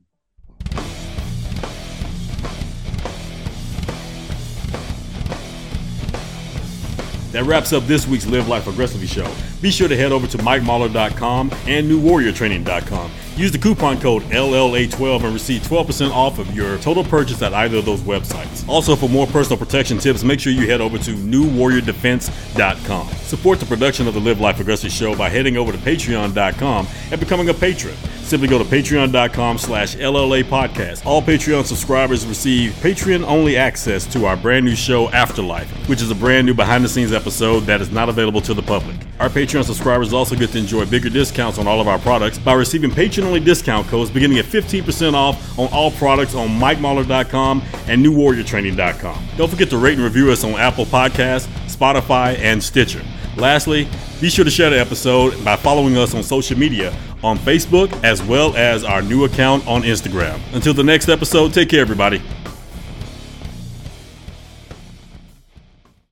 That 7.33 7.45
wraps 7.45 7.73
up 7.73 7.85
this 7.85 8.07
week's 8.07 8.27
Live 8.27 8.49
Life 8.49 8.67
Aggressively 8.67 9.07
show. 9.07 9.31
Be 9.61 9.71
sure 9.71 9.87
to 9.87 9.97
head 9.97 10.13
over 10.13 10.27
to 10.27 10.39
MikeMahler.com 10.39 11.51
and 11.67 11.91
NewWarriorTraining.com. 11.91 13.11
Use 13.39 13.53
the 13.53 13.59
coupon 13.59 14.01
code 14.01 14.25
LLA12 14.25 15.23
and 15.23 15.33
receive 15.33 15.63
12% 15.63 16.11
off 16.11 16.41
of 16.41 16.57
your 16.57 16.77
total 16.79 17.05
purchase 17.05 17.41
at 17.41 17.55
either 17.55 17.77
of 17.77 17.85
those 17.85 18.01
websites. 18.01 18.69
Also, 18.69 18.97
for 18.97 19.09
more 19.09 19.29
personal 19.29 19.57
protection 19.57 19.97
tips, 19.99 20.25
make 20.25 20.41
sure 20.41 20.53
you 20.53 20.67
head 20.67 20.81
over 20.81 20.99
to 20.99 21.13
NewWarriorDefense.com. 21.13 23.07
Support 23.07 23.61
the 23.61 23.67
production 23.67 24.09
of 24.09 24.15
the 24.15 24.21
Live 24.21 24.41
Life 24.41 24.59
Aggressive 24.59 24.91
show 24.91 25.15
by 25.15 25.29
heading 25.29 25.57
over 25.57 25.71
to 25.71 25.79
Patreon.com 25.79 26.89
and 27.13 27.21
becoming 27.21 27.49
a 27.49 27.55
patron. 27.55 27.95
Simply 28.29 28.47
go 28.47 28.59
to 28.59 28.65
patreon.com 28.65 29.57
slash 29.57 29.97
LLA 29.97 30.45
podcast. 30.45 31.07
All 31.07 31.23
Patreon 31.23 31.65
subscribers 31.65 32.27
receive 32.27 32.73
Patreon 32.73 33.25
only 33.25 33.57
access 33.57 34.05
to 34.13 34.27
our 34.27 34.37
brand 34.37 34.67
new 34.67 34.77
show 34.77 35.09
Afterlife, 35.09 35.71
which 35.89 36.03
is 36.03 36.11
a 36.11 36.15
brand 36.15 36.47
new 36.47 36.53
behind 36.53 36.85
the 36.85 36.91
scenes 36.91 37.15
episode 37.15 37.61
that 37.61 37.81
is 37.81 37.91
not 37.91 38.11
available 38.11 38.43
to 38.43 38.53
the 38.53 38.61
public. 38.61 38.95
Our 39.19 39.31
Patreon 39.31 39.65
subscribers 39.65 40.13
also 40.13 40.37
get 40.37 40.51
to 40.51 40.59
enjoy 40.59 40.85
bigger 40.85 41.09
discounts 41.09 41.59
on 41.59 41.67
all 41.67 41.81
of 41.81 41.89
our 41.89 41.99
products 41.99 42.37
by 42.39 42.53
receiving 42.53 42.91
Patreon 42.91 43.25
only 43.25 43.41
discount 43.41 43.87
codes 43.87 44.11
beginning 44.11 44.37
at 44.37 44.45
15% 44.45 45.15
off 45.15 45.59
on 45.59 45.69
all 45.73 45.91
products 45.93 46.35
on 46.35 46.49
MikeMahler.com 46.49 47.63
and 47.87 48.05
NewWarriorTraining.com. 48.05 49.29
Don't 49.39 49.49
forget 49.49 49.71
to 49.71 49.79
rate 49.79 49.95
and 49.95 50.03
review 50.03 50.31
us 50.31 50.45
on 50.45 50.53
Apple 50.53 50.85
Podcasts, 50.85 51.47
Spotify, 51.67 52.39
and 52.41 52.63
Stitcher. 52.63 53.03
Lastly, 53.39 53.89
be 54.21 54.29
sure 54.29 54.45
to 54.45 54.51
share 54.51 54.69
the 54.71 54.81
episode 54.81 55.45
by 55.45 55.55
following 55.55 55.97
us 55.97 56.13
on 56.15 56.25
social 56.25 56.59
media 56.59 56.93
on 57.23 57.39
Facebook 57.39 57.93
as 58.03 58.23
well 58.23 58.57
as 58.57 58.85
our 58.85 59.01
new 59.01 59.25
account 59.25 59.67
on 59.67 59.83
Instagram. 59.83 60.41
Until 60.55 60.75
the 60.75 60.83
next 60.85 61.09
episode, 61.09 61.55
take 61.55 61.69
care, 61.69 61.81
everybody. 61.81 62.21